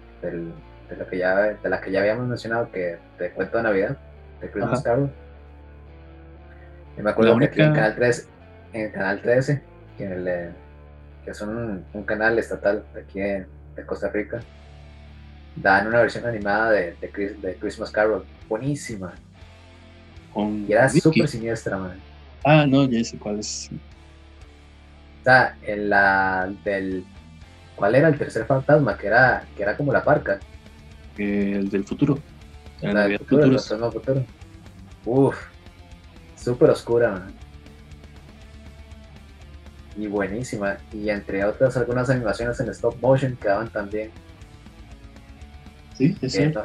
lo 0.96 1.06
que 1.08 1.18
ya, 1.18 1.36
de 1.36 1.68
la 1.68 1.80
que 1.80 1.90
ya 1.90 2.00
habíamos 2.00 2.26
mencionado, 2.26 2.70
que 2.70 2.96
de 3.18 3.30
Cuento 3.32 3.58
de 3.58 3.62
Navidad, 3.64 3.98
de 4.40 4.50
Christmas 4.50 4.82
Carol. 4.82 5.10
Y 6.96 7.02
me 7.02 7.10
acuerdo 7.10 7.38
que 7.38 7.44
aquí 7.46 7.60
en 7.60 7.74
Canal 7.74 7.94
13, 7.94 8.26
en 8.72 8.90
Canal 8.90 9.22
13 9.22 9.62
que, 9.98 10.50
es 11.26 11.40
un, 11.42 11.84
canal 12.06 12.38
estatal 12.38 12.84
de 12.94 13.00
aquí 13.00 13.20
de 13.20 13.86
Costa 13.86 14.08
Rica, 14.08 14.40
dan 15.56 15.88
una 15.88 16.00
versión 16.00 16.24
animada 16.26 16.70
de, 16.70 16.94
de, 16.94 17.56
Christmas 17.60 17.90
Carol, 17.90 18.24
buenísima. 18.48 19.12
y 20.36 20.72
era 20.72 20.88
súper 20.88 21.28
siniestra, 21.28 21.76
man. 21.76 21.98
Ah, 22.44 22.64
no, 22.66 22.88
ya 22.88 23.02
sé 23.04 23.18
cuál 23.18 23.40
es. 23.40 23.70
O 25.20 25.24
sea, 25.24 25.56
en 25.62 25.90
la 25.90 26.52
del. 26.64 27.04
¿Cuál 27.74 27.94
era 27.94 28.08
el 28.08 28.18
tercer 28.18 28.44
fantasma? 28.44 28.96
Que 28.96 29.08
era, 29.08 29.44
que 29.56 29.62
era 29.62 29.76
como 29.76 29.92
la 29.92 30.02
parca. 30.02 30.38
el 31.16 31.68
del 31.68 31.84
futuro. 31.84 32.18
La 32.80 33.08
del 33.08 33.18
futuro, 33.18 33.44
el 33.44 33.58
futuro. 33.58 34.24
Uf, 35.04 35.36
súper 36.36 36.70
oscura, 36.70 37.28
y 39.98 40.06
buenísima. 40.06 40.78
Y 40.92 41.10
entre 41.10 41.44
otras, 41.44 41.76
algunas 41.76 42.08
animaciones 42.08 42.58
en 42.60 42.68
stop 42.68 42.96
motion 43.02 43.36
quedaban 43.36 43.68
también. 43.68 44.10
Sí, 45.96 46.16
sí. 46.28 46.52
no, 46.54 46.62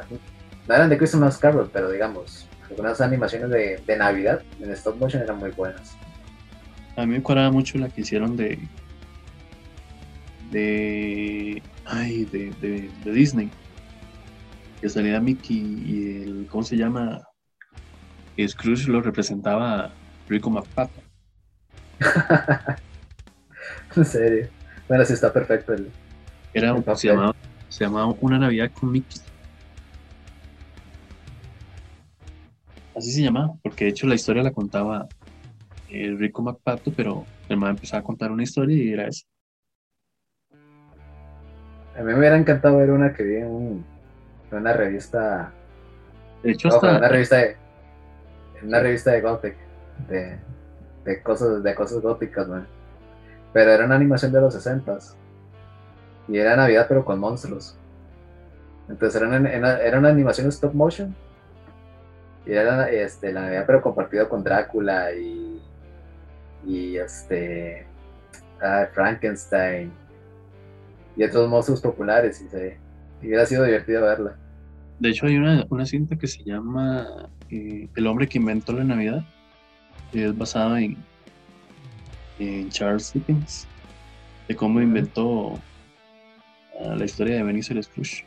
eran 0.74 0.88
de 0.88 0.96
Christmas 0.96 1.38
Carol, 1.38 1.68
pero 1.72 1.90
digamos, 1.90 2.46
algunas 2.70 3.00
animaciones 3.00 3.50
de, 3.50 3.82
de, 3.84 3.96
Navidad 3.96 4.42
en 4.60 4.70
stop 4.70 4.96
motion 4.96 5.22
eran 5.22 5.38
muy 5.38 5.50
buenas. 5.50 5.96
A 6.96 7.04
mí 7.04 7.14
me 7.14 7.22
cuadraba 7.22 7.50
mucho 7.50 7.76
la 7.78 7.88
que 7.88 8.02
hicieron 8.02 8.36
de. 8.36 8.58
de. 10.52 11.60
ay, 11.84 12.24
de, 12.26 12.50
de, 12.60 13.12
Disney. 13.12 13.50
Que 14.84 14.90
salía 14.90 15.18
Mickey 15.18 15.82
y 15.86 16.22
el. 16.24 16.46
¿cómo 16.46 16.62
se 16.62 16.76
llama? 16.76 17.26
Scrooge 18.38 18.86
lo 18.88 19.00
representaba 19.00 19.90
Rico 20.28 20.50
McPato. 20.50 21.00
En 23.96 24.04
serio. 24.04 24.46
Bueno, 24.86 25.06
sí 25.06 25.14
está 25.14 25.32
perfecto 25.32 25.72
el. 25.72 25.90
Era, 26.52 26.76
se, 26.96 27.08
llamaba, 27.08 27.34
se 27.70 27.84
llamaba 27.84 28.14
Una 28.20 28.38
Navidad 28.38 28.70
con 28.78 28.92
Mickey. 28.92 29.22
Así 32.94 33.10
se 33.10 33.22
llamaba, 33.22 33.54
porque 33.62 33.86
de 33.86 33.90
hecho 33.90 34.06
la 34.06 34.16
historia 34.16 34.42
la 34.42 34.50
contaba 34.50 35.08
el 35.88 36.18
Rico 36.18 36.42
MacPato, 36.42 36.92
pero 36.94 37.24
el 37.48 37.56
man 37.56 37.70
empezaba 37.70 38.00
a 38.00 38.04
contar 38.04 38.30
una 38.30 38.42
historia 38.42 38.76
y 38.76 38.92
era 38.92 39.08
esa. 39.08 39.24
A 41.96 42.00
mí 42.00 42.04
me 42.04 42.18
hubiera 42.18 42.36
encantado 42.36 42.76
ver 42.76 42.90
una 42.90 43.14
que 43.14 43.22
vi 43.22 43.36
en, 43.36 43.93
una 44.50 44.72
revista. 44.72 45.52
De 46.42 46.52
hecho, 46.52 46.68
hasta. 46.68 46.98
una 46.98 47.08
revista 47.08 47.36
de. 47.36 47.56
En 48.60 48.68
una 48.68 48.80
revista 48.80 49.12
de 49.12 49.20
Gothic. 49.20 49.56
De, 50.08 50.38
de 51.04 51.22
cosas, 51.22 51.62
de 51.62 51.74
cosas 51.74 52.00
góticas, 52.00 52.48
man. 52.48 52.66
Pero 53.52 53.70
era 53.70 53.84
una 53.84 53.94
animación 53.94 54.32
de 54.32 54.40
los 54.40 54.54
60 54.54 54.98
Y 56.28 56.38
era 56.38 56.56
Navidad, 56.56 56.86
pero 56.88 57.04
con 57.04 57.20
monstruos. 57.20 57.76
Entonces 58.88 59.20
era 59.20 59.28
una, 59.28 59.48
era 59.48 59.98
una 59.98 60.08
animación 60.08 60.48
stop 60.48 60.74
motion. 60.74 61.14
Y 62.46 62.52
era 62.52 62.90
este, 62.90 63.32
la 63.32 63.42
Navidad, 63.42 63.64
pero 63.66 63.82
compartido 63.82 64.28
con 64.28 64.42
Drácula 64.42 65.12
y. 65.12 65.62
Y 66.66 66.96
este. 66.96 67.86
Ah, 68.60 68.86
Frankenstein 68.92 69.92
y 71.16 71.24
otros 71.24 71.48
monstruos 71.48 71.80
populares 71.80 72.40
y, 72.40 72.48
se, 72.48 72.78
hubiera 73.22 73.46
sido 73.46 73.64
divertido 73.64 74.02
verla. 74.02 74.36
De 75.00 75.10
hecho 75.10 75.26
hay 75.26 75.36
una, 75.36 75.66
una 75.70 75.86
cinta 75.86 76.16
que 76.16 76.26
se 76.26 76.42
llama 76.44 77.28
eh, 77.50 77.88
El 77.96 78.06
hombre 78.06 78.28
que 78.28 78.38
inventó 78.38 78.72
la 78.72 78.84
Navidad, 78.84 79.24
que 80.12 80.26
es 80.26 80.36
basada 80.36 80.80
en, 80.80 80.96
en 82.38 82.68
Charles 82.70 83.12
Dickens, 83.12 83.66
de 84.48 84.54
cómo 84.54 84.80
inventó 84.80 85.58
ah, 86.80 86.94
la 86.96 87.04
historia 87.04 87.36
de 87.36 87.42
Benicio 87.42 87.80
Scrooge. 87.82 88.24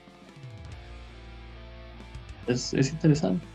Es, 2.47 2.73
es 2.73 2.91
interesante. 2.91 3.45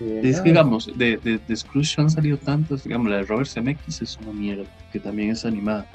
es 0.00 0.40
que, 0.40 0.50
digamos, 0.50 0.90
de, 0.98 1.16
de, 1.18 1.38
de, 1.38 1.56
Scrooge 1.56 2.00
han 2.00 2.10
salido 2.10 2.36
tantos, 2.36 2.84
digamos, 2.84 3.10
la 3.10 3.18
de 3.18 3.22
Robert 3.24 3.48
Zemeckis 3.48 4.02
es 4.02 4.18
una 4.18 4.32
mierda, 4.32 4.64
que 4.92 5.00
también 5.00 5.30
es 5.30 5.44
animada 5.44 5.86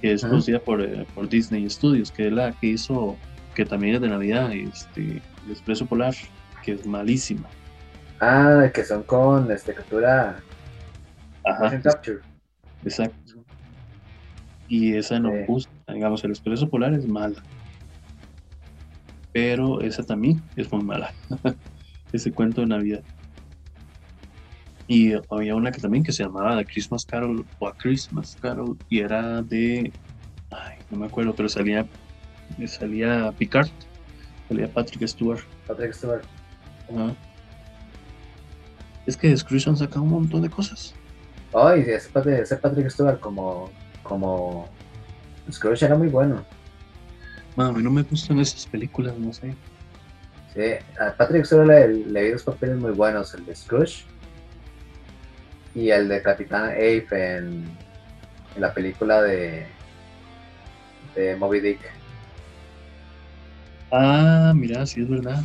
que 0.00 0.12
es 0.12 0.22
producida 0.22 0.58
por, 0.58 0.80
eh, 0.80 1.06
por, 1.14 1.28
Disney 1.28 1.68
Studios, 1.68 2.10
que 2.10 2.28
es 2.28 2.32
la 2.32 2.52
que 2.52 2.68
hizo, 2.68 3.16
que 3.54 3.64
también 3.64 3.96
es 3.96 4.00
de 4.00 4.08
Navidad, 4.08 4.52
este, 4.52 5.02
el 5.02 5.50
Expreso 5.50 5.86
Polar, 5.86 6.14
que 6.62 6.72
es 6.72 6.86
malísima. 6.86 7.48
Ah, 8.20 8.70
que 8.72 8.84
son 8.84 9.02
con 9.02 9.50
este, 9.50 9.74
captura. 9.74 10.40
Ajá. 11.44 11.74
Exacto. 11.74 13.44
Y 14.68 14.94
esa 14.94 15.18
no 15.18 15.30
gusta, 15.46 15.72
digamos, 15.92 16.22
el 16.24 16.30
Expreso 16.30 16.68
Polar 16.68 16.94
es 16.94 17.06
mala. 17.06 17.42
Pero 19.32 19.80
esa 19.80 20.02
también 20.02 20.42
es 20.56 20.70
muy 20.72 20.82
mala. 20.82 21.12
Ese 22.12 22.32
cuento 22.32 22.60
de 22.62 22.68
Navidad. 22.68 23.02
Y 24.90 25.12
había 25.30 25.54
una 25.54 25.70
que 25.70 25.80
también 25.80 26.02
que 26.02 26.10
se 26.10 26.24
llamaba 26.24 26.58
The 26.58 26.64
Christmas 26.64 27.06
Carol 27.06 27.46
o 27.60 27.68
A 27.68 27.76
Christmas 27.76 28.36
Carol 28.42 28.76
y 28.88 28.98
era 28.98 29.40
de, 29.40 29.92
ay, 30.50 30.78
no 30.90 30.98
me 30.98 31.06
acuerdo, 31.06 31.32
pero 31.32 31.48
salía, 31.48 31.86
salía 32.66 33.32
Picard, 33.38 33.68
salía 34.48 34.66
Patrick 34.66 35.06
Stewart. 35.06 35.38
Patrick 35.68 35.92
Stewart. 35.92 36.24
Es 39.06 39.16
que 39.16 39.36
Scrooge 39.36 39.68
han 39.68 39.76
sacado 39.76 40.02
un 40.02 40.10
montón 40.10 40.42
de 40.42 40.50
cosas. 40.50 40.92
Ay, 41.54 41.84
oh, 41.86 42.36
ese, 42.42 42.56
Patrick 42.56 42.90
Stewart 42.90 43.20
como, 43.20 43.70
como 44.02 44.68
Scrooge 45.52 45.84
era 45.84 45.94
muy 45.94 46.08
bueno. 46.08 46.44
a 47.56 47.70
mí 47.70 47.80
no 47.80 47.92
me 47.92 48.02
gustan 48.02 48.40
esas 48.40 48.66
películas, 48.66 49.16
no 49.16 49.32
sé. 49.32 49.54
Sí, 50.52 50.62
a 51.00 51.12
Patrick 51.16 51.44
Stewart 51.44 51.68
le, 51.68 52.06
le 52.06 52.24
vi 52.24 52.30
dos 52.30 52.42
papeles 52.42 52.76
muy 52.76 52.90
buenos, 52.90 53.32
el 53.34 53.46
de 53.46 53.54
Scrooge 53.54 54.04
y 55.74 55.90
el 55.90 56.08
de 56.08 56.22
Capitán 56.22 56.70
Ape 56.70 57.36
en, 57.36 57.64
la 58.56 58.74
película 58.74 59.22
de, 59.22 59.66
de 61.14 61.36
Moby 61.36 61.60
Dick. 61.60 61.80
Ah, 63.92 64.52
mira, 64.54 64.84
sí 64.86 65.02
es 65.02 65.08
verdad. 65.08 65.42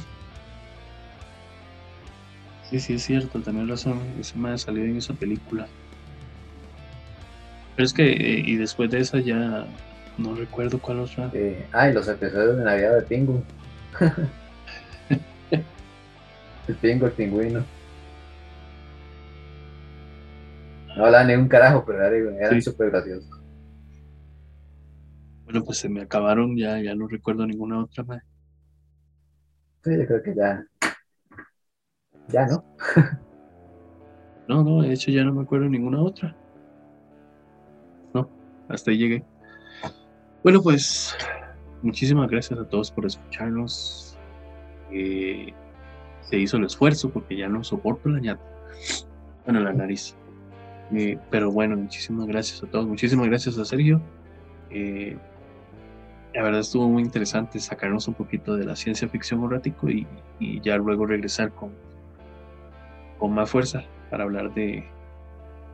Sí, 2.70 2.80
sí 2.80 2.94
es 2.96 3.04
cierto, 3.04 3.40
también 3.42 3.68
razón, 3.68 4.02
ese 4.20 4.38
me 4.38 4.50
ha 4.50 4.58
salido 4.58 4.86
en 4.86 4.98
esa 4.98 5.14
película. 5.14 5.68
Pero 7.76 7.86
es 7.86 7.94
que, 7.94 8.12
eh, 8.12 8.44
y 8.46 8.56
después 8.56 8.90
de 8.90 9.00
esa 9.02 9.20
ya 9.20 9.68
no 10.18 10.36
recuerdo 10.36 10.80
cuál 10.80 11.02
otra. 11.02 11.32
Ah, 11.74 11.90
y 11.90 11.94
los 11.94 12.08
episodios 12.08 12.58
de 12.58 12.64
Navidad 12.64 12.96
de 12.96 13.02
Pingu. 13.04 13.44
el 16.68 16.76
Pingu, 16.76 17.06
el 17.06 17.12
pingüino. 17.12 17.64
No 20.96 21.06
hablaba 21.06 21.26
ni 21.26 21.34
un 21.36 21.48
carajo, 21.48 21.84
pero 21.86 22.04
eran 22.04 22.62
súper 22.62 22.90
graciosos. 22.90 23.30
Bueno, 25.44 25.64
pues 25.64 25.78
se 25.78 25.90
me 25.90 26.02
acabaron, 26.02 26.58
ya, 26.58 26.80
ya 26.82 26.96
no 26.96 27.08
recuerdo 27.08 27.46
ninguna 27.46 27.84
otra 27.84 28.04
más. 28.04 28.24
Sí, 29.84 29.92
yo 29.98 30.08
creo 30.08 30.24
que 30.24 30.36
ya. 30.36 30.66
Ya, 32.30 32.48
¿no? 32.48 32.64
no, 34.48 34.64
no, 34.64 34.82
de 34.82 34.94
hecho 34.94 35.12
ya 35.12 35.24
no 35.24 35.34
me 35.34 35.44
acuerdo 35.44 35.70
ninguna 35.70 36.02
otra. 36.02 36.36
No, 38.14 38.30
hasta 38.70 38.90
ahí 38.90 38.98
llegué. 38.98 39.24
Bueno, 40.44 40.62
pues 40.62 41.16
muchísimas 41.84 42.30
gracias 42.30 42.60
a 42.60 42.68
todos 42.68 42.90
por 42.92 43.06
escucharnos. 43.06 44.18
Eh, 44.92 45.54
se 46.22 46.38
hizo 46.38 46.58
el 46.58 46.66
esfuerzo 46.66 47.12
porque 47.12 47.38
ya 47.38 47.48
no 47.48 47.64
soporto 47.64 48.10
la 48.10 48.20
ñata. 48.20 48.44
Bueno, 49.46 49.60
la 49.60 49.74
nariz. 49.74 50.16
Eh, 50.94 51.18
pero 51.30 51.52
bueno, 51.52 51.76
muchísimas 51.78 52.28
gracias 52.28 52.64
a 52.64 52.68
todos. 52.68 52.88
Muchísimas 52.88 53.28
gracias 53.28 53.58
a 53.58 53.66
Sergio. 53.66 54.02
Eh, 54.70 55.18
la 56.34 56.44
verdad 56.44 56.62
estuvo 56.62 56.90
muy 56.90 57.02
interesante 57.02 57.60
sacarnos 57.60 58.08
un 58.08 58.14
poquito 58.14 58.56
de 58.56 58.66
la 58.66 58.76
ciencia 58.76 59.08
ficción 59.08 59.40
un 59.40 59.52
ratico 59.52 59.90
y, 59.90 60.06
ya 60.62 60.78
luego 60.78 61.06
regresar 61.06 61.52
con, 61.54 61.72
con 63.18 63.34
más 63.34 63.50
fuerza 63.50 63.84
para 64.10 64.26
hablar 64.26 64.54
de, 64.54 64.86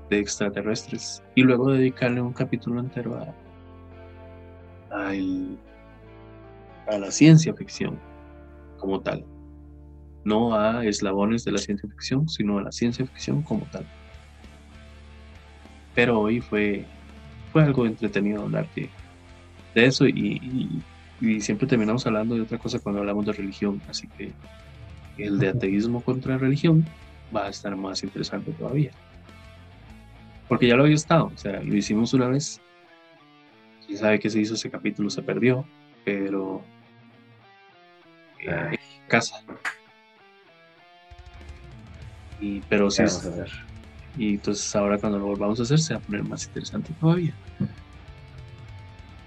de 0.09 0.19
extraterrestres 0.19 1.23
y 1.35 1.41
luego 1.41 1.71
dedicarle 1.71 2.21
un 2.21 2.33
capítulo 2.33 2.79
entero 2.79 3.17
a, 3.17 3.33
a, 4.95 5.11
a 6.87 6.99
la 6.99 7.11
ciencia 7.11 7.53
ficción 7.55 7.99
como 8.77 9.01
tal. 9.01 9.25
No 10.23 10.53
a 10.53 10.85
eslabones 10.85 11.43
de 11.43 11.53
la 11.53 11.57
ciencia 11.57 11.89
ficción, 11.89 12.29
sino 12.29 12.59
a 12.59 12.61
la 12.61 12.71
ciencia 12.71 13.03
ficción 13.07 13.41
como 13.41 13.65
tal 13.71 13.83
pero 15.95 16.19
hoy 16.19 16.41
fue, 16.41 16.85
fue 17.51 17.63
algo 17.63 17.85
entretenido 17.85 18.43
hablar 18.43 18.67
de, 18.75 18.89
de 19.75 19.85
eso 19.85 20.07
y, 20.07 20.81
siempre 21.39 21.67
terminamos 21.67 22.05
hablando 22.07 22.33
de 22.33 22.41
otra 22.41 22.57
cosa 22.57 22.79
cuando 22.79 22.99
hablamos 22.99 23.25
de 23.27 23.33
religión, 23.33 23.79
así 23.87 24.07
que 24.17 24.31
el 25.19 25.37
de 25.37 25.49
ateísmo 25.49 26.01
contra 26.01 26.37
religión 26.39 26.83
va 27.35 27.45
a 27.45 27.49
estar 27.49 27.75
más 27.75 28.03
interesante 28.03 28.51
todavía. 28.53 28.91
Porque 30.47 30.67
ya 30.67 30.75
lo 30.75 30.83
había 30.83 30.95
estado, 30.95 31.25
o 31.25 31.37
sea, 31.37 31.61
lo 31.61 31.75
hicimos 31.75 32.13
una 32.13 32.27
vez. 32.27 32.59
Quién 33.85 33.99
sabe 33.99 34.19
qué 34.19 34.31
se 34.31 34.39
hizo 34.39 34.55
ese 34.55 34.71
capítulo, 34.71 35.11
se 35.11 35.21
perdió, 35.21 35.63
pero 36.03 36.63
eh, 38.39 38.77
casa. 39.07 39.43
Y, 42.39 42.61
pero 42.61 42.89
sí, 42.89 43.03
y 44.17 44.35
entonces 44.35 44.75
ahora 44.75 44.97
cuando 44.97 45.19
lo 45.19 45.25
volvamos 45.25 45.59
a 45.59 45.63
hacer 45.63 45.79
se 45.79 45.93
va 45.93 45.99
a 45.99 46.03
poner 46.03 46.23
más 46.23 46.45
interesante 46.45 46.93
todavía. 46.99 47.33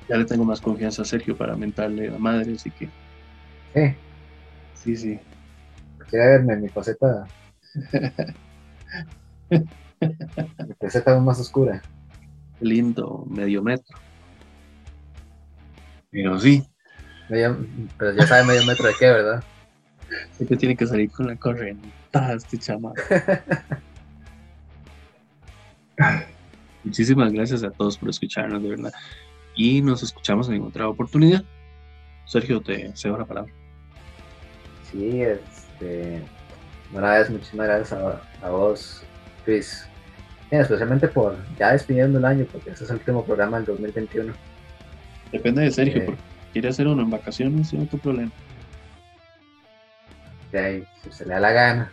Ya 0.08 0.16
le 0.16 0.24
tengo 0.24 0.44
más 0.44 0.60
confianza 0.60 1.02
a 1.02 1.04
Sergio 1.04 1.36
para 1.36 1.56
mentarle 1.56 2.08
a 2.08 2.12
la 2.12 2.18
madre, 2.18 2.54
así 2.54 2.70
que. 2.70 2.88
Sí. 3.74 3.96
Sí, 4.74 4.96
sí. 4.96 5.18
Quiere 6.10 6.26
verme 6.26 6.56
mi 6.56 6.68
faceta. 6.68 7.26
mi 9.50 10.74
faceta 10.78 11.18
más 11.20 11.40
oscura. 11.40 11.82
Lindo, 12.60 13.24
medio 13.28 13.62
metro. 13.62 13.96
Pero 16.10 16.38
sí. 16.38 16.62
pero 17.28 18.14
ya 18.14 18.26
sabe 18.26 18.44
medio 18.44 18.66
metro 18.66 18.86
de 18.86 18.94
qué, 18.98 19.06
¿verdad? 19.06 19.42
Que 20.46 20.56
tiene 20.56 20.76
que 20.76 20.86
salir 20.86 21.10
con 21.10 21.26
la 21.26 21.36
corrientada 21.36 22.34
este 22.34 22.58
chamaco. 22.58 23.00
Muchísimas 26.84 27.32
gracias 27.32 27.62
a 27.62 27.70
todos 27.70 27.96
por 27.96 28.10
escucharnos, 28.10 28.62
de 28.62 28.68
verdad. 28.68 28.92
Y 29.56 29.80
nos 29.80 30.02
escuchamos 30.02 30.48
en 30.48 30.62
otra 30.62 30.88
oportunidad. 30.88 31.44
Sergio, 32.26 32.60
te 32.60 32.94
cedo 32.96 33.18
la 33.18 33.24
palabra. 33.24 33.52
Sí, 34.90 35.22
este, 35.22 36.22
una 36.92 37.12
vez 37.12 37.30
muchísimas 37.30 37.66
gracias 37.66 37.92
a, 38.42 38.50
vos, 38.50 39.02
Chris. 39.44 39.86
especialmente 40.50 41.08
por 41.08 41.36
ya 41.58 41.72
despidiendo 41.72 42.18
el 42.18 42.24
año, 42.24 42.46
porque 42.50 42.70
este 42.70 42.84
es 42.84 42.90
el 42.90 42.96
último 42.96 43.24
programa 43.24 43.58
del 43.58 43.66
2021. 43.66 44.32
Depende 45.32 45.62
de 45.62 45.70
Sergio, 45.70 46.02
eh, 46.02 46.04
porque 46.06 46.20
quiere 46.52 46.68
hacer 46.68 46.86
uno 46.86 47.02
en 47.02 47.10
vacaciones 47.10 47.68
sin 47.68 47.82
otro 47.82 47.98
problema. 47.98 48.30
de 50.52 50.58
ahí, 50.60 50.84
si 51.02 51.10
se 51.10 51.24
le 51.24 51.34
da 51.34 51.40
la 51.40 51.52
gana. 51.52 51.92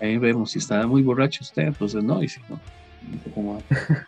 Ahí 0.00 0.18
vemos, 0.18 0.50
si 0.50 0.58
está 0.58 0.84
muy 0.86 1.02
borracho 1.02 1.44
usted, 1.44 1.62
entonces 1.62 2.02
no, 2.02 2.20
y 2.22 2.28
si 2.28 2.40
no, 2.48 2.58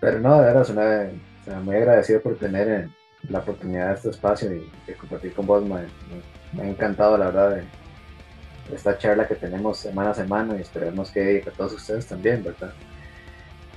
Pero 0.00 0.20
no, 0.20 0.38
de 0.38 0.44
verdad, 0.52 0.66
una, 0.70 1.60
muy 1.60 1.76
agradecido 1.76 2.20
por 2.20 2.36
tener 2.36 2.88
la 3.28 3.38
oportunidad 3.38 3.88
de 3.88 3.94
este 3.94 4.10
espacio 4.10 4.52
y 4.52 4.92
compartir 4.92 5.32
con 5.32 5.46
vos, 5.46 5.64
me, 5.64 6.62
ha 6.62 6.66
encantado 6.66 7.16
la 7.16 7.26
verdad 7.26 7.56
de, 7.56 7.62
esta 8.74 8.96
charla 8.96 9.26
que 9.26 9.34
tenemos 9.34 9.78
semana 9.78 10.10
a 10.10 10.14
semana 10.14 10.56
y 10.56 10.62
esperemos 10.62 11.10
que 11.10 11.44
a 11.46 11.50
todos 11.50 11.74
ustedes 11.74 12.06
también, 12.06 12.42
¿verdad? 12.42 12.72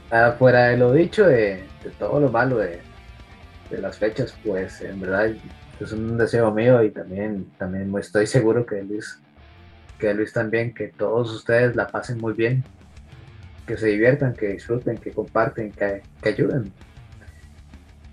Ah, 0.10 0.36
fuera 0.38 0.68
de 0.68 0.78
lo 0.78 0.94
dicho 0.94 1.28
de, 1.28 1.64
de 1.84 1.90
todo 2.00 2.20
lo 2.22 2.30
malo 2.30 2.58
de, 2.58 2.80
de, 3.70 3.78
las 3.80 3.98
fechas, 3.98 4.34
pues 4.46 4.80
en 4.82 5.02
verdad 5.02 5.36
es 5.80 5.92
un 5.92 6.18
deseo 6.18 6.52
mío 6.52 6.82
y 6.84 6.92
también, 6.92 7.52
también 7.58 7.94
estoy 7.98 8.26
seguro 8.28 8.66
que 8.66 8.82
Luis, 8.84 9.20
que 10.00 10.14
Luis 10.14 10.32
también, 10.32 10.74
que 10.74 10.88
todos 10.88 11.32
ustedes 11.34 11.76
la 11.76 11.88
pasen 11.88 12.20
muy 12.20 12.34
bien, 12.34 12.64
que 13.68 13.78
se 13.78 13.88
diviertan, 13.88 14.34
que 14.34 14.48
disfruten, 14.48 14.98
que 14.98 15.12
comparten, 15.12 15.72
que, 15.72 16.02
que 16.22 16.30
ayuden, 16.30 16.72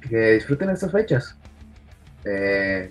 que 0.01 0.33
disfruten 0.33 0.71
estas 0.71 0.93
fechas. 0.93 1.37
Eh, 2.25 2.91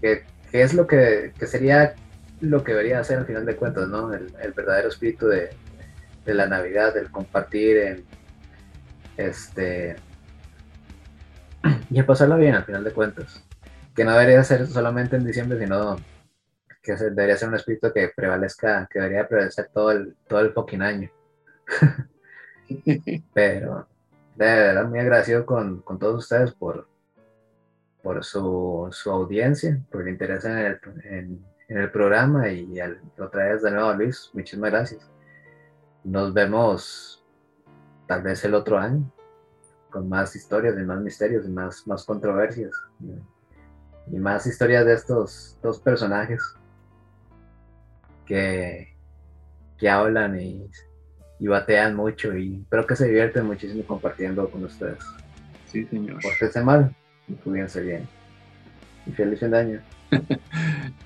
que, 0.00 0.24
es 0.52 0.74
lo 0.74 0.86
que, 0.86 1.32
que, 1.38 1.46
sería 1.46 1.94
lo 2.40 2.64
que 2.64 2.72
debería 2.72 3.00
hacer 3.00 3.18
al 3.18 3.26
final 3.26 3.46
de 3.46 3.56
cuentas, 3.56 3.88
¿no? 3.88 4.12
El, 4.12 4.34
el 4.42 4.52
verdadero 4.52 4.88
espíritu 4.88 5.28
de, 5.28 5.50
de 6.24 6.34
la 6.34 6.46
Navidad, 6.46 6.92
del 6.92 7.10
compartir, 7.10 7.78
en, 7.78 8.04
este, 9.16 9.96
y 11.90 11.98
a 11.98 12.06
pasarla 12.06 12.36
bien 12.36 12.54
al 12.54 12.64
final 12.64 12.84
de 12.84 12.92
cuentas. 12.92 13.42
Que 13.94 14.04
no 14.04 14.12
debería 14.12 14.42
ser 14.42 14.66
solamente 14.66 15.16
en 15.16 15.24
diciembre, 15.24 15.58
sino 15.58 15.96
que 16.84 16.94
debería 16.94 17.36
ser 17.36 17.48
un 17.48 17.54
espíritu 17.56 17.92
que 17.92 18.12
prevalezca, 18.14 18.86
que 18.90 19.00
debería 19.00 19.26
prevalecer 19.26 19.70
todo 19.72 19.90
el, 19.90 20.14
todo 20.28 20.40
el 20.40 20.52
fucking 20.52 20.82
año. 20.82 21.10
Pero 23.34 23.88
de 24.36 24.44
verdad 24.44 24.86
muy 24.86 24.98
agradecido 24.98 25.46
con, 25.46 25.80
con 25.80 25.98
todos 25.98 26.24
ustedes 26.24 26.52
por, 26.52 26.86
por 28.02 28.24
su, 28.24 28.88
su, 28.92 29.10
audiencia, 29.10 29.80
por 29.90 30.02
el 30.02 30.08
interés 30.08 30.44
en 30.44 30.58
el, 30.58 30.80
en, 31.04 31.44
en 31.68 31.78
el 31.78 31.90
programa 31.90 32.48
y 32.50 32.78
al, 32.78 33.00
otra 33.18 33.52
vez 33.52 33.62
de 33.62 33.70
nuevo 33.70 33.92
Luis, 33.94 34.30
muchísimas 34.32 34.70
gracias. 34.70 35.10
Nos 36.04 36.34
vemos 36.34 37.24
tal 38.06 38.22
vez 38.22 38.44
el 38.44 38.54
otro 38.54 38.78
año 38.78 39.10
con 39.90 40.08
más 40.08 40.34
historias 40.34 40.76
y 40.76 40.82
más 40.82 41.00
misterios 41.00 41.46
y 41.46 41.50
más, 41.50 41.86
más 41.86 42.04
controversias 42.04 42.72
y, 44.10 44.18
más 44.18 44.46
historias 44.46 44.84
de 44.84 44.92
estos 44.92 45.56
dos 45.62 45.80
personajes 45.80 46.42
que, 48.26 48.94
que 49.78 49.88
hablan 49.88 50.40
y, 50.40 50.66
y, 51.38 51.46
batean 51.46 51.94
mucho 51.94 52.36
y 52.36 52.60
espero 52.62 52.86
que 52.86 52.96
se 52.96 53.06
divierten 53.06 53.46
muchísimo 53.46 53.84
compartiendo 53.84 54.48
con 54.50 54.64
ustedes. 54.64 55.04
Sí, 55.66 55.84
señor. 55.86 56.20
Pórtense 56.22 56.62
mal 56.62 56.94
y 57.28 57.34
cuídense 57.34 57.82
bien. 57.82 58.08
Y 59.06 59.12
feliz 59.12 59.40
fin 59.40 59.50
de 59.50 59.58
año. 59.58 59.80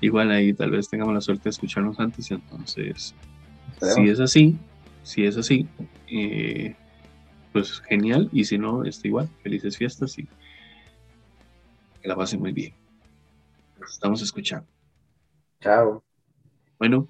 Igual 0.01 0.31
ahí 0.31 0.53
tal 0.53 0.71
vez 0.71 0.89
tengamos 0.89 1.13
la 1.13 1.21
suerte 1.21 1.45
de 1.45 1.49
escucharnos 1.49 1.99
antes, 1.99 2.29
entonces, 2.31 3.15
si 3.81 4.09
es 4.09 4.19
así, 4.19 4.57
si 5.03 5.25
es 5.25 5.37
así, 5.37 5.67
eh, 6.07 6.75
pues 7.51 7.81
genial. 7.81 8.29
Y 8.31 8.45
si 8.45 8.57
no, 8.57 8.83
está 8.83 9.07
igual. 9.07 9.29
Felices 9.43 9.77
fiestas 9.77 10.17
y 10.19 10.27
que 12.01 12.07
la 12.07 12.15
pasen 12.15 12.39
muy 12.39 12.51
bien. 12.51 12.73
Nos 13.79 13.93
estamos 13.93 14.21
escuchando. 14.21 14.67
Chao. 15.61 16.03
Bueno, 16.79 17.09